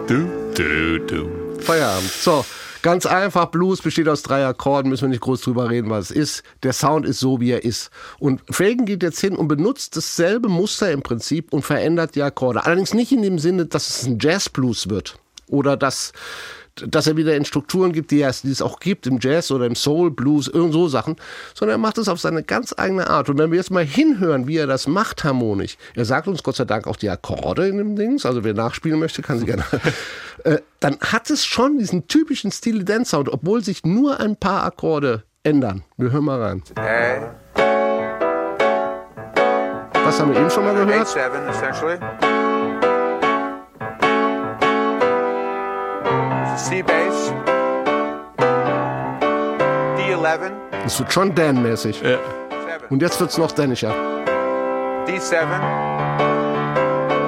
Du, 0.07 0.29
du, 0.55 0.99
du. 1.07 1.61
Feierabend. 1.61 2.11
So, 2.11 2.45
ganz 2.83 3.07
einfach. 3.07 3.47
Blues 3.47 3.81
besteht 3.81 4.07
aus 4.07 4.23
drei 4.23 4.45
Akkorden, 4.45 4.91
müssen 4.91 5.05
wir 5.05 5.09
nicht 5.09 5.23
groß 5.23 5.41
drüber 5.41 5.71
reden, 5.71 5.89
was 5.89 6.11
es 6.11 6.17
ist. 6.17 6.43
Der 6.63 6.75
Sound 6.75 7.07
ist 7.07 7.21
so, 7.21 7.41
wie 7.41 7.53
er 7.53 7.65
ist. 7.65 7.91
Und 8.19 8.43
Fagan 8.51 8.85
geht 8.85 9.03
jetzt 9.03 9.21
hin 9.21 9.35
und 9.35 9.49
benutzt 9.49 9.97
dasselbe 9.97 10.51
Muster 10.51 10.93
im 10.93 11.03
Prinzip 11.03 11.55
und 11.55 11.63
verändert 11.63 12.17
die 12.17 12.23
Akkorde. 12.23 12.67
Allerdings 12.67 12.93
nicht 12.93 13.13
in 13.13 13.23
dem 13.23 13.39
Sinne, 13.39 13.65
dass 13.65 13.89
es 13.89 14.07
ein 14.07 14.19
Jazz-Blues 14.21 14.91
wird. 14.91 15.17
Oder 15.49 15.79
dass, 15.79 16.13
dass 16.77 17.07
er 17.07 17.17
wieder 17.17 17.37
in 17.37 17.45
Strukturen 17.45 17.93
gibt, 17.93 18.11
die 18.11 18.23
es, 18.23 18.43
die 18.43 18.51
es 18.51 18.63
auch 18.63 18.81
gibt 18.81 19.07
im 19.07 19.19
Jazz 19.21 19.51
oder 19.51 19.67
im 19.67 19.75
Soul, 19.75 20.11
Blues, 20.11 20.49
irgend 20.49 20.73
so 20.73 20.89
Sachen. 20.89 21.17
Sondern 21.55 21.77
er 21.77 21.79
macht 21.79 21.99
es 21.99 22.09
auf 22.09 22.21
seine 22.21 22.43
ganz 22.43 22.75
eigene 22.77 23.09
Art. 23.09 23.29
Und 23.29 23.39
wenn 23.39 23.51
wir 23.51 23.59
jetzt 23.59 23.71
mal 23.71 23.85
hinhören, 23.85 24.47
wie 24.49 24.57
er 24.57 24.67
das 24.67 24.87
macht 24.87 25.25
harmonisch. 25.25 25.77
Er 25.95 26.05
sagt 26.05 26.27
uns 26.29 26.43
Gott 26.43 26.57
sei 26.57 26.65
Dank 26.65 26.87
auch 26.87 26.97
die 26.97 27.11
Akkorde 27.11 27.69
in 27.69 27.79
dem 27.79 27.97
Dings. 27.97 28.27
Also 28.27 28.45
wer 28.45 28.55
nachspielen 28.55 28.99
möchte, 28.99 29.23
kann 29.23 29.39
sie 29.39 29.47
gerne. 29.47 29.65
äh, 30.45 30.59
dann 30.81 30.99
hat 31.01 31.31
es 31.31 31.45
schon 31.45 31.79
diesen 31.79 32.09
typischen 32.09 32.51
Steely 32.51 32.85
Dan 32.85 33.05
Sound, 33.05 33.29
obwohl 33.29 33.63
sich 33.63 33.85
nur 33.85 34.21
ein 34.21 34.37
paar 34.37 34.65
Akkorde 34.65 35.25
ändern. 35.43 35.85
Wir 35.97 36.11
hören 36.11 36.25
mal 36.25 36.43
rein. 36.43 36.63
Hey. 36.77 37.21
Was 40.05 40.21
haben 40.21 40.33
wir 40.33 40.41
eben 40.41 40.51
schon 40.51 40.65
mal 40.65 40.77
Eight 40.77 40.87
gehört? 40.87 41.09
seven 41.09 41.49
essentially. 41.49 42.54
There's 46.55 46.67
a 46.67 46.71
C 46.71 46.83
bass. 46.83 47.33
D11, 49.99 50.53
Das 50.85 50.99
wird 51.01 51.13
schon 51.13 51.35
Dan-mäßig. 51.35 52.01
Ja. 52.01 52.19
Und 52.91 53.03
jetzt 53.03 53.19
wird 53.19 53.31
es 53.31 53.39
noch 53.39 53.51
Danischer. 53.51 53.93
D7, 55.07 55.35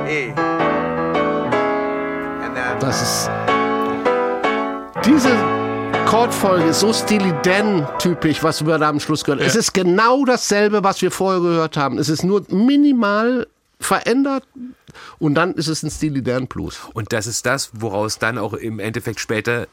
E. 0.09 0.33
And 2.41 2.55
then 2.55 2.79
Das 2.79 3.03
ist. 3.03 3.31
Diese 5.05 5.31
Chordfolge 6.07 6.67
ist 6.67 6.81
so 6.81 6.93
Steely 6.93 7.35
Dan-typisch, 7.43 8.45
was 8.45 8.65
wir 8.65 8.79
da 8.79 8.89
am 8.89 9.01
Schluss 9.01 9.25
gehört 9.25 9.41
haben. 9.41 9.49
Es 9.49 9.57
ist 9.57 9.75
genau 9.75 10.25
dasselbe, 10.25 10.85
was 10.85 11.03
wir 11.03 11.11
vorher 11.11 11.41
gehört 11.41 11.77
haben. 11.77 11.99
Es 11.99 12.09
ist 12.09 12.23
nur 12.23 12.43
minimal 12.49 13.49
verändert 13.79 14.45
und 15.19 15.35
dann 15.35 15.55
ist 15.55 15.69
es 15.69 15.83
ein 15.83 15.91
Steely 15.91 16.23
Dan 16.23 16.47
Blues. 16.47 16.81
Und 16.95 17.13
das 17.13 17.27
ist 17.27 17.47
das, 17.47 17.71
woraus 17.75 18.19
dann 18.19 18.39
auch 18.39 18.55
im 18.55 18.79
Endeffekt 18.79 19.21
später 19.21 19.69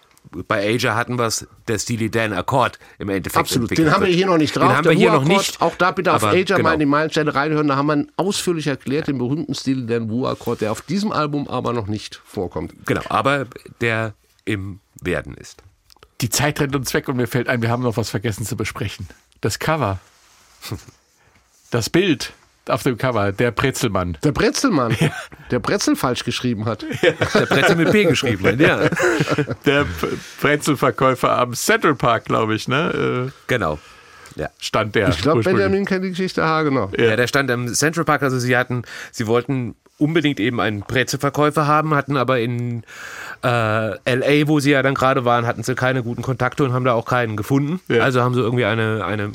bei 0.48 0.74
Asia 0.74 0.96
hatten 0.96 1.18
wir 1.18 1.26
es, 1.26 1.48
der 1.68 1.78
Steely 1.80 2.10
Dan 2.10 2.34
Akkord 2.34 2.80
im 2.98 3.10
Endeffekt. 3.10 3.40
Absolut. 3.40 3.78
Den 3.78 3.92
haben 3.92 4.06
wir 4.06 4.14
hier 4.14 4.26
noch 4.26 4.38
nicht 4.38 4.56
drauf. 4.56 4.70
Den 4.70 4.78
haben 4.78 4.86
wir 4.86 4.94
hier 4.94 5.12
noch 5.12 5.26
nicht. 5.26 5.62
Auch 5.62 5.76
da 5.76 5.92
bitte 5.92 6.14
auf 6.14 6.24
Aja 6.24 6.44
genau. 6.44 6.64
mal 6.64 6.74
in 6.74 6.80
die 6.80 6.86
Meilensteine 6.86 7.36
reinhören. 7.36 7.68
Da 7.68 7.76
haben 7.76 7.88
wir 7.88 8.08
ausführlich 8.16 8.68
erklärt, 8.68 9.08
den 9.08 9.18
berühmten 9.18 9.54
Steely 9.54 9.86
Dan 9.86 10.10
Wu-Akkord, 10.10 10.62
der 10.62 10.72
auf 10.72 10.82
diesem 10.82 11.12
Album 11.12 11.48
aber 11.48 11.74
noch 11.74 11.88
nicht 11.88 12.22
vorkommt. 12.26 12.74
Genau, 12.86 13.02
aber 13.10 13.48
der 13.82 14.14
im 14.46 14.80
Werden 15.02 15.36
ist. 15.36 15.62
Die 16.22 16.30
Zeit 16.30 16.60
rennt 16.60 16.76
uns 16.76 16.94
weg 16.94 17.10
und 17.10 17.18
mir 17.18 17.28
fällt 17.28 17.50
ein, 17.50 17.62
wir 17.62 17.70
haben 17.70 17.84
noch 17.84 17.98
was 17.98 18.10
vergessen 18.10 18.46
zu 18.46 18.56
besprechen. 18.56 19.08
Das 19.42 19.60
Cover. 19.60 20.00
Das 21.72 21.90
Bild 21.90 22.34
auf 22.70 22.84
dem 22.84 22.98
Cover, 22.98 23.32
der 23.32 23.52
Brezelmann. 23.52 24.18
Der 24.24 24.32
Brezelmann, 24.32 24.96
der 25.52 25.60
Brezel 25.60 25.96
falsch 25.96 26.24
geschrieben 26.24 26.66
hat. 26.66 26.86
Der 27.02 27.46
Brezel 27.46 27.76
mit 27.76 27.92
P 27.92 28.06
geschrieben, 28.06 28.46
hat, 28.46 28.60
ja. 28.60 28.90
Der 29.66 29.86
Brezelverkäufer 30.42 31.38
am 31.38 31.54
Central 31.54 31.96
Park, 31.96 32.26
glaube 32.26 32.56
ich, 32.56 32.68
ne? 32.68 33.28
Äh, 33.28 33.32
Genau. 33.48 33.80
Ja. 34.36 34.50
Stand 34.60 34.96
der. 34.96 35.10
Ich 35.10 35.22
glaube. 35.22 35.42
Benjamin 35.44 35.86
kennt 35.86 36.04
die 36.04 36.10
Geschichte 36.10 36.44
haargenau. 36.44 36.90
Ja. 36.98 37.16
der 37.16 37.28
stand 37.28 37.52
am 37.52 37.68
Central 37.74 38.04
Park, 38.06 38.24
also 38.24 38.40
sie 38.40 38.58
hatten, 38.58 38.84
sie 39.12 39.28
wollten 39.28 39.76
unbedingt 40.00 40.40
eben 40.40 40.60
einen 40.60 40.82
Brezelverkäufer 40.82 41.68
haben, 41.68 41.94
hatten 41.94 42.18
aber 42.18 42.40
in 42.40 42.84
äh, 43.44 43.48
LA, 43.48 44.48
wo 44.48 44.60
sie 44.60 44.72
ja 44.72 44.82
dann 44.82 44.96
gerade 44.96 45.24
waren, 45.24 45.46
hatten 45.46 45.64
sie 45.64 45.76
keine 45.76 46.04
guten 46.04 46.24
Kontakte 46.24 46.64
und 46.64 46.74
haben 46.74 46.84
da 46.86 46.94
auch 46.94 47.06
keinen 47.06 47.38
gefunden. 47.38 47.80
Ja. 47.88 48.02
Also 48.04 48.22
haben 48.22 48.34
sie 48.34 48.42
irgendwie 48.42 48.66
eine, 48.66 49.06
eine 49.06 49.32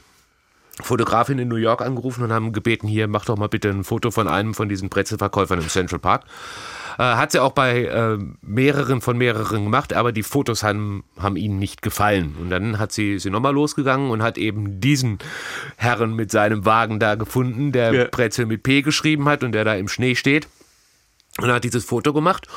Fotografin 0.81 1.39
in 1.39 1.49
New 1.49 1.57
York 1.57 1.83
angerufen 1.83 2.22
und 2.24 2.33
haben 2.33 2.53
gebeten, 2.53 2.87
hier, 2.87 3.09
mach 3.09 3.24
doch 3.24 3.37
mal 3.37 3.49
bitte 3.49 3.68
ein 3.70 3.85
Foto 3.85 4.11
von 4.11 4.29
einem 4.29 4.55
von 4.55 4.68
diesen 4.68 4.89
Brezelverkäufern 4.89 5.61
im 5.61 5.68
Central 5.68 5.99
Park. 5.99 6.24
Äh, 6.99 7.03
hat 7.03 7.33
sie 7.33 7.41
auch 7.41 7.53
bei 7.53 7.85
äh, 7.85 8.18
mehreren 8.43 9.01
von 9.01 9.16
mehreren 9.16 9.64
gemacht, 9.64 9.93
aber 9.93 10.12
die 10.12 10.22
Fotos 10.22 10.62
haben, 10.62 11.05
haben 11.18 11.37
ihnen 11.37 11.59
nicht 11.59 11.83
gefallen. 11.83 12.35
Und 12.41 12.51
dann 12.51 12.79
hat 12.79 12.93
sie, 12.93 13.18
sie 13.18 13.31
nochmal 13.31 13.55
losgegangen 13.55 14.11
und 14.11 14.22
hat 14.22 14.37
eben 14.39 14.81
diesen 14.81 15.18
Herrn 15.76 16.14
mit 16.14 16.31
seinem 16.31 16.64
Wagen 16.64 16.99
da 16.99 17.14
gefunden, 17.14 17.72
der 17.72 17.93
Ja. 17.93 18.05
Brezel 18.11 18.47
mit 18.47 18.62
P 18.62 18.83
geschrieben 18.83 19.29
hat 19.29 19.45
und 19.45 19.53
der 19.53 19.64
da 19.64 19.74
im 19.74 19.89
Schnee 19.89 20.14
steht. 20.14 20.49
Und 21.41 21.53
hat 21.53 21.62
dieses 21.62 21.85
Foto 21.85 22.12
gemacht. 22.12 22.49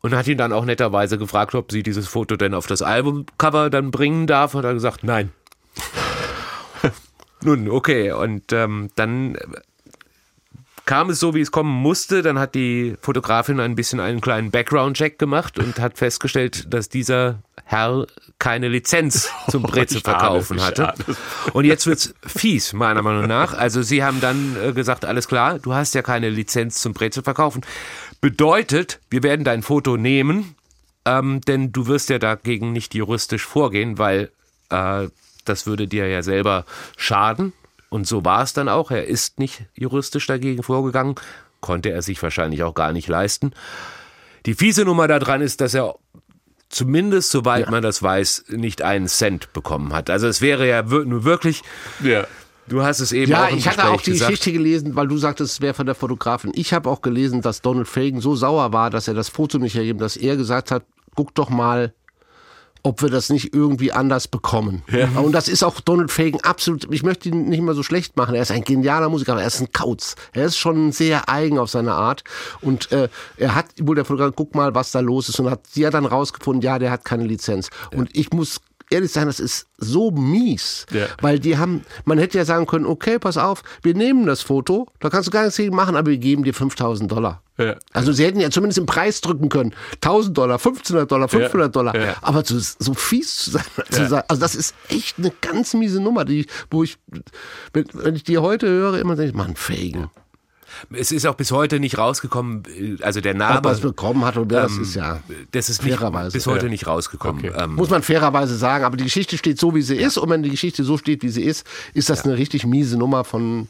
Und 0.00 0.14
hat 0.14 0.28
ihn 0.28 0.38
dann 0.38 0.52
auch 0.52 0.64
netterweise 0.64 1.18
gefragt, 1.18 1.54
ob 1.54 1.72
sie 1.72 1.82
dieses 1.82 2.06
Foto 2.08 2.36
denn 2.36 2.54
auf 2.54 2.66
das 2.66 2.80
Albumcover 2.80 3.68
dann 3.70 3.90
bringen 3.90 4.26
darf. 4.26 4.54
Und 4.54 4.60
hat 4.60 4.66
er 4.70 4.74
gesagt, 4.74 5.04
nein. 5.04 5.30
Nun, 7.46 7.70
okay. 7.70 8.10
Und 8.10 8.52
ähm, 8.52 8.90
dann 8.96 9.38
kam 10.84 11.10
es 11.10 11.20
so, 11.20 11.32
wie 11.32 11.40
es 11.40 11.52
kommen 11.52 11.70
musste. 11.70 12.22
Dann 12.22 12.40
hat 12.40 12.56
die 12.56 12.96
Fotografin 13.00 13.60
ein 13.60 13.76
bisschen 13.76 14.00
einen 14.00 14.20
kleinen 14.20 14.50
Background-Check 14.50 15.16
gemacht 15.16 15.56
und 15.60 15.78
hat 15.78 15.96
festgestellt, 15.96 16.72
dass 16.74 16.88
dieser 16.88 17.38
Herr 17.64 18.08
keine 18.40 18.66
Lizenz 18.66 19.30
zum 19.48 19.64
es, 19.64 19.96
verkaufen 19.98 20.60
hatte. 20.60 20.92
es. 21.06 21.16
Und 21.52 21.66
jetzt 21.66 21.86
wird's 21.86 22.14
fies, 22.26 22.72
meiner 22.72 23.02
Meinung 23.02 23.28
nach. 23.28 23.54
Also 23.54 23.80
sie 23.80 24.02
haben 24.02 24.20
dann 24.20 24.56
äh, 24.60 24.72
gesagt, 24.72 25.04
alles 25.04 25.28
klar, 25.28 25.60
du 25.60 25.72
hast 25.72 25.94
ja 25.94 26.02
keine 26.02 26.28
Lizenz 26.28 26.82
zum 26.82 26.94
Brezel 26.94 27.22
verkaufen. 27.22 27.62
Bedeutet, 28.20 28.98
wir 29.08 29.22
werden 29.22 29.44
dein 29.44 29.62
Foto 29.62 29.96
nehmen, 29.96 30.56
ähm, 31.04 31.40
denn 31.42 31.70
du 31.70 31.86
wirst 31.86 32.08
ja 32.08 32.18
dagegen 32.18 32.72
nicht 32.72 32.92
juristisch 32.92 33.46
vorgehen, 33.46 33.98
weil 33.98 34.32
äh, 34.70 35.06
das 35.48 35.66
würde 35.66 35.86
dir 35.88 36.06
ja 36.08 36.22
selber 36.22 36.64
schaden. 36.96 37.52
Und 37.88 38.06
so 38.06 38.24
war 38.24 38.42
es 38.42 38.52
dann 38.52 38.68
auch. 38.68 38.90
Er 38.90 39.06
ist 39.06 39.38
nicht 39.38 39.64
juristisch 39.74 40.26
dagegen 40.26 40.62
vorgegangen, 40.62 41.14
konnte 41.60 41.90
er 41.90 42.02
sich 42.02 42.22
wahrscheinlich 42.22 42.62
auch 42.62 42.74
gar 42.74 42.92
nicht 42.92 43.08
leisten. 43.08 43.52
Die 44.44 44.54
fiese 44.54 44.84
Nummer 44.84 45.08
daran 45.08 45.40
ist, 45.40 45.60
dass 45.60 45.74
er 45.74 45.94
zumindest, 46.68 47.30
soweit 47.30 47.70
man 47.70 47.82
das 47.82 48.02
weiß, 48.02 48.46
nicht 48.50 48.82
einen 48.82 49.06
Cent 49.08 49.52
bekommen 49.52 49.92
hat. 49.92 50.10
Also 50.10 50.26
es 50.26 50.40
wäre 50.40 50.68
ja 50.68 50.82
nur 50.82 51.24
wirklich, 51.24 51.62
Ja. 52.02 52.26
du 52.66 52.82
hast 52.82 53.00
es 53.00 53.12
eben 53.12 53.30
Ja, 53.30 53.44
auch 53.44 53.50
im 53.50 53.58
ich 53.58 53.66
hatte 53.68 53.76
Gespräch 53.78 53.94
auch 53.94 54.02
die 54.02 54.10
gesagt. 54.12 54.30
Geschichte 54.30 54.52
gelesen, 54.52 54.96
weil 54.96 55.06
du 55.08 55.16
sagtest, 55.16 55.52
es 55.54 55.60
wäre 55.60 55.74
von 55.74 55.86
der 55.86 55.94
Fotografin. 55.94 56.50
Ich 56.54 56.72
habe 56.72 56.90
auch 56.90 57.02
gelesen, 57.02 57.40
dass 57.40 57.62
Donald 57.62 57.86
Fagan 57.88 58.20
so 58.20 58.34
sauer 58.34 58.72
war, 58.72 58.90
dass 58.90 59.06
er 59.08 59.14
das 59.14 59.28
Foto 59.28 59.58
nicht 59.58 59.76
ergeben, 59.76 59.98
dass 60.00 60.16
er 60.16 60.36
gesagt 60.36 60.70
hat, 60.72 60.84
guck 61.14 61.34
doch 61.34 61.50
mal, 61.50 61.94
ob 62.86 63.02
wir 63.02 63.10
das 63.10 63.30
nicht 63.30 63.52
irgendwie 63.52 63.90
anders 63.90 64.28
bekommen. 64.28 64.84
Und 65.20 65.32
das 65.32 65.48
ist 65.48 65.64
auch 65.64 65.80
Donald 65.80 66.12
Fagan 66.12 66.40
absolut, 66.42 66.86
ich 66.92 67.02
möchte 67.02 67.28
ihn 67.28 67.48
nicht 67.48 67.60
mal 67.60 67.74
so 67.74 67.82
schlecht 67.82 68.16
machen. 68.16 68.36
Er 68.36 68.42
ist 68.42 68.52
ein 68.52 68.62
genialer 68.62 69.08
Musiker, 69.08 69.32
aber 69.32 69.40
er 69.40 69.48
ist 69.48 69.60
ein 69.60 69.72
Kauz. 69.72 70.14
Er 70.32 70.44
ist 70.44 70.56
schon 70.56 70.92
sehr 70.92 71.28
eigen 71.28 71.58
auf 71.58 71.68
seine 71.68 71.94
Art. 71.94 72.22
Und 72.60 72.92
äh, 72.92 73.08
er 73.38 73.56
hat 73.56 73.66
wohl 73.82 73.96
der 73.96 74.04
Fotograf, 74.04 74.34
guck 74.36 74.54
mal, 74.54 74.76
was 74.76 74.92
da 74.92 75.00
los 75.00 75.28
ist. 75.28 75.40
Und 75.40 75.50
hat 75.50 75.62
sie 75.68 75.84
hat 75.84 75.94
dann 75.94 76.06
rausgefunden, 76.06 76.62
ja, 76.62 76.78
der 76.78 76.92
hat 76.92 77.04
keine 77.04 77.24
Lizenz. 77.24 77.70
Und 77.92 78.08
ich 78.16 78.32
muss 78.32 78.60
ehrlich 78.90 79.12
sein, 79.12 79.26
das 79.26 79.40
ist 79.40 79.66
so 79.78 80.10
mies, 80.10 80.86
Ja. 80.92 81.06
weil 81.20 81.38
die 81.38 81.58
haben, 81.58 81.82
man 82.04 82.18
hätte 82.18 82.38
ja 82.38 82.44
sagen 82.44 82.66
können, 82.66 82.86
okay, 82.86 83.18
pass 83.18 83.36
auf, 83.36 83.62
wir 83.82 83.94
nehmen 83.94 84.26
das 84.26 84.42
Foto, 84.42 84.86
da 85.00 85.10
kannst 85.10 85.26
du 85.28 85.30
gar 85.32 85.42
nichts 85.44 85.56
gegen 85.56 85.74
machen, 85.74 85.96
aber 85.96 86.10
wir 86.10 86.18
geben 86.18 86.44
dir 86.44 86.54
5000 86.54 87.10
Dollar. 87.10 87.42
Ja. 87.58 87.76
Also 87.92 88.12
sie 88.12 88.24
hätten 88.24 88.38
ja 88.38 88.50
zumindest 88.50 88.78
den 88.78 88.86
Preis 88.86 89.20
drücken 89.22 89.48
können. 89.48 89.74
1000 90.02 90.36
Dollar, 90.36 90.54
1500 90.58 91.10
Dollar, 91.10 91.28
500 91.28 91.74
Dollar. 91.74 91.96
Ja. 91.96 92.16
Aber 92.20 92.44
zu, 92.44 92.58
so 92.58 92.92
fies 92.94 93.36
zu 93.36 93.50
sein, 93.52 93.64
zu 93.90 94.06
sein, 94.08 94.22
also 94.28 94.40
das 94.40 94.54
ist 94.54 94.74
echt 94.88 95.18
eine 95.18 95.32
ganz 95.40 95.72
miese 95.72 96.00
Nummer, 96.00 96.24
die, 96.26 96.46
wo 96.70 96.82
ich, 96.82 96.98
wenn, 97.72 98.14
ich 98.14 98.24
die 98.24 98.38
heute 98.38 98.68
höre, 98.68 98.98
immer 98.98 99.16
denke 99.16 99.30
ich, 99.30 99.34
Mann, 99.36 99.56
Fagan. 99.56 100.10
Es 100.92 101.12
ist 101.12 101.26
auch 101.26 101.34
bis 101.34 101.52
heute 101.52 101.80
nicht 101.80 101.96
rausgekommen, 101.98 102.62
also 103.02 103.20
der 103.20 103.32
Ob 103.32 103.38
Name, 103.38 103.60
er 103.68 103.72
es 103.72 103.80
bekommen 103.80 104.24
hat 104.24 104.36
oder 104.36 104.62
das 104.62 104.72
ähm, 104.72 104.82
ist 104.82 104.94
ja 104.94 105.20
das 105.52 105.68
ist 105.68 105.82
nicht, 105.84 105.96
fairerweise. 105.96 106.32
bis 106.32 106.46
heute 106.46 106.66
Ja. 106.66 106.70
nicht 106.70 106.86
rausgekommen. 106.86 107.44
Okay. 107.44 107.52
Ähm, 107.62 107.74
Muss 107.74 107.90
man 107.90 108.02
fairerweise 108.02 108.56
sagen, 108.56 108.84
aber 108.84 108.96
die 108.96 109.04
Geschichte 109.04 109.38
steht 109.38 109.58
so, 109.58 109.74
wie 109.74 109.82
sie 109.82 109.96
ist. 109.96 110.18
Und 110.18 110.28
wenn 110.30 110.42
die 110.42 110.50
Geschichte 110.50 110.84
so 110.84 110.98
steht, 110.98 111.22
wie 111.22 111.28
sie 111.28 111.42
ist, 111.44 111.66
ist 111.94 112.10
das 112.10 112.24
eine 112.24 112.36
richtig 112.36 112.66
miese 112.66 112.96
Nummer 112.98 113.24
von 113.24 113.68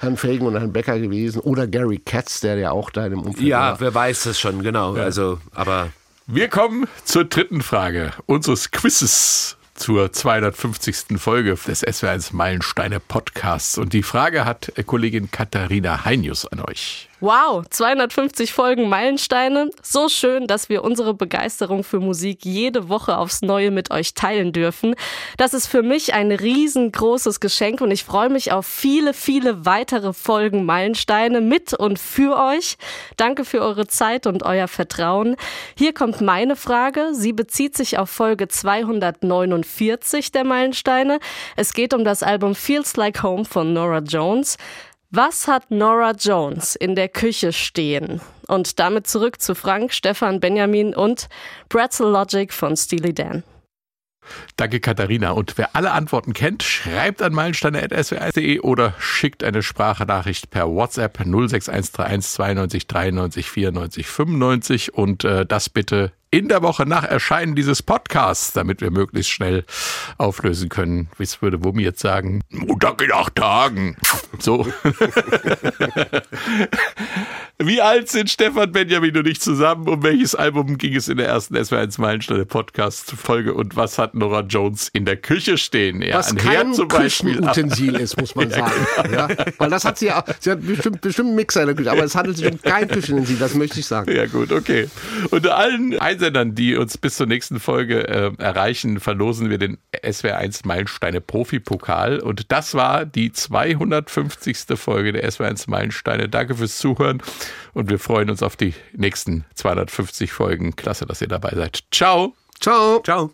Herrn 0.00 0.16
Fagan 0.16 0.46
und 0.48 0.54
Herrn 0.56 0.72
Becker 0.72 0.98
gewesen. 0.98 1.40
Oder 1.40 1.66
Gary 1.68 2.00
Katz, 2.04 2.40
der 2.40 2.56
ja 2.56 2.72
auch 2.72 2.90
da 2.90 3.04
in 3.06 3.10
dem 3.12 3.20
Umfeld 3.22 3.46
ja, 3.46 3.60
war. 3.60 3.80
wer 3.80 3.94
weiß 3.94 4.24
das 4.24 4.40
schon, 4.40 4.62
genau. 4.62 4.94
Also, 4.94 5.38
aber 5.54 5.90
Wir 6.26 6.48
kommen 6.48 6.86
zur 7.04 7.24
dritten 7.24 7.62
Frage 7.62 8.12
unseres 8.26 8.70
Quizzes 8.72 9.56
zur 9.82 10.12
250. 10.12 11.18
Folge 11.18 11.56
des 11.66 11.84
SW1 11.84 12.36
Meilensteine 12.36 13.00
Podcasts. 13.00 13.78
Und 13.78 13.92
die 13.94 14.04
Frage 14.04 14.44
hat 14.44 14.72
Kollegin 14.86 15.32
Katharina 15.32 16.04
Heinius 16.04 16.46
an 16.46 16.60
euch. 16.60 17.08
Wow, 17.22 17.62
250 17.70 18.52
Folgen 18.52 18.88
Meilensteine. 18.88 19.70
So 19.80 20.08
schön, 20.08 20.48
dass 20.48 20.68
wir 20.68 20.82
unsere 20.82 21.14
Begeisterung 21.14 21.84
für 21.84 22.00
Musik 22.00 22.44
jede 22.44 22.88
Woche 22.88 23.16
aufs 23.16 23.42
Neue 23.42 23.70
mit 23.70 23.92
euch 23.92 24.14
teilen 24.14 24.52
dürfen. 24.52 24.96
Das 25.36 25.54
ist 25.54 25.68
für 25.68 25.84
mich 25.84 26.14
ein 26.14 26.32
riesengroßes 26.32 27.38
Geschenk 27.38 27.80
und 27.80 27.92
ich 27.92 28.02
freue 28.02 28.28
mich 28.28 28.50
auf 28.50 28.66
viele, 28.66 29.14
viele 29.14 29.64
weitere 29.64 30.12
Folgen 30.12 30.64
Meilensteine 30.64 31.40
mit 31.40 31.72
und 31.74 32.00
für 32.00 32.36
euch. 32.36 32.76
Danke 33.16 33.44
für 33.44 33.60
eure 33.60 33.86
Zeit 33.86 34.26
und 34.26 34.42
euer 34.42 34.66
Vertrauen. 34.66 35.36
Hier 35.78 35.94
kommt 35.94 36.20
meine 36.20 36.56
Frage. 36.56 37.10
Sie 37.12 37.32
bezieht 37.32 37.76
sich 37.76 37.98
auf 37.98 38.10
Folge 38.10 38.48
249 38.48 40.32
der 40.32 40.42
Meilensteine. 40.42 41.20
Es 41.54 41.72
geht 41.72 41.94
um 41.94 42.02
das 42.02 42.24
Album 42.24 42.56
Feels 42.56 42.96
Like 42.96 43.22
Home 43.22 43.44
von 43.44 43.72
Nora 43.72 43.98
Jones. 44.00 44.58
Was 45.14 45.46
hat 45.46 45.70
Nora 45.70 46.12
Jones 46.12 46.74
in 46.74 46.94
der 46.94 47.10
Küche 47.10 47.52
stehen? 47.52 48.22
Und 48.48 48.80
damit 48.80 49.06
zurück 49.06 49.42
zu 49.42 49.54
Frank, 49.54 49.92
Stefan, 49.92 50.40
Benjamin 50.40 50.94
und 50.94 51.28
Pretzel 51.68 52.10
Logic 52.10 52.50
von 52.50 52.78
Steely 52.78 53.12
Dan. 53.12 53.42
Danke, 54.56 54.80
Katharina. 54.80 55.32
Und 55.32 55.58
wer 55.58 55.76
alle 55.76 55.90
Antworten 55.90 56.32
kennt, 56.32 56.62
schreibt 56.62 57.20
an 57.20 57.34
meilensteine.swr.de 57.34 58.60
oder 58.60 58.94
schickt 58.98 59.44
eine 59.44 59.62
Sprachnachricht 59.62 60.48
per 60.48 60.70
WhatsApp 60.70 61.18
06131 61.18 62.86
92 62.86 62.86
93 62.86 63.50
94 63.50 64.06
95 64.06 64.94
und 64.94 65.24
äh, 65.24 65.44
das 65.44 65.68
bitte 65.68 66.12
in 66.32 66.48
der 66.48 66.62
Woche 66.62 66.86
nach 66.86 67.04
Erscheinen 67.04 67.54
dieses 67.54 67.82
Podcasts, 67.82 68.54
damit 68.54 68.80
wir 68.80 68.90
möglichst 68.90 69.30
schnell 69.30 69.64
auflösen 70.16 70.70
können. 70.70 71.08
Wie 71.18 71.24
es 71.24 71.42
würde 71.42 71.62
Wummi 71.62 71.82
jetzt 71.82 72.00
sagen? 72.00 72.40
Montag 72.48 73.02
in 73.02 73.12
acht 73.12 73.34
Tagen. 73.34 73.98
So. 74.38 74.66
Wie 77.58 77.80
alt 77.82 78.08
sind 78.08 78.30
Stefan 78.30 78.72
Benjamin 78.72 79.16
und 79.16 79.28
ich 79.28 79.40
zusammen? 79.40 79.88
Um 79.88 80.02
welches 80.02 80.34
Album 80.34 80.78
ging 80.78 80.96
es 80.96 81.08
in 81.08 81.18
der 81.18 81.28
ersten 81.28 81.54
SW1 81.54 82.00
Meilensteine 82.00 82.46
Podcast 82.46 83.12
Folge 83.12 83.52
und 83.52 83.76
was 83.76 83.98
hat 83.98 84.14
Nora 84.14 84.40
Jones 84.40 84.88
in 84.92 85.04
der 85.04 85.18
Küche 85.18 85.58
stehen? 85.58 86.00
Ja, 86.00 86.16
Was 86.16 86.30
ein 86.30 86.38
kein 86.38 86.50
Herd 86.50 86.74
zum 86.74 86.88
Beispiel. 86.88 87.36
Küchenutensil 87.36 87.96
ist, 87.96 88.18
muss 88.18 88.34
man 88.34 88.48
Ja, 88.52 88.56
sagen. 88.56 89.12
Ja, 89.12 89.28
Weil 89.58 89.70
das 89.70 89.84
hat 89.84 89.98
sie 89.98 90.06
ja, 90.06 90.24
sie 90.40 90.50
hat 90.50 90.66
bestimmt, 90.66 91.02
bestimmt 91.02 91.28
einen 91.28 91.36
Mixer 91.36 91.60
in 91.60 91.66
der 91.68 91.76
Küche, 91.76 91.92
aber 91.92 92.04
es 92.04 92.14
handelt 92.16 92.38
sich 92.38 92.50
um 92.50 92.60
kein 92.60 92.88
Küchenutensil, 92.88 93.36
das 93.36 93.54
möchte 93.54 93.78
ich 93.78 93.86
sagen. 93.86 94.10
Ja, 94.10 94.26
gut, 94.26 94.50
okay. 94.50 94.88
Unter 95.30 95.56
allen 95.56 95.98
Einsendern, 96.22 96.54
die 96.54 96.76
uns 96.76 96.96
bis 96.98 97.16
zur 97.16 97.26
nächsten 97.26 97.58
Folge 97.58 98.06
äh, 98.06 98.30
erreichen, 98.38 99.00
verlosen 99.00 99.50
wir 99.50 99.58
den 99.58 99.78
SWR1 100.04 100.64
Meilensteine 100.64 101.20
Profi-Pokal. 101.20 102.20
Und 102.20 102.52
das 102.52 102.74
war 102.74 103.04
die 103.04 103.32
250. 103.32 104.58
Folge 104.76 105.12
der 105.12 105.28
SWR1 105.28 105.68
Meilensteine. 105.68 106.28
Danke 106.28 106.54
fürs 106.54 106.78
Zuhören 106.78 107.20
und 107.74 107.90
wir 107.90 107.98
freuen 107.98 108.30
uns 108.30 108.44
auf 108.44 108.54
die 108.54 108.74
nächsten 108.92 109.44
250 109.54 110.30
Folgen. 110.32 110.76
Klasse, 110.76 111.06
dass 111.06 111.20
ihr 111.20 111.28
dabei 111.28 111.50
seid. 111.56 111.80
Ciao. 111.90 112.36
Ciao. 112.60 113.00
Ciao. 113.02 113.30